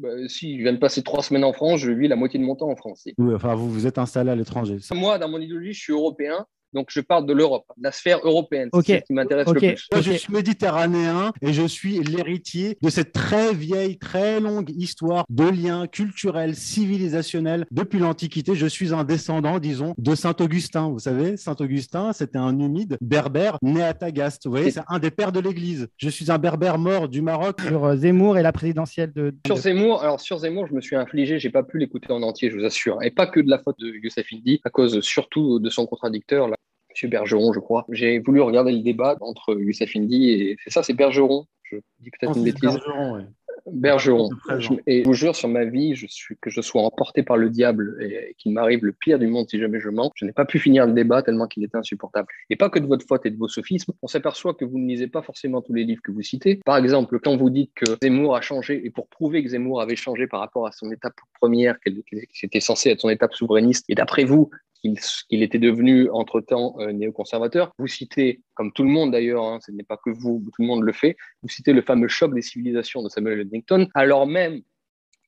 Bah, 0.00 0.08
si 0.28 0.56
je 0.56 0.62
viens 0.62 0.72
de 0.72 0.78
passer 0.78 1.02
trois 1.02 1.22
semaines 1.22 1.44
en 1.44 1.52
France, 1.52 1.80
je 1.80 1.90
vis 1.90 2.08
la 2.08 2.16
moitié 2.16 2.40
de 2.40 2.44
mon 2.44 2.56
temps 2.56 2.70
en 2.70 2.76
France. 2.76 3.06
Oui, 3.18 3.34
Enfin, 3.34 3.54
vous 3.54 3.70
vous 3.70 3.86
êtes 3.86 3.98
installé 3.98 4.30
à 4.30 4.34
l'étranger. 4.34 4.78
Moi, 4.94 5.18
dans 5.18 5.28
mon 5.28 5.38
idéologie, 5.38 5.74
je 5.74 5.80
suis 5.80 5.92
européen, 5.92 6.46
donc 6.72 6.88
je 6.90 7.00
parle 7.00 7.26
de 7.26 7.32
l'Europe, 7.32 7.64
de 7.76 7.82
la 7.82 7.92
sphère 7.92 8.20
européenne. 8.22 8.68
Ok, 8.72 8.84
C'est 8.86 9.00
ce 9.00 9.04
qui 9.04 9.12
m'intéresse 9.12 9.48
le 9.48 9.54
plus. 9.54 9.88
Moi, 9.92 10.00
je 10.00 10.12
suis 10.12 10.32
méditerranéen 10.32 11.32
et 11.42 11.52
je 11.52 11.66
suis 11.66 12.00
l'héritier 12.00 12.78
de 12.82 12.90
cette 12.90 13.12
très 13.12 13.52
vieille, 13.52 13.98
très 13.98 14.40
longue 14.40 14.70
histoire 14.70 15.24
de 15.28 15.44
liens 15.44 15.86
culturels, 15.86 16.54
civilisationnels 16.54 17.66
depuis 17.70 17.98
l'Antiquité. 17.98 18.54
Je 18.54 18.66
suis 18.66 18.94
un 18.94 19.04
descendant, 19.04 19.58
disons, 19.58 19.94
de 19.98 20.14
Saint-Augustin. 20.14 20.88
Vous 20.88 20.98
savez, 20.98 21.36
Saint-Augustin, 21.36 22.12
c'était 22.12 22.38
un 22.38 22.58
humide 22.58 22.98
berbère 23.00 23.58
né 23.62 23.82
à 23.82 23.94
Tagaste. 23.94 24.46
Vous 24.46 24.52
voyez, 24.52 24.70
c'est 24.70 24.80
un 24.88 24.98
des 24.98 25.10
pères 25.10 25.32
de 25.32 25.40
l'Église. 25.40 25.88
Je 25.96 26.08
suis 26.08 26.30
un 26.30 26.38
berbère 26.38 26.78
mort 26.78 27.08
du 27.08 27.22
Maroc. 27.22 27.60
Sur 27.60 27.84
euh, 27.84 27.96
Zemmour 27.96 28.38
et 28.38 28.42
la 28.42 28.52
présidentielle 28.52 29.12
de. 29.12 29.34
Sur 29.46 29.56
Zemmour, 29.56 30.02
alors 30.02 30.20
sur 30.20 30.38
Zemmour, 30.38 30.66
je 30.66 30.74
me 30.74 30.80
suis 30.80 30.96
infligé, 30.96 31.38
j'ai 31.38 31.50
pas 31.50 31.62
pu 31.62 31.78
l'écouter 31.78 32.12
en 32.12 32.22
entier, 32.22 32.50
je 32.50 32.56
vous 32.56 32.64
assure, 32.64 33.02
et 33.02 33.10
pas 33.10 33.26
que 33.26 33.40
de 33.40 33.48
la 33.48 33.58
faute 33.58 33.78
de 33.78 33.88
Youssef 33.88 34.26
Indy, 34.32 34.60
à 34.64 34.70
cause 34.70 35.00
surtout 35.00 35.58
de 35.58 35.70
son 35.70 35.86
contradicteur, 35.86 36.48
là, 36.48 36.56
M. 37.02 37.10
Bergeron, 37.10 37.52
je 37.52 37.60
crois. 37.60 37.84
J'ai 37.90 38.18
voulu 38.18 38.40
regarder 38.40 38.72
le 38.72 38.80
débat 38.82 39.16
entre 39.20 39.54
Youssef 39.58 39.94
Indy 39.96 40.30
et 40.30 40.56
c'est 40.64 40.70
ça, 40.70 40.82
c'est 40.82 40.94
Bergeron. 40.94 41.46
Je 41.64 41.76
dis 42.00 42.10
peut-être 42.10 42.36
une 42.36 42.44
bêtise. 42.44 42.60
Bergeron, 42.62 43.14
ouais. 43.16 43.24
Bergeron. 43.66 44.30
Je- 44.58 44.72
Et 44.86 45.02
je 45.02 45.04
vous 45.04 45.12
jure 45.12 45.36
sur 45.36 45.48
ma 45.48 45.64
vie, 45.64 45.94
je 45.94 46.06
suis, 46.08 46.36
que 46.40 46.50
je 46.50 46.60
sois 46.60 46.82
emporté 46.82 47.22
par 47.22 47.36
le 47.36 47.50
diable 47.50 47.96
et, 48.00 48.30
et 48.30 48.34
qu'il 48.38 48.52
m'arrive 48.52 48.84
le 48.84 48.92
pire 48.92 49.18
du 49.18 49.26
monde 49.26 49.48
si 49.48 49.58
jamais 49.60 49.78
je 49.80 49.88
mens. 49.90 50.10
Je 50.16 50.24
n'ai 50.24 50.32
pas 50.32 50.44
pu 50.44 50.58
finir 50.58 50.86
le 50.86 50.92
débat 50.92 51.22
tellement 51.22 51.46
qu'il 51.46 51.62
était 51.62 51.76
insupportable. 51.76 52.26
Et 52.48 52.56
pas 52.56 52.70
que 52.70 52.78
de 52.78 52.86
votre 52.86 53.06
faute 53.06 53.24
et 53.26 53.30
de 53.30 53.36
vos 53.36 53.48
sophismes. 53.48 53.92
On 54.02 54.08
s'aperçoit 54.08 54.54
que 54.54 54.64
vous 54.64 54.78
ne 54.78 54.88
lisez 54.88 55.06
pas 55.08 55.22
forcément 55.22 55.60
tous 55.62 55.74
les 55.74 55.84
livres 55.84 56.02
que 56.02 56.10
vous 56.10 56.22
citez. 56.22 56.58
Par 56.64 56.76
exemple, 56.78 57.20
quand 57.20 57.36
vous 57.36 57.50
dites 57.50 57.70
que 57.74 57.84
Zemmour 58.02 58.34
a 58.34 58.40
changé, 58.40 58.84
et 58.84 58.90
pour 58.90 59.06
prouver 59.08 59.42
que 59.44 59.50
Zemmour 59.50 59.80
avait 59.82 59.94
changé 59.96 60.26
par 60.26 60.40
rapport 60.40 60.66
à 60.66 60.72
son 60.72 60.90
étape 60.90 61.14
première, 61.40 61.78
qu'elle- 61.80 62.02
que 62.02 62.16
c'était 62.32 62.60
censé 62.60 62.90
être 62.90 63.00
son 63.00 63.10
étape 63.10 63.34
souverainiste, 63.34 63.84
et 63.88 63.94
d'après 63.94 64.24
vous, 64.24 64.50
qu'il 64.80 65.42
était 65.42 65.58
devenu 65.58 66.10
entre-temps 66.10 66.76
euh, 66.80 66.92
néoconservateur. 66.92 67.72
Vous 67.78 67.86
citez, 67.86 68.40
comme 68.54 68.72
tout 68.72 68.82
le 68.82 68.88
monde 68.88 69.12
d'ailleurs, 69.12 69.44
hein, 69.44 69.58
ce 69.64 69.72
n'est 69.72 69.84
pas 69.84 69.96
que 69.96 70.10
vous, 70.10 70.42
tout 70.54 70.62
le 70.62 70.66
monde 70.66 70.82
le 70.82 70.92
fait, 70.92 71.16
vous 71.42 71.48
citez 71.48 71.72
le 71.72 71.82
fameux 71.82 72.08
choc 72.08 72.34
des 72.34 72.42
civilisations 72.42 73.02
de 73.02 73.08
Samuel 73.08 73.40
Huntington, 73.40 73.88
alors 73.94 74.26
même 74.26 74.62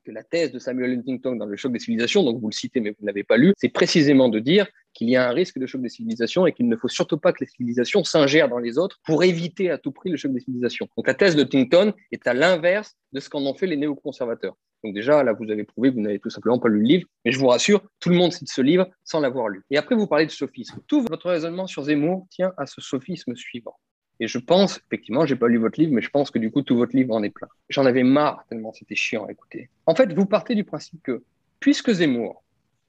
que 0.04 0.10
la 0.10 0.24
thèse 0.24 0.52
de 0.52 0.58
Samuel 0.58 0.98
Huntington 0.98 1.36
dans 1.36 1.46
le 1.46 1.56
choc 1.56 1.72
des 1.72 1.78
civilisations, 1.78 2.24
donc 2.24 2.40
vous 2.40 2.48
le 2.48 2.54
citez 2.54 2.80
mais 2.80 2.90
vous 2.90 3.02
ne 3.02 3.06
l'avez 3.06 3.22
pas 3.22 3.36
lu, 3.36 3.52
c'est 3.56 3.68
précisément 3.68 4.28
de 4.28 4.40
dire 4.40 4.66
qu'il 4.94 5.08
y 5.08 5.16
a 5.16 5.28
un 5.28 5.32
risque 5.32 5.58
de 5.58 5.66
choc 5.66 5.80
des 5.80 5.88
civilisations 5.88 6.46
et 6.46 6.52
qu'il 6.52 6.68
ne 6.68 6.76
faut 6.76 6.88
surtout 6.88 7.18
pas 7.18 7.32
que 7.32 7.44
les 7.44 7.46
civilisations 7.46 8.04
s'ingèrent 8.04 8.48
dans 8.48 8.58
les 8.58 8.78
autres 8.78 8.98
pour 9.04 9.22
éviter 9.24 9.70
à 9.70 9.78
tout 9.78 9.92
prix 9.92 10.10
le 10.10 10.16
choc 10.16 10.32
des 10.32 10.40
civilisations. 10.40 10.88
Donc 10.96 11.06
la 11.06 11.14
thèse 11.14 11.36
de 11.36 11.42
Huntington 11.42 11.92
est 12.10 12.26
à 12.26 12.34
l'inverse 12.34 12.96
de 13.12 13.20
ce 13.20 13.28
qu'en 13.28 13.42
ont 13.42 13.54
fait 13.54 13.66
les 13.66 13.76
néoconservateurs. 13.76 14.56
Donc 14.84 14.94
déjà, 14.94 15.22
là, 15.22 15.32
vous 15.32 15.50
avez 15.50 15.64
prouvé 15.64 15.90
que 15.90 15.94
vous 15.94 16.00
n'avez 16.00 16.18
tout 16.18 16.30
simplement 16.30 16.58
pas 16.58 16.68
lu 16.68 16.80
le 16.80 16.84
livre, 16.84 17.08
mais 17.24 17.32
je 17.32 17.38
vous 17.38 17.46
rassure, 17.46 17.82
tout 18.00 18.08
le 18.08 18.16
monde 18.16 18.32
cite 18.32 18.50
ce 18.50 18.60
livre 18.60 18.88
sans 19.04 19.20
l'avoir 19.20 19.48
lu. 19.48 19.62
Et 19.70 19.76
après, 19.76 19.94
vous 19.94 20.06
parlez 20.06 20.26
de 20.26 20.30
sophisme. 20.30 20.80
Tout 20.86 21.02
votre 21.02 21.30
raisonnement 21.30 21.66
sur 21.66 21.84
Zemmour 21.84 22.26
tient 22.30 22.52
à 22.56 22.66
ce 22.66 22.80
sophisme 22.80 23.36
suivant. 23.36 23.76
Et 24.20 24.28
je 24.28 24.38
pense, 24.38 24.80
effectivement, 24.86 25.26
j'ai 25.26 25.36
pas 25.36 25.48
lu 25.48 25.58
votre 25.58 25.80
livre, 25.80 25.92
mais 25.92 26.02
je 26.02 26.10
pense 26.10 26.30
que 26.30 26.38
du 26.38 26.50
coup, 26.50 26.62
tout 26.62 26.76
votre 26.76 26.94
livre 26.94 27.14
en 27.14 27.22
est 27.22 27.30
plein. 27.30 27.48
J'en 27.68 27.86
avais 27.86 28.02
marre 28.02 28.44
tellement 28.48 28.72
c'était 28.72 28.94
chiant 28.94 29.26
à 29.26 29.32
écouter. 29.32 29.70
En 29.86 29.94
fait, 29.94 30.12
vous 30.12 30.26
partez 30.26 30.54
du 30.54 30.64
principe 30.64 31.02
que, 31.02 31.22
puisque 31.60 31.92
Zemmour 31.92 32.42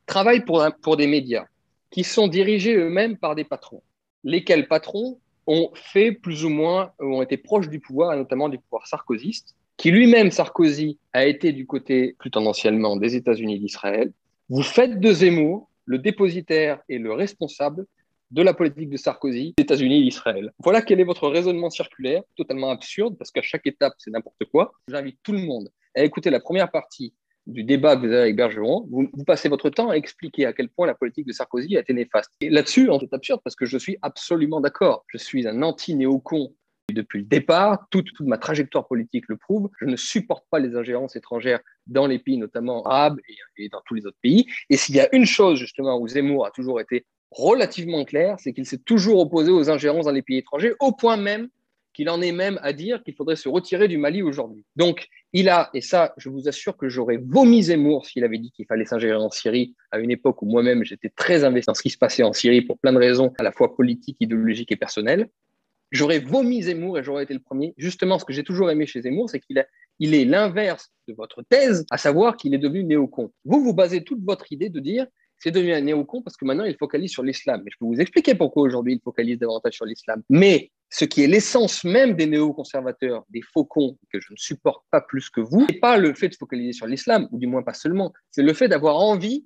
travaille 0.05 0.45
pour, 0.45 0.65
pour 0.81 0.97
des 0.97 1.07
médias 1.07 1.45
qui 1.89 2.03
sont 2.03 2.27
dirigés 2.27 2.75
eux-mêmes 2.75 3.17
par 3.17 3.35
des 3.35 3.43
patrons, 3.43 3.83
lesquels 4.23 4.67
patrons 4.67 5.19
ont 5.47 5.71
fait 5.73 6.11
plus 6.11 6.45
ou 6.45 6.49
moins, 6.49 6.91
ont 6.99 7.21
été 7.21 7.37
proches 7.37 7.69
du 7.69 7.79
pouvoir, 7.79 8.13
et 8.13 8.17
notamment 8.17 8.49
du 8.49 8.57
pouvoir 8.57 8.87
sarkozyste, 8.87 9.55
qui 9.77 9.91
lui-même, 9.91 10.31
Sarkozy, 10.31 10.97
a 11.13 11.25
été 11.25 11.51
du 11.51 11.65
côté 11.65 12.15
plus 12.19 12.31
tendanciellement 12.31 12.95
des 12.95 13.15
États-Unis 13.15 13.59
d'Israël. 13.59 14.11
Vous 14.49 14.63
faites 14.63 14.99
de 14.99 15.13
Zemmour 15.13 15.69
le 15.85 15.99
dépositaire 15.99 16.79
et 16.89 16.97
le 16.97 17.13
responsable 17.13 17.85
de 18.31 18.41
la 18.41 18.53
politique 18.53 18.89
de 18.89 18.97
Sarkozy, 18.97 19.53
des 19.57 19.63
États-Unis 19.63 19.99
et 19.99 20.03
d'Israël. 20.03 20.51
Voilà 20.59 20.81
quel 20.81 20.99
est 20.99 21.03
votre 21.03 21.27
raisonnement 21.27 21.69
circulaire, 21.69 22.23
totalement 22.35 22.71
absurde, 22.71 23.15
parce 23.17 23.31
qu'à 23.31 23.43
chaque 23.43 23.67
étape, 23.67 23.93
c'est 23.97 24.11
n'importe 24.11 24.43
quoi. 24.51 24.73
J'invite 24.87 25.19
tout 25.21 25.33
le 25.33 25.39
monde 25.39 25.69
à 25.95 26.03
écouter 26.03 26.31
la 26.31 26.39
première 26.39 26.71
partie 26.71 27.13
du 27.45 27.63
débat 27.63 27.95
que 27.95 28.01
vous 28.01 28.07
avez 28.07 28.21
avec 28.21 28.35
Bergeron. 28.35 28.87
Vous, 28.89 29.23
passez 29.25 29.49
votre 29.49 29.69
temps 29.69 29.89
à 29.89 29.95
expliquer 29.95 30.45
à 30.45 30.53
quel 30.53 30.69
point 30.69 30.87
la 30.87 30.95
politique 30.95 31.27
de 31.27 31.33
Sarkozy 31.33 31.77
a 31.77 31.81
été 31.81 31.93
néfaste. 31.93 32.31
Et 32.41 32.49
là-dessus, 32.49 32.89
c'est 32.99 33.13
absurde 33.13 33.41
parce 33.43 33.55
que 33.55 33.65
je 33.65 33.77
suis 33.77 33.97
absolument 34.01 34.61
d'accord. 34.61 35.03
Je 35.07 35.17
suis 35.17 35.47
un 35.47 35.61
anti-néocon 35.61 36.53
depuis 36.91 37.19
le 37.19 37.25
départ, 37.25 37.87
toute, 37.89 38.19
ma 38.19 38.37
trajectoire 38.37 38.87
politique 38.87 39.25
le 39.27 39.37
prouve. 39.37 39.69
Je 39.79 39.85
ne 39.85 39.95
supporte 39.95 40.45
pas 40.49 40.59
les 40.59 40.75
ingérences 40.75 41.15
étrangères 41.15 41.59
dans 41.87 42.07
les 42.07 42.19
pays, 42.19 42.37
notamment 42.37 42.83
arabes 42.83 43.19
et 43.57 43.69
dans 43.69 43.81
tous 43.85 43.95
les 43.95 44.05
autres 44.05 44.17
pays. 44.21 44.45
Et 44.69 44.77
s'il 44.77 44.95
y 44.95 44.99
a 44.99 45.13
une 45.15 45.25
chose, 45.25 45.59
justement, 45.59 45.99
où 45.99 46.07
Zemmour 46.07 46.45
a 46.45 46.51
toujours 46.51 46.81
été 46.81 47.05
relativement 47.31 48.05
clair, 48.05 48.35
c'est 48.39 48.53
qu'il 48.53 48.65
s'est 48.65 48.79
toujours 48.79 49.19
opposé 49.19 49.51
aux 49.51 49.69
ingérences 49.69 50.05
dans 50.05 50.11
les 50.11 50.21
pays 50.21 50.37
étrangers, 50.37 50.73
au 50.79 50.91
point 50.91 51.17
même 51.17 51.49
qu'il 51.93 52.09
en 52.09 52.21
est 52.21 52.31
même 52.31 52.59
à 52.63 52.73
dire 52.73 53.03
qu'il 53.03 53.13
faudrait 53.13 53.35
se 53.35 53.47
retirer 53.47 53.87
du 53.87 53.97
Mali 53.97 54.23
aujourd'hui. 54.23 54.65
Donc, 54.75 55.07
il 55.31 55.47
a, 55.47 55.69
et 55.73 55.81
ça, 55.81 56.13
je 56.17 56.29
vous 56.29 56.47
assure 56.47 56.75
que 56.75 56.89
j'aurais 56.89 57.17
vomi 57.23 57.63
Zemmour 57.63 58.05
s'il 58.05 58.23
avait 58.23 58.39
dit 58.39 58.51
qu'il 58.51 58.65
fallait 58.65 58.85
s'ingérer 58.85 59.15
en 59.15 59.29
Syrie 59.29 59.75
à 59.91 59.99
une 59.99 60.09
époque 60.09 60.41
où 60.41 60.47
moi-même 60.47 60.83
j'étais 60.83 61.09
très 61.09 61.43
investi 61.43 61.67
dans 61.67 61.75
ce 61.75 61.83
qui 61.83 61.91
se 61.91 61.97
passait 61.97 62.23
en 62.23 62.33
Syrie 62.33 62.61
pour 62.61 62.79
plein 62.79 62.93
de 62.93 62.97
raisons, 62.97 63.31
à 63.37 63.43
la 63.43 63.51
fois 63.51 63.75
politiques, 63.75 64.17
idéologiques 64.19 64.71
et 64.71 64.75
personnelles. 64.75 65.29
J'aurais 65.93 66.17
vomi 66.17 66.63
Zemmour 66.63 66.97
et 66.97 67.03
j'aurais 67.03 67.23
été 67.23 67.35
le 67.35 67.39
premier. 67.39 67.75
Justement, 67.77 68.17
ce 68.17 68.25
que 68.25 68.33
j'ai 68.33 68.43
toujours 68.43 68.71
aimé 68.71 68.87
chez 68.87 69.03
Zemmour, 69.03 69.29
c'est 69.29 69.39
qu'il 69.39 69.57
est 70.15 70.25
l'inverse 70.25 70.89
de 71.07 71.13
votre 71.13 71.43
thèse, 71.43 71.85
à 71.91 71.99
savoir 71.99 72.35
qu'il 72.35 72.55
est 72.55 72.57
devenu 72.57 72.83
néocon. 72.83 73.31
Vous, 73.45 73.63
vous 73.63 73.75
basez 73.75 74.03
toute 74.03 74.23
votre 74.23 74.51
idée 74.51 74.69
de 74.69 74.79
dire 74.79 75.05
c'est 75.37 75.51
devenu 75.51 75.73
un 75.73 75.81
néocon 75.81 76.23
parce 76.23 76.35
que 76.35 76.45
maintenant 76.45 76.63
il 76.63 76.75
focalise 76.77 77.11
sur 77.11 77.21
l'islam. 77.21 77.61
Mais 77.63 77.71
je 77.71 77.77
peux 77.77 77.85
vous 77.85 77.99
expliquer 77.99 78.33
pourquoi 78.33 78.63
aujourd'hui 78.63 78.93
il 78.93 79.01
focalise 79.03 79.37
davantage 79.37 79.75
sur 79.75 79.85
l'islam. 79.85 80.23
Mais 80.29 80.71
ce 80.89 81.05
qui 81.05 81.23
est 81.23 81.27
l'essence 81.27 81.83
même 81.83 82.15
des 82.15 82.25
néoconservateurs, 82.25 83.23
des 83.29 83.41
faucons 83.41 83.97
que 84.11 84.19
je 84.19 84.31
ne 84.31 84.37
supporte 84.37 84.83
pas 84.89 85.01
plus 85.01 85.29
que 85.29 85.41
vous, 85.41 85.67
n'est 85.67 85.79
pas 85.79 85.97
le 85.97 86.15
fait 86.15 86.29
de 86.29 86.35
focaliser 86.35 86.73
sur 86.73 86.87
l'islam, 86.87 87.27
ou 87.31 87.37
du 87.37 87.45
moins 87.45 87.61
pas 87.61 87.73
seulement, 87.73 88.13
c'est 88.31 88.41
le 88.41 88.53
fait 88.53 88.67
d'avoir 88.67 88.97
envie 88.97 89.45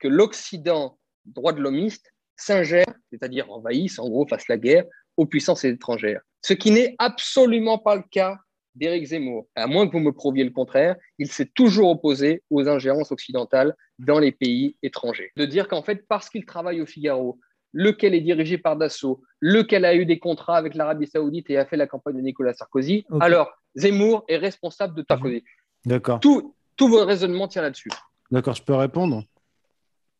que 0.00 0.08
l'Occident 0.08 0.98
droit 1.24 1.52
de 1.52 1.60
l'homiste 1.60 2.10
s'ingère, 2.36 2.86
c'est-à-dire 3.12 3.50
envahisse, 3.50 3.98
en 3.98 4.08
gros, 4.08 4.26
fasse 4.26 4.48
la 4.48 4.56
guerre 4.56 4.84
aux 5.16 5.26
puissances 5.26 5.64
étrangères. 5.64 6.22
Ce 6.42 6.52
qui 6.52 6.70
n'est 6.70 6.94
absolument 6.98 7.78
pas 7.78 7.96
le 7.96 8.02
cas 8.10 8.38
d'Éric 8.74 9.06
Zemmour. 9.06 9.46
À 9.54 9.66
moins 9.66 9.86
que 9.86 9.92
vous 9.92 10.02
me 10.02 10.12
prouviez 10.12 10.44
le 10.44 10.50
contraire, 10.50 10.96
il 11.18 11.30
s'est 11.30 11.50
toujours 11.54 11.90
opposé 11.90 12.42
aux 12.50 12.68
ingérences 12.68 13.12
occidentales 13.12 13.74
dans 13.98 14.18
les 14.18 14.32
pays 14.32 14.76
étrangers. 14.82 15.30
De 15.36 15.46
dire 15.46 15.68
qu'en 15.68 15.82
fait, 15.82 16.04
parce 16.08 16.28
qu'il 16.28 16.44
travaille 16.44 16.80
au 16.80 16.86
Figaro, 16.86 17.38
lequel 17.72 18.14
est 18.14 18.20
dirigé 18.20 18.58
par 18.58 18.76
Dassault, 18.76 19.22
lequel 19.40 19.84
a 19.84 19.94
eu 19.94 20.06
des 20.06 20.18
contrats 20.18 20.56
avec 20.56 20.74
l'Arabie 20.74 21.06
Saoudite 21.06 21.50
et 21.50 21.56
a 21.56 21.66
fait 21.66 21.76
la 21.76 21.86
campagne 21.86 22.16
de 22.16 22.20
Nicolas 22.20 22.54
Sarkozy, 22.54 23.04
alors 23.20 23.52
Zemmour 23.74 24.24
est 24.28 24.36
responsable 24.36 24.96
de 24.96 25.04
Sarkozy. 25.08 25.44
D'accord. 25.84 26.20
Tout, 26.20 26.54
tout 26.76 26.88
votre 26.88 27.06
raisonnement 27.06 27.48
tient 27.48 27.62
là-dessus. 27.62 27.90
D'accord, 28.30 28.54
je 28.54 28.62
peux 28.62 28.74
répondre? 28.74 29.24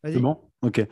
Vas-y. 0.03 0.15
C'est 0.15 0.21
bon? 0.21 0.41
Ok. 0.63 0.87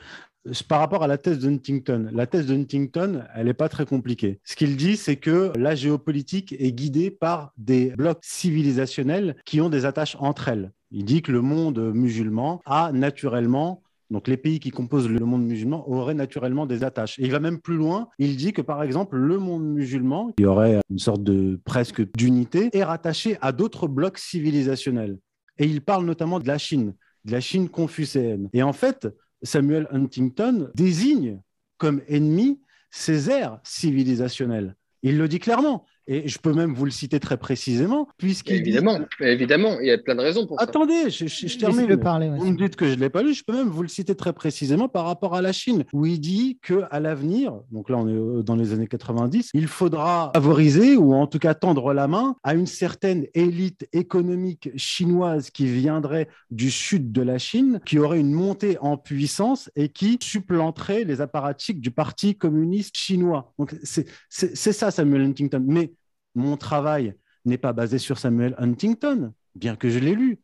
Par 0.69 0.81
rapport 0.81 1.05
à 1.05 1.07
la 1.07 1.19
thèse 1.19 1.39
de 1.39 1.49
Huntington, 1.49 2.09
la 2.13 2.27
thèse 2.27 2.47
de 2.47 2.55
Huntington, 2.55 3.23
elle 3.35 3.47
n'est 3.47 3.55
pas 3.55 3.69
très 3.69 3.87
compliquée. 3.87 4.41
Ce 4.45 4.57
qu'il 4.57 4.77
dit, 4.77 4.97
c'est 4.97 5.17
que 5.17 5.53
la 5.57 5.75
géopolitique 5.77 6.55
est 6.59 6.73
guidée 6.73 7.11
par 7.13 7.53
des 7.57 7.91
blocs 7.91 8.19
civilisationnels 8.23 9.37
qui 9.45 9.61
ont 9.61 9.69
des 9.69 9.85
attaches 9.85 10.17
entre 10.19 10.49
elles. 10.49 10.73
Il 10.91 11.05
dit 11.05 11.23
que 11.23 11.31
le 11.31 11.43
monde 11.43 11.79
musulman 11.95 12.61
a 12.67 12.91
naturellement, 12.93 13.83
donc 14.11 14.27
les 14.27 14.37
pays 14.37 14.59
qui 14.59 14.71
composent 14.71 15.09
le 15.09 15.25
monde 15.25 15.45
musulman 15.45 15.89
auraient 15.89 16.13
naturellement 16.13 16.67
des 16.67 16.83
attaches. 16.83 17.19
Et 17.21 17.23
il 17.23 17.31
va 17.31 17.39
même 17.39 17.61
plus 17.61 17.77
loin. 17.77 18.09
Il 18.19 18.37
dit 18.37 18.53
que 18.53 18.63
par 18.63 18.83
exemple, 18.83 19.17
le 19.17 19.39
monde 19.39 19.65
musulman, 19.65 20.33
qui 20.37 20.45
aurait 20.45 20.81
une 20.91 20.99
sorte 20.99 21.23
de 21.23 21.61
presque 21.65 22.03
d'unité, 22.17 22.69
est 22.73 22.85
rattaché 22.85 23.39
à 23.41 23.53
d'autres 23.53 23.87
blocs 23.87 24.19
civilisationnels. 24.19 25.19
Et 25.59 25.67
il 25.67 25.83
parle 25.83 26.05
notamment 26.05 26.41
de 26.41 26.49
la 26.49 26.59
Chine, 26.59 26.95
de 27.25 27.33
la 27.33 27.41
Chine 27.41 27.69
confucéenne. 27.69 28.49
Et 28.53 28.63
en 28.63 28.73
fait, 28.73 29.09
Samuel 29.43 29.89
Huntington 29.91 30.71
désigne 30.75 31.41
comme 31.79 32.03
ennemi 32.07 32.61
ces 32.91 33.31
aires 33.31 33.59
civilisationnelles. 33.65 34.77
Il 35.03 35.19
le 35.19 35.29
dit 35.29 35.41
clairement. 35.41 35.85
Et 36.07 36.29
je 36.29 36.39
peux 36.39 36.53
même 36.53 36.75
vous 36.75 36.85
le 36.85 36.91
citer 36.91 37.21
très 37.21 37.37
précisément, 37.37 38.09
puisqu'il 38.19 38.63
dit- 38.63 38.71
Évidemment, 39.21 39.79
il 39.81 39.87
y 39.87 39.91
a 39.91 39.99
plein 39.99 40.15
de 40.15 40.21
raisons 40.21 40.47
pour 40.47 40.59
ça. 40.59 40.65
Attendez, 40.65 41.11
je, 41.11 41.27
je- 41.27 41.47
je 41.47 41.59
termine. 41.59 41.79
Laissez-le 41.81 42.01
parler. 42.01 42.29
ouais. 42.29 42.39
Vous 42.39 42.51
me 42.51 42.57
dites 42.57 42.77
que 42.77 42.87
je 42.87 42.95
ne 42.95 43.01
l'ai 43.01 43.11
pas 43.11 43.23
lu, 43.23 43.35
je 43.35 43.45
peux 43.45 43.53
même 43.53 43.69
vous 43.69 43.83
le 43.83 43.89
citer 43.89 44.15
très 44.15 44.33
précisément 44.33 44.89
par 44.89 45.05
rapport 45.05 45.35
à 45.35 45.43
la 45.43 45.53
Chine, 45.53 45.85
où 45.93 46.05
il 46.07 46.19
dit 46.21 46.59
qu'à 46.67 46.99
l'avenir, 47.01 47.55
donc 47.71 47.89
là 47.89 47.99
on 47.99 48.09
est 48.09 48.13
euh, 48.13 48.43
dans 48.43 48.57
les 48.57 48.73
années 48.73 48.87
90, 48.89 49.51
il 49.55 49.67
faudra 49.69 50.33
favoriser 50.35 50.97
ou 50.97 51.15
en 51.15 51.27
tout 51.27 51.39
cas 51.39 51.55
tendre 51.55 51.93
la 51.95 52.09
main 52.09 52.37
à 52.43 52.55
une 52.55 52.67
certaine 52.67 53.27
élite 53.35 53.87
économique 53.93 54.71
chinoise 54.77 55.51
qui 55.51 55.67
viendrait 55.67 56.29
du 56.51 56.71
sud 56.71 57.13
de 57.13 57.23
la 57.23 57.39
Chine, 57.39 57.81
qui 57.87 57.99
aurait 57.99 58.21
une 58.21 58.33
montée 58.33 58.77
en 58.81 58.97
puissance 58.97 59.71
et 59.77 59.89
qui 59.89 60.19
supplanterait 60.21 61.05
les 61.05 61.21
apparatchiks 61.21 61.81
du 61.81 61.91
Parti 61.91 62.35
communiste 62.37 62.97
chinois. 62.97 63.53
Donc 63.59 63.75
c'est 63.83 64.07
ça 64.73 64.91
Samuel 64.91 65.23
Huntington. 65.23 65.65
Mais 65.67 65.92
mon 66.35 66.57
travail 66.57 67.15
n'est 67.45 67.59
pas 67.59 67.73
basé 67.73 67.99
sur 67.99 68.19
Samuel 68.19 68.55
Huntington, 68.59 69.33
bien 69.55 69.77
que 69.77 69.91
je 69.91 69.99
l'ai 69.99 70.15
lu. 70.15 70.41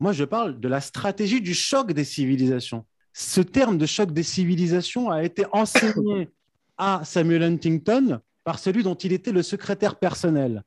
Moi, 0.00 0.12
je 0.12 0.24
parle 0.24 0.60
de 0.60 0.68
la 0.68 0.80
stratégie 0.80 1.40
du 1.40 1.54
choc 1.54 1.92
des 1.92 2.04
civilisations. 2.04 2.86
Ce 3.12 3.40
terme 3.40 3.78
de 3.78 3.86
choc 3.86 4.12
des 4.12 4.22
civilisations 4.22 5.10
a 5.10 5.24
été 5.24 5.44
enseigné 5.52 6.28
à 6.76 7.02
Samuel 7.04 7.42
Huntington 7.42 8.20
par 8.44 8.58
celui 8.58 8.82
dont 8.82 8.94
il 8.94 9.12
était 9.12 9.32
le 9.32 9.42
secrétaire 9.42 9.98
personnel, 9.98 10.62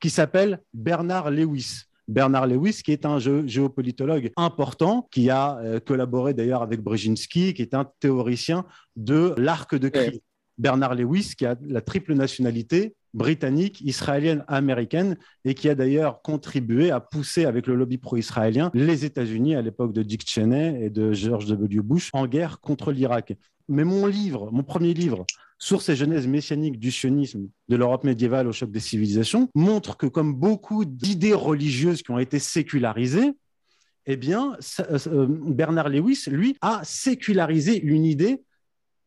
qui 0.00 0.10
s'appelle 0.10 0.62
Bernard 0.72 1.30
Lewis. 1.30 1.82
Bernard 2.06 2.46
Lewis, 2.46 2.80
qui 2.82 2.92
est 2.92 3.04
un 3.04 3.18
gé- 3.18 3.46
géopolitologue 3.46 4.32
important, 4.36 5.08
qui 5.10 5.28
a 5.28 5.58
euh, 5.58 5.80
collaboré 5.80 6.32
d'ailleurs 6.32 6.62
avec 6.62 6.80
Brzezinski, 6.80 7.52
qui 7.52 7.62
est 7.62 7.74
un 7.74 7.86
théoricien 8.00 8.64
de 8.96 9.34
l'arc 9.36 9.74
de. 9.74 9.90
Ouais. 9.94 10.20
Bernard 10.56 10.94
Lewis, 10.94 11.34
qui 11.36 11.46
a 11.46 11.56
la 11.60 11.80
triple 11.80 12.14
nationalité 12.14 12.96
britannique, 13.18 13.80
israélienne, 13.82 14.44
américaine, 14.48 15.16
et 15.44 15.54
qui 15.54 15.68
a 15.68 15.74
d'ailleurs 15.74 16.22
contribué 16.22 16.90
à 16.90 17.00
pousser 17.00 17.44
avec 17.44 17.66
le 17.66 17.74
lobby 17.74 17.98
pro-israélien 17.98 18.70
les 18.72 19.04
États-Unis 19.04 19.54
à 19.54 19.62
l'époque 19.62 19.92
de 19.92 20.02
Dick 20.02 20.22
Cheney 20.26 20.84
et 20.84 20.90
de 20.90 21.12
George 21.12 21.46
W. 21.46 21.82
Bush 21.82 22.08
en 22.12 22.26
guerre 22.26 22.60
contre 22.60 22.92
l'Irak. 22.92 23.36
Mais 23.68 23.84
mon 23.84 24.06
livre, 24.06 24.50
mon 24.50 24.62
premier 24.62 24.94
livre, 24.94 25.26
Sources 25.60 25.88
et 25.88 25.96
genèse 25.96 26.28
messianique 26.28 26.78
du 26.78 26.92
sionisme 26.92 27.48
de 27.68 27.76
l'Europe 27.76 28.04
médiévale 28.04 28.46
au 28.46 28.52
choc 28.52 28.70
des 28.70 28.78
civilisations, 28.78 29.48
montre 29.56 29.96
que 29.96 30.06
comme 30.06 30.32
beaucoup 30.32 30.84
d'idées 30.84 31.34
religieuses 31.34 32.02
qui 32.02 32.12
ont 32.12 32.20
été 32.20 32.38
sécularisées, 32.38 33.32
eh 34.06 34.16
bien, 34.16 34.56
ça- 34.60 34.86
euh, 35.08 35.26
Bernard 35.28 35.88
Lewis, 35.88 36.26
lui, 36.28 36.56
a 36.60 36.80
sécularisé 36.84 37.76
une 37.82 38.04
idée 38.04 38.44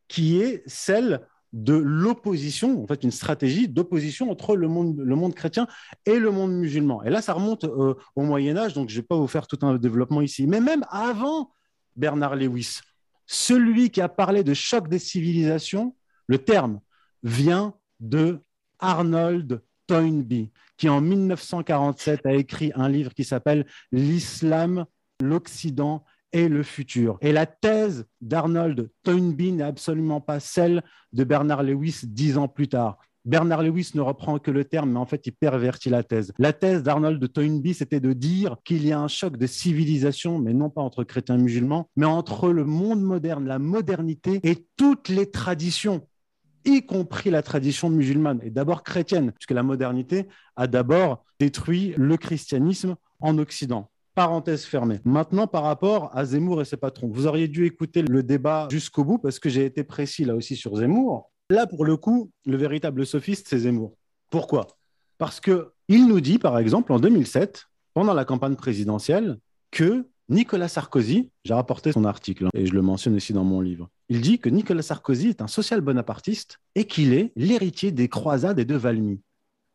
qui 0.09 0.41
est 0.41 0.61
celle 0.67 1.21
de 1.53 1.73
l'opposition, 1.73 2.81
en 2.81 2.87
fait 2.87 3.03
une 3.03 3.11
stratégie 3.11 3.67
d'opposition 3.67 4.31
entre 4.31 4.55
le 4.55 4.67
monde, 4.67 4.97
le 4.97 5.15
monde 5.15 5.35
chrétien 5.35 5.67
et 6.05 6.17
le 6.17 6.31
monde 6.31 6.53
musulman. 6.53 7.03
Et 7.03 7.09
là, 7.09 7.21
ça 7.21 7.33
remonte 7.33 7.65
euh, 7.65 7.95
au 8.15 8.21
Moyen 8.21 8.55
Âge, 8.55 8.73
donc 8.73 8.89
je 8.89 8.95
ne 8.95 9.01
vais 9.01 9.07
pas 9.07 9.17
vous 9.17 9.27
faire 9.27 9.47
tout 9.47 9.59
un 9.61 9.75
développement 9.75 10.21
ici. 10.21 10.47
Mais 10.47 10.61
même 10.61 10.85
avant 10.89 11.51
Bernard 11.95 12.35
Lewis, 12.35 12.79
celui 13.25 13.89
qui 13.89 14.01
a 14.01 14.09
parlé 14.09 14.43
de 14.43 14.53
choc 14.53 14.87
des 14.87 14.99
civilisations, 14.99 15.95
le 16.27 16.37
terme 16.37 16.79
vient 17.23 17.73
de 17.99 18.39
Arnold 18.79 19.61
Toynbee, 19.87 20.51
qui 20.77 20.89
en 20.89 21.01
1947 21.01 22.25
a 22.25 22.33
écrit 22.33 22.71
un 22.75 22.87
livre 22.87 23.13
qui 23.13 23.23
s'appelle 23.23 23.65
L'islam, 23.91 24.85
l'Occident 25.21 26.03
et 26.33 26.47
le 26.47 26.63
futur. 26.63 27.17
Et 27.21 27.31
la 27.31 27.45
thèse 27.45 28.05
d'Arnold 28.21 28.89
Toynbee 29.03 29.51
n'est 29.51 29.63
absolument 29.63 30.21
pas 30.21 30.39
celle 30.39 30.83
de 31.13 31.23
Bernard 31.23 31.63
Lewis 31.63 32.01
dix 32.03 32.37
ans 32.37 32.47
plus 32.47 32.67
tard. 32.67 32.97
Bernard 33.23 33.61
Lewis 33.61 33.91
ne 33.93 34.01
reprend 34.01 34.39
que 34.39 34.49
le 34.49 34.65
terme, 34.65 34.93
mais 34.93 34.99
en 34.99 35.05
fait, 35.05 35.27
il 35.27 35.33
pervertit 35.33 35.89
la 35.89 36.03
thèse. 36.03 36.33
La 36.39 36.53
thèse 36.53 36.81
d'Arnold 36.81 37.31
Toynbee, 37.31 37.75
c'était 37.75 37.99
de 37.99 38.13
dire 38.13 38.57
qu'il 38.63 38.83
y 38.85 38.91
a 38.91 38.99
un 38.99 39.07
choc 39.07 39.37
de 39.37 39.45
civilisation, 39.45 40.39
mais 40.39 40.53
non 40.53 40.71
pas 40.71 40.81
entre 40.81 41.03
chrétiens 41.03 41.37
et 41.37 41.41
musulmans, 41.41 41.87
mais 41.95 42.07
entre 42.07 42.49
le 42.49 42.65
monde 42.65 43.01
moderne, 43.01 43.47
la 43.47 43.59
modernité 43.59 44.39
et 44.43 44.65
toutes 44.75 45.09
les 45.09 45.29
traditions 45.29 46.07
y 46.65 46.85
compris 46.85 47.29
la 47.29 47.41
tradition 47.41 47.89
musulmane, 47.89 48.39
et 48.43 48.49
d'abord 48.49 48.83
chrétienne, 48.83 49.31
puisque 49.31 49.51
la 49.51 49.63
modernité 49.63 50.27
a 50.55 50.67
d'abord 50.67 51.25
détruit 51.39 51.93
le 51.97 52.17
christianisme 52.17 52.95
en 53.19 53.37
Occident. 53.37 53.90
Parenthèse 54.13 54.65
fermée. 54.65 54.99
Maintenant, 55.05 55.47
par 55.47 55.63
rapport 55.63 56.15
à 56.15 56.25
Zemmour 56.25 56.61
et 56.61 56.65
ses 56.65 56.77
patrons, 56.77 57.07
vous 57.07 57.27
auriez 57.27 57.47
dû 57.47 57.65
écouter 57.65 58.01
le 58.01 58.23
débat 58.23 58.67
jusqu'au 58.69 59.05
bout 59.05 59.17
parce 59.17 59.39
que 59.39 59.49
j'ai 59.49 59.65
été 59.65 59.83
précis 59.83 60.25
là 60.25 60.35
aussi 60.35 60.55
sur 60.55 60.75
Zemmour. 60.75 61.31
Là, 61.49 61.67
pour 61.67 61.85
le 61.85 61.97
coup, 61.97 62.31
le 62.45 62.57
véritable 62.57 63.05
sophiste, 63.05 63.47
c'est 63.49 63.59
Zemmour. 63.59 63.95
Pourquoi? 64.29 64.67
Parce 65.17 65.39
que 65.39 65.71
il 65.87 66.07
nous 66.07 66.21
dit, 66.21 66.39
par 66.39 66.57
exemple, 66.57 66.93
en 66.93 66.99
2007, 66.99 67.65
pendant 67.93 68.13
la 68.13 68.25
campagne 68.25 68.55
présidentielle, 68.55 69.37
que 69.71 70.07
Nicolas 70.29 70.69
Sarkozy, 70.69 71.29
j'ai 71.43 71.53
rapporté 71.53 71.91
son 71.91 72.05
article 72.05 72.45
hein, 72.45 72.49
et 72.53 72.65
je 72.65 72.73
le 72.73 72.81
mentionne 72.81 73.15
aussi 73.15 73.33
dans 73.33 73.43
mon 73.43 73.59
livre, 73.59 73.89
il 74.07 74.21
dit 74.21 74.39
que 74.39 74.47
Nicolas 74.47 74.81
Sarkozy 74.81 75.27
est 75.27 75.41
un 75.41 75.47
social-bonapartiste 75.47 76.59
et 76.75 76.85
qu'il 76.85 77.13
est 77.13 77.33
l'héritier 77.35 77.91
des 77.91 78.07
croisades 78.07 78.57
et 78.59 78.65
de 78.65 78.75
Valmy. 78.75 79.21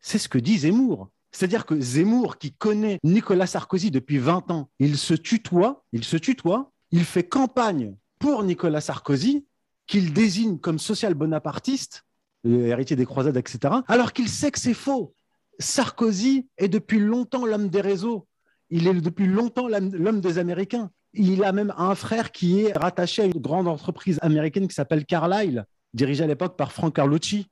C'est 0.00 0.18
ce 0.18 0.30
que 0.30 0.38
dit 0.38 0.58
Zemmour. 0.58 1.10
C'est-à-dire 1.36 1.66
que 1.66 1.78
Zemmour, 1.78 2.38
qui 2.38 2.52
connaît 2.52 2.98
Nicolas 3.04 3.46
Sarkozy 3.46 3.90
depuis 3.90 4.16
20 4.16 4.50
ans, 4.50 4.70
il 4.78 4.96
se 4.96 5.12
tutoie, 5.12 5.84
il 5.92 6.02
se 6.02 6.16
tutoie, 6.16 6.72
il 6.92 7.04
fait 7.04 7.24
campagne 7.24 7.94
pour 8.18 8.42
Nicolas 8.42 8.80
Sarkozy, 8.80 9.44
qu'il 9.86 10.14
désigne 10.14 10.56
comme 10.56 10.78
social-bonapartiste, 10.78 12.06
euh, 12.46 12.68
héritier 12.68 12.96
des 12.96 13.04
croisades, 13.04 13.36
etc., 13.36 13.74
alors 13.86 14.14
qu'il 14.14 14.30
sait 14.30 14.50
que 14.50 14.58
c'est 14.58 14.72
faux. 14.72 15.14
Sarkozy 15.58 16.48
est 16.56 16.68
depuis 16.68 17.00
longtemps 17.00 17.44
l'homme 17.44 17.68
des 17.68 17.82
réseaux. 17.82 18.26
Il 18.70 18.88
est 18.88 18.94
depuis 18.94 19.26
longtemps 19.26 19.68
l'homme 19.68 19.94
l'homme 19.94 20.22
des 20.22 20.38
Américains. 20.38 20.90
Il 21.12 21.44
a 21.44 21.52
même 21.52 21.74
un 21.76 21.94
frère 21.94 22.32
qui 22.32 22.62
est 22.62 22.72
rattaché 22.72 23.20
à 23.20 23.26
une 23.26 23.42
grande 23.42 23.68
entreprise 23.68 24.18
américaine 24.22 24.68
qui 24.68 24.74
s'appelle 24.74 25.04
Carlyle, 25.04 25.66
dirigée 25.92 26.24
à 26.24 26.28
l'époque 26.28 26.56
par 26.56 26.72
Frank 26.72 26.94
Carlucci. 26.94 27.46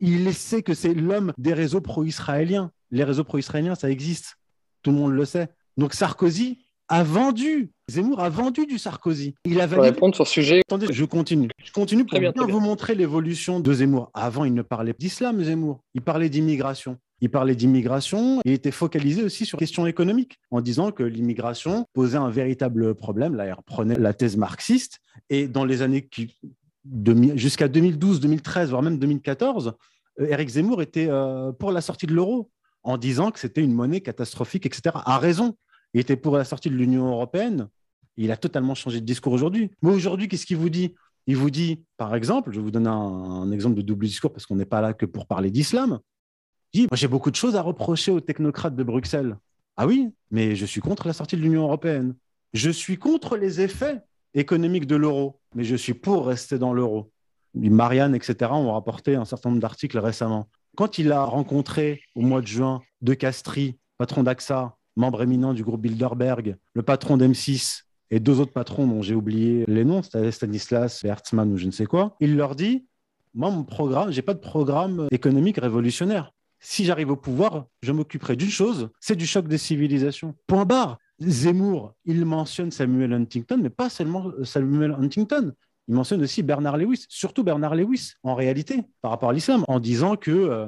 Il 0.00 0.32
sait 0.32 0.62
que 0.62 0.72
c'est 0.72 0.94
l'homme 0.94 1.34
des 1.36 1.52
réseaux 1.52 1.82
pro-israéliens. 1.82 2.70
Les 2.90 3.04
réseaux 3.04 3.24
pro-israéliens, 3.24 3.74
ça 3.74 3.90
existe. 3.90 4.36
Tout 4.82 4.90
le 4.90 4.96
monde 4.96 5.12
le 5.12 5.24
sait. 5.24 5.48
Donc 5.76 5.94
Sarkozy 5.94 6.58
a 6.88 7.02
vendu, 7.02 7.72
Zemmour 7.88 8.20
a 8.20 8.28
vendu 8.28 8.66
du 8.66 8.78
Sarkozy. 8.78 9.34
Il 9.44 9.60
a 9.60 9.66
validé 9.66 9.88
répondre 9.90 10.14
sur 10.14 10.26
ce 10.26 10.32
sujet. 10.34 10.60
Attendez, 10.60 10.86
je 10.90 11.04
continue. 11.04 11.48
Je 11.64 11.72
continue 11.72 12.04
pour 12.04 12.10
Très 12.10 12.20
bien, 12.20 12.30
bien, 12.30 12.42
très 12.42 12.46
bien. 12.46 12.54
vous 12.54 12.64
montrer 12.64 12.94
l'évolution 12.94 13.60
de 13.60 13.72
Zemmour. 13.72 14.10
Avant, 14.14 14.44
il 14.44 14.54
ne 14.54 14.62
parlait 14.62 14.92
pas 14.92 14.98
d'islam, 15.00 15.42
Zemmour. 15.42 15.80
Il 15.94 16.02
parlait 16.02 16.28
d'immigration. 16.28 16.98
Il 17.20 17.30
parlait 17.30 17.56
d'immigration 17.56 18.40
et 18.44 18.52
était 18.52 18.70
focalisé 18.70 19.22
aussi 19.24 19.46
sur 19.46 19.58
questions 19.58 19.86
économiques 19.86 20.38
en 20.50 20.60
disant 20.60 20.92
que 20.92 21.02
l'immigration 21.02 21.86
posait 21.94 22.18
un 22.18 22.28
véritable 22.28 22.94
problème. 22.94 23.34
Là, 23.34 23.46
il 23.46 23.52
reprenait 23.52 23.98
la 23.98 24.12
thèse 24.12 24.36
marxiste 24.36 25.00
et 25.30 25.48
dans 25.48 25.64
les 25.64 25.80
années 25.80 26.06
qui, 26.06 26.36
jusqu'à 27.34 27.68
2012, 27.68 28.20
2013, 28.20 28.70
voire 28.70 28.82
même 28.82 28.98
2014, 28.98 29.72
Éric 30.18 30.48
Zemmour 30.50 30.82
était 30.82 31.08
euh, 31.08 31.52
pour 31.52 31.72
la 31.72 31.80
sortie 31.80 32.06
de 32.06 32.12
l'euro 32.12 32.50
en 32.86 32.98
disant 32.98 33.32
que 33.32 33.40
c'était 33.40 33.62
une 33.62 33.74
monnaie 33.74 34.00
catastrophique, 34.00 34.64
etc. 34.64 34.96
A 35.04 35.18
raison. 35.18 35.56
Il 35.92 36.00
était 36.00 36.16
pour 36.16 36.36
la 36.36 36.44
sortie 36.44 36.70
de 36.70 36.76
l'Union 36.76 37.08
européenne. 37.08 37.68
Il 38.16 38.30
a 38.30 38.36
totalement 38.36 38.76
changé 38.76 39.00
de 39.00 39.04
discours 39.04 39.32
aujourd'hui. 39.32 39.72
Mais 39.82 39.90
aujourd'hui, 39.90 40.28
qu'est-ce 40.28 40.46
qu'il 40.46 40.56
vous 40.56 40.70
dit? 40.70 40.94
Il 41.26 41.36
vous 41.36 41.50
dit, 41.50 41.82
par 41.96 42.14
exemple, 42.14 42.52
je 42.52 42.60
vous 42.60 42.70
donner 42.70 42.88
un, 42.88 43.50
exemple 43.50 43.74
de 43.74 43.82
double 43.82 44.06
discours 44.06 44.32
parce 44.32 44.46
qu'on 44.46 44.54
n'est 44.54 44.64
pas 44.64 44.80
là 44.80 44.94
que 44.94 45.04
pour 45.04 45.26
parler 45.26 45.50
d'islam. 45.50 45.98
Il 46.72 46.82
dit, 46.82 46.88
j'ai 46.92 47.08
beaucoup 47.08 47.32
de 47.32 47.36
choses 47.36 47.56
à 47.56 47.60
reprocher 47.60 48.12
aux 48.12 48.20
technocrates 48.20 48.76
de 48.76 48.84
Bruxelles. 48.84 49.36
Ah 49.76 49.88
oui, 49.88 50.12
mais 50.30 50.54
je 50.54 50.64
suis 50.64 50.80
contre 50.80 51.08
la 51.08 51.12
sortie 51.12 51.36
de 51.36 51.42
l'Union 51.42 51.64
européenne. 51.64 52.14
Je 52.54 52.70
suis 52.70 52.98
contre 52.98 53.36
les 53.36 53.60
effets 53.60 54.00
économiques 54.34 54.86
de 54.86 54.94
l'euro, 54.94 55.40
mais 55.56 55.64
je 55.64 55.74
suis 55.74 55.94
pour 55.94 56.28
rester 56.28 56.58
dans 56.58 56.72
l'euro. 56.72 57.10
Marianne, 57.54 58.14
etc., 58.14 58.52
ont 58.52 58.72
rapporté 58.72 59.16
un 59.16 59.24
certain 59.24 59.48
nombre 59.48 59.60
d'articles 59.60 59.98
récemment. 59.98 60.48
Quand 60.76 60.98
il 60.98 61.10
a 61.10 61.24
rencontré 61.24 62.02
au 62.14 62.20
mois 62.20 62.42
de 62.42 62.46
juin 62.46 62.82
De 63.00 63.14
Castries, 63.14 63.78
patron 63.96 64.22
d'AXA, 64.22 64.76
membre 64.96 65.22
éminent 65.22 65.54
du 65.54 65.64
groupe 65.64 65.80
Bilderberg, 65.80 66.56
le 66.74 66.82
patron 66.82 67.16
d'M6 67.16 67.84
et 68.10 68.20
deux 68.20 68.40
autres 68.40 68.52
patrons 68.52 68.86
dont 68.86 69.00
j'ai 69.00 69.14
oublié 69.14 69.64
les 69.68 69.86
noms, 69.86 70.02
Stanislas 70.02 71.02
Hertzmann 71.02 71.50
ou 71.50 71.56
je 71.56 71.64
ne 71.64 71.70
sais 71.70 71.86
quoi, 71.86 72.14
il 72.20 72.36
leur 72.36 72.54
dit 72.54 72.86
Moi, 73.32 73.50
mon 73.50 73.64
programme, 73.64 74.10
je 74.10 74.16
n'ai 74.16 74.22
pas 74.22 74.34
de 74.34 74.38
programme 74.38 75.08
économique 75.10 75.56
révolutionnaire. 75.56 76.32
Si 76.60 76.84
j'arrive 76.84 77.10
au 77.10 77.16
pouvoir, 77.16 77.66
je 77.82 77.92
m'occuperai 77.92 78.36
d'une 78.36 78.50
chose 78.50 78.90
c'est 79.00 79.16
du 79.16 79.26
choc 79.26 79.48
des 79.48 79.58
civilisations. 79.58 80.34
Point 80.46 80.66
barre. 80.66 80.98
Zemmour, 81.18 81.94
il 82.04 82.26
mentionne 82.26 82.70
Samuel 82.70 83.14
Huntington, 83.14 83.58
mais 83.62 83.70
pas 83.70 83.88
seulement 83.88 84.30
Samuel 84.44 84.92
Huntington. 84.92 85.54
Il 85.88 85.94
mentionne 85.94 86.22
aussi 86.22 86.42
Bernard 86.42 86.76
Lewis, 86.76 87.06
surtout 87.08 87.44
Bernard 87.44 87.74
Lewis, 87.74 88.14
en 88.22 88.34
réalité, 88.34 88.82
par 89.02 89.12
rapport 89.12 89.30
à 89.30 89.32
l'islam, 89.32 89.64
en 89.68 89.78
disant 89.78 90.16
que 90.16 90.30
euh, 90.30 90.66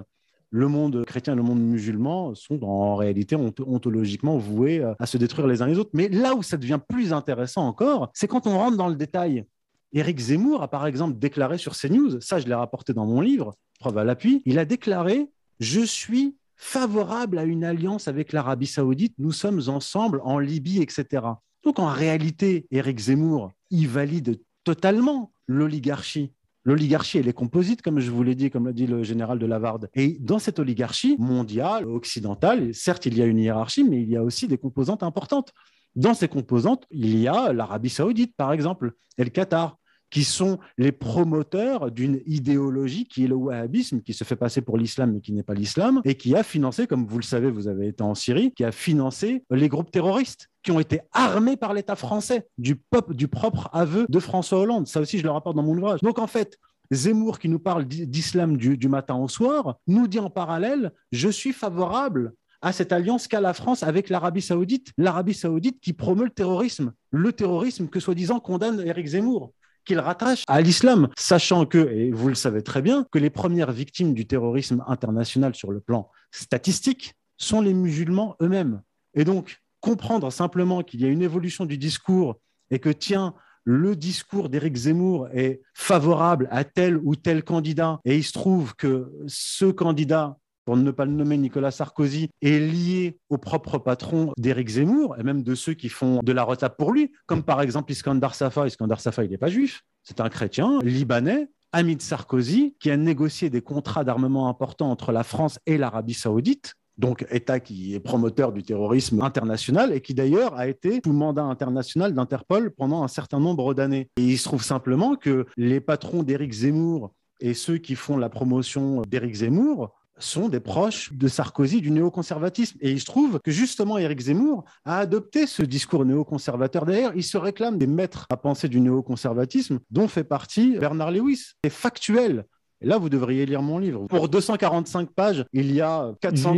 le 0.51 0.69
monde 0.69 1.05
chrétien 1.05 1.35
et 1.35 1.37
le 1.37 1.43
monde 1.43 1.61
musulman 1.61 2.35
sont 2.35 2.63
en 2.65 2.97
réalité 2.97 3.37
ontologiquement 3.37 4.39
voués 4.39 4.81
euh, 4.81 4.95
à 4.99 5.07
se 5.07 5.19
détruire 5.19 5.47
les 5.47 5.61
uns 5.61 5.67
les 5.67 5.79
autres. 5.79 5.91
Mais 5.93 6.09
là 6.09 6.35
où 6.35 6.43
ça 6.43 6.57
devient 6.57 6.81
plus 6.87 7.13
intéressant 7.13 7.67
encore, 7.67 8.11
c'est 8.15 8.29
quand 8.29 8.47
on 8.47 8.57
rentre 8.57 8.77
dans 8.77 8.89
le 8.89 8.97
détail. 8.97 9.45
Éric 9.93 10.19
Zemmour 10.19 10.63
a 10.63 10.69
par 10.69 10.87
exemple 10.87 11.19
déclaré 11.19 11.57
sur 11.57 11.75
CNews, 11.75 12.21
ça 12.21 12.39
je 12.39 12.47
l'ai 12.47 12.55
rapporté 12.55 12.93
dans 12.93 13.07
mon 13.07 13.23
livre, 13.23 13.55
preuve 13.81 13.97
à 13.97 14.05
l'appui, 14.05 14.43
il 14.45 14.59
a 14.59 14.67
déclaré 14.67 15.31
Je 15.61 15.81
suis 15.81 16.37
favorable 16.57 17.39
à 17.39 17.45
une 17.45 17.65
alliance 17.65 18.07
avec 18.07 18.33
l'Arabie 18.33 18.67
saoudite, 18.67 19.15
nous 19.19 19.33
sommes 19.33 19.63
ensemble 19.69 20.21
en 20.25 20.39
Libye, 20.39 20.83
etc. 20.83 21.25
Donc 21.65 21.79
en 21.79 21.87
réalité, 21.87 22.67
Éric 22.71 22.99
Zemmour, 22.99 23.51
il 23.71 23.89
valide 23.89 24.39
totalement 24.75 25.33
l'oligarchie. 25.47 26.31
L'oligarchie, 26.65 27.17
elle 27.17 27.29
est 27.29 27.33
composite, 27.33 27.81
comme 27.81 28.01
je 28.01 28.11
vous 28.11 28.23
l'ai 28.23 28.35
dit, 28.35 28.51
comme 28.51 28.67
l'a 28.67 28.75
dit 28.75 28.87
le 28.87 29.03
général 29.03 29.39
de 29.39 29.47
Lavarde. 29.47 29.89
Et 29.95 30.19
dans 30.21 30.39
cette 30.39 30.59
oligarchie 30.59 31.17
mondiale, 31.19 31.87
occidentale, 31.87 32.75
certes, 32.75 33.07
il 33.07 33.17
y 33.17 33.23
a 33.23 33.25
une 33.25 33.39
hiérarchie, 33.39 33.83
mais 33.83 34.03
il 34.03 34.11
y 34.11 34.17
a 34.19 34.23
aussi 34.23 34.47
des 34.47 34.59
composantes 34.59 35.03
importantes. 35.03 35.55
Dans 35.97 36.13
ces 36.13 36.29
composantes, 36.29 36.85
il 36.91 37.19
y 37.19 37.27
a 37.29 37.55
l'Arabie 37.55 37.89
saoudite, 37.89 38.37
par 38.37 38.53
exemple, 38.53 38.93
et 39.17 39.25
le 39.25 39.31
Qatar 39.31 39.79
qui 40.11 40.25
sont 40.25 40.59
les 40.77 40.93
promoteurs 40.93 41.91
d'une 41.91 42.21
idéologie 42.27 43.07
qui 43.07 43.25
est 43.25 43.29
le 43.29 43.35
wahhabisme, 43.35 44.01
qui 44.03 44.15
se 44.15 44.25
fait 44.25 44.37
passer 44.37 44.63
pour 44.63 44.79
l'islam 44.79 45.13
mais 45.13 45.21
qui 45.21 45.33
n'est 45.33 45.43
pas 45.43 45.55
l'islam, 45.55 46.01
et 46.05 46.15
qui 46.15 46.35
a 46.35 46.43
financé, 46.43 46.87
comme 46.87 47.07
vous 47.07 47.19
le 47.19 47.25
savez, 47.25 47.51
vous 47.51 47.69
avez 47.69 47.89
été 47.89 48.03
en 48.03 48.15
Syrie, 48.15 48.53
qui 48.53 48.65
a 48.65 48.73
financé 48.73 49.45
les 49.51 49.69
groupes 49.69 49.91
terroristes 49.91 50.49
ont 50.71 50.81
été 50.81 51.01
armés 51.13 51.57
par 51.57 51.75
l'État 51.75 51.97
français, 51.97 52.49
du, 52.59 52.77
peuple, 52.77 53.15
du 53.15 53.29
propre 53.29 53.69
aveu 53.73 54.07
de 54.09 54.19
François 54.21 54.61
Hollande. 54.61 54.87
Ça 54.87 55.01
aussi, 55.01 55.19
je 55.19 55.25
le 55.25 55.31
rapporte 55.31 55.57
dans 55.57 55.63
mon 55.63 55.77
ouvrage. 55.77 56.01
Donc 56.01 56.19
en 56.19 56.27
fait, 56.27 56.59
Zemmour, 56.91 57.39
qui 57.39 57.49
nous 57.49 57.59
parle 57.59 57.85
d'islam 57.85 58.57
du, 58.57 58.77
du 58.77 58.89
matin 58.89 59.17
au 59.17 59.29
soir, 59.29 59.77
nous 59.87 60.09
dit 60.09 60.19
en 60.19 60.31
parallèle, 60.31 60.93
je 61.13 61.29
suis 61.29 61.53
favorable 61.53 62.33
à 62.61 62.73
cette 62.73 62.93
alliance 62.93 63.29
qu'a 63.29 63.41
la 63.41 63.55
France 63.55 63.83
avec 63.83 64.09
l'Arabie 64.09 64.43
saoudite, 64.43 64.93
l'Arabie 64.97 65.35
saoudite 65.35 65.81
qui 65.81 65.93
promeut 65.93 66.25
le 66.25 66.31
terrorisme, 66.31 66.93
le 67.11 67.33
terrorisme 67.33 67.89
que 67.89 68.01
soi-disant 68.01 68.41
condamne 68.41 68.81
Éric 68.81 69.07
Zemmour 69.07 69.53
qu'il 69.85 69.99
rattache 70.01 70.45
à 70.49 70.61
l'islam, 70.61 71.09
sachant 71.17 71.65
que, 71.65 71.79
et 71.79 72.11
vous 72.11 72.29
le 72.29 72.35
savez 72.35 72.63
très 72.63 72.83
bien, 72.83 73.07
que 73.11 73.19
les 73.19 73.31
premières 73.31 73.73
victimes 73.73 74.13
du 74.13 74.27
terrorisme 74.27 74.85
international 74.87 75.55
sur 75.55 75.73
le 75.73 75.81
plan 75.81 76.11
statistique 76.31 77.15
sont 77.39 77.63
les 77.63 77.73
musulmans 77.73 78.37
eux-mêmes. 78.43 78.83
Et 79.15 79.25
donc, 79.25 79.63
comprendre 79.81 80.31
simplement 80.33 80.83
qu'il 80.83 81.01
y 81.01 81.05
a 81.05 81.09
une 81.09 81.23
évolution 81.23 81.65
du 81.65 81.79
discours 81.79 82.37
et 82.71 82.79
que, 82.79 82.91
tiens, 82.91 83.35
le 83.65 83.97
discours 83.97 84.49
d'Éric 84.49 84.77
Zemmour 84.77 85.29
est 85.33 85.61
favorable 85.75 86.49
à 86.51 86.65
tel 86.65 86.97
ou 86.99 87.17
tel 87.17 87.45
candidat, 87.45 88.01
et 88.05 88.17
il 88.17 88.25
se 88.25 88.33
trouve 88.33 88.75
que 88.75 89.13
ce 89.27 89.67
candidat 89.67 90.39
pour 90.69 90.77
ne 90.77 90.91
pas 90.91 91.07
le 91.07 91.13
nommer 91.13 91.39
Nicolas 91.39 91.71
Sarkozy, 91.71 92.29
est 92.43 92.59
lié 92.59 93.17
au 93.31 93.39
propre 93.39 93.79
patron 93.79 94.35
d'Éric 94.37 94.69
Zemmour, 94.69 95.17
et 95.19 95.23
même 95.23 95.43
de 95.43 95.55
ceux 95.55 95.73
qui 95.73 95.89
font 95.89 96.21
de 96.23 96.31
la 96.31 96.43
retape 96.43 96.77
pour 96.77 96.93
lui, 96.93 97.11
comme 97.25 97.43
par 97.43 97.63
exemple 97.63 97.91
Iskandar 97.91 98.35
Safa. 98.35 98.67
Iskandar 98.67 99.01
Safa, 99.01 99.25
il 99.25 99.31
n'est 99.31 99.39
pas 99.39 99.49
juif, 99.49 99.81
c'est 100.03 100.21
un 100.21 100.29
chrétien 100.29 100.79
libanais, 100.83 101.49
ami 101.73 101.97
de 101.97 102.03
Sarkozy, 102.03 102.77
qui 102.81 102.91
a 102.91 102.99
négocié 102.99 103.49
des 103.49 103.63
contrats 103.63 104.05
d'armement 104.05 104.51
importants 104.51 104.91
entre 104.91 105.11
la 105.11 105.23
France 105.23 105.59
et 105.65 105.79
l'Arabie 105.79 106.13
saoudite, 106.13 106.75
donc 106.99 107.27
État 107.31 107.61
qui 107.61 107.95
est 107.95 108.01
promoteur 108.01 108.53
du 108.53 108.63
terrorisme 108.63 109.23
international 109.23 109.93
et 109.93 110.01
qui 110.01 110.15
d'ailleurs 110.15 110.55
a 110.55 110.69
été 110.69 111.01
sous 111.05 111.13
mandat 111.13 111.45
international 111.45 112.13
d'Interpol 112.13 112.73
pendant 112.73 113.03
un 113.03 113.09
certain 113.09 113.41
nombre 113.41 113.73
d'années. 113.73 114.11
Et 114.17 114.23
il 114.23 114.39
se 114.39 114.45
trouve 114.45 114.63
simplement 114.63 115.15
que 115.15 115.47
les 115.57 115.81
patrons 115.81 116.23
d'Éric 116.23 116.53
Zemmour 116.53 117.13
et 117.41 117.55
ceux 117.55 117.79
qui 117.79 117.95
font 117.95 118.17
la 118.17 118.29
promotion 118.29 119.03
d'Éric 119.03 119.35
Zemmour 119.37 119.95
sont 120.19 120.49
des 120.49 120.61
proches 120.61 121.13
de 121.13 121.29
Sarkozy, 121.29 121.81
du 121.81 121.91
néoconservatisme. 121.91 122.77
Et 122.81 122.91
il 122.91 123.01
se 123.01 123.07
trouve 123.07 123.39
que 123.41 123.51
justement, 123.51 123.99
Éric 123.99 124.21
Zemmour 124.21 124.65
a 124.85 124.99
adopté 124.99 125.47
ce 125.47 125.63
discours 125.63 126.05
néoconservateur. 126.05 126.85
D'ailleurs, 126.87 127.13
il 127.15 127.23
se 127.23 127.39
réclame 127.39 127.79
des 127.79 127.87
maîtres 127.87 128.27
à 128.31 128.37
penser 128.37 128.69
du 128.69 128.81
néoconservatisme, 128.81 129.79
dont 129.91 130.09
fait 130.09 130.25
partie 130.25 130.77
Bernard 130.79 131.13
Lewis. 131.13 131.53
C'est 131.63 131.71
factuel. 131.71 132.47
Et 132.81 132.87
là, 132.87 132.99
vous 132.99 133.09
devriez 133.09 133.45
lire 133.45 133.63
mon 133.63 133.79
livre. 133.79 134.07
Pour 134.07 134.29
245 134.29 135.11
pages, 135.11 135.45
il 135.53 135.75
y 135.75 135.81
a 135.81 136.13
400, 136.21 136.57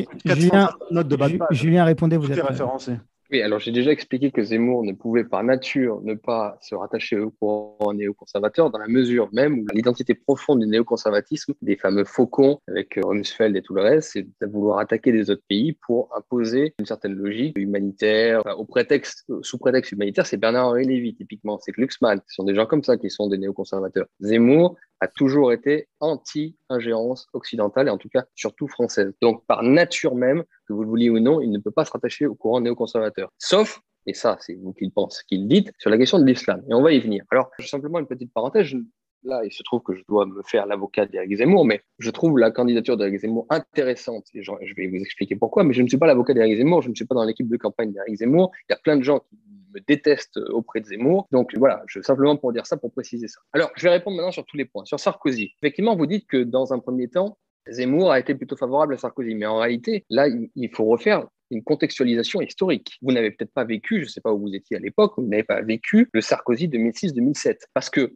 notes 0.91 1.09
de 1.09 1.17
bas 1.17 1.29
de 1.29 1.39
page. 1.39 1.49
Julien, 1.57 1.85
répondez, 1.85 2.17
vous 2.17 2.31
êtes 2.31 2.43
référencé. 2.43 2.93
Oui, 3.33 3.43
alors 3.43 3.61
j'ai 3.61 3.71
déjà 3.71 3.93
expliqué 3.93 4.33
que 4.33 4.43
Zemmour 4.43 4.83
ne 4.83 4.93
pouvait 4.93 5.23
par 5.23 5.45
nature 5.45 6.01
ne 6.03 6.15
pas 6.15 6.59
se 6.61 6.75
rattacher 6.75 7.17
au 7.17 7.31
courant 7.31 7.95
néoconservateur 7.95 8.71
dans 8.71 8.79
la 8.79 8.89
mesure 8.89 9.29
même 9.33 9.61
où 9.61 9.67
l'identité 9.73 10.15
profonde 10.15 10.59
du 10.59 10.67
néoconservatisme, 10.67 11.55
des 11.63 11.77
fameux 11.77 12.05
faucons 12.05 12.59
avec 12.67 12.99
euh, 12.99 13.03
Rumsfeld 13.05 13.57
et 13.57 13.63
tout 13.63 13.75
le 13.75 13.83
reste, 13.83 14.11
c'est 14.15 14.23
de 14.23 14.47
vouloir 14.47 14.81
attaquer 14.81 15.13
des 15.13 15.31
autres 15.31 15.45
pays 15.49 15.75
pour 15.75 16.11
imposer 16.17 16.75
une 16.81 16.87
certaine 16.87 17.15
logique 17.15 17.57
humanitaire. 17.57 18.43
au 18.59 18.65
prétexte, 18.65 19.25
sous 19.43 19.59
prétexte 19.59 19.93
humanitaire, 19.93 20.27
c'est 20.27 20.37
Bernard-Henri 20.37 20.85
Lévy 20.85 21.15
typiquement, 21.15 21.61
c'est 21.61 21.71
Glucksmann, 21.71 22.21
ce 22.27 22.35
sont 22.35 22.45
des 22.45 22.57
gens 22.57 22.67
comme 22.67 22.83
ça 22.83 22.97
qui 22.97 23.11
sont 23.11 23.29
des 23.29 23.39
néoconservateurs. 23.39 24.07
Zemmour 24.19 24.77
a 25.01 25.09
toujours 25.09 25.53
été 25.53 25.89
anti-ingérence 26.01 27.29
occidentale 27.33 27.89
et 27.89 27.91
en 27.91 27.99
tout 27.99 28.09
cas 28.09 28.25
surtout 28.35 28.69
française. 28.69 29.13
Donc 29.21 29.45
par 29.47 29.63
nature 29.63 30.15
même, 30.15 30.45
que 30.67 30.73
vous 30.73 30.83
le 30.83 30.89
vouliez 30.89 31.11
ou 31.11 31.19
non, 31.19 31.41
il 31.41 31.51
ne 31.51 31.59
peut 31.59 31.71
pas 31.71 31.85
se 31.85 31.91
rattacher 31.91 32.27
au 32.27 32.35
courant 32.35 32.61
néoconservateur. 32.61 33.33
Sauf, 33.39 33.81
et 34.07 34.15
ça 34.15 34.37
c'est 34.41 34.55
vous 34.55 34.73
qui 34.73 34.85
le 34.85 34.91
pensez, 34.91 35.23
qui 35.29 35.39
le 35.39 35.47
dites, 35.47 35.73
sur 35.79 35.91
la 35.91 35.99
question 35.99 36.19
de 36.19 36.25
l'islam. 36.25 36.63
Et 36.69 36.75
on 36.75 36.83
va 36.83 36.93
y 36.93 37.01
venir. 37.01 37.25
Alors 37.31 37.51
simplement 37.61 37.99
une 37.99 38.07
petite 38.07 38.33
parenthèse. 38.33 38.75
Là, 39.23 39.43
il 39.45 39.53
se 39.53 39.63
trouve 39.63 39.83
que 39.83 39.95
je 39.95 40.03
dois 40.09 40.25
me 40.27 40.43
faire 40.43 40.67
l'avocat 40.67 41.07
d'Éric 41.07 41.37
Zemmour, 41.37 41.65
mais 41.65 41.83
je 41.99 42.11
trouve 42.11 42.39
la 42.39 42.51
candidature 42.51 42.97
d'Éric 42.97 43.21
Zemmour 43.21 43.47
intéressante. 43.51 44.27
Et 44.35 44.43
je 44.43 44.75
vais 44.77 44.87
vous 44.87 44.97
expliquer 44.97 45.37
pourquoi, 45.37 45.63
mais 45.63 45.75
je 45.75 45.83
ne 45.83 45.89
suis 45.89 45.99
pas 45.99 46.07
l'avocat 46.07 46.33
d'Éric 46.33 46.57
Zemmour, 46.57 46.83
je 46.83 46.89
ne 46.89 46.95
suis 46.95 47.05
pas 47.05 47.15
dans 47.15 47.25
l'équipe 47.25 47.49
de 47.49 47.57
campagne 47.57 47.93
d'Éric 47.93 48.17
Zemmour. 48.17 48.51
Il 48.69 48.73
y 48.73 48.75
a 48.75 48.79
plein 48.79 48.97
de 48.97 49.03
gens 49.03 49.21
qui 49.21 49.37
me 49.75 49.81
déteste 49.87 50.39
auprès 50.39 50.81
de 50.81 50.87
Zemmour. 50.87 51.29
Donc 51.33 51.55
voilà, 51.57 51.83
je, 51.87 52.01
simplement 52.01 52.37
pour 52.37 52.53
dire 52.53 52.67
ça, 52.67 52.77
pour 52.77 52.93
préciser 52.93 53.29
ça. 53.29 53.41
Alors, 53.53 53.71
je 53.77 53.83
vais 53.83 53.91
répondre 53.91 54.17
maintenant 54.17 54.33
sur 54.33 54.47
tous 54.47 54.57
les 54.57 54.65
points. 54.65 54.85
Sur 54.87 54.99
Sarkozy, 54.99 55.53
effectivement, 55.63 55.97
vous 55.97 56.07
dites 56.07 56.27
que 56.27 56.43
dans 56.43 56.73
un 56.73 56.79
premier 56.79 57.09
temps, 57.09 57.37
Zemmour 57.69 58.11
a 58.11 58.19
été 58.19 58.35
plutôt 58.35 58.57
favorable 58.57 58.95
à 58.95 58.99
Sarkozy. 58.99 59.35
Mais 59.35 59.47
en 59.47 59.59
réalité, 59.59 60.05
là, 60.09 60.29
il 60.29 60.71
faut 60.75 60.87
refaire 60.87 61.27
une 61.51 61.63
contextualisation 61.63 62.41
historique. 62.41 62.99
Vous 63.03 63.13
n'avez 63.13 63.31
peut-être 63.31 63.53
pas 63.53 63.65
vécu, 63.65 63.97
je 63.97 64.05
ne 64.05 64.09
sais 64.09 64.21
pas 64.21 64.33
où 64.33 64.39
vous 64.39 64.55
étiez 64.55 64.77
à 64.77 64.81
l'époque, 64.81 65.15
vous 65.17 65.27
n'avez 65.27 65.43
pas 65.43 65.61
vécu 65.63 66.09
le 66.13 66.21
Sarkozy 66.21 66.69
2006-2007. 66.69 67.59
Parce 67.75 67.91
que 67.91 68.15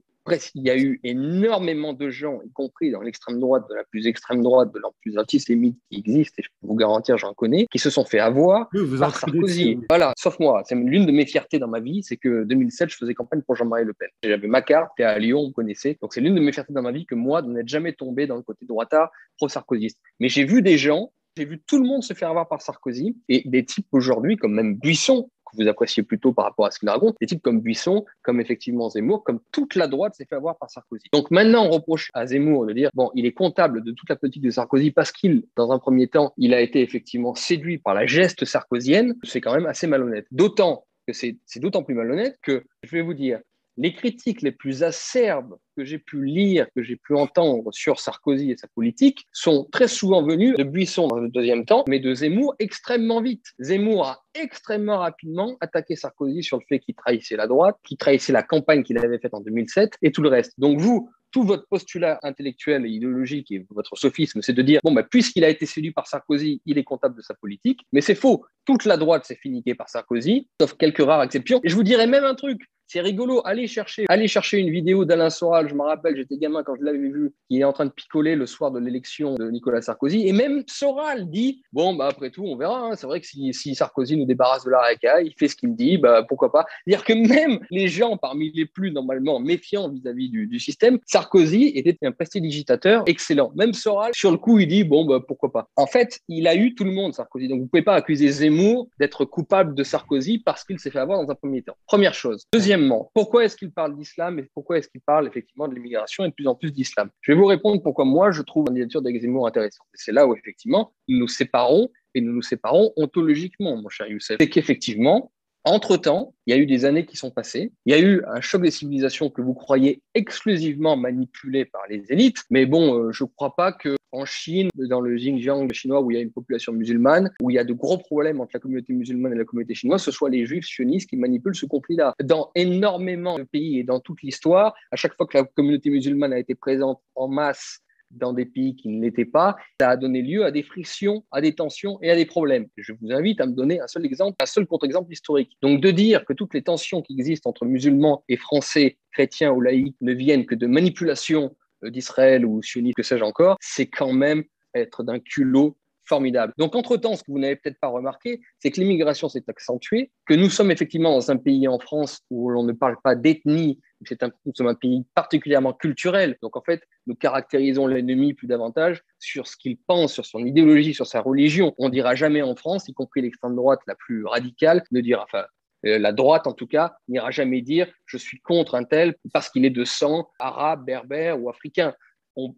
il 0.55 0.63
y 0.63 0.71
a 0.71 0.79
eu 0.79 1.01
énormément 1.05 1.93
de 1.93 2.09
gens, 2.09 2.41
y 2.45 2.51
compris 2.53 2.91
dans 2.91 3.03
l'extrême 3.03 3.41
droite, 3.41 3.65
de 3.69 3.75
la 3.75 3.85
plus 3.85 4.07
extrême 4.07 4.43
droite, 4.43 4.73
de 4.73 4.79
la 4.79 4.89
plus 5.03 5.19
antisémite 5.19 5.79
qui 5.91 5.99
existe, 5.99 6.39
et 6.39 6.43
je 6.43 6.49
peux 6.49 6.67
vous 6.67 6.75
garantir, 6.75 7.19
j'en 7.19 7.35
connais, 7.35 7.67
qui 7.71 7.79
se 7.79 7.91
sont 7.91 8.05
fait 8.05 8.19
avoir 8.19 8.69
par 8.99 9.17
Sarkozy. 9.17 9.79
Voilà, 9.89 10.13
sauf 10.19 10.39
moi. 10.39 10.63
C'est 10.67 10.75
l'une 10.75 11.07
de 11.07 11.13
mes 11.13 11.27
fiertés 11.27 11.59
dans 11.59 11.69
ma 11.69 11.81
vie, 11.81 12.03
c'est 12.03 12.17
que 12.17 12.45
2007, 12.45 12.91
je 12.91 12.97
faisais 12.97 13.15
campagne 13.15 13.43
pour 13.43 13.57
Jean-Marie 13.57 13.85
Le 13.85 13.93
Pen. 13.93 14.09
J'avais 14.23 14.49
ma 14.49 14.63
carte, 14.63 14.93
et 14.99 15.05
à 15.05 15.19
Lyon, 15.19 15.45
vous 15.45 15.53
connaissez. 15.53 15.99
Donc 16.01 16.15
c'est 16.15 16.21
l'une 16.21 16.35
de 16.35 16.41
mes 16.41 16.53
fiertés 16.53 16.73
dans 16.73 16.83
ma 16.83 16.93
vie 16.93 17.07
que 17.07 17.15
moi, 17.15 17.43
de 17.43 17.51
n'être 17.51 17.69
jamais 17.69 17.93
tombé 17.93 18.27
dans 18.27 18.37
le 18.37 18.43
côté 18.43 18.65
droitard 18.67 19.11
pro-sarkozyste. 19.37 20.01
Mais 20.21 20.29
j'ai 20.29 20.45
vu 20.45 20.63
des 20.63 20.79
gens 20.79 21.11
J'ai 21.37 21.47
vu 21.47 21.61
tout 21.67 21.83
le 21.83 21.89
monde 21.89 22.05
se 22.05 22.15
faire 22.15 22.31
avoir 22.31 22.49
par 22.49 22.63
Sarkozy 22.63 23.17
et 23.29 23.43
des 23.49 23.65
types 23.65 23.89
aujourd'hui, 23.91 24.37
comme 24.37 24.55
même 24.55 24.77
Buisson, 24.77 25.31
vous 25.57 25.69
appréciez 25.69 26.03
plutôt 26.03 26.33
par 26.33 26.47
rapport 26.47 26.67
à 26.67 26.71
ce 26.71 26.79
qu'il 26.79 26.89
raconte, 26.89 27.17
des 27.21 27.27
types 27.27 27.43
comme 27.43 27.61
Buisson, 27.61 28.05
comme 28.23 28.41
effectivement 28.41 28.89
Zemmour, 28.89 29.25
comme 29.25 29.41
toute 29.53 29.75
la 29.75 29.87
droite 29.87 30.15
s'est 30.15 30.27
fait 30.27 30.37
avoir 30.37 30.59
par 30.59 30.71
Sarkozy. 30.71 31.05
Donc 31.13 31.31
maintenant, 31.31 31.67
on 31.67 31.71
reproche 31.71 32.11
à 32.15 32.27
Zemmour 32.27 32.67
de 32.67 32.73
dire, 32.73 32.91
bon, 32.95 33.11
il 33.15 33.27
est 33.27 33.33
comptable 33.33 33.83
de 33.83 33.93
toute 33.93 34.09
la 34.09 34.17
politique 34.17 34.43
de 34.43 34.51
Sarkozy 34.51 34.91
parce 34.91 35.13
qu'il, 35.13 35.45
dans 35.57 35.73
un 35.73 35.79
premier 35.79 36.09
temps, 36.09 36.33
il 36.37 36.55
a 36.55 36.61
été 36.61 36.83
effectivement 36.83 37.35
séduit 37.35 37.79
par 37.79 37.95
la 37.95 38.07
geste 38.07 38.45
sarkozienne. 38.45 39.15
C'est 39.23 39.41
quand 39.41 39.55
même 39.55 39.67
assez 39.67 39.87
malhonnête. 39.87 40.27
D'autant 40.31 40.87
que 41.07 41.13
c'est 41.13 41.39
d'autant 41.57 41.83
plus 41.83 41.95
malhonnête 41.95 42.39
que, 42.43 42.65
je 42.83 42.91
vais 42.91 43.03
vous 43.03 43.15
dire, 43.15 43.41
les 43.77 43.93
critiques 43.93 44.43
les 44.43 44.53
plus 44.53 44.83
acerbes 44.83 45.57
que 45.77 45.85
j'ai 45.85 45.99
pu 45.99 46.25
lire, 46.25 46.67
que 46.75 46.83
j'ai 46.83 46.97
pu 46.97 47.15
entendre 47.15 47.73
sur 47.73 47.99
Sarkozy 47.99 48.51
et 48.51 48.57
sa 48.57 48.69
politique 48.69 49.27
sont 49.33 49.69
très 49.73 49.89
souvent 49.89 50.23
venues 50.23 50.55
de 50.55 50.63
Buisson 50.63 51.09
dans 51.09 51.19
le 51.19 51.29
deuxième 51.29 51.65
temps, 51.65 51.85
mais 51.89 51.99
de 51.99 52.15
Zemmour 52.15 52.55
extrêmement 52.59 53.21
vite. 53.21 53.47
Zemmour 53.59 54.07
a 54.07 54.25
extrêmement 54.35 54.99
rapidement 54.99 55.57
attaqué 55.61 55.97
Sarkozy 55.97 56.43
sur 56.43 56.59
le 56.59 56.65
fait 56.69 56.79
qu'il 56.79 56.95
trahissait 56.95 57.37
la 57.37 57.47
droite, 57.47 57.77
qu'il 57.85 57.97
trahissait 57.97 58.33
la 58.33 58.43
campagne 58.43 58.83
qu'il 58.83 58.99
avait 58.99 59.19
faite 59.19 59.35
en 59.35 59.41
2007 59.41 59.99
et 60.03 60.13
tout 60.13 60.23
le 60.23 60.29
reste. 60.29 60.53
Donc 60.59 60.79
vous, 60.81 61.11
tout 61.35 61.43
votre 61.43 61.67
postulat 61.67 62.21
intellectuel 62.23 62.87
et 62.87 62.91
idéologique 62.91 63.51
et 63.51 63.67
votre 63.71 63.97
sophisme, 63.97 64.41
c'est 64.41 64.53
de 64.53 64.63
dire, 64.63 64.79
bon, 64.85 64.93
bah, 64.93 65.03
puisqu'il 65.03 65.43
a 65.43 65.49
été 65.49 65.67
séduit 65.67 65.91
par 65.91 66.07
Sarkozy, 66.07 66.63
il 66.65 66.79
est 66.79 66.85
comptable 66.85 67.17
de 67.17 67.23
sa 67.23 67.35
politique. 67.35 67.81
Mais 67.93 68.01
c'est 68.01 68.15
faux. 68.15 68.45
Toute 68.65 68.85
la 68.85 68.97
droite 68.97 69.25
s'est 69.25 69.35
finiquée 69.35 69.75
par 69.75 69.89
Sarkozy, 69.89 70.49
sauf 70.61 70.75
quelques 70.75 71.05
rares 71.05 71.25
exceptions. 71.25 71.61
Et 71.65 71.69
je 71.69 71.75
vous 71.75 71.83
dirais 71.83 72.07
même 72.07 72.23
un 72.23 72.37
truc. 72.37 72.61
C'est 72.87 73.01
rigolo, 73.01 73.43
allez 73.45 73.67
chercher, 73.67 74.05
allez 74.09 74.29
chercher 74.29 74.59
une 74.59 74.71
vidéo 74.71 75.05
d'Alain 75.05 75.31
Soral, 75.31 75.69
je 75.69 75.75
me 75.75 75.83
rappelle, 75.83 76.17
j'étais 76.17 76.37
gamin 76.37 76.63
quand 76.63 76.77
je 76.77 76.85
l'avais 76.85 76.99
vu, 76.99 77.33
qui 77.49 77.61
est 77.61 77.65
en 77.65 77.73
train 77.73 77.87
de 77.87 77.91
picoler 77.91 78.37
le 78.37 78.47
soir 78.47 78.71
de 78.71 78.79
l'élection 78.79 79.35
de 79.35 79.51
Nicolas 79.51 79.81
Sarkozy. 79.81 80.29
Et 80.29 80.33
même 80.33 80.63
Soral 80.67 81.29
dit, 81.31 81.63
bon, 81.73 81.95
bah, 81.95 82.09
après 82.11 82.31
tout, 82.31 82.45
on 82.45 82.57
verra. 82.57 82.81
Hein. 82.81 82.97
C'est 82.97 83.07
vrai 83.07 83.21
que 83.21 83.27
si, 83.27 83.75
Sarkozy 83.75 84.17
nous 84.17 84.27
débarrasse 84.27 84.65
de 84.65 84.71
la 84.71 84.81
RACA, 84.81 85.23
il 85.23 85.33
fait 85.37 85.49
ce 85.49 85.57
qu'il 85.57 85.75
dit, 85.75 85.99
bah, 85.99 86.25
pourquoi 86.29 86.53
pas. 86.53 86.67
C'est-à-dire 86.85 87.05
que 87.05 87.15
même 87.15 87.59
les 87.71 87.89
gens 87.89 88.17
parmi 88.17 88.53
les 88.53 88.67
plus 88.67 88.93
normalement 88.93 89.41
méfiants 89.41 89.89
vis-à-vis 89.89 90.29
du, 90.29 90.61
système, 90.61 90.99
Sarkozy 91.07 91.73
était 91.75 91.97
un 92.07 92.13
prestidigitateur 92.13 93.03
excellent. 93.07 93.51
Même 93.57 93.73
Soral, 93.73 94.13
sur 94.15 94.31
le 94.31 94.37
coup, 94.37 94.59
il 94.59 94.69
dit, 94.69 94.85
bon, 94.85 95.05
bah, 95.05 95.21
pourquoi 95.27 95.51
pas. 95.51 95.69
En 95.77 95.87
fait, 95.87 96.21
il 96.29 96.47
a 96.47 96.55
eu 96.55 96.75
tout 96.75 96.85
le 96.85 96.93
monde, 96.93 97.15
Sarkozy. 97.15 97.49
Donc, 97.49 97.61
vous 97.61 97.67
pouvez 97.67 97.83
pas 97.83 97.95
accuser 97.95 98.29
Zemmour 98.29 98.89
d'être 99.01 99.25
coupable 99.25 99.75
de 99.75 99.83
Sarkozy 99.83 100.39
parce 100.39 100.65
qu'il 100.65 100.79
s'est 100.79 100.91
fait 100.91 100.99
avoir 100.99 101.23
dans 101.23 101.31
un 101.31 101.35
premier 101.35 101.63
temps. 101.63 101.77
Première 101.87 102.15
chose. 102.15 102.45
Deuxième 102.53 102.74
Deuxièmement, 102.75 103.13
pourquoi 103.15 103.45
est-ce 103.45 103.57
qu'il 103.57 103.71
parle 103.71 103.97
d'islam 103.97 104.41
et 104.41 104.51
pourquoi 104.53 104.79
est-ce 104.79 104.89
qu'il 104.89 105.01
parle 105.01 105.29
effectivement 105.29 105.69
de 105.69 105.75
l'immigration 105.77 106.25
et 106.25 106.29
de 106.31 106.35
plus 106.35 106.49
en 106.49 106.57
plus 106.57 106.73
d'islam? 106.73 107.09
Je 107.21 107.31
vais 107.31 107.39
vous 107.39 107.47
répondre 107.47 107.81
pourquoi 107.81 108.05
moi 108.05 108.33
je 108.33 108.43
trouve 108.43 108.65
la 108.65 108.71
candidature 108.71 109.01
d'Aix-Zemmour 109.01 109.47
intéressante. 109.47 109.87
c'est 109.95 110.11
là 110.11 110.27
où 110.27 110.35
effectivement 110.35 110.93
nous 111.07 111.19
nous 111.19 111.29
séparons 111.29 111.89
et 112.15 112.21
nous 112.21 112.33
nous 112.33 112.43
séparons 112.43 112.93
ontologiquement, 112.97 113.77
mon 113.77 113.89
cher 113.89 114.09
Youssef. 114.09 114.39
C'est 114.41 114.49
qu'effectivement, 114.49 115.31
entre-temps, 115.63 116.35
il 116.47 116.55
y 116.55 116.59
a 116.59 116.61
eu 116.61 116.67
des 116.67 116.85
années 116.85 117.07
qui 117.07 117.17
sont 117.17 117.31
passées. 117.31 117.73
Il 117.87 117.95
y 117.95 117.97
a 117.97 118.01
eu 118.01 118.25
un 118.27 118.41
choc 118.41 118.63
des 118.63 118.73
civilisations 118.73 119.31
que 119.31 119.41
vous 119.41 119.55
croyez 119.55 120.03
exclusivement 120.15 120.97
manipulé 120.97 121.65
par 121.65 121.83
les 121.89 122.03
élites. 122.11 122.43
Mais 122.51 122.67
bon, 122.67 122.99
euh, 122.99 123.13
je 123.13 123.23
ne 123.23 123.29
crois 123.37 123.55
pas 123.55 123.73
que 123.73 123.95
en 124.15 124.25
Chine, 124.25 124.69
dans 124.77 125.01
le 125.01 125.17
Xinjiang 125.17 125.71
chinois, 125.73 126.01
où 126.01 126.11
il 126.11 126.15
y 126.15 126.19
a 126.19 126.23
une 126.23 126.31
population 126.31 126.73
musulmane, 126.73 127.31
où 127.43 127.51
il 127.51 127.55
y 127.55 127.59
a 127.59 127.65
de 127.65 127.73
gros 127.73 127.99
problèmes 127.99 128.41
entre 128.41 128.53
la 128.55 128.61
communauté 128.61 128.93
musulmane 128.93 129.33
et 129.33 129.37
la 129.37 129.45
communauté 129.45 129.75
chinoise, 129.75 130.03
ce 130.03 130.11
soit 130.11 130.31
les 130.31 130.47
juifs 130.47 130.67
sionistes 130.67 131.11
qui 131.11 131.17
manipulent 131.17 131.57
ce 131.57 131.67
conflit-là. 131.67 132.15
Dans 132.23 132.51
énormément 132.55 133.39
de 133.39 133.45
pays 133.45 133.81
et 133.81 133.85
dans 133.85 134.01
toute 134.01 134.23
l'histoire, 134.23 134.75
à 134.91 134.97
chaque 134.97 135.17
fois 135.17 135.27
que 135.27 135.37
la 135.37 135.45
communauté 135.45 135.91
musulmane 135.91 136.33
a 136.33 136.39
été 136.39 136.55
présente 136.55 137.01
en 137.17 137.29
masse 137.29 137.81
dans 138.11 138.33
des 138.33 138.47
pays 138.47 138.77
qui 138.77 138.89
ne 138.89 139.03
l'étaient 139.03 139.25
pas, 139.25 139.57
ça 139.81 139.91
a 139.91 139.97
donné 139.97 140.23
lieu 140.23 140.45
à 140.45 140.53
des 140.53 140.63
frictions, 140.63 141.25
à 141.33 141.41
des 141.41 141.55
tensions 141.55 141.99
et 142.01 142.11
à 142.11 142.15
des 142.15 142.27
problèmes. 142.27 142.69
Je 142.77 142.93
vous 142.93 143.11
invite 143.11 143.41
à 143.41 143.47
me 143.47 143.53
donner 143.53 143.81
un 143.81 143.89
seul 143.89 144.07
exemple, 144.07 144.37
un 144.41 144.47
seul 144.47 144.67
contre-exemple 144.67 145.13
historique. 145.13 145.57
Donc 145.63 145.81
de 145.81 145.91
dire 145.91 146.25
que 146.25 146.33
toutes 146.33 146.55
les 146.55 146.63
tensions 146.63 147.03
qui 147.03 147.15
existent 147.15 147.51
entre 147.51 147.65
musulmans 147.65 148.23
et 148.29 148.37
français, 148.37 148.99
chrétiens 149.13 149.51
ou 149.51 149.61
laïcs, 149.61 149.97
ne 150.01 150.13
viennent 150.13 150.47
que 150.47 150.55
de 150.55 150.69
manipulation 150.69 151.47
euh, 151.47 151.64
d'Israël 151.91 152.45
ou 152.45 152.63
sionistes, 152.63 152.97
que 152.97 153.03
sais-je 153.03 153.25
encore, 153.25 153.57
c'est 153.61 153.87
quand 153.87 154.13
même 154.13 154.45
être 154.75 155.03
d'un 155.03 155.19
culot 155.19 155.77
formidable. 156.07 156.53
Donc, 156.59 156.75
entre-temps, 156.77 157.17
ce 157.17 157.23
que 157.23 157.31
vous 157.31 157.39
n'avez 157.39 157.57
peut-être 157.57 157.79
pas 157.81 157.89
remarqué, 157.89 158.41
c'est 158.59 158.71
que 158.71 158.81
l'immigration 158.81 159.29
s'est 159.29 159.45
accentuée, 159.49 160.11
que 160.27 160.35
nous 160.35 160.51
sommes 160.51 160.71
effectivement 160.71 161.13
dans 161.13 161.31
un 161.31 161.37
pays 161.37 161.67
en 161.67 161.79
France 161.79 162.21
où 162.31 162.51
l'on 162.51 162.63
ne 162.63 162.73
parle 162.73 162.97
pas 163.03 163.15
d'ethnie, 163.15 163.81
c'est 164.07 164.23
un, 164.23 164.31
nous 164.45 164.53
sommes 164.55 164.67
un 164.67 164.75
pays 164.75 165.05
particulièrement 165.15 165.73
culturel. 165.73 166.37
Donc, 166.43 166.57
en 166.57 166.63
fait, 166.63 166.83
nous 167.07 167.15
caractérisons 167.15 167.87
l'ennemi 167.87 168.35
plus 168.35 168.47
davantage 168.47 169.03
sur 169.19 169.47
ce 169.47 169.57
qu'il 169.57 169.79
pense, 169.79 170.13
sur 170.13 170.27
son 170.27 170.45
idéologie, 170.45 170.93
sur 170.93 171.07
sa 171.07 171.21
religion. 171.21 171.75
On 171.79 171.89
dira 171.89 172.15
jamais 172.15 172.43
en 172.43 172.55
France, 172.55 172.89
y 172.89 172.93
compris 172.93 173.23
l'extrême 173.23 173.57
droite 173.57 173.81
la 173.87 173.95
plus 173.95 174.27
radicale, 174.27 174.85
ne 174.91 175.01
dira, 175.01 175.25
enfin, 175.25 175.39
euh, 175.39 175.47
la 175.85 176.13
droite 176.13 176.47
en 176.47 176.53
tout 176.53 176.67
cas, 176.67 176.97
n'ira 177.09 177.31
jamais 177.31 177.61
dire 177.63 177.87
je 178.07 178.17
suis 178.17 178.41
contre 178.41 178.75
un 178.75 178.85
tel 178.85 179.17
parce 179.33 179.49
qu'il 179.49 179.65
est 179.65 179.71
de 179.71 179.85
sang 179.85 180.29
arabe, 180.39 180.85
berbère 180.85 181.41
ou 181.41 181.49
africain 181.49 181.95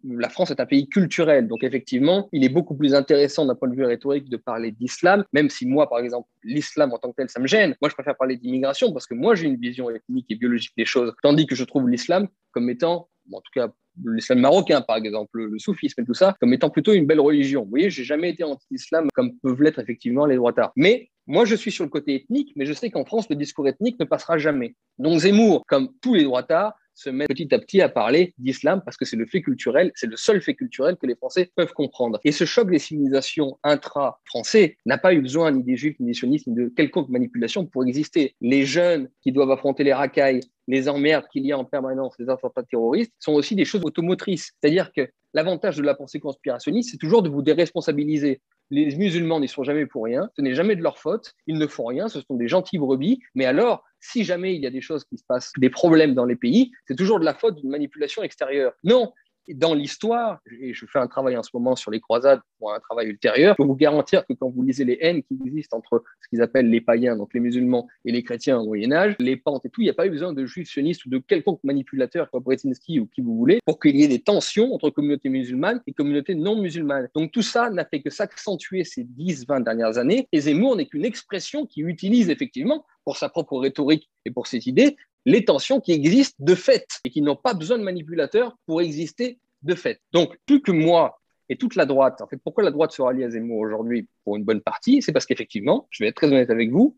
la 0.03 0.29
France 0.29 0.51
est 0.51 0.59
un 0.59 0.65
pays 0.65 0.89
culturel, 0.89 1.47
donc 1.47 1.63
effectivement, 1.63 2.29
il 2.31 2.43
est 2.43 2.49
beaucoup 2.49 2.75
plus 2.75 2.95
intéressant 2.95 3.45
d'un 3.45 3.55
point 3.55 3.69
de 3.69 3.75
vue 3.75 3.85
rhétorique 3.85 4.29
de 4.29 4.37
parler 4.37 4.71
d'islam, 4.71 5.23
même 5.33 5.49
si 5.49 5.65
moi, 5.65 5.87
par 5.87 5.99
exemple, 5.99 6.27
l'islam 6.43 6.93
en 6.93 6.97
tant 6.97 7.11
que 7.11 7.15
tel, 7.17 7.29
ça 7.29 7.39
me 7.39 7.47
gêne. 7.47 7.75
Moi, 7.81 7.89
je 7.89 7.93
préfère 7.93 8.15
parler 8.17 8.37
d'immigration 8.37 8.91
parce 8.91 9.05
que 9.05 9.13
moi, 9.13 9.35
j'ai 9.35 9.45
une 9.45 9.57
vision 9.57 9.89
ethnique 9.89 10.25
et 10.29 10.35
biologique 10.35 10.73
des 10.77 10.85
choses, 10.85 11.13
tandis 11.21 11.45
que 11.45 11.55
je 11.55 11.63
trouve 11.63 11.87
l'islam 11.87 12.27
comme 12.51 12.69
étant, 12.69 13.09
en 13.31 13.41
tout 13.41 13.51
cas, 13.53 13.67
l'islam 14.05 14.39
marocain, 14.39 14.81
par 14.81 14.97
exemple, 14.97 15.43
le 15.43 15.59
soufisme 15.59 16.01
et 16.01 16.05
tout 16.05 16.13
ça, 16.13 16.35
comme 16.39 16.53
étant 16.53 16.69
plutôt 16.69 16.93
une 16.93 17.05
belle 17.05 17.19
religion. 17.19 17.63
Vous 17.63 17.69
voyez, 17.69 17.89
j'ai 17.89 18.03
jamais 18.03 18.29
été 18.29 18.43
anti-islam 18.43 19.07
comme 19.13 19.37
peuvent 19.39 19.61
l'être 19.61 19.79
effectivement 19.79 20.25
les 20.25 20.35
droitards. 20.35 20.71
Mais 20.75 21.09
moi, 21.25 21.45
je 21.45 21.55
suis 21.55 21.71
sur 21.71 21.83
le 21.83 21.89
côté 21.89 22.15
ethnique, 22.15 22.53
mais 22.55 22.65
je 22.65 22.73
sais 22.73 22.89
qu'en 22.89 23.05
France, 23.05 23.29
le 23.29 23.35
discours 23.35 23.67
ethnique 23.67 23.99
ne 23.99 24.05
passera 24.05 24.37
jamais. 24.37 24.75
Donc 24.97 25.19
Zemmour, 25.19 25.65
comme 25.67 25.89
tous 26.01 26.13
les 26.13 26.23
droitards, 26.23 26.73
se 26.97 27.11
met 27.11 27.27
petit 27.27 27.53
à 27.53 27.59
petit 27.59 27.79
à 27.79 27.89
parler 27.89 28.33
d'islam 28.39 28.81
parce 28.83 28.97
que 28.97 29.05
c'est 29.05 29.15
le 29.15 29.27
fait 29.27 29.41
culturel, 29.41 29.91
c'est 29.93 30.07
le 30.07 30.17
seul 30.17 30.41
fait 30.41 30.55
culturel 30.55 30.97
que 30.97 31.05
les 31.05 31.15
Français 31.15 31.51
peuvent 31.55 31.73
comprendre. 31.73 32.19
Et 32.23 32.31
ce 32.31 32.43
choc 32.43 32.71
des 32.71 32.79
civilisations 32.79 33.59
intra-français 33.63 34.77
n'a 34.87 34.97
pas 34.97 35.13
eu 35.13 35.21
besoin 35.21 35.51
ni 35.51 35.63
des 35.63 35.77
juifs, 35.77 35.95
ni 35.99 36.07
des 36.07 36.13
sionistes, 36.15 36.47
ni 36.47 36.55
de 36.55 36.69
quelconque 36.75 37.09
manipulation 37.09 37.67
pour 37.67 37.85
exister. 37.85 38.35
Les 38.41 38.65
jeunes 38.65 39.09
qui 39.21 39.31
doivent 39.31 39.51
affronter 39.51 39.83
les 39.83 39.93
racailles, 39.93 40.39
les 40.67 40.89
emmerdes 40.89 41.25
qu'il 41.31 41.45
y 41.45 41.51
a 41.51 41.57
en 41.57 41.65
permanence, 41.65 42.15
les 42.17 42.29
attentats 42.29 42.63
terroristes, 42.63 43.13
sont 43.19 43.33
aussi 43.33 43.55
des 43.55 43.65
choses 43.65 43.85
automotrices. 43.85 44.53
C'est-à-dire 44.59 44.91
que 44.91 45.07
l'avantage 45.35 45.77
de 45.77 45.83
la 45.83 45.93
pensée 45.93 46.19
conspirationniste, 46.19 46.89
c'est 46.91 46.97
toujours 46.97 47.21
de 47.21 47.29
vous 47.29 47.43
déresponsabiliser. 47.43 48.41
Les 48.71 48.95
musulmans 48.95 49.39
n'y 49.39 49.47
sont 49.47 49.63
jamais 49.63 49.85
pour 49.85 50.03
rien, 50.03 50.29
ce 50.35 50.41
n'est 50.41 50.55
jamais 50.55 50.75
de 50.75 50.81
leur 50.81 50.97
faute, 50.97 51.35
ils 51.45 51.57
ne 51.57 51.67
font 51.67 51.85
rien, 51.85 52.07
ce 52.09 52.19
sont 52.21 52.35
des 52.35 52.47
gentils 52.47 52.79
brebis, 52.79 53.19
mais 53.35 53.45
alors 53.45 53.83
si 53.99 54.23
jamais 54.23 54.55
il 54.55 54.61
y 54.61 54.67
a 54.67 54.69
des 54.69 54.81
choses 54.81 55.03
qui 55.05 55.17
se 55.17 55.23
passent, 55.27 55.51
des 55.57 55.69
problèmes 55.69 56.13
dans 56.13 56.25
les 56.25 56.35
pays, 56.35 56.71
c'est 56.87 56.95
toujours 56.95 57.19
de 57.19 57.25
la 57.25 57.33
faute 57.33 57.55
d'une 57.55 57.69
manipulation 57.69 58.23
extérieure. 58.23 58.73
Non, 58.83 59.13
dans 59.53 59.73
l'histoire, 59.73 60.39
et 60.59 60.73
je 60.73 60.85
fais 60.85 60.99
un 60.99 61.07
travail 61.07 61.37
en 61.37 61.43
ce 61.43 61.51
moment 61.53 61.75
sur 61.75 61.91
les 61.91 61.99
croisades 61.99 62.41
pour 62.59 62.73
un 62.73 62.79
travail 62.79 63.07
ultérieur, 63.07 63.55
je 63.57 63.63
peux 63.63 63.67
vous 63.67 63.75
garantir 63.75 64.25
que 64.25 64.33
quand 64.33 64.49
vous 64.49 64.63
lisez 64.63 64.83
les 64.83 64.97
haines 65.01 65.23
qui 65.23 65.37
existent 65.45 65.77
entre 65.77 66.03
ce 66.21 66.27
qu'ils 66.29 66.41
appellent 66.41 66.69
les 66.69 66.81
païens, 66.81 67.15
donc 67.15 67.33
les 67.33 67.39
musulmans, 67.39 67.87
et 68.05 68.11
les 68.11 68.23
chrétiens 68.23 68.59
au 68.59 68.65
Moyen-Âge, 68.65 69.15
les 69.19 69.37
pentes 69.37 69.65
et 69.65 69.69
tout, 69.69 69.81
il 69.81 69.85
n'y 69.85 69.89
a 69.89 69.93
pas 69.93 70.07
eu 70.07 70.09
besoin 70.09 70.33
de 70.33 70.45
juifs 70.45 70.69
sionistes 70.69 71.05
ou 71.05 71.09
de 71.09 71.17
quelconque 71.19 71.63
manipulateur 71.63 72.29
comme 72.31 72.43
Brzezinski 72.43 72.99
ou 72.99 73.07
qui 73.07 73.21
vous 73.21 73.35
voulez 73.35 73.59
pour 73.65 73.79
qu'il 73.79 73.95
y 73.95 74.03
ait 74.03 74.07
des 74.07 74.21
tensions 74.21 74.73
entre 74.73 74.89
communautés 74.89 75.29
musulmanes 75.29 75.81
et 75.87 75.93
communautés 75.93 76.35
non 76.35 76.61
musulmanes. 76.61 77.07
Donc 77.15 77.31
tout 77.31 77.41
ça 77.41 77.69
n'a 77.69 77.85
fait 77.85 78.01
que 78.01 78.09
s'accentuer 78.09 78.83
ces 78.83 79.03
10-20 79.03 79.63
dernières 79.63 79.97
années, 79.97 80.27
et 80.31 80.41
Zemmour 80.41 80.75
n'est 80.75 80.87
qu'une 80.87 81.05
expression 81.05 81.65
qui 81.65 81.81
utilise 81.81 82.29
effectivement 82.29 82.85
pour 83.03 83.17
sa 83.17 83.29
propre 83.29 83.57
rhétorique 83.57 84.09
et 84.25 84.31
pour 84.31 84.47
ses 84.47 84.67
idées, 84.67 84.97
les 85.27 85.43
tensions 85.43 85.81
qui 85.81 85.91
existent 85.91 86.37
de 86.39 86.55
fait 86.55 86.87
et 87.03 87.09
qui 87.09 87.21
n'ont 87.21 87.35
pas 87.35 87.53
besoin 87.53 87.77
de 87.77 87.83
manipulateurs 87.83 88.55
pour 88.65 88.81
exister 88.81 89.39
de 89.61 89.75
fait. 89.75 89.99
Donc, 90.13 90.37
plus 90.45 90.61
que 90.61 90.71
moi 90.71 91.19
et 91.49 91.57
toute 91.57 91.75
la 91.75 91.85
droite, 91.85 92.21
en 92.21 92.27
fait, 92.27 92.37
pourquoi 92.37 92.63
la 92.63 92.71
droite 92.71 92.93
se 92.93 93.01
rallie 93.01 93.25
à 93.25 93.29
Zemmour 93.29 93.59
aujourd'hui 93.59 94.07
pour 94.23 94.37
une 94.37 94.45
bonne 94.45 94.61
partie 94.61 95.01
C'est 95.01 95.11
parce 95.11 95.25
qu'effectivement, 95.25 95.85
je 95.91 96.01
vais 96.01 96.09
être 96.09 96.15
très 96.15 96.27
honnête 96.27 96.49
avec 96.49 96.71
vous, 96.71 96.97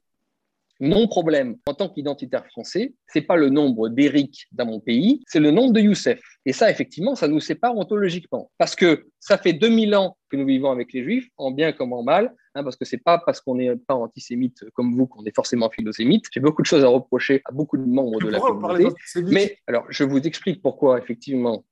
mon 0.80 1.08
problème 1.08 1.58
en 1.68 1.74
tant 1.74 1.90
qu'identitaire 1.90 2.46
français, 2.48 2.94
c'est 3.08 3.22
pas 3.22 3.36
le 3.36 3.50
nombre 3.50 3.90
d'Éric 3.90 4.48
dans 4.52 4.66
mon 4.66 4.80
pays, 4.80 5.24
c'est 5.28 5.40
le 5.40 5.52
nombre 5.52 5.74
de 5.74 5.82
Youssef. 5.82 6.22
Et 6.46 6.54
ça, 6.54 6.72
effectivement, 6.72 7.16
ça 7.16 7.28
nous 7.28 7.42
sépare 7.42 7.78
ontologiquement. 7.78 8.50
Parce 8.58 8.76
que 8.76 9.08
ça 9.20 9.38
fait 9.38 9.54
2000 9.54 9.96
ans 9.96 10.18
que 10.30 10.38
nous 10.38 10.46
vivons 10.46 10.72
avec 10.72 10.94
les 10.94 11.04
Juifs, 11.04 11.28
en 11.38 11.52
bien 11.52 11.74
comme 11.74 11.92
en 11.92 12.04
mal, 12.04 12.34
hein, 12.56 12.64
parce 12.64 12.78
que 12.78 12.86
c'est 12.86 13.04
pas 13.04 13.22
parce 13.26 13.42
qu'on 13.42 13.56
n'est 13.56 13.76
pas 13.76 13.96
antisémite 13.96 14.64
comme 14.74 14.96
vous 14.96 15.06
qu'on 15.06 15.24
est 15.26 15.36
forcément 15.36 15.70
philosémite. 15.70 16.26
J'ai 16.32 16.40
beaucoup 16.40 16.62
de 16.62 16.68
choses 16.68 16.84
à 16.84 16.88
reprocher 16.88 17.42
à 17.46 17.52
beaucoup 17.52 17.78
de 17.78 17.86
membres 17.86 18.20
de 18.22 18.30
la 18.30 18.40
communauté. 18.40 18.96
Mais 19.24 19.58
alors, 19.68 19.86
je 19.90 20.04
vous 20.06 20.20
explique 20.20 20.62
pourquoi, 20.62 20.98
effectivement, 20.98 21.66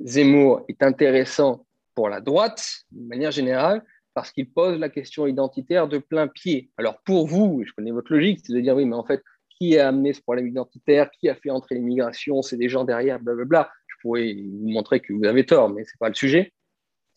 Zemmour 0.00 0.64
est 0.68 0.82
intéressant 0.82 1.66
pour 1.94 2.08
la 2.08 2.20
droite, 2.20 2.84
de 2.90 3.06
manière 3.06 3.32
générale, 3.32 3.82
parce 4.14 4.30
qu'il 4.30 4.50
pose 4.50 4.78
la 4.78 4.88
question 4.88 5.26
identitaire 5.26 5.88
de 5.88 5.98
plein 5.98 6.28
pied. 6.28 6.70
Alors 6.76 7.00
pour 7.04 7.26
vous, 7.26 7.62
je 7.66 7.72
connais 7.72 7.90
votre 7.90 8.12
logique, 8.12 8.40
c'est 8.42 8.52
de 8.52 8.60
dire 8.60 8.76
oui, 8.76 8.84
mais 8.84 8.96
en 8.96 9.04
fait, 9.04 9.22
qui 9.58 9.78
a 9.78 9.88
amené 9.88 10.12
ce 10.12 10.20
problème 10.20 10.48
identitaire? 10.48 11.10
Qui 11.10 11.28
a 11.28 11.34
fait 11.34 11.50
entrer 11.50 11.76
l'immigration? 11.76 12.42
C'est 12.42 12.56
des 12.56 12.68
gens 12.68 12.84
derrière, 12.84 13.20
blablabla. 13.20 13.70
Je 13.86 13.96
pourrais 14.02 14.34
vous 14.34 14.68
montrer 14.68 15.00
que 15.00 15.12
vous 15.12 15.24
avez 15.24 15.46
tort, 15.46 15.68
mais 15.68 15.84
ce 15.84 15.90
n'est 15.90 15.98
pas 16.00 16.08
le 16.08 16.14
sujet. 16.14 16.52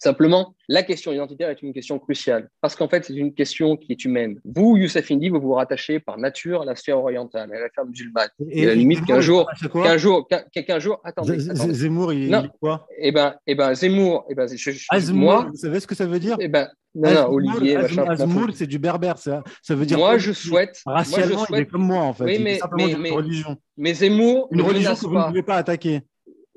Simplement, 0.05 0.53
la 0.69 0.83
question 0.83 1.11
identitaire 1.13 1.49
est 1.49 1.63
une 1.63 1.73
question 1.73 1.97
cruciale 1.97 2.47
parce 2.61 2.75
qu'en 2.75 2.87
fait, 2.87 3.05
c'est 3.05 3.15
une 3.15 3.33
question 3.33 3.75
qui 3.75 3.91
est 3.91 4.05
humaine. 4.05 4.39
Vous, 4.45 4.77
Youssef 4.77 5.09
Indy, 5.09 5.29
vous 5.29 5.41
vous 5.41 5.53
rattachez 5.53 5.99
par 5.99 6.19
nature 6.19 6.61
à 6.61 6.65
la 6.65 6.75
sphère 6.75 6.99
orientale, 6.99 7.51
à 7.51 7.59
la 7.59 7.69
sphère 7.69 7.87
musulmane. 7.87 8.29
Et, 8.51 8.65
à 8.65 8.67
la 8.67 8.75
limite 8.75 9.03
qu'un 9.03 9.19
jour, 9.19 9.49
qu'un 9.73 9.97
jour, 9.97 10.27
qu'un 10.27 10.77
jour, 10.77 11.01
attendez, 11.03 11.39
Zemmour, 11.39 12.13
il, 12.13 12.31
est 12.31 12.49
quoi? 12.59 12.85
Eh 12.99 13.11
ben, 13.11 13.33
eh 13.47 13.55
ben, 13.55 13.73
Zemmour, 13.73 14.27
eh 14.29 14.35
ben, 14.35 14.47
je, 14.47 14.69
je, 14.69 15.11
moi, 15.11 15.47
vous 15.49 15.57
savez 15.57 15.79
ce 15.79 15.87
que 15.87 15.95
ça 15.95 16.05
veut 16.05 16.19
dire? 16.19 16.37
Eh 16.39 16.49
ben, 16.49 16.69
non, 16.93 17.11
non, 17.11 17.27
Olivier, 17.31 17.77
Azmour, 17.77 18.49
c'est 18.53 18.67
du 18.67 18.77
berbère, 18.77 19.17
ça, 19.17 19.43
ça 19.63 19.73
veut 19.73 19.87
dire. 19.87 19.97
Moi, 19.97 20.19
je 20.19 20.33
souhaite. 20.33 20.83
Racialement, 20.85 21.33
moi, 21.33 21.45
je 21.45 21.47
souhaite... 21.47 21.59
il 21.61 21.63
est 21.63 21.71
comme 21.71 21.87
moi, 21.87 22.03
en 22.03 22.13
fait. 22.13 22.25
Oui, 22.25 22.37
mais, 22.39 22.59
mais, 22.77 22.95
mais, 22.95 23.09
religion. 23.09 23.57
mais 23.75 23.95
Zemmour, 23.95 24.49
une 24.51 24.61
religion 24.61 24.93
que 24.93 25.07
vous 25.07 25.17
ne 25.17 25.23
pouvez 25.23 25.41
pas 25.41 25.55
attaquer. 25.55 26.03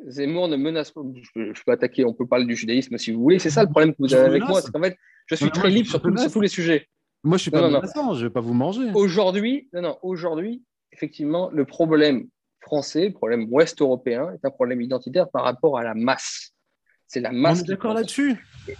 Zemmour 0.06 0.48
ne 0.48 0.56
menace 0.56 0.90
pas. 0.90 1.00
Je 1.34 1.62
peux 1.64 1.72
attaquer, 1.72 2.04
on 2.04 2.14
peut 2.14 2.26
parler 2.26 2.44
du 2.44 2.56
judaïsme 2.56 2.96
si 2.98 3.12
vous 3.12 3.20
voulez. 3.20 3.38
C'est 3.38 3.50
ça 3.50 3.62
le 3.62 3.70
problème 3.70 3.92
que 3.92 3.98
vous 3.98 4.14
avez 4.14 4.26
avec 4.26 4.44
moi. 4.44 4.60
C'est 4.60 4.70
qu'en 4.70 4.82
fait, 4.82 4.96
je 5.26 5.34
suis 5.34 5.50
très 5.50 5.70
libre 5.70 5.88
sur, 5.88 6.00
sur, 6.00 6.32
tous 6.32 6.40
les 6.40 6.48
sujets. 6.48 6.88
Moi, 7.24 7.36
je 7.36 7.40
ne 7.40 7.42
suis 7.42 7.50
pas 7.50 7.68
menaçant, 7.68 8.14
je 8.14 8.20
ne 8.20 8.28
vais 8.28 8.32
pas 8.32 8.40
vous 8.40 8.54
manger. 8.54 8.90
Aujourd'hui, 8.94 9.68
non, 9.72 9.82
non, 9.82 9.98
aujourd'hui, 10.02 10.62
effectivement, 10.92 11.50
le 11.50 11.64
problème 11.64 12.28
français, 12.60 13.06
le 13.06 13.12
problème 13.12 13.46
ouest 13.50 13.80
européen, 13.80 14.30
est 14.32 14.46
un 14.46 14.50
problème 14.50 14.80
identitaire 14.80 15.28
par 15.30 15.44
rapport 15.44 15.78
à 15.78 15.84
la 15.84 15.94
masse. 15.94 16.52
C'est 17.08 17.20
la 17.20 17.32
masse. 17.32 17.60
On 17.60 17.64
est 17.64 17.68
d'accord 17.68 17.94
là-dessus? 17.94 18.36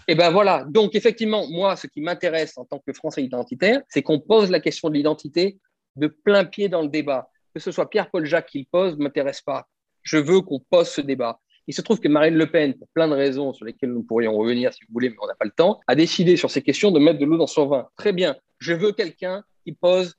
Et 0.07 0.15
ben 0.15 0.31
voilà. 0.31 0.65
Donc, 0.69 0.95
effectivement, 0.95 1.49
moi, 1.49 1.77
ce 1.77 1.87
qui 1.87 2.01
m'intéresse 2.01 2.57
en 2.59 2.65
tant 2.65 2.79
que 2.79 2.93
Français 2.93 3.25
identitaire, 3.25 3.81
c'est 3.89 4.03
qu'on 4.03 4.21
pose 4.21 4.51
la 4.51 4.61
question 4.61 4.89
de 4.91 4.95
l'identité 4.95 5.59
de 5.97 6.07
plein 6.07 6.45
pied 6.45 6.69
dans 6.69 6.83
le 6.83 6.89
débat. 6.89 7.31
Que 7.55 7.61
ce 7.61 7.73
soit 7.73 7.89
Pierre-Paul 7.89 8.25
Jacques 8.25 8.51
qui 8.51 8.61
le 8.61 8.67
pose, 8.71 8.99
ne 8.99 9.05
m'intéresse 9.05 9.41
pas 9.41 9.67
je 10.03 10.17
veux 10.17 10.41
qu'on 10.41 10.61
pose 10.61 10.89
ce 10.89 11.01
débat. 11.01 11.41
Il 11.67 11.75
se 11.75 11.83
trouve 11.83 12.01
que 12.01 12.09
Marine 12.09 12.35
Le 12.35 12.51
Pen, 12.51 12.75
pour 12.75 12.89
plein 12.89 13.09
de 13.09 13.15
raisons 13.15 13.53
sur 13.53 13.67
lesquelles 13.67 13.93
nous 13.93 14.03
pourrions 14.03 14.37
revenir 14.37 14.73
si 14.73 14.85
vous 14.85 14.93
voulez, 14.93 15.11
mais 15.11 15.17
on 15.23 15.27
n'a 15.27 15.35
pas 15.35 15.45
le 15.45 15.51
temps, 15.51 15.81
a 15.87 15.95
décidé 15.95 16.37
sur 16.37 16.51
ces 16.51 16.63
questions 16.63 16.91
de 16.91 16.99
mettre 16.99 17.19
de 17.19 17.27
l'eau 17.27 17.37
dans 17.37 17.47
son 17.47 17.67
vin. 17.67 17.89
Très 17.97 18.13
bien. 18.13 18.37
Je 18.59 18.73
veux 18.73 18.93
quelqu'un 18.93 19.45
qui 19.65 19.73
pose 19.73 20.15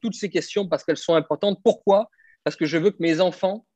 toutes 0.00 0.14
ces 0.14 0.28
questions 0.28 0.68
parce 0.68 0.84
qu'elles 0.84 0.96
sont 0.96 1.14
importantes. 1.14 1.58
Pourquoi? 1.64 2.10
Parce 2.44 2.56
que 2.56 2.66
je 2.66 2.76
veux 2.76 2.90
que 2.90 3.00
mes 3.00 3.20
enfants 3.20 3.66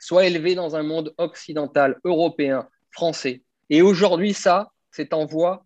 soient 0.00 0.26
élevés 0.26 0.54
dans 0.54 0.76
un 0.76 0.82
monde 0.82 1.14
occidental, 1.18 1.98
européen, 2.04 2.68
français. 2.90 3.42
Et 3.70 3.82
aujourd'hui, 3.82 4.34
ça, 4.34 4.72
c'est 4.90 5.12
en 5.12 5.26
voie 5.26 5.64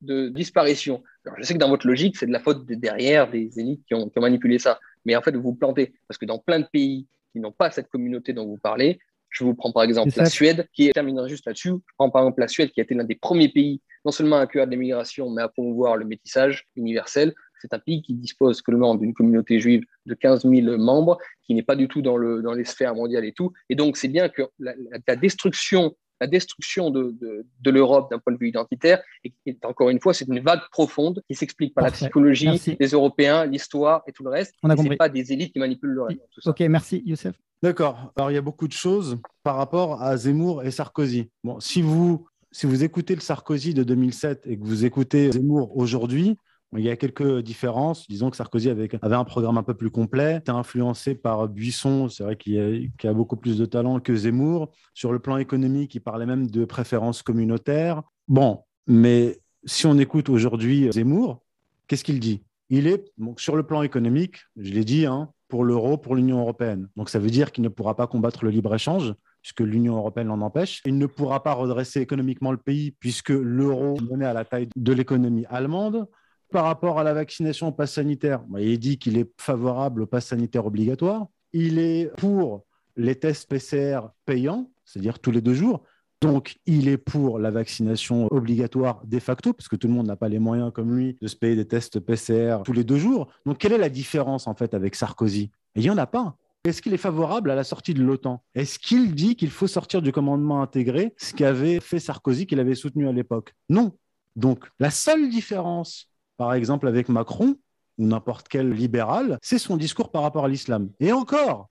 de 0.00 0.28
disparition. 0.28 1.02
Alors, 1.24 1.38
je 1.38 1.44
sais 1.44 1.54
que 1.54 1.58
dans 1.58 1.68
votre 1.68 1.86
logique, 1.86 2.16
c'est 2.16 2.26
de 2.26 2.32
la 2.32 2.40
faute 2.40 2.66
de 2.66 2.74
derrière 2.74 3.30
des 3.30 3.58
élites 3.58 3.84
qui 3.86 3.94
ont, 3.94 4.08
qui 4.08 4.18
ont 4.18 4.22
manipulé 4.22 4.58
ça. 4.58 4.78
Mais 5.04 5.16
en 5.16 5.22
fait, 5.22 5.34
vous 5.34 5.42
vous 5.42 5.54
plantez. 5.54 5.94
Parce 6.08 6.18
que 6.18 6.26
dans 6.26 6.38
plein 6.38 6.60
de 6.60 6.66
pays 6.70 7.06
qui 7.34 7.40
n'ont 7.40 7.52
pas 7.52 7.70
cette 7.72 7.88
communauté 7.88 8.32
dont 8.32 8.46
vous 8.46 8.58
parlez. 8.58 9.00
Je 9.28 9.42
vous 9.42 9.54
prends 9.54 9.72
par 9.72 9.82
exemple 9.82 10.12
la 10.16 10.26
Suède, 10.26 10.68
qui 10.72 10.88
est 10.88 10.92
terminant 10.92 11.26
juste 11.26 11.44
là-dessus. 11.44 11.70
Je 11.70 11.94
prends 11.98 12.08
par 12.08 12.22
exemple 12.22 12.40
la 12.40 12.46
Suède, 12.46 12.70
qui 12.70 12.80
a 12.80 12.84
été 12.84 12.94
l'un 12.94 13.02
des 13.02 13.16
premiers 13.16 13.48
pays, 13.48 13.82
non 14.04 14.12
seulement 14.12 14.36
à 14.36 14.42
accueillir 14.42 14.66
de 14.66 14.70
l'immigration, 14.70 15.28
mais 15.28 15.42
à 15.42 15.48
promouvoir 15.48 15.96
le 15.96 16.04
métissage 16.04 16.68
universel. 16.76 17.34
C'est 17.60 17.74
un 17.74 17.80
pays 17.80 18.02
qui 18.02 18.14
dispose 18.14 18.62
seulement 18.64 18.94
d'une 18.94 19.12
communauté 19.12 19.58
juive 19.58 19.82
de 20.06 20.14
15 20.14 20.42
000 20.48 20.78
membres, 20.78 21.18
qui 21.42 21.54
n'est 21.54 21.62
pas 21.62 21.74
du 21.74 21.88
tout 21.88 22.00
dans, 22.00 22.16
le, 22.16 22.42
dans 22.42 22.52
les 22.52 22.64
sphères 22.64 22.94
mondiales 22.94 23.24
et 23.24 23.32
tout. 23.32 23.52
Et 23.68 23.74
donc, 23.74 23.96
c'est 23.96 24.08
bien 24.08 24.28
que 24.28 24.42
la, 24.60 24.74
la 25.08 25.16
destruction 25.16 25.96
la 26.20 26.26
destruction 26.26 26.90
de, 26.90 27.14
de, 27.20 27.44
de 27.60 27.70
l'Europe 27.70 28.10
d'un 28.10 28.18
point 28.18 28.32
de 28.32 28.38
vue 28.38 28.48
identitaire. 28.48 29.02
Et, 29.24 29.32
et 29.46 29.58
encore 29.64 29.90
une 29.90 30.00
fois, 30.00 30.14
c'est 30.14 30.26
une 30.28 30.40
vague 30.40 30.60
profonde 30.70 31.22
qui 31.28 31.34
s'explique 31.34 31.74
par 31.74 31.84
Parfait. 31.84 32.04
la 32.04 32.08
psychologie 32.08 32.46
Merci. 32.46 32.76
des 32.78 32.86
Européens, 32.88 33.46
l'histoire 33.46 34.02
et 34.06 34.12
tout 34.12 34.22
le 34.24 34.30
reste. 34.30 34.54
On 34.62 34.70
a 34.70 34.74
Et 34.74 34.76
compris. 34.76 34.90
c'est 34.92 34.96
pas 34.96 35.08
des 35.08 35.32
élites 35.32 35.52
qui 35.52 35.58
manipulent 35.58 35.90
le 35.94 36.02
reste. 36.02 36.20
tout 36.32 36.40
ça. 36.40 36.50
Ok, 36.50 36.60
merci 36.60 37.02
Youssef. 37.04 37.34
D'accord. 37.62 38.12
Alors, 38.16 38.30
il 38.30 38.34
y 38.34 38.38
a 38.38 38.42
beaucoup 38.42 38.68
de 38.68 38.72
choses 38.72 39.18
par 39.42 39.56
rapport 39.56 40.02
à 40.02 40.16
Zemmour 40.16 40.62
et 40.64 40.70
Sarkozy. 40.70 41.30
Bon, 41.42 41.60
si 41.60 41.80
vous, 41.82 42.26
si 42.52 42.66
vous 42.66 42.84
écoutez 42.84 43.14
le 43.14 43.20
Sarkozy 43.22 43.72
de 43.74 43.82
2007 43.82 44.46
et 44.46 44.58
que 44.58 44.64
vous 44.64 44.84
écoutez 44.84 45.32
Zemmour 45.32 45.76
aujourd'hui, 45.76 46.36
il 46.76 46.82
y 46.82 46.90
a 46.90 46.96
quelques 46.96 47.40
différences. 47.40 48.08
Disons 48.08 48.30
que 48.30 48.36
Sarkozy 48.36 48.70
avait, 48.70 48.88
un 49.02 49.24
programme 49.24 49.58
un 49.58 49.62
peu 49.62 49.74
plus 49.74 49.90
complet, 49.90 50.38
était 50.38 50.50
influencé 50.50 51.14
par 51.14 51.48
Buisson, 51.48 52.08
c'est 52.08 52.24
vrai 52.24 52.36
qu'il 52.36 52.90
a, 53.04 53.08
a 53.08 53.12
beaucoup 53.12 53.36
plus 53.36 53.58
de 53.58 53.64
talent 53.64 54.00
que 54.00 54.14
Zemmour. 54.14 54.70
Sur 54.92 55.12
le 55.12 55.18
plan 55.18 55.36
économique, 55.36 55.94
il 55.94 56.00
parlait 56.00 56.26
même 56.26 56.48
de 56.48 56.64
préférences 56.64 57.22
communautaires. 57.22 58.02
Bon, 58.26 58.60
mais 58.86 59.38
si 59.64 59.86
on 59.86 59.98
écoute 59.98 60.28
aujourd'hui 60.28 60.90
Zemmour, 60.92 61.42
qu'est-ce 61.86 62.04
qu'il 62.04 62.20
dit? 62.20 62.42
Il 62.70 62.86
est, 62.86 63.12
donc, 63.18 63.40
sur 63.40 63.56
le 63.56 63.62
plan 63.62 63.82
économique, 63.82 64.38
je 64.56 64.72
l'ai 64.72 64.84
dit, 64.84 65.06
hein, 65.06 65.30
pour 65.48 65.64
l'euro, 65.64 65.98
pour 65.98 66.16
l'Union 66.16 66.40
européenne. 66.40 66.88
Donc 66.96 67.10
ça 67.10 67.18
veut 67.18 67.30
dire 67.30 67.52
qu'il 67.52 67.62
ne 67.62 67.68
pourra 67.68 67.94
pas 67.94 68.06
combattre 68.06 68.44
le 68.44 68.50
libre-échange, 68.50 69.14
puisque 69.42 69.60
l'Union 69.60 69.96
européenne 69.96 70.28
l'en 70.28 70.40
empêche. 70.40 70.80
Il 70.86 70.98
ne 70.98 71.06
pourra 71.06 71.42
pas 71.42 71.52
redresser 71.52 72.00
économiquement 72.00 72.50
le 72.50 72.56
pays, 72.56 72.92
puisque 72.92 73.28
l'euro 73.28 73.96
est 74.18 74.24
à 74.24 74.32
la 74.32 74.44
taille 74.44 74.68
de 74.74 74.92
l'économie 74.92 75.44
allemande. 75.50 76.08
Par 76.54 76.66
rapport 76.66 77.00
à 77.00 77.02
la 77.02 77.14
vaccination 77.14 77.66
au 77.66 77.72
pass 77.72 77.94
sanitaire, 77.94 78.44
bah, 78.46 78.60
il 78.60 78.78
dit 78.78 78.96
qu'il 78.96 79.18
est 79.18 79.28
favorable 79.40 80.02
au 80.02 80.06
pass 80.06 80.26
sanitaire 80.26 80.64
obligatoire. 80.64 81.26
Il 81.52 81.80
est 81.80 82.12
pour 82.16 82.64
les 82.94 83.16
tests 83.16 83.48
PCR 83.48 84.02
payants, 84.24 84.70
c'est-à-dire 84.84 85.18
tous 85.18 85.32
les 85.32 85.40
deux 85.40 85.54
jours. 85.54 85.82
Donc, 86.20 86.58
il 86.64 86.86
est 86.86 86.96
pour 86.96 87.40
la 87.40 87.50
vaccination 87.50 88.28
obligatoire 88.30 89.02
de 89.04 89.18
facto, 89.18 89.52
parce 89.52 89.66
que 89.66 89.74
tout 89.74 89.88
le 89.88 89.94
monde 89.94 90.06
n'a 90.06 90.14
pas 90.14 90.28
les 90.28 90.38
moyens, 90.38 90.70
comme 90.72 90.94
lui, 90.94 91.18
de 91.20 91.26
se 91.26 91.34
payer 91.34 91.56
des 91.56 91.66
tests 91.66 91.98
PCR 91.98 92.58
tous 92.64 92.72
les 92.72 92.84
deux 92.84 92.98
jours. 92.98 93.26
Donc, 93.46 93.58
quelle 93.58 93.72
est 93.72 93.78
la 93.78 93.88
différence, 93.88 94.46
en 94.46 94.54
fait, 94.54 94.74
avec 94.74 94.94
Sarkozy? 94.94 95.50
Il 95.74 95.82
n'y 95.82 95.90
en 95.90 95.98
a 95.98 96.06
pas. 96.06 96.36
Est-ce 96.62 96.82
qu'il 96.82 96.94
est 96.94 96.98
favorable 96.98 97.50
à 97.50 97.56
la 97.56 97.64
sortie 97.64 97.94
de 97.94 98.02
l'OTAN? 98.04 98.44
Est-ce 98.54 98.78
qu'il 98.78 99.16
dit 99.16 99.34
qu'il 99.34 99.50
faut 99.50 99.66
sortir 99.66 100.02
du 100.02 100.12
commandement 100.12 100.62
intégré, 100.62 101.14
ce 101.16 101.34
qu'avait 101.34 101.80
fait 101.80 101.98
Sarkozy, 101.98 102.46
qu'il 102.46 102.60
avait 102.60 102.76
soutenu 102.76 103.08
à 103.08 103.12
l'époque? 103.12 103.56
Non. 103.68 103.90
Donc, 104.36 104.68
la 104.78 104.90
seule 104.90 105.28
différence, 105.28 106.13
par 106.36 106.54
exemple, 106.54 106.88
avec 106.88 107.08
Macron, 107.08 107.56
ou 107.98 108.06
n'importe 108.06 108.48
quel 108.48 108.70
libéral, 108.70 109.38
c'est 109.42 109.58
son 109.58 109.76
discours 109.76 110.10
par 110.10 110.22
rapport 110.22 110.44
à 110.44 110.48
l'islam. 110.48 110.90
Et 111.00 111.12
encore, 111.12 111.68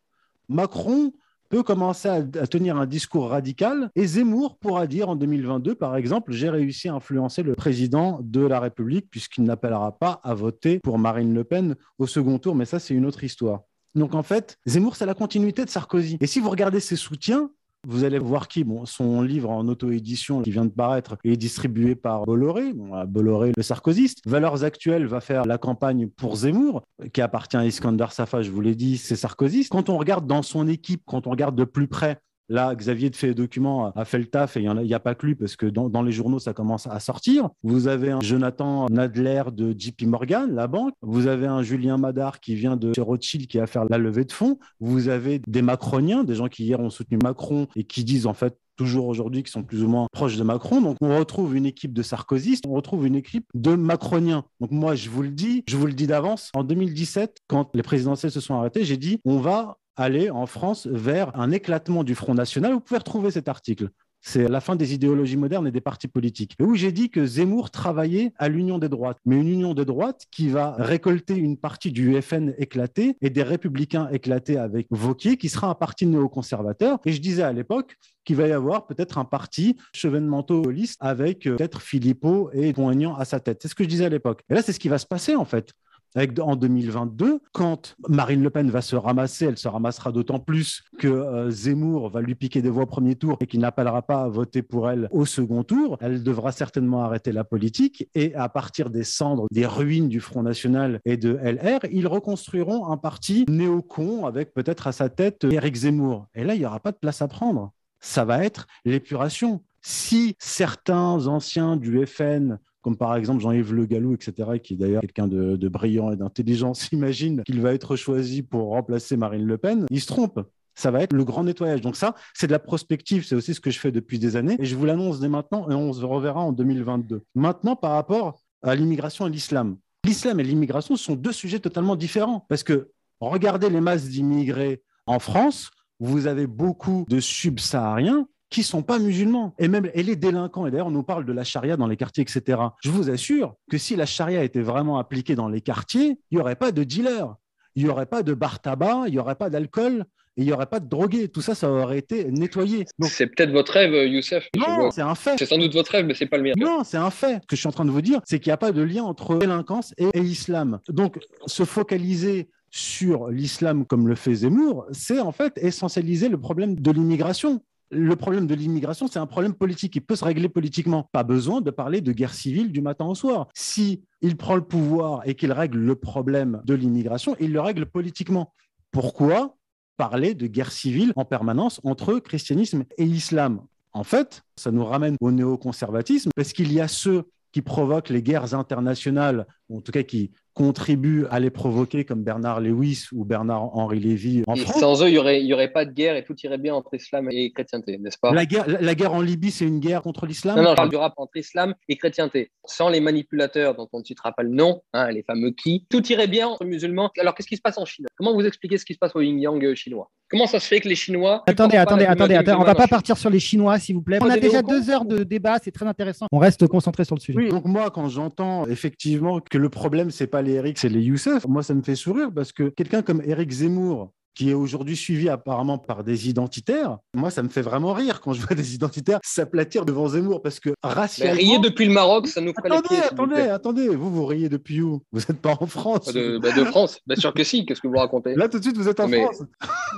Macron 0.48 1.12
peut 1.50 1.64
commencer 1.64 2.08
à, 2.08 2.16
à, 2.16 2.48
tenir 2.48 2.78
un 2.78 2.86
discours 2.86 3.30
radical 3.30 3.92
et 3.96 4.08
Zemmour 4.08 4.58
pourra 4.58 4.88
dire 4.88 5.10
en 5.10 5.16
2022, 5.16 5.76
par 5.76 5.96
exemple, 5.96 6.32
j'ai 6.32 6.50
réussi 6.50 6.90
à 6.90 6.96
influencer 6.96 7.44
le 7.44 7.54
président 7.54 8.20
de 8.24 8.42
la 8.42 8.60
République 8.60 9.08
puisqu'il 9.12 9.44
n'appellera 9.44 9.98
pas 10.00 10.20
à 10.24 10.34
voter 10.34 10.80
pour 10.80 10.98
Marine 10.98 11.34
Le 11.34 11.44
Pen 11.44 11.76
au 12.00 12.08
second 12.08 12.40
tour, 12.40 12.56
mais 12.56 12.66
ça 12.66 12.80
c'est 12.80 12.96
une 12.96 13.06
autre 13.06 13.24
histoire. 13.24 13.62
Donc 13.96 14.16
en 14.16 14.24
fait, 14.24 14.58
Zemmour, 14.66 14.96
c'est 14.96 15.06
la 15.06 15.14
continuité 15.14 15.64
de 15.66 15.70
Sarkozy. 15.70 16.18
Et 16.20 16.28
si 16.28 16.40
vous 16.40 16.50
regardez 16.50 16.80
ses 16.80 16.96
soutiens, 16.96 17.52
vous 17.88 18.04
allez 18.04 18.20
voir 18.20 18.48
qui? 18.48 18.64
Bon, 18.64 18.86
Son 18.86 19.22
livre 19.22 19.50
en 19.50 19.68
auto-édition 19.68 20.42
qui 20.42 20.52
vient 20.52 20.66
de 20.66 20.72
paraître 20.72 21.18
est 21.24 21.38
distribué 21.38 21.96
par 21.96 22.24
Bolloré, 22.24 22.74
Bolloré 23.08 23.52
le 23.56 23.64
sarkozyste. 23.64 24.20
Valeurs 24.26 24.64
Actuelles 24.64 25.06
va 25.06 25.22
faire 25.22 25.46
la 25.46 25.58
campagne 25.58 26.08
pour 26.08 26.36
Zemmour, 26.38 26.84
qui 27.12 27.22
appartient 27.22 27.58
à 27.58 27.66
Iskander 27.66 28.08
Safa, 28.12 28.42
je 28.42 28.52
vous 28.52 28.62
l'ai 28.62 28.76
dit, 28.76 28.98
c'est 28.98 29.16
sarkozyste. 29.16 29.72
Quand 29.72 29.90
on 29.90 29.98
regarde 29.98 30.28
dans 30.28 30.42
son 30.42 30.68
équipe, 30.68 31.04
quand 31.06 31.28
on 31.28 31.32
regarde 31.32 31.56
de 31.56 31.66
plus 31.66 31.88
près, 31.88 32.20
Là, 32.54 32.76
Xavier 32.76 33.10
de 33.10 33.16
Fait 33.16 33.34
Documents 33.34 33.92
a 33.96 34.06
fait 34.06 34.20
le 34.20 34.28
taf 34.28 34.58
et 34.58 34.62
il 34.62 34.72
n'y 34.72 34.94
a, 34.94 34.98
a, 34.98 35.00
pas 35.00 35.16
que 35.16 35.26
lui 35.26 35.34
parce 35.34 35.56
que 35.56 35.66
dans, 35.66 36.04
les 36.04 36.12
journaux, 36.12 36.38
ça 36.38 36.54
commence 36.54 36.86
à 36.86 37.00
sortir. 37.00 37.50
Vous 37.64 37.88
avez 37.88 38.12
un 38.12 38.22
Jonathan 38.22 38.86
Nadler 38.92 39.42
de 39.52 39.74
JP 39.76 40.04
Morgan, 40.04 40.54
la 40.54 40.68
banque. 40.68 40.94
Vous 41.02 41.26
avez 41.26 41.48
un 41.48 41.64
Julien 41.64 41.98
Madar 41.98 42.40
qui 42.40 42.54
vient 42.54 42.78
de 42.78 42.94
Rothschild 43.02 43.48
qui 43.48 43.58
va 43.58 43.66
faire 43.66 43.86
la 43.90 43.98
levée 43.98 44.24
de 44.24 44.32
fonds. 44.32 44.60
Vous 44.80 45.10
avez 45.10 45.42
des 45.48 45.64
Macroniens, 45.64 46.24
des 46.24 46.36
gens 46.36 46.48
qui 46.48 46.66
hier 46.66 46.80
ont 46.80 46.92
soutenu 46.92 47.18
Macron 47.24 47.66
et 47.76 47.86
qui 47.86 48.04
disent 48.04 48.28
en 48.28 48.36
fait 48.36 48.56
toujours 48.76 49.08
aujourd'hui 49.08 49.44
qui 49.44 49.52
sont 49.52 49.64
plus 49.64 49.84
ou 49.84 49.88
moins 49.88 50.06
proches 50.12 50.38
de 50.38 50.44
Macron. 50.44 50.80
Donc 50.80 50.98
on 51.02 51.18
retrouve 51.18 51.56
une 51.56 51.66
équipe 51.66 51.94
de 51.94 52.04
sarkozystes, 52.04 52.66
on 52.68 52.74
retrouve 52.74 53.08
une 53.08 53.16
équipe 53.16 53.46
de 53.56 53.76
macroniens. 53.76 54.46
Donc 54.60 54.72
moi 54.72 54.94
je 54.94 55.10
vous 55.10 55.24
le 55.24 55.30
dis, 55.30 55.64
je 55.68 55.78
vous 55.78 55.88
le 55.88 55.94
dis 55.94 56.08
d'avance, 56.08 56.52
en 56.54 56.64
2017, 56.64 57.38
quand 57.48 57.72
les 57.74 57.84
présidentielles 57.84 58.32
se 58.32 58.40
sont 58.40 58.56
arrêtées, 58.56 58.84
j'ai 58.84 58.98
dit 58.98 59.20
on 59.26 59.40
va 59.40 59.78
aller 59.96 60.30
en 60.30 60.46
France 60.46 60.88
vers 60.88 61.38
un 61.40 61.52
éclatement 61.52 62.04
du 62.04 62.16
Front 62.16 62.34
National. 62.34 62.74
Vous 62.74 62.80
pouvez 62.80 62.98
retrouver 62.98 63.32
cet 63.32 63.48
article. 63.48 63.90
C'est 64.26 64.48
la 64.48 64.62
fin 64.62 64.78
des 64.78 64.94
idéologies 64.94 65.36
modernes 65.36 65.68
et 65.68 65.72
des 65.72 65.82
partis 65.82 66.08
politiques. 66.08 66.56
Et 66.58 66.64
où 66.64 66.76
j'ai 66.76 66.94
dit 66.94 67.10
que 67.10 67.26
Zemmour 67.26 67.72
travaillait 67.72 68.32
à 68.38 68.48
l'union 68.48 68.78
des 68.78 68.88
droites, 68.88 69.18
mais 69.26 69.36
une 69.36 69.50
union 69.50 69.74
des 69.74 69.84
droites 69.84 70.26
qui 70.32 70.48
va 70.48 70.76
récolter 70.80 71.36
une 71.36 71.58
partie 71.58 71.92
du 71.92 72.20
FN 72.22 72.54
éclaté 72.58 73.18
et 73.22 73.30
des 73.30 73.44
républicains 73.44 74.08
éclatés 74.12 74.58
avec 74.58 74.88
Vauquier, 74.92 75.36
qui 75.36 75.50
sera 75.50 75.68
un 75.68 75.76
parti 75.76 76.06
néoconservateur. 76.06 77.00
Et 77.04 77.12
je 77.12 77.20
disais 77.20 77.44
à 77.44 77.52
l'époque 77.52 77.98
qu'il 78.24 78.38
va 78.38 78.48
y 78.48 78.54
avoir 78.54 78.88
peut-être 78.88 79.18
un 79.18 79.26
parti 79.26 79.76
chevènementaux-liste 79.94 80.98
avec 81.02 81.46
euh, 81.46 81.58
peut-être 81.58 81.82
Philippot 81.82 82.50
et 82.54 82.72
Poignant 82.72 83.16
à 83.16 83.26
sa 83.26 83.42
tête. 83.42 83.62
C'est 83.62 83.68
ce 83.68 83.76
que 83.76 83.84
je 83.84 83.90
disais 83.90 84.06
à 84.06 84.10
l'époque. 84.10 84.42
Et 84.50 84.54
là, 84.54 84.62
c'est 84.62 84.72
ce 84.72 84.80
qui 84.80 84.88
va 84.88 85.00
se 85.00 85.06
passer 85.06 85.36
en 85.36 85.44
fait. 85.44 85.74
En 86.16 86.56
2022, 86.56 87.40
quand 87.54 87.96
Marine 88.08 88.44
Le 88.44 88.52
Pen 88.52 88.70
va 88.70 88.82
se 88.82 88.96
ramasser, 88.96 89.46
elle 89.46 89.58
se 89.58 89.68
ramassera 89.68 90.12
d'autant 90.12 90.40
plus 90.40 90.84
que 91.00 91.08
euh, 91.08 91.50
Zemmour 91.50 92.10
va 92.10 92.22
lui 92.22 92.36
piquer 92.36 92.62
des 92.62 92.70
voix 92.70 92.84
au 92.84 92.88
premier 92.88 93.16
tour 93.16 93.38
et 93.42 93.48
qu'il 93.48 93.60
n'appellera 93.60 94.04
pas 94.04 94.22
à 94.22 94.28
voter 94.28 94.62
pour 94.62 94.92
elle 94.92 95.08
au 95.12 95.26
second 95.26 95.64
tour. 95.64 95.98
Elle 96.02 96.22
devra 96.22 96.52
certainement 96.52 97.04
arrêter 97.04 97.32
la 97.32 97.44
politique 97.44 98.10
et 98.14 98.36
à 98.36 98.48
partir 98.48 98.92
des 98.92 99.04
cendres, 99.04 99.48
des 99.52 99.66
ruines 99.66 100.08
du 100.08 100.20
Front 100.20 100.44
National 100.44 101.00
et 101.04 101.18
de 101.18 101.40
LR, 101.42 101.80
ils 101.92 102.08
reconstruiront 102.08 102.92
un 102.92 102.98
parti 102.98 103.46
néocon 103.50 104.28
avec 104.28 104.54
peut-être 104.54 104.86
à 104.86 104.92
sa 104.92 105.10
tête 105.10 105.46
Éric 105.46 105.76
Zemmour. 105.76 106.28
Et 106.36 106.44
là, 106.44 106.54
il 106.54 106.60
n'y 106.60 106.66
aura 106.66 106.80
pas 106.80 106.92
de 106.92 106.98
place 106.98 107.24
à 107.24 107.28
prendre. 107.28 107.72
Ça 108.00 108.24
va 108.24 108.44
être 108.44 108.68
l'épuration 108.86 109.64
si 109.82 110.36
certains 110.40 111.28
anciens 111.28 111.76
du 111.76 112.06
FN 112.06 112.60
comme 112.84 112.98
par 112.98 113.16
exemple 113.16 113.42
Jean-Yves 113.42 113.74
Le 113.74 113.88
Gallou, 113.88 114.14
etc., 114.14 114.60
qui 114.62 114.74
est 114.74 114.78
d'ailleurs 114.78 115.02
quelqu'un 115.02 115.28
de, 115.28 115.56
de 115.56 115.70
brillant 115.70 116.12
et 116.12 116.16
d'intelligent, 116.16 116.74
s'imagine 116.76 117.42
qu'il 117.44 117.62
va 117.62 117.74
être 117.74 117.96
choisi 117.96 118.44
pour 118.44 118.70
remplacer 118.70 119.18
Marine 119.18 119.48
Le 119.48 119.58
Pen, 119.58 119.88
il 119.90 120.02
se 120.02 120.08
trompe 120.08 120.40
ça 120.76 120.92
va 120.92 121.02
être 121.02 121.14
le 121.14 121.24
grand 121.24 121.44
nettoyage. 121.44 121.82
Donc 121.82 121.96
ça, 121.96 122.16
c'est 122.34 122.48
de 122.48 122.52
la 122.52 122.60
prospective, 122.60 123.26
c'est 123.26 123.36
aussi 123.36 123.54
ce 123.54 123.60
que 123.60 123.70
je 123.70 123.80
fais 123.80 123.92
depuis 123.92 124.20
des 124.20 124.36
années, 124.36 124.56
et 124.60 124.66
je 124.66 124.76
vous 124.76 124.86
l'annonce 124.86 125.20
dès 125.20 125.30
maintenant, 125.30 125.70
et 125.70 125.74
on 125.76 125.94
se 125.94 126.04
reverra 126.04 126.42
en 126.42 126.52
2022. 126.52 127.22
Maintenant, 127.36 127.76
par 127.76 127.92
rapport 127.92 128.42
à 128.64 128.76
l'immigration 128.76 129.28
et 129.28 129.30
l'islam. 129.30 129.78
L'islam 130.06 130.40
et 130.40 130.44
l'immigration 130.44 130.96
sont 130.96 131.16
deux 131.16 131.32
sujets 131.32 131.60
totalement 131.60 131.96
différents, 131.96 132.46
parce 132.50 132.64
que 132.64 132.90
regardez 133.20 133.70
les 133.70 133.82
masses 133.82 134.10
d'immigrés 134.10 134.82
en 135.06 135.20
France, 135.20 135.70
vous 136.00 136.28
avez 136.28 136.48
beaucoup 136.48 137.06
de 137.08 137.20
subsahariens 137.20 138.28
qui 138.54 138.62
ne 138.62 138.66
sont 138.66 138.84
pas 138.84 139.00
musulmans. 139.00 139.54
Et 139.58 139.68
même 139.68 139.90
et 139.94 140.04
les 140.04 140.16
délinquants, 140.16 140.66
et 140.68 140.72
d'ailleurs 140.72 140.88
on 140.88 140.92
nous 140.92 141.04
parle 141.04 141.26
de 141.26 141.34
la 141.34 141.44
charia 141.44 141.76
dans 141.76 141.88
les 141.88 141.98
quartiers, 141.98 142.22
etc. 142.22 142.62
Je 142.82 142.92
vous 142.92 143.10
assure 143.10 143.56
que 143.70 143.78
si 143.78 143.96
la 143.96 144.06
charia 144.06 144.44
était 144.44 144.62
vraiment 144.62 145.00
appliquée 145.00 145.36
dans 145.36 145.50
les 145.50 145.60
quartiers, 145.60 146.20
il 146.32 146.36
n'y 146.38 146.40
aurait 146.40 146.56
pas 146.56 146.72
de 146.72 146.84
dealers, 146.84 147.36
il 147.76 147.84
n'y 147.84 147.90
aurait 147.90 148.06
pas 148.06 148.24
de 148.24 148.34
bar 148.34 148.62
tabac, 148.62 149.06
il 149.08 149.12
n'y 149.12 149.20
aurait 149.20 149.36
pas 149.36 149.50
d'alcool, 149.50 150.06
et 150.38 150.42
il 150.42 150.46
n'y 150.46 150.54
aurait 150.54 150.68
pas 150.68 150.80
de 150.80 150.88
drogués. 150.88 151.28
Tout 151.30 151.42
ça, 151.42 151.56
ça 151.56 151.70
aurait 151.70 151.98
été 151.98 152.26
nettoyé. 152.32 152.86
C'est 153.02 153.28
peut-être 153.28 153.52
votre 153.52 153.74
rêve, 153.74 153.94
Youssef. 154.08 154.48
Non, 154.56 154.92
c'est 154.92 155.02
un 155.02 155.16
fait. 155.16 155.36
C'est 155.38 155.46
sans 155.46 155.58
doute 155.58 155.74
votre 155.74 155.92
rêve, 155.92 156.06
mais 156.06 156.14
c'est 156.14 156.28
pas 156.28 156.38
le 156.38 156.44
mien. 156.44 156.54
Non, 156.58 156.84
c'est 156.84 156.98
un 156.98 157.12
fait. 157.12 157.40
Ce 157.42 157.48
que 157.48 157.56
je 157.56 157.58
suis 157.58 157.68
en 157.68 157.72
train 157.72 157.86
de 157.86 157.92
vous 157.92 158.02
dire, 158.02 158.22
c'est 158.26 158.40
qu'il 158.40 158.50
n'y 158.50 158.54
a 158.54 158.58
pas 158.58 158.72
de 158.72 158.82
lien 158.82 159.04
entre 159.04 159.38
délinquance 159.38 159.94
et, 159.98 160.08
et 160.14 160.22
islam. 160.22 160.80
Donc, 160.90 161.20
se 161.46 161.66
focaliser 161.66 162.50
sur 162.70 163.30
l'islam 163.30 163.86
comme 163.86 164.08
le 164.08 164.16
fait 164.16 164.34
Zemmour, 164.34 164.88
c'est 164.92 165.20
en 165.20 165.32
fait 165.32 165.54
essentialiser 165.58 166.30
le 166.30 166.40
problème 166.40 166.80
de 166.80 166.92
l'immigration. 166.92 167.62
Le 167.94 168.16
problème 168.16 168.48
de 168.48 168.56
l'immigration, 168.56 169.08
c'est 169.08 169.20
un 169.20 169.28
problème 169.28 169.54
politique. 169.54 169.96
Il 169.96 170.02
peut 170.02 170.16
se 170.16 170.26
régler 170.26 170.50
politiquement. 170.50 171.10
Pas 171.12 171.24
besoin 171.24 171.62
de 171.62 171.70
parler 171.70 172.02
de 172.02 172.12
guerre 172.12 172.34
civile 172.34 172.72
du 172.72 172.82
matin 172.82 173.06
au 173.06 173.14
soir. 173.14 173.48
Si 173.54 174.04
il 174.22 174.36
prend 174.36 174.56
le 174.56 174.64
pouvoir 174.64 175.22
et 175.26 175.36
qu'il 175.36 175.52
règle 175.52 175.78
le 175.78 175.96
problème 175.96 176.62
de 176.66 176.74
l'immigration, 176.74 177.36
il 177.40 177.54
le 177.54 177.62
règle 177.62 177.86
politiquement. 177.86 178.52
Pourquoi 178.92 179.58
parler 179.96 180.34
de 180.34 180.48
guerre 180.48 180.72
civile 180.72 181.14
en 181.16 181.24
permanence 181.24 181.80
entre 181.84 182.18
christianisme 182.18 182.84
et 182.98 183.06
islam? 183.06 183.62
En 183.92 184.04
fait, 184.04 184.42
ça 184.56 184.72
nous 184.72 184.84
ramène 184.84 185.16
au 185.22 185.32
néoconservatisme 185.32 186.32
parce 186.36 186.52
qu'il 186.52 186.74
y 186.74 186.82
a 186.82 186.88
ceux 186.88 187.26
qui 187.52 187.62
provoquent 187.62 188.10
les 188.10 188.24
guerres 188.24 188.56
internationales, 188.56 189.46
ou 189.70 189.78
en 189.78 189.82
tout 189.82 189.92
cas 189.92 190.02
qui 190.02 190.32
contribuent 190.54 191.26
à 191.32 191.40
les 191.40 191.50
provoquer, 191.50 192.06
comme 192.06 192.24
Bernard 192.24 192.62
Lewis 192.62 193.08
ou 193.12 193.26
Bernard-Henri 193.26 194.00
Lévy 194.00 194.44
en 194.48 194.56
France. 194.56 194.80
Sans 194.80 195.04
eux, 195.04 195.08
il 195.08 195.14
n'y 195.14 195.18
aurait, 195.18 195.44
y 195.44 195.54
aurait 195.54 195.72
pas 195.72 195.86
de 195.86 195.92
guerre 195.92 196.16
et 196.16 196.24
tout 196.24 196.36
irait 196.44 196.58
bien 196.58 196.76
entre 196.76 196.94
islam 196.94 197.28
et 197.32 197.52
chrétienté, 197.52 197.98
n'est-ce 197.98 198.18
pas? 198.18 198.32
La 198.34 198.46
guerre, 198.46 198.66
la 198.68 198.96
guerre 198.96 199.14
en 199.14 199.22
Libye, 199.22 199.52
c'est 199.52 199.66
une 199.66 199.80
guerre 199.80 200.02
contre 200.02 200.26
l'islam? 200.26 200.56
Non, 200.58 200.64
non, 200.64 200.70
je 200.72 200.76
parle 200.76 200.90
du 200.90 200.96
rap 200.96 201.14
entre 201.18 201.38
islam 201.38 201.74
et 201.90 201.98
chrétienté. 201.98 202.52
Sans 202.66 202.90
les 202.90 203.00
manipulateurs 203.00 203.76
dont 203.76 203.88
on 203.94 204.00
ne 204.00 204.04
citera 204.04 204.32
pas 204.32 204.44
le 204.44 204.50
nom, 204.50 204.82
hein, 204.94 205.12
les 205.12 205.24
fameux 205.24 205.52
qui, 205.52 205.86
tout 205.90 206.06
irait 206.12 206.28
bien 206.28 206.48
entre 206.48 206.66
musulmans. 206.66 207.10
Alors, 207.20 207.34
qu'est-ce 207.36 207.48
qui 207.48 207.58
se 207.58 207.62
passe 207.62 207.78
en 207.78 207.86
Chine? 207.86 208.06
Comment 208.16 208.34
vous 208.34 208.46
expliquez 208.46 208.78
ce 208.78 208.86
qui 208.86 208.94
se 208.94 209.00
passe 209.00 209.16
au 209.16 209.22
yin-yang 209.22 209.74
chinois? 209.76 210.12
Comment 210.30 210.48
ça 210.48 210.60
se 210.60 210.68
fait 210.68 210.80
que 210.80 210.90
les 210.90 210.96
Chinois... 210.96 211.44
Attendez, 211.46 211.78
attendez, 211.78 212.06
attendez, 212.06 212.36
attendez, 212.36 212.58
on 212.60 212.64
va 212.64 212.74
pas 212.74 212.88
partir 212.88 213.18
sur 213.18 213.30
les 213.30 213.40
Chinois, 213.40 213.78
s'il 213.78 213.96
vous 213.96 214.02
plaît. 214.02 214.18
On 214.20 214.30
a 214.30 214.38
déjà 214.38 214.64
deux 214.64 214.90
heures 214.90 215.06
de 215.06 215.24
débat, 215.24 215.58
c'est 215.64 215.72
très 215.72 215.86
intéressant. 215.86 216.26
On 216.32 216.40
reste 216.40 216.66
concentré 216.68 217.06
sur 217.06 217.16
le 217.16 217.22
sujet. 217.22 217.38
Oui, 217.38 217.50
donc 217.50 217.66
moi, 217.66 217.92
quand 217.92 218.10
j'entends 218.10 218.66
effectivement 218.66 219.40
que 219.40 219.58
le 219.58 219.70
problème, 219.70 220.10
c'est 220.10 220.28
pas 220.28 220.42
les 220.44 220.54
Eric, 220.54 220.78
c'est 220.78 220.90
les 220.90 221.02
Youssef, 221.02 221.46
moi, 221.48 221.64
ça 221.64 221.74
me 221.74 221.82
fait 221.82 221.96
sourire 221.96 222.32
parce 222.34 222.52
que 222.52 222.70
quelqu'un 222.70 223.02
comme 223.02 223.22
Eric 223.26 223.52
Zemmour, 223.52 224.14
qui 224.36 224.50
est 224.50 224.54
aujourd'hui 224.54 224.96
suivi 224.96 225.30
apparemment 225.30 225.78
par 225.78 226.04
des 226.04 226.30
identitaires. 226.30 226.98
Moi, 227.14 227.30
ça 227.30 227.44
me 227.44 227.50
fait 227.50 227.62
vraiment 227.62 227.94
rire 227.94 228.22
quand 228.22 228.34
je 228.34 228.42
vois 228.42 228.56
des 228.56 228.76
identitaires 228.76 229.20
s'aplatir 229.24 229.86
devant 229.86 230.08
Zemmour 230.08 230.42
parce 230.42 230.60
que 230.60 230.70
racialement... 230.82 231.36
riez 231.36 231.60
depuis 231.60 231.86
le 231.86 231.94
Maroc, 231.94 232.28
ça 232.28 232.42
nous 232.42 232.54
attendez, 232.56 232.88
pieds, 232.88 233.04
Attendez, 233.04 233.42
attendez, 233.42 233.88
vous, 233.90 234.12
vous 234.12 234.26
riez 234.26 234.50
depuis 234.50 234.82
où? 234.82 235.02
Vous 235.12 235.20
n'êtes 235.20 235.42
pas 235.42 235.56
en 235.60 235.68
France 235.68 236.12
de, 236.14 236.40
bah, 236.40 236.52
de, 236.52 236.64
France, 236.66 237.00
bien 237.06 237.16
sûr 237.16 237.34
que 237.34 237.44
si, 237.44 237.66
qu'est-ce 237.66 237.82
que 237.82 237.88
vous 237.88 237.98
racontez? 237.98 238.36
Là, 238.36 238.50
tout 238.50 238.58
de 238.58 238.64
suite, 238.64 238.78
vous 238.78 238.88
êtes 238.88 239.00
en 239.00 239.08
Mais... 239.08 239.24
France. 239.24 239.44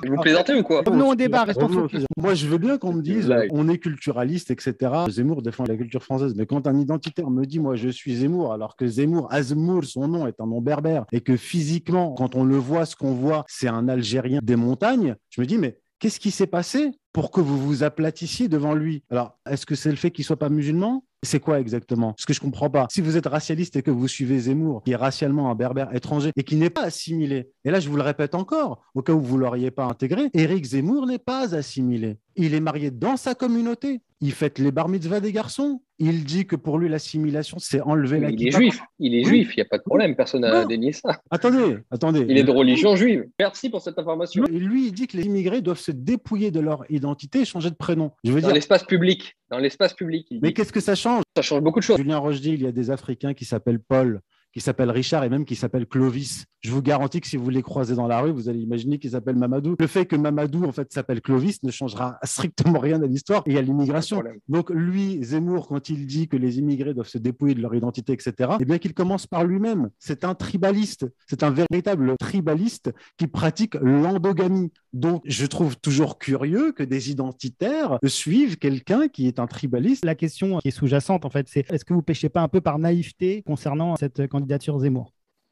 Vous 0.05 0.17
plaisantez 0.17 0.53
ou 0.53 0.63
quoi? 0.63 0.81
Revenons 0.85 1.09
au 1.09 1.15
débat, 1.15 1.43
restons 1.43 1.69
focus. 1.69 2.03
Moi, 2.17 2.33
je 2.33 2.47
veux 2.47 2.57
bien 2.57 2.77
qu'on 2.77 2.93
me 2.93 3.01
dise, 3.01 3.33
on 3.51 3.69
est 3.69 3.77
culturaliste, 3.77 4.51
etc. 4.51 4.75
Zemmour 5.09 5.41
défend 5.41 5.63
la 5.65 5.75
culture 5.75 6.03
française, 6.03 6.33
mais 6.35 6.45
quand 6.45 6.67
un 6.67 6.77
identitaire 6.77 7.29
me 7.29 7.45
dit, 7.45 7.59
moi, 7.59 7.75
je 7.75 7.89
suis 7.89 8.15
Zemmour, 8.17 8.53
alors 8.53 8.75
que 8.75 8.87
Zemmour, 8.87 9.27
Azmour, 9.31 9.85
son 9.85 10.07
nom 10.07 10.27
est 10.27 10.39
un 10.39 10.47
nom 10.47 10.61
berbère, 10.61 11.05
et 11.11 11.21
que 11.21 11.37
physiquement, 11.37 12.13
quand 12.13 12.35
on 12.35 12.43
le 12.43 12.57
voit, 12.57 12.85
ce 12.85 12.95
qu'on 12.95 13.13
voit, 13.13 13.45
c'est 13.47 13.67
un 13.67 13.87
Algérien 13.87 14.24
des 14.41 14.55
montagnes, 14.55 15.15
je 15.29 15.41
me 15.41 15.45
dis, 15.45 15.57
mais 15.57 15.79
qu'est-ce 15.99 16.19
qui 16.19 16.31
s'est 16.31 16.47
passé 16.47 16.91
pour 17.13 17.31
que 17.31 17.41
vous 17.41 17.57
vous 17.57 17.83
aplatissiez 17.83 18.47
devant 18.47 18.73
lui? 18.73 19.03
Alors, 19.09 19.39
est-ce 19.49 19.65
que 19.65 19.75
c'est 19.75 19.89
le 19.89 19.95
fait 19.95 20.11
qu'il 20.11 20.25
soit 20.25 20.37
pas 20.37 20.49
musulman? 20.49 21.05
C'est 21.23 21.39
quoi 21.39 21.59
exactement? 21.59 22.13
Ce 22.19 22.25
que 22.25 22.33
je 22.33 22.39
comprends 22.39 22.69
pas. 22.69 22.87
Si 22.91 23.01
vous 23.01 23.17
êtes 23.17 23.25
racialiste 23.25 23.75
et 23.75 23.81
que 23.81 23.89
vous 23.89 24.07
suivez 24.07 24.37
Zemmour, 24.37 24.83
qui 24.83 24.91
est 24.91 24.95
racialement 24.95 25.49
un 25.49 25.55
berbère 25.55 25.95
étranger 25.95 26.31
et 26.35 26.43
qui 26.43 26.55
n'est 26.55 26.69
pas 26.69 26.83
assimilé, 26.83 27.49
et 27.63 27.71
là 27.71 27.79
je 27.79 27.89
vous 27.89 27.95
le 27.95 28.03
répète 28.03 28.35
encore, 28.35 28.83
au 28.93 29.01
cas 29.01 29.13
où 29.13 29.21
vous 29.21 29.37
l'auriez 29.37 29.71
pas 29.71 29.85
intégré, 29.85 30.29
Éric 30.33 30.65
Zemmour 30.65 31.07
n'est 31.07 31.17
pas 31.17 31.55
assimilé. 31.55 32.17
Il 32.35 32.53
est 32.53 32.59
marié 32.59 32.91
dans 32.91 33.17
sa 33.17 33.33
communauté. 33.33 34.01
Il 34.21 34.31
fête 34.31 34.59
les 34.59 34.71
bar 34.71 34.87
mitzvahs 34.87 35.19
des 35.19 35.33
garçons. 35.33 35.81
Il 35.99 36.23
dit 36.23 36.45
que 36.45 36.55
pour 36.55 36.77
lui, 36.77 36.87
l'assimilation, 36.87 37.57
c'est 37.59 37.81
enlever 37.81 38.19
la 38.19 38.29
Il 38.29 38.47
est 38.47 38.51
juif. 38.51 38.79
Il 38.99 39.13
est 39.13 39.23
juif. 39.23 39.53
Il 39.55 39.59
n'y 39.59 39.61
a 39.61 39.65
pas 39.65 39.77
de 39.77 39.83
problème. 39.83 40.15
Personne 40.15 40.41
n'a 40.41 40.65
dénié 40.65 40.93
ça. 40.93 41.21
Attendez, 41.31 41.77
attendez. 41.91 42.25
Il 42.29 42.37
est 42.37 42.43
de 42.43 42.51
religion 42.51 42.95
juive. 42.95 43.25
Merci 43.39 43.69
pour 43.69 43.81
cette 43.81 43.99
information. 43.99 44.45
Et 44.45 44.59
lui, 44.59 44.87
il 44.87 44.91
dit 44.93 45.07
que 45.07 45.17
les 45.17 45.23
immigrés 45.23 45.61
doivent 45.61 45.79
se 45.79 45.91
dépouiller 45.91 46.51
de 46.51 46.59
leur 46.59 46.89
identité 46.89 47.41
et 47.41 47.45
changer 47.45 47.69
de 47.69 47.75
prénom. 47.75 48.11
Je 48.23 48.31
veux 48.31 48.41
dans 48.41 48.47
dire. 48.47 48.55
l'espace 48.55 48.83
public. 48.83 49.35
Dans 49.49 49.57
l'espace 49.57 49.93
public. 49.93 50.27
Mais 50.41 50.53
qu'est-ce 50.53 50.73
que 50.73 50.79
ça 50.79 50.95
change 50.95 51.23
Ça 51.35 51.41
change 51.41 51.61
beaucoup 51.61 51.79
de 51.79 51.85
choses. 51.85 51.97
Julien 51.97 52.17
Roche 52.17 52.41
dit 52.41 52.51
il 52.51 52.63
y 52.63 52.67
a 52.67 52.71
des 52.71 52.91
Africains 52.91 53.33
qui 53.33 53.45
s'appellent 53.45 53.79
Paul 53.79 54.21
qui 54.55 54.61
s'appelle 54.61 54.89
Richard 54.89 55.25
et 55.25 55.29
même 55.29 55.43
qui 55.43 55.57
s'appelle 55.57 55.85
Clovis. 55.85 56.45
Je 56.61 56.71
vous 56.71 56.81
garantis 56.81 57.19
que 57.19 57.27
si 57.27 57.35
vous 57.35 57.49
les 57.49 57.61
croisez 57.61 57.93
dans 57.93 58.07
la 58.07 58.21
rue, 58.21 58.31
vous 58.31 58.47
allez 58.47 58.61
imaginer 58.61 58.99
qu'il 58.99 59.11
s'appelle 59.11 59.35
Mamadou. 59.35 59.75
Le 59.77 59.85
fait 59.85 60.05
que 60.05 60.15
Mamadou 60.15 60.63
en 60.63 60.71
fait 60.71 60.91
s'appelle 60.93 61.19
Clovis 61.19 61.61
ne 61.61 61.71
changera 61.71 62.17
strictement 62.23 62.79
rien 62.79 63.03
à 63.03 63.05
l'histoire 63.05 63.43
et 63.47 63.57
à 63.57 63.61
l'immigration. 63.61 64.23
Donc 64.47 64.69
lui, 64.69 65.21
Zemmour, 65.21 65.67
quand 65.67 65.89
il 65.89 66.07
dit 66.07 66.29
que 66.29 66.37
les 66.37 66.57
immigrés 66.57 66.93
doivent 66.93 67.09
se 67.09 67.17
dépouiller 67.17 67.53
de 67.53 67.61
leur 67.61 67.75
identité, 67.75 68.13
etc., 68.13 68.51
eh 68.61 68.65
bien 68.65 68.77
qu'il 68.77 68.93
commence 68.93 69.27
par 69.27 69.43
lui-même. 69.43 69.89
C'est 69.99 70.23
un 70.23 70.35
tribaliste, 70.35 71.05
c'est 71.27 71.43
un 71.43 71.51
véritable 71.51 72.15
tribaliste 72.17 72.93
qui 73.17 73.27
pratique 73.27 73.75
l'endogamie. 73.75 74.71
Donc 74.93 75.21
je 75.25 75.45
trouve 75.45 75.77
toujours 75.77 76.17
curieux 76.17 76.71
que 76.71 76.83
des 76.83 77.11
identitaires 77.11 77.99
suivent 78.05 78.57
quelqu'un 78.57 79.09
qui 79.09 79.27
est 79.27 79.39
un 79.39 79.47
tribaliste. 79.47 80.05
La 80.05 80.15
question 80.15 80.59
qui 80.59 80.69
est 80.69 80.71
sous-jacente 80.71 81.25
en 81.25 81.29
fait, 81.29 81.47
c'est 81.49 81.69
est-ce 81.69 81.83
que 81.83 81.93
vous 81.93 82.01
pêchez 82.01 82.29
pas 82.29 82.41
un 82.41 82.47
peu 82.47 82.61
par 82.61 82.79
naïveté 82.79 83.43
concernant 83.45 83.97
cette 83.97 84.27
candidature 84.27 84.44
Zemmour 84.79 85.11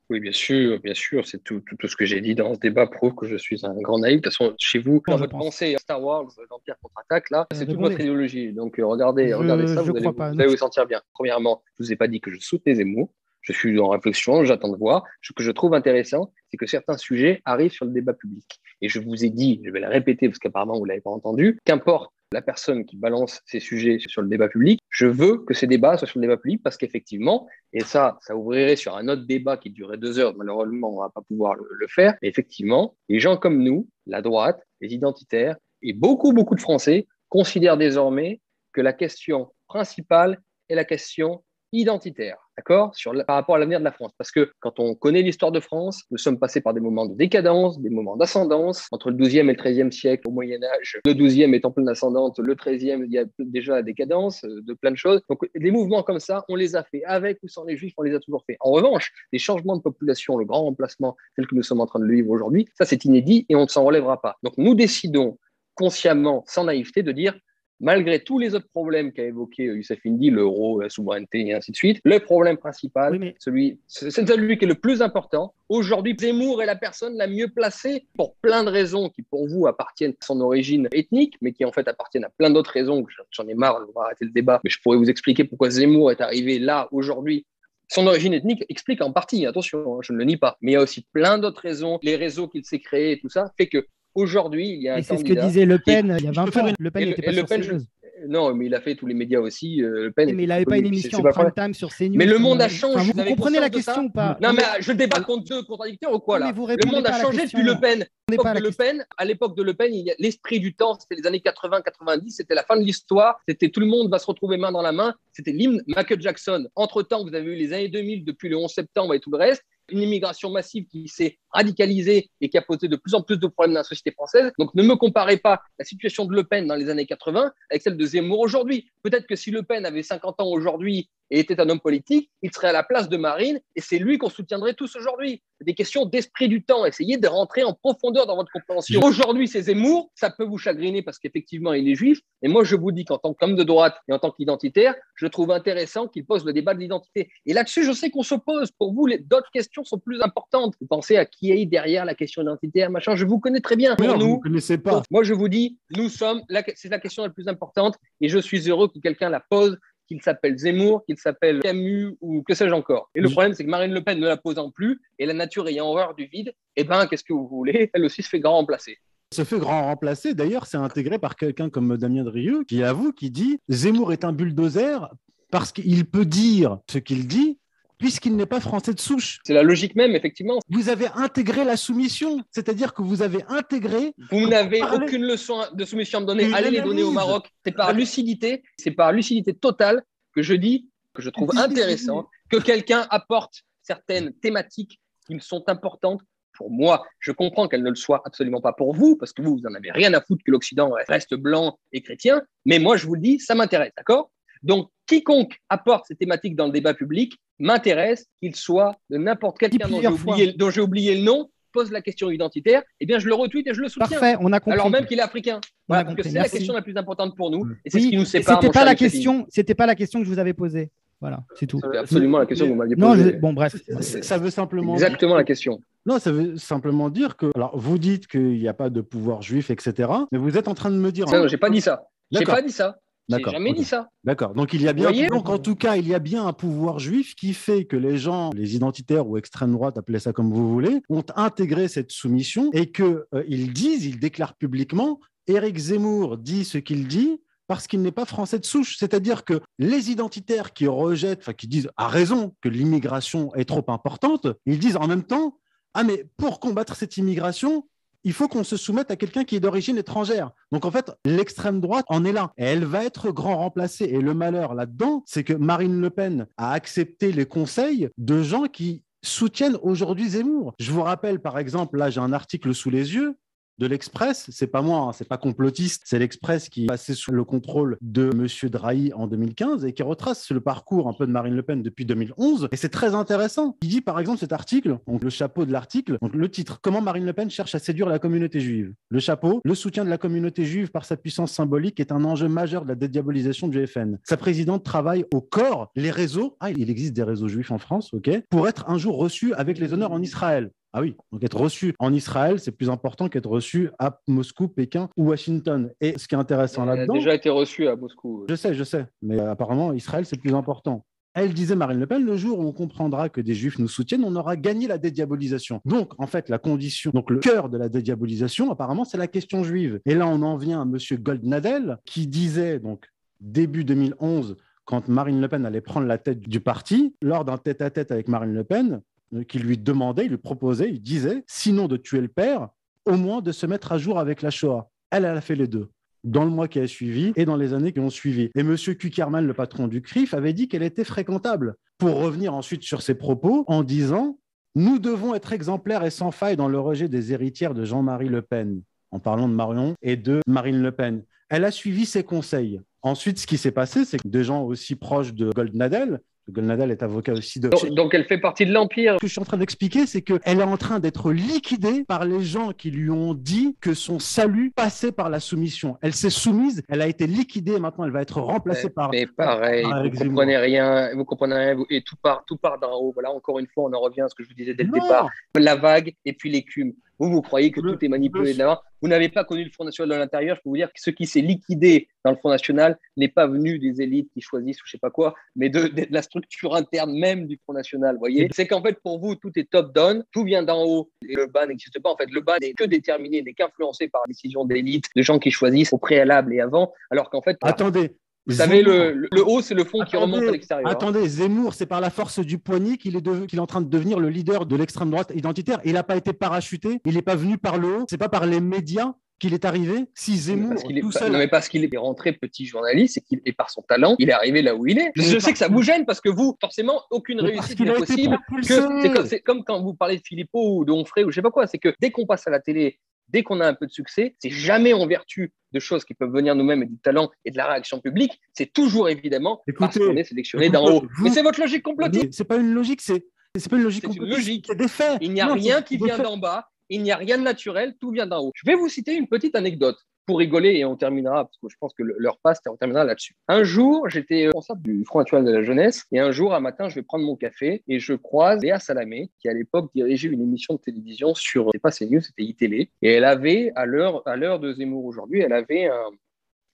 oui, 0.09 0.19
bien 0.19 0.31
sûr, 0.31 0.79
bien 0.79 0.93
sûr. 0.93 1.25
C'est 1.25 1.43
tout, 1.43 1.61
tout, 1.61 1.75
tout, 1.77 1.87
ce 1.87 1.95
que 1.95 2.05
j'ai 2.05 2.21
dit 2.21 2.35
dans 2.35 2.53
ce 2.53 2.59
débat 2.59 2.87
prouve 2.87 3.15
que 3.15 3.25
je 3.25 3.37
suis 3.37 3.65
un 3.65 3.73
grand 3.81 3.99
naïf. 3.99 4.17
De 4.17 4.21
toute 4.21 4.33
façon, 4.33 4.53
chez 4.59 4.77
vous, 4.77 5.01
quand 5.01 5.15
vous 5.15 5.27
pensez 5.27 5.73
à 5.75 5.79
Star 5.79 6.03
Wars, 6.03 6.27
l'Empire 6.51 6.75
contre-attaque, 6.81 7.29
là, 7.29 7.47
c'est 7.51 7.65
toute 7.65 7.79
votre 7.79 7.99
idéologie. 7.99 8.53
Donc, 8.53 8.75
regardez, 8.77 9.29
je, 9.29 9.35
regardez 9.35 9.67
ça, 9.67 9.83
je 9.83 9.91
vous 9.91 9.97
allez, 9.97 10.11
pas, 10.11 10.31
vous 10.31 10.39
allez 10.39 10.49
vous 10.49 10.57
sentir 10.57 10.85
bien. 10.85 11.01
Premièrement, 11.13 11.63
je 11.65 11.83
ne 11.83 11.87
vous 11.87 11.93
ai 11.93 11.95
pas 11.95 12.07
dit 12.07 12.19
que 12.19 12.31
je 12.31 12.39
soutenais 12.39 12.75
Zemmour. 12.75 13.09
Je 13.41 13.53
suis 13.53 13.77
en 13.79 13.89
réflexion, 13.89 14.45
j'attends 14.45 14.69
de 14.69 14.77
voir. 14.77 15.03
Ce 15.21 15.33
que 15.33 15.43
je 15.43 15.51
trouve 15.51 15.73
intéressant, 15.73 16.31
c'est 16.49 16.57
que 16.57 16.67
certains 16.67 16.97
sujets 16.97 17.41
arrivent 17.43 17.73
sur 17.73 17.85
le 17.85 17.91
débat 17.91 18.13
public. 18.13 18.61
Et 18.81 18.89
je 18.89 18.99
vous 18.99 19.25
ai 19.25 19.29
dit, 19.29 19.61
je 19.65 19.71
vais 19.71 19.79
le 19.79 19.87
répéter 19.87 20.29
parce 20.29 20.39
qu'apparemment 20.39 20.75
vous 20.75 20.83
ne 20.83 20.89
l'avez 20.89 21.01
pas 21.01 21.09
entendu, 21.09 21.59
qu'importe 21.65 22.12
la 22.33 22.41
personne 22.41 22.85
qui 22.85 22.97
balance 22.97 23.41
ces 23.45 23.59
sujets 23.59 23.99
sur 23.99 24.21
le 24.21 24.27
débat 24.27 24.49
public, 24.49 24.79
je 24.89 25.05
veux 25.05 25.37
que 25.37 25.53
ces 25.53 25.67
débats 25.67 25.97
soient 25.97 26.07
sur 26.07 26.19
le 26.19 26.27
débat 26.27 26.37
public 26.37 26.61
parce 26.63 26.77
qu'effectivement, 26.77 27.47
et 27.71 27.81
ça, 27.81 28.17
ça 28.21 28.35
ouvrirait 28.35 28.75
sur 28.75 28.97
un 28.97 29.07
autre 29.07 29.25
débat 29.25 29.57
qui 29.57 29.69
durerait 29.69 29.97
deux 29.97 30.19
heures, 30.19 30.35
malheureusement, 30.35 30.89
on 30.89 30.95
ne 30.95 31.05
va 31.05 31.09
pas 31.09 31.21
pouvoir 31.21 31.55
le, 31.55 31.87
faire, 31.87 32.15
effectivement, 32.21 32.95
les 33.07 33.19
gens 33.19 33.37
comme 33.37 33.63
nous, 33.63 33.87
la 34.07 34.21
droite, 34.21 34.61
les 34.81 34.93
identitaires, 34.93 35.55
et 35.81 35.93
beaucoup, 35.93 36.33
beaucoup 36.33 36.55
de 36.55 36.61
Français 36.61 37.07
considèrent 37.29 37.77
désormais 37.77 38.41
que 38.73 38.81
la 38.81 38.93
question 38.93 39.53
principale 39.67 40.41
est 40.69 40.75
la 40.75 40.85
question 40.85 41.43
identitaire, 41.71 42.42
d'accord, 42.57 42.93
par 43.27 43.35
rapport 43.35 43.55
à 43.55 43.59
l'avenir 43.59 43.79
de 43.79 43.83
la 43.83 43.91
France. 43.91 44.11
Parce 44.17 44.31
que 44.31 44.51
quand 44.59 44.79
on 44.79 44.95
connaît 44.95 45.21
l'histoire 45.21 45.51
de 45.51 45.59
France, 45.59 46.03
nous 46.11 46.17
sommes 46.17 46.39
passés 46.39 46.61
par 46.61 46.73
des 46.73 46.79
moments 46.79 47.05
de 47.05 47.15
décadence, 47.15 47.79
des 47.81 47.89
moments 47.89 48.15
d'ascendance. 48.15 48.87
Entre 48.91 49.09
le 49.11 49.17
12e 49.17 49.49
et 49.49 49.53
le 49.53 49.53
13e 49.53 49.91
siècle, 49.91 50.27
au 50.27 50.31
Moyen 50.31 50.61
Âge, 50.63 50.99
le 51.05 51.13
12e 51.13 51.53
est 51.53 51.65
en 51.65 51.71
pleine 51.71 51.89
ascendante, 51.89 52.39
le 52.39 52.55
13e, 52.55 53.05
il 53.05 53.11
y 53.11 53.17
a 53.17 53.25
déjà 53.39 53.75
la 53.75 53.83
décadence 53.83 54.43
de 54.43 54.73
plein 54.73 54.91
de 54.91 54.97
choses. 54.97 55.21
Donc 55.29 55.39
des 55.55 55.71
mouvements 55.71 56.03
comme 56.03 56.19
ça, 56.19 56.45
on 56.49 56.55
les 56.55 56.75
a 56.75 56.83
fait 56.83 57.03
avec 57.05 57.39
ou 57.43 57.47
sans 57.47 57.63
les 57.63 57.77
Juifs, 57.77 57.93
on 57.97 58.03
les 58.03 58.13
a 58.13 58.19
toujours 58.19 58.43
fait. 58.45 58.57
En 58.59 58.71
revanche, 58.71 59.11
des 59.31 59.39
changements 59.39 59.75
de 59.75 59.81
population, 59.81 60.37
le 60.37 60.45
grand 60.45 60.63
remplacement 60.63 61.15
tel 61.35 61.47
que 61.47 61.55
nous 61.55 61.63
sommes 61.63 61.81
en 61.81 61.85
train 61.85 61.99
de 61.99 62.05
le 62.05 62.15
vivre 62.15 62.29
aujourd'hui, 62.29 62.67
ça 62.75 62.85
c'est 62.85 63.05
inédit 63.05 63.45
et 63.49 63.55
on 63.55 63.63
ne 63.63 63.67
s'en 63.67 63.83
relèvera 63.83 64.21
pas. 64.21 64.37
Donc 64.43 64.53
nous 64.57 64.75
décidons 64.75 65.37
consciemment, 65.75 66.43
sans 66.47 66.65
naïveté, 66.65 67.03
de 67.03 67.11
dire 67.11 67.33
malgré 67.79 68.23
tous 68.23 68.39
les 68.39 68.55
autres 68.55 68.67
problèmes 68.69 69.11
qu'a 69.11 69.23
évoqué 69.25 69.67
euh, 69.67 69.75
Youssef 69.77 69.99
Indy, 70.05 70.29
l'euro, 70.29 70.79
la 70.79 70.89
souveraineté 70.89 71.47
et 71.47 71.53
ainsi 71.53 71.71
de 71.71 71.75
suite, 71.75 71.99
le 72.03 72.19
problème 72.19 72.57
principal, 72.57 73.13
Oui, 73.13 73.19
mais- 73.19 73.35
celui, 73.39 73.79
c'est 73.87 74.11
celui 74.11 74.57
qui 74.57 74.65
est 74.65 74.67
le 74.67 74.75
plus 74.75 75.01
important. 75.01 75.53
Aujourd'hui, 75.69 76.15
Zemmour 76.17 76.61
est 76.61 76.65
la 76.65 76.75
personne 76.75 77.15
la 77.17 77.27
mieux 77.27 77.47
placée 77.49 78.05
pour 78.15 78.35
plein 78.35 78.63
de 78.63 78.69
raisons 78.69 79.09
qui, 79.09 79.21
pour 79.21 79.47
vous, 79.47 79.67
appartiennent 79.67 80.11
à 80.11 80.25
son 80.25 80.39
origine 80.41 80.87
ethnique, 80.91 81.35
mais 81.41 81.51
qui 81.51 81.65
en 81.65 81.71
fait 81.71 81.87
appartiennent 81.87 82.25
à 82.25 82.29
plein 82.29 82.49
d'autres 82.49 82.71
raisons. 82.71 83.05
J'en 83.31 83.47
ai 83.47 83.53
marre, 83.53 83.85
on 83.89 83.99
va 83.99 84.05
arrêter 84.05 84.25
le 84.25 84.31
débat, 84.31 84.61
mais 84.63 84.69
je 84.69 84.79
pourrais 84.81 84.97
vous 84.97 85.09
expliquer 85.09 85.43
pourquoi 85.43 85.69
Zemmour 85.69 86.11
est 86.11 86.21
arrivé 86.21 86.59
là 86.59 86.87
aujourd'hui. 86.91 87.45
Son 87.89 88.07
origine 88.07 88.33
ethnique 88.33 88.63
explique 88.69 89.01
en 89.01 89.11
partie, 89.11 89.45
attention, 89.45 89.97
hein, 89.97 89.99
je 90.01 90.13
ne 90.13 90.17
le 90.17 90.23
nie 90.23 90.37
pas, 90.37 90.57
mais 90.61 90.71
il 90.71 90.73
y 90.75 90.77
a 90.77 90.81
aussi 90.81 91.05
plein 91.11 91.37
d'autres 91.37 91.61
raisons, 91.61 91.99
les 92.01 92.15
réseaux 92.15 92.47
qu'il 92.47 92.63
s'est 92.65 92.79
créés 92.79 93.11
et 93.11 93.19
tout 93.19 93.29
ça, 93.29 93.51
fait 93.57 93.67
que 93.67 93.85
aujourd'hui, 94.15 94.69
il 94.69 94.81
y 94.83 94.89
a 94.89 94.95
un 94.95 94.97
Et 94.97 95.03
c'est 95.03 95.17
ce 95.17 95.23
que 95.23 95.33
disait 95.33 95.65
Le 95.65 95.77
qui- 95.77 95.83
Pen 95.85 96.15
il 96.19 96.25
y 96.25 96.27
a 96.27 96.31
Je 96.31 96.39
peux 96.39 96.45
20 96.45 96.51
faire 96.51 96.63
ans. 96.63 96.67
une- 96.67 96.75
Le 96.79 96.91
Pen 96.91 97.05
n'était 97.09 97.21
pas 97.21 97.31
Le 97.31 97.37
sur 97.37 97.45
Pen, 97.47 97.61
CNews. 97.61 97.79
je- 97.79 97.85
Non, 98.25 98.53
mais 98.55 98.67
il 98.67 98.73
a 98.75 98.79
fait 98.79 98.95
tous 98.95 99.05
les 99.05 99.13
médias 99.13 99.39
aussi. 99.41 99.83
euh, 99.83 100.03
Le 100.05 100.11
Pen. 100.11 100.33
Mais 100.33 100.43
il 100.43 100.47
n'avait 100.49 100.63
pas 100.63 100.77
une 100.77 100.85
émission 100.85 101.19
en 101.19 101.23
prime 101.23 101.51
time 101.53 101.73
sur 101.73 101.89
CNews. 101.91 102.15
Mais 102.15 102.25
le 102.25 102.37
monde 102.37 102.61
a 102.61 102.65
Enfin, 102.67 102.73
changé, 102.75 103.11
vous 103.13 103.23
comprenez 103.25 103.59
la 103.59 103.69
question 103.69 104.03
ou 104.05 104.09
pas 104.09 104.37
Non, 104.41 104.53
mais 104.53 104.63
je 104.79 104.91
débat 104.93 105.19
contre 105.21 105.43
deux 105.49 105.63
contradicteurs 105.63 106.13
ou 106.13 106.19
quoi 106.19 106.39
là 106.39 106.53
vous 106.55 106.65
Le 106.67 106.89
monde 106.89 107.05
a 107.05 107.19
changé 107.21 107.39
question. 107.39 107.59
depuis 107.59 107.69
Le 107.73 107.79
Pen. 107.81 108.05
Le 108.31 108.71
Pen, 108.71 109.05
à 109.17 109.25
l'époque 109.25 109.57
de 109.57 109.63
Le 109.63 109.73
Pen, 109.73 109.93
il 109.93 110.05
y 110.05 110.11
a 110.11 110.15
l'esprit 110.19 110.61
du 110.61 110.73
temps, 110.73 110.97
c'était 110.97 111.15
les 111.21 111.27
années 111.27 111.41
80-90, 111.41 112.29
c'était 112.37 112.55
la 112.55 112.63
fin 112.63 112.77
de 112.77 112.83
l'histoire, 112.83 113.41
c'était 113.47 113.67
tout 113.69 113.81
le 113.81 113.85
monde 113.87 114.09
va 114.09 114.19
se 114.19 114.25
retrouver 114.25 114.55
main 114.57 114.71
dans 114.71 114.81
la 114.81 114.93
main, 114.93 115.13
c'était 115.33 115.51
l'hymne 115.51 115.81
Michael 115.87 116.21
Jackson. 116.21 116.65
Entre-temps, 116.75 117.23
vous 117.27 117.35
avez 117.35 117.51
eu 117.51 117.55
les 117.55 117.73
années 117.73 117.89
2000 117.89 118.23
depuis 118.23 118.47
le 118.47 118.55
11 118.57 118.71
septembre 118.73 119.13
et 119.13 119.19
tout 119.19 119.31
le 119.31 119.37
reste, 119.37 119.63
une 119.89 120.01
immigration 120.01 120.49
massive 120.49 120.85
qui 120.87 121.07
s'est 121.07 121.37
radicalisée 121.51 122.29
et 122.41 122.49
qui 122.49 122.57
a 122.57 122.61
posé 122.61 122.87
de 122.87 122.95
plus 122.95 123.13
en 123.13 123.21
plus 123.21 123.37
de 123.37 123.47
problèmes 123.47 123.73
dans 123.73 123.81
la 123.81 123.83
société 123.83 124.11
française. 124.11 124.51
Donc 124.57 124.73
ne 124.75 124.83
me 124.83 124.95
comparez 124.95 125.37
pas 125.37 125.61
la 125.79 125.85
situation 125.85 126.25
de 126.25 126.33
Le 126.33 126.43
Pen 126.43 126.67
dans 126.67 126.75
les 126.75 126.89
années 126.89 127.05
80 127.05 127.51
avec 127.69 127.81
celle 127.81 127.97
de 127.97 128.05
Zemmour 128.05 128.39
aujourd'hui. 128.39 128.89
Peut-être 129.03 129.27
que 129.27 129.35
si 129.35 129.51
Le 129.51 129.63
Pen 129.63 129.85
avait 129.85 130.03
50 130.03 130.39
ans 130.39 130.47
aujourd'hui 130.47 131.09
et 131.29 131.39
était 131.39 131.59
un 131.59 131.69
homme 131.69 131.79
politique, 131.79 132.29
il 132.41 132.51
serait 132.53 132.67
à 132.69 132.71
la 132.73 132.83
place 132.83 133.09
de 133.09 133.17
Marine 133.17 133.59
et 133.75 133.81
c'est 133.81 133.97
lui 133.99 134.17
qu'on 134.17 134.29
soutiendrait 134.29 134.73
tous 134.73 134.95
aujourd'hui. 134.95 135.41
Des 135.61 135.73
questions 135.75 136.05
d'esprit 136.05 136.49
du 136.49 136.61
temps. 136.63 136.85
Essayez 136.85 137.15
de 137.17 137.27
rentrer 137.27 137.63
en 137.63 137.73
profondeur 137.73 138.27
dans 138.27 138.35
votre 138.35 138.51
compréhension. 138.51 138.99
Aujourd'hui, 139.01 139.47
c'est 139.47 139.61
Zemmour. 139.61 140.11
Ça 140.13 140.29
peut 140.29 140.43
vous 140.43 140.57
chagriner 140.57 141.01
parce 141.03 141.17
qu'effectivement, 141.19 141.71
il 141.71 141.87
est 141.89 141.95
juif. 141.95 142.19
Et 142.41 142.49
moi, 142.49 142.65
je 142.65 142.75
vous 142.75 142.91
dis 142.91 143.05
qu'en 143.05 143.17
tant 143.17 143.33
qu'homme 143.33 143.55
de 143.55 143.63
droite 143.63 143.95
et 144.09 144.13
en 144.13 144.19
tant 144.19 144.31
qu'identitaire, 144.31 144.93
je 145.15 145.25
trouve 145.25 145.51
intéressant 145.51 146.09
qu'il 146.09 146.25
pose 146.25 146.43
le 146.43 146.51
débat 146.51 146.73
de 146.73 146.79
l'identité. 146.79 147.29
Et 147.45 147.53
là-dessus, 147.53 147.85
je 147.85 147.93
sais 147.93 148.09
qu'on 148.09 148.23
s'oppose. 148.23 148.71
Pour 148.71 148.93
vous, 148.93 149.05
les- 149.05 149.19
d'autres 149.19 149.49
questions 149.53 149.85
sont 149.85 149.99
plus 149.99 150.21
importantes. 150.21 150.73
Vous 150.81 150.87
pensez 150.87 151.15
à 151.15 151.25
qui 151.25 151.51
est 151.51 151.65
derrière 151.65 152.03
la 152.03 152.13
question 152.15 152.41
identitaire, 152.41 152.89
machin. 152.91 153.15
Je 153.15 153.25
vous 153.25 153.39
connais 153.39 153.61
très 153.61 153.77
bien. 153.77 153.95
Pour 153.95 154.05
non, 154.05 154.13
vous 154.15 154.19
nous, 154.19 154.35
ne 154.35 154.41
connaissez 154.41 154.77
pas. 154.77 155.01
moi, 155.11 155.23
je 155.23 155.33
vous 155.33 155.47
dis, 155.47 155.77
nous 155.95 156.09
sommes, 156.09 156.41
c'est 156.75 156.89
la 156.89 156.99
question 156.99 157.23
la 157.23 157.29
plus 157.29 157.47
importante 157.47 157.95
et 158.19 158.27
je 158.27 158.37
suis 158.39 158.69
heureux 158.69 158.89
que 158.89 158.99
quelqu'un 158.99 159.29
la 159.29 159.39
pose, 159.39 159.77
qu'il 160.07 160.21
s'appelle 160.21 160.57
Zemmour, 160.57 161.03
qu'il 161.05 161.17
s'appelle 161.17 161.59
Camus 161.59 162.15
ou 162.21 162.43
que 162.43 162.53
sais-je 162.53 162.73
encore. 162.73 163.09
Et 163.15 163.21
le 163.21 163.29
problème, 163.29 163.53
c'est 163.53 163.63
que 163.63 163.69
Marine 163.69 163.93
Le 163.93 164.03
Pen 164.03 164.19
ne 164.19 164.27
la 164.27 164.37
posant 164.37 164.71
plus 164.71 165.01
et 165.19 165.25
la 165.25 165.33
nature 165.33 165.67
ayant 165.67 165.87
horreur 165.87 166.15
du 166.15 166.25
vide, 166.25 166.53
eh 166.75 166.83
ben, 166.83 167.07
qu'est-ce 167.07 167.23
que 167.23 167.33
vous 167.33 167.47
voulez? 167.47 167.89
Elle 167.93 168.05
aussi 168.05 168.21
se 168.21 168.29
fait 168.29 168.39
grand 168.39 168.55
remplacer. 168.55 168.97
se 169.31 169.43
fait 169.43 169.59
grand 169.59 169.83
remplacer. 169.83 170.33
D'ailleurs, 170.33 170.65
c'est 170.65 170.77
intégré 170.77 171.19
par 171.19 171.35
quelqu'un 171.35 171.69
comme 171.69 171.97
Damien 171.97 172.23
Drieux 172.23 172.63
qui 172.63 172.83
avoue, 172.83 173.11
qui 173.11 173.31
dit 173.31 173.59
Zemmour 173.69 174.13
est 174.13 174.23
un 174.23 174.33
bulldozer 174.33 175.09
parce 175.51 175.71
qu'il 175.71 176.05
peut 176.05 176.25
dire 176.25 176.79
ce 176.89 176.97
qu'il 176.97 177.27
dit 177.27 177.59
puisqu'il 178.03 178.35
n'est 178.35 178.45
pas 178.45 178.59
français 178.59 178.93
de 178.93 178.99
souche. 178.99 179.39
C'est 179.45 179.53
la 179.53 179.63
logique 179.63 179.95
même, 179.95 180.13
effectivement. 180.13 180.59
Vous 180.67 180.89
avez 180.89 181.07
intégré 181.15 181.63
la 181.63 181.77
soumission, 181.77 182.43
c'est-à-dire 182.51 182.93
que 182.93 183.01
vous 183.01 183.21
avez 183.21 183.45
intégré. 183.47 184.11
Vous 184.29 184.49
n'avez 184.49 184.79
Parlez. 184.79 185.05
aucune 185.05 185.23
leçon 185.23 185.61
de 185.73 185.85
soumission 185.85 186.17
à 186.17 186.21
me 186.21 186.25
donner. 186.25 186.43
Une 186.43 186.53
Allez 186.53 186.69
les 186.69 186.81
donner 186.81 187.01
au. 187.01 187.11
Maroc. 187.11 187.49
C'est 187.63 187.71
par 187.71 187.93
lucidité, 187.93 188.61
c'est 188.77 188.91
par 188.91 189.13
lucidité 189.13 189.53
totale 189.53 190.03
que 190.35 190.41
je 190.41 190.53
dis, 190.53 190.89
que 191.13 191.21
je 191.21 191.29
trouve 191.29 191.57
intéressant, 191.57 192.27
que 192.49 192.57
quelqu'un 192.57 193.07
apporte 193.09 193.63
certaines 193.83 194.33
thématiques 194.33 194.99
qui 195.25 195.35
me 195.35 195.39
sont 195.39 195.63
importantes 195.67 196.19
pour 196.57 196.71
moi. 196.71 197.05
Je 197.19 197.31
comprends 197.31 197.69
qu'elles 197.69 197.83
ne 197.83 197.89
le 197.89 197.95
soient 197.95 198.21
absolument 198.25 198.59
pas 198.59 198.73
pour 198.73 198.93
vous, 198.93 199.15
parce 199.15 199.31
que 199.31 199.41
vous, 199.41 199.55
vous 199.55 199.61
n'en 199.61 199.75
avez 199.75 199.91
rien 199.91 200.13
à 200.13 200.19
foutre 200.19 200.43
que 200.45 200.51
l'Occident 200.51 200.91
reste 201.07 201.35
blanc 201.35 201.79
et 201.93 202.01
chrétien. 202.01 202.41
Mais 202.65 202.79
moi, 202.79 202.97
je 202.97 203.07
vous 203.07 203.15
le 203.15 203.21
dis, 203.21 203.39
ça 203.39 203.55
m'intéresse, 203.55 203.93
d'accord? 203.95 204.29
Donc, 204.63 204.89
quiconque 205.07 205.57
apporte 205.69 206.05
ces 206.07 206.15
thématiques 206.15 206.55
dans 206.55 206.65
le 206.67 206.71
débat 206.71 206.93
public 206.93 207.37
m'intéresse, 207.59 208.25
qu'il 208.41 208.55
soit 208.55 208.95
de 209.09 209.17
n'importe 209.17 209.57
quel 209.59 209.69
Dit 209.69 209.77
dont 209.77 210.69
j'ai 210.69 210.81
oublié, 210.81 211.15
le 211.15 211.23
nom, 211.23 211.49
pose 211.71 211.91
la 211.91 212.01
question 212.01 212.29
identitaire, 212.29 212.83
eh 212.99 213.05
bien, 213.05 213.19
je 213.19 213.27
le 213.27 213.33
retweet 213.33 213.67
et 213.67 213.73
je 213.73 213.81
le 213.81 213.89
soutiens. 213.89 214.07
Parfait, 214.07 214.35
on 214.39 214.51
a 214.53 214.59
compris. 214.59 214.73
Alors 214.79 214.89
même 214.91 215.05
qu'il 215.05 215.19
est 215.19 215.23
africain. 215.23 215.55
On 215.55 215.57
a 215.57 215.61
Voilà, 215.87 216.03
parce 216.05 216.15
que 216.15 216.21
compris, 216.21 216.31
c'est 216.33 216.39
la 216.39 216.49
question 216.49 216.73
la 216.73 216.81
plus 216.83 216.95
importante 216.97 217.35
pour 217.35 217.49
nous. 217.51 217.65
Et 217.83 217.89
c'est 217.89 217.97
Oui, 217.97 218.03
ce 218.05 218.09
qui 218.09 218.17
nous 218.17 218.25
sépare. 218.25 218.61
C'était 218.61 218.71
pas 218.71 218.85
la 218.85 218.95
question. 218.95 219.45
C'était 219.49 219.73
pas 219.75 219.85
la 219.87 219.95
question 219.95 220.19
que 220.19 220.25
je 220.25 220.31
vous 220.31 220.39
avais 220.39 220.53
posée. 220.53 220.91
Voilà, 221.19 221.43
c'est 221.55 221.67
tout. 221.67 221.79
Absolument 221.97 222.37
la 222.39 222.45
question 222.45 222.65
que 222.67 222.71
vous 222.71 222.77
m'aviez 222.77 222.95
Non, 222.95 223.15
je- 223.15 223.23
posée. 223.23 223.31
bon 223.37 223.53
bref. 223.53 223.75
Ça 224.01 224.37
veut 224.37 224.49
simplement 224.49 224.93
Exactement 224.93 225.35
la 225.35 225.43
question. 225.45 225.79
Non, 226.05 226.19
ça 226.19 226.31
veut 226.31 226.57
simplement 226.57 227.09
dire 227.09 227.37
que. 227.37 227.49
Alors, 227.55 227.77
vous 227.77 227.97
dites 227.97 228.27
qu'il 228.27 228.59
n'y 228.59 228.67
a 228.67 228.73
pas 228.73 228.89
de 228.89 229.01
pouvoir 229.01 229.41
juif, 229.41 229.69
etc. 229.71 230.09
Mais 230.31 230.37
vous 230.37 230.57
êtes 230.57 230.67
en 230.67 230.75
train 230.75 230.91
de 230.91 230.97
me 230.97 231.11
dire. 231.11 231.25
Non, 231.27 231.47
j'ai 231.47 231.57
pas 231.57 231.69
dit 231.69 231.81
ça. 231.81 232.03
J'ai 232.31 232.39
D'accord. 232.39 232.55
pas 232.55 232.61
dit 232.61 232.71
ça. 232.73 232.99
D'accord, 233.29 233.53
jamais 233.53 233.71
ok. 233.71 233.77
dit 233.77 233.85
ça. 233.85 234.09
D'accord. 234.23 234.53
Donc 234.53 234.73
il 234.73 234.81
y 234.81 234.87
a 234.87 234.93
bien. 234.93 235.05
voyez 235.05 235.27
donc 235.27 235.49
en 235.49 235.57
tout 235.57 235.75
cas, 235.75 235.95
il 235.95 236.07
y 236.07 236.13
a 236.13 236.19
bien 236.19 236.45
un 236.45 236.53
pouvoir 236.53 236.99
juif 236.99 237.35
qui 237.35 237.53
fait 237.53 237.85
que 237.85 237.95
les 237.95 238.17
gens, 238.17 238.49
les 238.53 238.75
identitaires 238.75 239.27
ou 239.27 239.37
extrême 239.37 239.71
droite, 239.71 239.97
appelez 239.97 240.19
ça 240.19 240.33
comme 240.33 240.51
vous 240.51 240.69
voulez, 240.69 241.01
ont 241.09 241.23
intégré 241.35 241.87
cette 241.87 242.11
soumission 242.11 242.69
et 242.73 242.91
que 242.91 243.25
euh, 243.33 243.43
ils 243.47 243.71
disent, 243.71 244.05
ils 244.05 244.19
déclarent 244.19 244.55
publiquement, 244.55 245.19
Éric 245.47 245.77
Zemmour 245.77 246.37
dit 246.37 246.65
ce 246.65 246.77
qu'il 246.77 247.07
dit. 247.07 247.39
Parce 247.65 247.87
qu'il 247.87 248.01
n'est 248.01 248.11
pas 248.11 248.25
français 248.25 248.59
de 248.59 248.65
souche. 248.65 248.97
C'est-à-dire 248.97 249.45
que 249.45 249.61
les 249.79 250.11
identitaires 250.11 250.73
qui 250.73 250.85
rejettent, 250.85 251.39
enfin 251.39 251.53
qui 251.53 251.69
disent 251.69 251.89
à 251.95 252.09
raison 252.09 252.53
que 252.59 252.67
l'immigration 252.67 253.55
est 253.55 253.63
trop 253.63 253.85
importante, 253.87 254.47
ils 254.65 254.79
disent 254.79 254.97
en 254.97 255.07
même 255.07 255.23
temps 255.23 255.57
Ah, 255.93 256.03
mais 256.03 256.27
pour 256.35 256.59
combattre 256.59 256.97
cette 256.97 257.15
immigration, 257.15 257.87
il 258.23 258.33
faut 258.33 258.47
qu'on 258.47 258.63
se 258.63 258.77
soumette 258.77 259.11
à 259.11 259.15
quelqu'un 259.15 259.43
qui 259.43 259.55
est 259.55 259.59
d'origine 259.59 259.97
étrangère. 259.97 260.51
Donc 260.71 260.85
en 260.85 260.91
fait, 260.91 261.11
l'extrême 261.25 261.81
droite 261.81 262.05
en 262.09 262.25
est 262.25 262.31
là. 262.31 262.51
Et 262.57 262.63
elle 262.63 262.85
va 262.85 263.03
être 263.03 263.31
grand 263.31 263.57
remplacée. 263.57 264.05
Et 264.05 264.19
le 264.19 264.33
malheur 264.33 264.73
là-dedans, 264.73 265.23
c'est 265.25 265.43
que 265.43 265.53
Marine 265.53 265.99
Le 265.99 266.09
Pen 266.09 266.47
a 266.57 266.71
accepté 266.71 267.31
les 267.31 267.45
conseils 267.45 268.09
de 268.17 268.41
gens 268.41 268.63
qui 268.63 269.03
soutiennent 269.23 269.77
aujourd'hui 269.81 270.29
Zemmour. 270.29 270.73
Je 270.79 270.91
vous 270.91 271.01
rappelle 271.01 271.39
par 271.39 271.57
exemple, 271.57 271.97
là 271.97 272.09
j'ai 272.09 272.19
un 272.19 272.33
article 272.33 272.73
sous 272.75 272.89
les 272.89 273.15
yeux 273.15 273.37
de 273.79 273.87
l'Express, 273.87 274.49
c'est 274.51 274.67
pas 274.67 274.81
moi, 274.81 274.99
hein, 274.99 275.11
c'est 275.13 275.27
pas 275.27 275.37
complotiste, 275.37 276.03
c'est 276.05 276.19
l'Express 276.19 276.69
qui 276.69 276.83
est 276.83 276.87
passé 276.87 277.13
sous 277.13 277.31
le 277.31 277.43
contrôle 277.43 277.97
de 278.01 278.29
Monsieur 278.35 278.69
Drahi 278.69 279.11
en 279.13 279.27
2015 279.27 279.85
et 279.85 279.93
qui 279.93 280.03
retrace 280.03 280.51
le 280.51 280.61
parcours 280.61 281.07
un 281.07 281.13
peu 281.13 281.25
de 281.25 281.31
Marine 281.31 281.55
Le 281.55 281.63
Pen 281.63 281.81
depuis 281.81 282.05
2011. 282.05 282.69
Et 282.71 282.77
c'est 282.77 282.89
très 282.89 283.15
intéressant. 283.15 283.77
Il 283.81 283.89
dit 283.89 284.01
par 284.01 284.19
exemple 284.19 284.39
cet 284.39 284.53
article, 284.53 284.99
le 285.21 285.29
chapeau 285.29 285.65
de 285.65 285.71
l'article, 285.71 286.17
le 286.33 286.49
titre 286.49 286.79
Comment 286.81 287.01
Marine 287.01 287.25
Le 287.25 287.33
Pen 287.33 287.49
cherche 287.49 287.75
à 287.75 287.79
séduire 287.79 288.09
la 288.09 288.19
communauté 288.19 288.59
juive. 288.59 288.93
Le 289.09 289.19
chapeau, 289.19 289.61
le 289.63 289.75
soutien 289.75 290.05
de 290.05 290.09
la 290.09 290.17
communauté 290.17 290.65
juive 290.65 290.91
par 290.91 291.05
sa 291.05 291.17
puissance 291.17 291.51
symbolique 291.51 291.99
est 291.99 292.11
un 292.11 292.23
enjeu 292.25 292.47
majeur 292.47 292.83
de 292.83 292.89
la 292.89 292.95
dédiabolisation 292.95 293.67
du 293.67 293.85
FN. 293.87 294.19
Sa 294.23 294.37
présidente 294.37 294.83
travaille 294.83 295.25
au 295.33 295.41
corps 295.41 295.91
les 295.95 296.11
réseaux. 296.11 296.57
Ah, 296.59 296.71
il 296.71 296.89
existe 296.89 297.13
des 297.13 297.23
réseaux 297.23 297.47
juifs 297.47 297.71
en 297.71 297.77
France, 297.77 298.13
ok, 298.13 298.29
pour 298.49 298.67
être 298.67 298.89
un 298.89 298.97
jour 298.97 299.17
reçu 299.17 299.53
avec 299.53 299.77
les 299.79 299.93
honneurs 299.93 300.11
en 300.11 300.21
Israël. 300.21 300.71
Ah 300.95 301.01
oui, 301.01 301.15
donc 301.31 301.43
être 301.43 301.59
reçu 301.59 301.95
en 301.97 302.13
Israël, 302.13 302.59
c'est 302.59 302.71
plus 302.71 302.89
important 302.91 303.27
qu'être 303.27 303.49
reçu 303.49 303.89
à 303.97 304.19
Moscou, 304.27 304.67
Pékin 304.67 305.09
ou 305.17 305.29
Washington. 305.29 305.91
Et 305.99 306.19
ce 306.19 306.27
qui 306.27 306.35
est 306.35 306.37
intéressant 306.37 306.83
Elle 306.83 306.89
a 306.89 306.95
là-dedans, 306.95 307.15
déjà 307.15 307.33
été 307.33 307.49
reçu 307.49 307.87
à 307.87 307.95
Moscou. 307.95 308.45
je 308.47 308.53
sais, 308.53 308.75
je 308.75 308.83
sais, 308.83 309.07
mais 309.23 309.39
euh, 309.39 309.51
apparemment 309.51 309.91
Israël 309.93 310.25
c'est 310.25 310.39
plus 310.39 310.53
important. 310.53 311.03
Elle 311.33 311.53
disait 311.55 311.75
Marine 311.75 311.99
Le 311.99 312.05
Pen, 312.05 312.23
le 312.23 312.37
jour 312.37 312.59
où 312.59 312.63
on 312.63 312.71
comprendra 312.71 313.27
que 313.27 313.41
des 313.41 313.55
juifs 313.55 313.79
nous 313.79 313.87
soutiennent, 313.87 314.23
on 314.23 314.35
aura 314.35 314.55
gagné 314.55 314.87
la 314.87 314.99
dédiabolisation. 314.99 315.81
Donc, 315.83 316.11
en 316.19 316.27
fait, 316.27 316.47
la 316.47 316.59
condition, 316.59 317.09
donc 317.11 317.31
le 317.31 317.39
cœur 317.39 317.69
de 317.69 317.77
la 317.79 317.89
dédiabolisation, 317.89 318.69
apparemment, 318.71 319.03
c'est 319.03 319.17
la 319.17 319.25
question 319.25 319.63
juive. 319.63 319.99
Et 320.05 320.13
là, 320.13 320.27
on 320.27 320.43
en 320.43 320.57
vient 320.57 320.83
à 320.83 320.85
Monsieur 320.85 321.17
Goldnadel, 321.17 321.97
qui 322.05 322.27
disait, 322.27 322.77
donc, 322.77 323.07
début 323.41 323.83
2011, 323.83 324.57
quand 324.85 325.07
Marine 325.07 325.41
Le 325.41 325.47
Pen 325.47 325.65
allait 325.65 325.81
prendre 325.81 326.05
la 326.05 326.19
tête 326.19 326.39
du 326.39 326.59
parti, 326.59 327.15
lors 327.19 327.45
d'un 327.45 327.57
tête-à-tête 327.57 328.11
avec 328.11 328.27
Marine 328.27 328.53
Le 328.53 328.63
Pen, 328.63 329.01
qui 329.47 329.59
lui 329.59 329.77
demandait, 329.77 330.25
il 330.25 330.29
lui 330.29 330.37
proposait, 330.37 330.89
il 330.89 331.01
disait, 331.01 331.43
sinon 331.47 331.87
de 331.87 331.97
tuer 331.97 332.21
le 332.21 332.27
père, 332.27 332.69
au 333.05 333.17
moins 333.17 333.41
de 333.41 333.51
se 333.51 333.65
mettre 333.65 333.91
à 333.91 333.97
jour 333.97 334.19
avec 334.19 334.41
la 334.41 334.49
Shoah. 334.49 334.89
Elle, 335.11 335.25
a 335.25 335.41
fait 335.41 335.55
les 335.55 335.67
deux 335.67 335.89
dans 336.23 336.45
le 336.45 336.49
mois 336.49 336.67
qui 336.67 336.79
a 336.79 336.87
suivi 336.87 337.33
et 337.35 337.45
dans 337.45 337.57
les 337.57 337.73
années 337.73 337.91
qui 337.91 337.99
ont 337.99 338.09
suivi. 338.09 338.49
Et 338.55 338.61
M. 338.61 338.75
Kuckerman, 338.77 339.45
le 339.45 339.53
patron 339.53 339.87
du 339.87 340.01
CRIF, 340.01 340.33
avait 340.33 340.53
dit 340.53 340.67
qu'elle 340.67 340.83
était 340.83 341.03
fréquentable, 341.03 341.75
pour 341.97 342.15
revenir 342.15 342.53
ensuite 342.53 342.83
sur 342.83 343.01
ses 343.01 343.15
propos 343.15 343.65
en 343.67 343.83
disant 343.83 344.37
«Nous 344.75 344.99
devons 344.99 345.35
être 345.35 345.53
exemplaires 345.53 346.03
et 346.03 346.09
sans 346.09 346.31
faille 346.31 346.57
dans 346.57 346.67
le 346.67 346.79
rejet 346.79 347.07
des 347.09 347.33
héritières 347.33 347.73
de 347.73 347.85
Jean-Marie 347.85 348.29
Le 348.29 348.41
Pen», 348.41 348.81
en 349.11 349.19
parlant 349.19 349.47
de 349.47 349.53
Marion 349.53 349.95
et 350.01 350.15
de 350.15 350.39
Marine 350.47 350.81
Le 350.81 350.91
Pen. 350.91 351.23
Elle 351.49 351.65
a 351.65 351.71
suivi 351.71 352.05
ses 352.05 352.23
conseils. 352.23 352.81
Ensuite, 353.03 353.37
ce 353.37 353.45
qui 353.45 353.57
s'est 353.57 353.71
passé, 353.71 354.05
c'est 354.05 354.17
que 354.17 354.27
des 354.27 354.43
gens 354.43 354.63
aussi 354.63 354.95
proches 354.95 355.33
de 355.33 355.51
Goldnadel 355.51 356.21
Golnadel 356.49 356.91
est 356.91 357.01
avocat 357.03 357.31
aussi 357.33 357.59
de. 357.61 357.69
Donc, 357.69 357.85
donc 357.91 358.13
elle 358.13 358.25
fait 358.25 358.37
partie 358.37 358.65
de 358.65 358.73
l'Empire. 358.73 359.13
Ce 359.15 359.19
que 359.19 359.27
je 359.27 359.31
suis 359.31 359.41
en 359.41 359.45
train 359.45 359.57
d'expliquer, 359.57 360.05
c'est 360.05 360.21
qu'elle 360.21 360.59
est 360.59 360.63
en 360.63 360.75
train 360.77 360.99
d'être 360.99 361.31
liquidée 361.31 362.03
par 362.03 362.25
les 362.25 362.41
gens 362.43 362.71
qui 362.73 362.91
lui 362.91 363.09
ont 363.09 363.33
dit 363.33 363.77
que 363.79 363.93
son 363.93 364.19
salut 364.19 364.71
passait 364.75 365.13
par 365.13 365.29
la 365.29 365.39
soumission. 365.39 365.97
Elle 366.01 366.13
s'est 366.13 366.29
soumise, 366.29 366.83
elle 366.89 367.01
a 367.01 367.07
été 367.07 367.27
liquidée, 367.27 367.73
et 367.75 367.79
maintenant 367.79 368.03
elle 368.03 368.11
va 368.11 368.21
être 368.21 368.41
remplacée 368.41 368.89
par. 368.89 369.09
Mais 369.11 369.25
pareil, 369.25 369.83
par 369.83 370.03
vous 370.03 370.15
Zemmour. 370.15 370.33
comprenez 370.33 370.57
rien, 370.57 371.15
vous 371.15 371.25
comprenez 371.25 371.55
rien, 371.55 371.75
vous- 371.75 371.85
et 371.89 372.01
tout 372.01 372.17
part, 372.21 372.43
tout 372.45 372.57
part 372.57 372.77
d'en 372.79 372.91
haut. 372.93 373.11
Voilà, 373.13 373.31
encore 373.31 373.59
une 373.59 373.67
fois, 373.67 373.85
on 373.85 373.93
en 373.93 373.99
revient 374.01 374.21
à 374.21 374.27
ce 374.27 374.35
que 374.35 374.43
je 374.43 374.49
vous 374.49 374.55
disais 374.55 374.73
dès 374.73 374.83
le 374.83 374.89
Non. 374.91 375.01
départ. 375.01 375.29
La 375.55 375.75
vague 375.77 376.13
et 376.25 376.33
puis 376.33 376.51
l'écume. 376.51 376.93
Vous, 377.23 377.31
vous 377.31 377.41
croyez 377.41 377.71
que 377.71 377.79
Le- 377.81 377.93
tout 377.95 378.05
est 378.05 378.07
manipulé 378.09 378.49
le- 378.49 378.53
de 378.53 378.59
l'avant. 378.59 378.79
Vous 379.01 379.07
n'avez 379.09 379.27
pas 379.29 379.43
connu 379.43 379.63
le 379.65 379.69
Front 379.69 379.83
National 379.83 380.15
de 380.17 380.21
l'intérieur. 380.21 380.55
Je 380.57 380.61
peux 380.61 380.69
vous 380.69 380.77
dire 380.77 380.87
que 380.87 381.01
ce 381.01 381.09
qui 381.09 381.25
s'est 381.25 381.41
liquidé 381.41 382.07
dans 382.23 382.31
le 382.31 382.37
Front 382.37 382.49
National 382.49 382.97
n'est 383.17 383.27
pas 383.27 383.47
venu 383.47 383.77
des 383.79 384.01
élites 384.01 384.29
qui 384.33 384.39
choisissent 384.41 384.81
ou 384.81 384.85
je 384.85 384.91
sais 384.91 384.97
pas 384.97 385.09
quoi, 385.09 385.35
mais 385.55 385.69
de, 385.69 385.87
de 385.87 386.07
la 386.09 386.21
structure 386.21 386.73
interne 386.75 387.13
même 387.17 387.45
du 387.47 387.59
Front 387.63 387.73
National. 387.73 388.17
Voyez, 388.17 388.47
c'est 388.53 388.65
qu'en 388.67 388.81
fait, 388.81 388.99
pour 389.03 389.19
vous, 389.19 389.35
tout 389.35 389.51
est 389.57 389.69
top-down, 389.69 390.23
tout 390.31 390.43
vient 390.43 390.63
d'en 390.63 390.83
haut. 390.85 391.11
Et 391.27 391.35
le 391.35 391.47
bas 391.47 391.65
n'existe 391.65 391.99
pas. 392.01 392.11
En 392.11 392.15
fait, 392.17 392.29
le 392.31 392.41
bas 392.41 392.57
n'est 392.61 392.73
que 392.73 392.85
déterminé, 392.85 393.41
n'est 393.41 393.53
qu'influencé 393.53 394.07
par 394.07 394.21
la 394.25 394.29
décision 394.31 394.63
d'élites, 394.65 395.05
de 395.15 395.21
gens 395.21 395.37
qui 395.39 395.51
choisissent 395.51 395.91
au 395.93 395.97
préalable 395.97 396.53
et 396.53 396.59
avant, 396.61 396.93
alors 397.11 397.29
qu'en 397.29 397.41
fait, 397.41 397.57
Attendez. 397.61 398.15
Vous 398.45 398.55
savez, 398.55 398.81
le, 398.81 399.27
haut, 399.45 399.61
c'est 399.61 399.73
le 399.73 399.83
fond 399.85 399.99
qui 400.05 400.17
remonte 400.17 400.43
à 400.43 400.51
l'extérieur. 400.51 400.87
hein. 400.87 400.91
Attendez, 400.91 401.27
Zemmour, 401.27 401.73
c'est 401.73 401.85
par 401.85 402.01
la 402.01 402.09
force 402.09 402.39
du 402.39 402.57
poignet 402.57 402.97
qu'il 402.97 403.15
est, 403.15 403.21
de- 403.21 403.45
qu'il 403.45 403.59
est 403.59 403.61
en 403.61 403.67
train 403.67 403.81
de 403.81 403.89
devenir 403.89 404.19
le 404.19 404.29
leader 404.29 404.65
de 404.65 404.75
l'extrême 404.75 405.09
droite 405.11 405.31
identitaire. 405.35 405.79
Il 405.85 405.93
n'a 405.93 406.03
pas 406.03 406.15
été 406.17 406.33
parachuté, 406.33 406.99
il 407.05 407.13
n'est 407.15 407.21
pas 407.21 407.35
venu 407.35 407.57
par 407.57 407.77
le 407.77 407.87
haut, 407.99 408.05
c'est 408.09 408.17
pas 408.17 408.29
par 408.29 408.45
les 408.45 408.59
médias 408.59 409.13
qu'il 409.39 409.53
est 409.53 409.65
arrivé. 409.65 410.05
Si 410.13 410.37
Zemmour, 410.37 410.73
est, 410.73 411.01
tout 411.01 411.11
seul. 411.11 411.31
non, 411.31 411.37
mais 411.37 411.47
parce 411.47 411.67
qu'il 411.67 411.83
est 411.83 411.97
rentré 411.97 412.31
petit 412.33 412.65
journaliste 412.65 413.17
et, 413.17 413.21
qu'il, 413.21 413.41
et 413.45 413.51
par 413.51 413.69
son 413.69 413.81
talent, 413.81 414.15
il 414.19 414.29
est 414.29 414.33
arrivé 414.33 414.61
là 414.61 414.75
où 414.75 414.87
il 414.87 414.99
est. 414.99 415.11
Je 415.15 415.37
sais 415.39 415.51
que 415.51 415.57
ça 415.57 415.67
vous 415.67 415.81
gêne 415.81 416.05
parce 416.05 416.21
que 416.21 416.29
vous, 416.29 416.55
forcément, 416.61 417.01
aucune 417.11 417.41
Mais 417.41 417.49
réussite 417.51 417.79
n'est 417.79 417.93
possible. 417.93 418.37
propulsé. 418.47 418.75
Que 418.75 419.01
c'est, 419.01 419.09
comme, 419.13 419.25
c'est 419.25 419.39
comme 419.41 419.63
quand 419.63 419.81
vous 419.81 419.93
parlez 419.95 420.17
de 420.17 420.21
Philippot 420.25 420.77
ou 420.79 420.85
de 420.85 420.91
Onfray 420.91 421.23
ou 421.25 421.31
je 421.31 421.35
sais 421.35 421.41
pas 421.41 421.51
quoi, 421.51 421.67
c'est 421.67 421.77
que 421.79 421.93
dès 421.99 422.11
qu'on 422.11 422.25
passe 422.25 422.47
à 422.47 422.51
la 422.51 422.59
télé, 422.59 422.99
dès 423.29 423.43
qu'on 423.43 423.59
a 423.61 423.67
un 423.67 423.73
peu 423.73 423.85
de 423.87 423.91
succès, 423.91 424.35
c'est 424.39 424.49
jamais 424.49 424.93
en 424.93 425.05
vertu 425.07 425.51
de 425.71 425.79
choses 425.79 426.05
qui 426.05 426.13
peuvent 426.13 426.31
venir 426.31 426.53
nous-mêmes 426.55 426.83
et 426.83 426.85
du 426.85 426.97
talent 426.99 427.31
et 427.45 427.51
de 427.51 427.57
la 427.57 427.65
réaction 427.67 427.99
publique, 427.99 428.39
c'est 428.53 428.71
toujours 428.71 429.09
évidemment 429.09 429.61
parce 429.79 429.97
qu'on 429.97 430.15
est 430.15 430.23
sélectionné 430.23 430.69
d'en 430.69 430.85
haut. 430.85 431.01
vous- 431.17 431.23
Mais 431.23 431.29
c'est 431.31 431.41
votre 431.41 431.59
logique 431.59 431.83
complotiste. 431.83 432.29
C'est 432.31 432.43
pas 432.43 432.57
une 432.57 432.73
logique, 432.73 433.01
c'est 433.01 433.25
c'est 433.55 433.69
pas 433.69 433.77
une 433.77 433.83
logique 433.83 434.03
une 434.05 434.25
logique. 434.27 434.65
C'est 434.67 434.75
des 434.77 434.87
faits. 434.87 435.17
Il 435.21 435.31
n'y 435.33 435.41
a 435.41 435.45
Non, 435.47 435.53
rien 435.53 435.81
qui 435.81 435.97
vient 435.97 436.17
d'en 436.17 436.37
bas, 436.37 436.67
il 436.89 437.01
n'y 437.03 437.11
a 437.11 437.17
rien 437.17 437.37
de 437.37 437.43
naturel, 437.43 437.95
tout 437.99 438.11
vient 438.11 438.25
d'en 438.27 438.41
haut. 438.45 438.51
Je 438.55 438.69
vais 438.69 438.75
vous 438.75 438.89
citer 438.89 439.13
une 439.15 439.27
petite 439.27 439.55
anecdote 439.55 439.97
pour 440.25 440.39
rigoler 440.39 440.75
et 440.75 440.85
on 440.85 440.95
terminera, 440.95 441.45
parce 441.45 441.57
que 441.57 441.67
je 441.69 441.75
pense 441.79 441.93
que 441.93 442.03
l'heure 442.03 442.39
passe 442.41 442.59
on 442.67 442.77
terminera 442.77 443.03
là-dessus. 443.03 443.35
Un 443.47 443.63
jour, 443.63 444.09
j'étais 444.09 444.45
responsable 444.45 444.81
du 444.81 445.03
Front 445.05 445.19
National 445.19 445.45
de 445.45 445.51
la 445.51 445.63
Jeunesse 445.63 446.05
et 446.11 446.19
un 446.19 446.31
jour, 446.31 446.53
un 446.53 446.59
matin, 446.59 446.89
je 446.89 446.95
vais 446.95 447.03
prendre 447.03 447.25
mon 447.25 447.35
café 447.35 447.83
et 447.87 447.99
je 447.99 448.13
croise 448.13 448.61
Léa 448.61 448.79
Salamé, 448.79 449.29
qui 449.39 449.49
à 449.49 449.53
l'époque 449.53 449.91
dirigeait 449.93 450.29
une 450.29 450.41
émission 450.41 450.75
de 450.75 450.79
télévision 450.79 451.33
sur, 451.35 451.69
c'est 451.73 451.81
pas 451.81 451.91
CNews, 451.91 452.21
c'était 452.21 452.43
iTélé, 452.43 452.91
et 453.01 453.11
elle 453.11 453.25
avait, 453.25 453.71
à 453.75 453.85
l'heure 453.85 454.25
à 454.27 454.35
l'heure 454.35 454.59
de 454.59 454.73
Zemmour 454.73 455.05
aujourd'hui, 455.05 455.41
elle 455.41 455.53
avait 455.53 455.87
un, 455.87 456.09